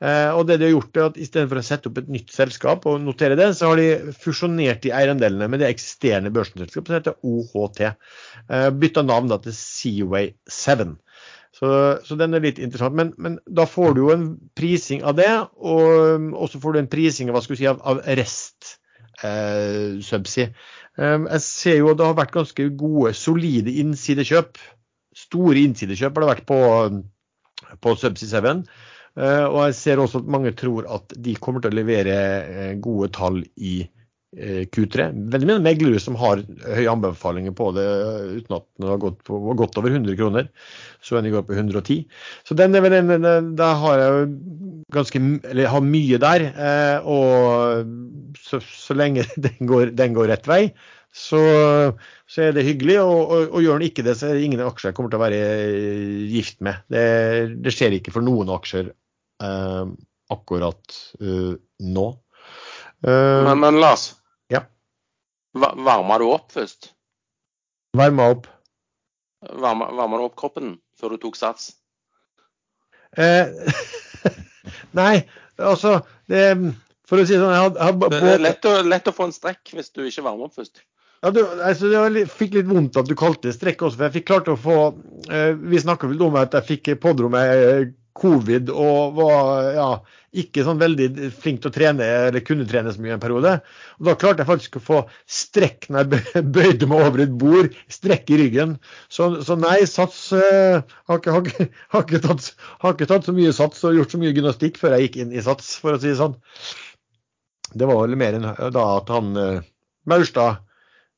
Eh, 0.00 0.30
og 0.32 0.46
det 0.48 0.56
de 0.60 0.64
har 0.64 0.72
gjort 0.72 0.96
er 0.96 1.08
at 1.10 1.18
Istedenfor 1.20 1.60
å 1.60 1.64
sette 1.64 1.90
opp 1.90 1.98
et 2.00 2.08
nytt 2.08 2.32
selskap 2.32 2.86
og 2.88 3.02
notere 3.04 3.36
det, 3.36 3.50
så 3.58 3.68
har 3.68 3.80
de 3.80 4.14
fusjonert 4.16 4.80
de 4.86 4.94
eierandelene 4.96 5.48
med 5.52 5.60
det 5.60 5.68
eksisterende 5.68 6.32
børsselskapet 6.32 6.88
som 6.88 6.96
heter 6.96 7.18
OHT. 7.20 7.82
Eh, 7.84 8.70
bytta 8.80 9.04
navn 9.04 9.28
da 9.32 9.40
til 9.44 9.56
Seaway 9.56 10.32
7. 10.48 10.96
Så, 11.60 11.68
så, 12.06 12.16
den 12.16 12.32
er 12.32 12.44
litt 12.44 12.60
interessant. 12.62 12.96
Men, 12.96 13.12
men, 13.20 13.38
da 13.44 13.66
får 13.68 13.96
du 13.96 14.04
jo 14.06 14.12
en 14.14 14.26
prising 14.56 15.04
av 15.04 15.18
det, 15.18 15.30
og 15.60 16.44
så 16.48 16.60
får 16.62 16.72
du 16.72 16.80
en 16.80 16.90
prising 16.90 17.32
skal 17.34 17.58
si, 17.58 17.68
av, 17.68 17.82
av 17.84 18.00
Rest 18.16 18.76
eh, 19.26 19.98
Subsea. 20.06 20.52
Eh, 20.96 21.16
jeg 21.26 21.44
ser 21.44 21.80
jo 21.82 21.90
at 21.92 22.00
det 22.00 22.06
har 22.08 22.16
vært 22.18 22.36
ganske 22.38 22.70
gode, 22.80 23.12
solide 23.18 23.74
innsidekjøp. 23.82 24.62
Store 25.26 25.60
innsidekjøp 25.60 26.16
har 26.16 26.24
det 26.24 26.32
vært 26.32 26.48
på, 26.48 26.60
på 27.82 27.98
Subsea 28.00 28.40
7. 28.40 28.64
Eh, 29.20 29.46
og 29.46 29.64
jeg 29.68 29.76
ser 29.76 30.00
også 30.00 30.22
at 30.22 30.28
mange 30.32 30.52
tror 30.56 30.86
at 30.96 31.16
de 31.20 31.36
kommer 31.42 31.62
til 31.62 31.74
å 31.74 31.80
levere 31.80 32.18
eh, 32.40 32.76
gode 32.80 33.10
tall 33.12 33.40
i 33.60 33.80
eh, 33.82 34.62
Q3. 34.72 35.10
Veldig 35.34 35.48
mye 35.50 35.64
meglere 35.64 36.00
som 36.00 36.16
har 36.20 36.40
høye 36.64 36.92
anbefalinger 36.92 37.54
på 37.56 37.70
det 37.76 37.86
uten 38.38 38.56
at 38.56 38.66
den 38.80 38.88
har 38.88 39.02
gått, 39.02 39.18
på, 39.26 39.40
gått 39.58 39.76
over 39.80 39.92
100 39.92 40.16
kroner. 40.20 40.48
Så 41.04 41.18
en 41.18 41.28
går 41.32 41.44
på 41.48 41.58
110. 41.58 42.06
Så 42.48 42.56
den 42.56 42.76
er 42.76 42.86
vel 42.86 42.96
en, 43.00 43.50
da 43.58 43.74
har 43.82 44.04
jeg 44.04 44.30
ganske, 44.94 45.22
eller 45.50 45.74
har 45.74 45.84
mye 45.84 46.22
der. 46.22 46.46
Og 47.04 48.40
så, 48.40 48.62
så 48.64 48.96
lenge 48.96 49.26
den 49.48 49.60
går, 49.68 49.92
den 49.98 50.16
går, 50.16 50.30
rett 50.32 50.48
vei, 50.48 50.62
så, 51.10 51.42
så 52.30 52.44
er 52.46 52.56
det 52.56 52.64
hyggelig. 52.64 53.00
Og, 53.02 53.20
og, 53.20 53.44
og, 53.50 53.60
gjør 53.66 53.82
den 53.82 53.90
ikke 53.90 54.06
det, 54.06 54.16
så 54.16 54.30
er 54.30 54.38
det 54.38 54.48
ingen 54.48 54.64
aksjer 54.64 54.94
jeg 54.94 54.96
kommer 54.96 55.12
til 55.12 55.20
å 55.20 55.26
være 55.26 55.44
gift 56.32 56.60
med. 56.64 56.80
Det, 56.88 57.04
det 57.60 57.76
skjer 57.76 57.98
ikke 57.98 58.16
for 58.16 58.24
noen 58.24 58.52
aksjer 58.56 58.94
akkurat 60.30 60.96
eh, 61.20 61.54
nå. 61.80 62.06
Uh, 63.06 63.44
men, 63.46 63.60
men 63.60 63.80
Lars, 63.80 64.14
ja. 64.52 64.64
varmer 65.56 66.20
du 66.20 66.28
opp 66.30 66.52
først? 66.52 66.92
Varma 67.96 68.30
opp? 68.34 68.46
Varma, 69.40 69.88
varma 69.96 70.20
du 70.20 70.26
opp 70.28 70.36
kroppen 70.38 70.76
før 71.00 71.16
du 71.16 71.22
tok 71.24 71.38
sats? 71.38 71.72
Eh, 73.18 73.48
nei, 75.00 75.24
altså 75.58 75.96
det, 76.30 76.44
For 77.08 77.18
å 77.18 77.24
si 77.26 77.34
sånn 77.40 77.50
jeg 77.50 77.72
had, 77.80 78.04
Det 78.12 78.20
er 78.20 78.44
lett 78.44 78.68
å, 78.68 78.76
lett 78.86 79.08
å, 79.10 79.14
få 79.16 79.26
en 79.26 79.34
strekk 79.34 79.72
hvis 79.74 79.90
du 79.96 80.04
ikke 80.04 80.22
varmer 80.28 80.46
opp 80.46 80.60
først. 80.60 80.84
Ja, 81.24 81.32
du, 81.34 81.40
altså, 81.42 81.90
Jeg 81.90 82.28
fikk 82.30 82.54
litt 82.58 82.68
vondt 82.68 83.00
at 83.00 83.08
du 83.08 83.16
kalte 83.18 83.48
det 83.48 83.56
strekk 83.56 83.82
også, 83.82 83.98
for 83.98 84.06
jeg 84.06 84.20
fikk 84.20 84.28
klart 84.30 84.52
å 84.52 84.60
få 84.60 84.76
eh, 85.32 85.56
Vi 85.58 85.82
snakka 85.82 86.12
vel 86.12 86.22
om 86.28 86.38
at 86.40 86.54
jeg 86.60 86.68
fikk 86.74 86.92
pådro 87.02 87.32
meg 87.32 87.96
covid 88.20 88.70
og 88.72 89.16
var 89.16 89.70
ja, 89.74 89.90
ikke 90.30 90.62
sånn 90.62 90.78
veldig 90.78 91.30
flink 91.34 91.62
til 91.62 91.70
å 91.72 91.74
trene 91.74 92.06
eller 92.28 92.44
kunne 92.46 92.66
trene 92.68 92.92
så 92.94 93.02
mye 93.02 93.16
en 93.16 93.22
periode. 93.22 93.56
Og 93.98 94.06
Da 94.06 94.14
klarte 94.18 94.44
jeg 94.44 94.50
faktisk 94.50 94.78
å 94.78 94.84
få 94.84 95.00
strekk 95.26 95.88
når 95.90 96.14
jeg 96.34 96.44
bøyde 96.54 96.88
meg 96.90 97.04
over 97.06 97.24
et 97.24 97.34
bord, 97.40 97.74
strekk 97.90 98.30
i 98.30 98.40
ryggen. 98.44 98.76
Så, 99.10 99.30
så 99.46 99.58
nei, 99.58 99.80
sats 99.90 100.28
uh, 100.36 100.80
har, 101.10 101.18
ikke, 101.18 101.34
har, 101.34 101.50
har, 101.96 102.06
ikke 102.06 102.22
tatt, 102.28 102.52
har, 102.84 102.94
ikke, 102.94 103.10
tatt, 103.10 103.26
så 103.26 103.34
mye 103.36 103.56
sats 103.56 103.82
og 103.88 103.98
gjort 103.98 104.14
så 104.14 104.22
mye 104.22 104.34
gymnastikk 104.36 104.78
før 104.80 104.96
jeg 104.96 105.08
gikk 105.08 105.20
inn 105.24 105.34
i 105.34 105.44
sats, 105.44 105.74
for 105.82 105.96
å 105.96 106.02
si 106.02 106.12
det 106.12 106.20
sånn. 106.20 106.38
Det 107.70 107.86
var 107.86 108.02
vel 108.02 108.18
mer 108.18 108.38
enn 108.38 108.50
da 108.74 108.88
at 108.96 109.10
han 109.14 109.34
uh, 109.38 109.70
Maurstad 110.10 110.62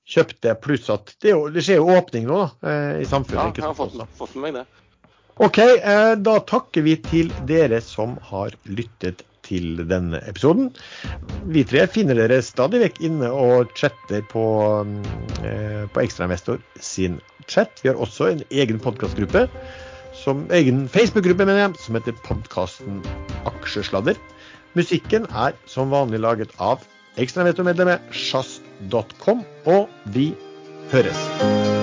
kjøpte, 0.09 0.57
pluss 0.61 0.89
at 0.91 1.13
det, 1.23 1.37
det, 1.55 1.63
skjer 1.63 1.79
jo 1.79 1.93
åpning 1.95 2.25
nå 2.27 2.41
da, 2.43 2.73
i 2.99 3.05
samfunnet. 3.07 3.61
Ja, 3.61 3.63
jeg 3.63 3.69
har 3.69 3.77
fått, 3.79 4.01
fått 4.19 4.35
med 4.35 4.49
meg 4.49 4.57
det. 4.59 4.82
OK, 5.41 5.59
eh, 5.59 6.15
da 6.21 6.39
takker 6.45 6.85
vi 6.85 6.97
til 7.09 7.31
dere 7.49 7.81
som 7.85 8.19
har 8.29 8.53
lyttet 8.69 9.25
til 9.47 9.81
denne 9.89 10.21
episoden. 10.29 10.71
Vi 11.53 11.65
tre 11.67 11.87
finner 11.91 12.19
dere 12.19 12.43
stadig 12.45 12.83
vekk 12.85 13.01
inne 13.09 13.31
og 13.33 13.73
chatter 13.79 14.23
på, 14.31 14.45
eh, 15.43 15.85
på 15.89 16.05
Ekstrainvestor 16.05 16.61
sin 16.81 17.21
chat. 17.49 17.81
Vi 17.83 17.91
har 17.91 17.97
også 17.97 18.31
en 18.31 18.45
egen 18.51 18.79
podkastgruppe, 18.79 19.49
egen 20.53 20.89
Facebook-gruppe 20.89 21.47
mener 21.47 21.65
jeg, 21.65 21.77
som 21.83 21.97
heter 21.99 22.15
podkasten 22.23 23.03
Aksjesladder. 23.49 24.21
Musikken 24.79 25.27
er 25.35 25.57
som 25.67 25.91
vanlig 25.91 26.21
laget 26.21 26.55
av 26.61 26.85
ekstrainvestormedlemmet 27.21 28.01
sjazz.com, 28.15 29.45
og 29.67 29.89
vi 30.15 30.33
høres. 30.93 31.82